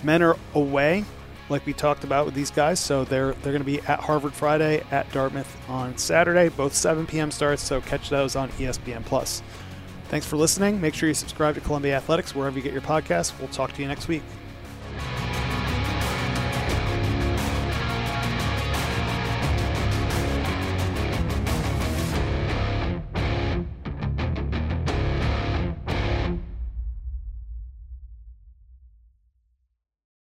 Men 0.03 0.23
are 0.23 0.37
away, 0.53 1.05
like 1.49 1.65
we 1.65 1.73
talked 1.73 2.03
about 2.03 2.25
with 2.25 2.33
these 2.33 2.51
guys, 2.51 2.79
so 2.79 3.05
they're 3.05 3.33
they're 3.33 3.53
going 3.53 3.59
to 3.59 3.63
be 3.63 3.79
at 3.81 3.99
Harvard 3.99 4.33
Friday, 4.33 4.83
at 4.91 5.11
Dartmouth 5.11 5.69
on 5.69 5.97
Saturday, 5.97 6.49
both 6.49 6.73
7 6.73 7.05
p.m. 7.05 7.31
starts. 7.31 7.61
So 7.61 7.81
catch 7.81 8.09
those 8.09 8.35
on 8.35 8.49
ESPN 8.51 9.05
Plus. 9.05 9.43
Thanks 10.07 10.25
for 10.25 10.37
listening. 10.37 10.81
Make 10.81 10.93
sure 10.93 11.07
you 11.07 11.15
subscribe 11.15 11.55
to 11.55 11.61
Columbia 11.61 11.97
Athletics 11.97 12.35
wherever 12.35 12.57
you 12.57 12.63
get 12.63 12.73
your 12.73 12.81
podcasts. 12.81 13.37
We'll 13.39 13.47
talk 13.49 13.73
to 13.73 13.81
you 13.81 13.87
next 13.87 14.07
week. 14.07 14.23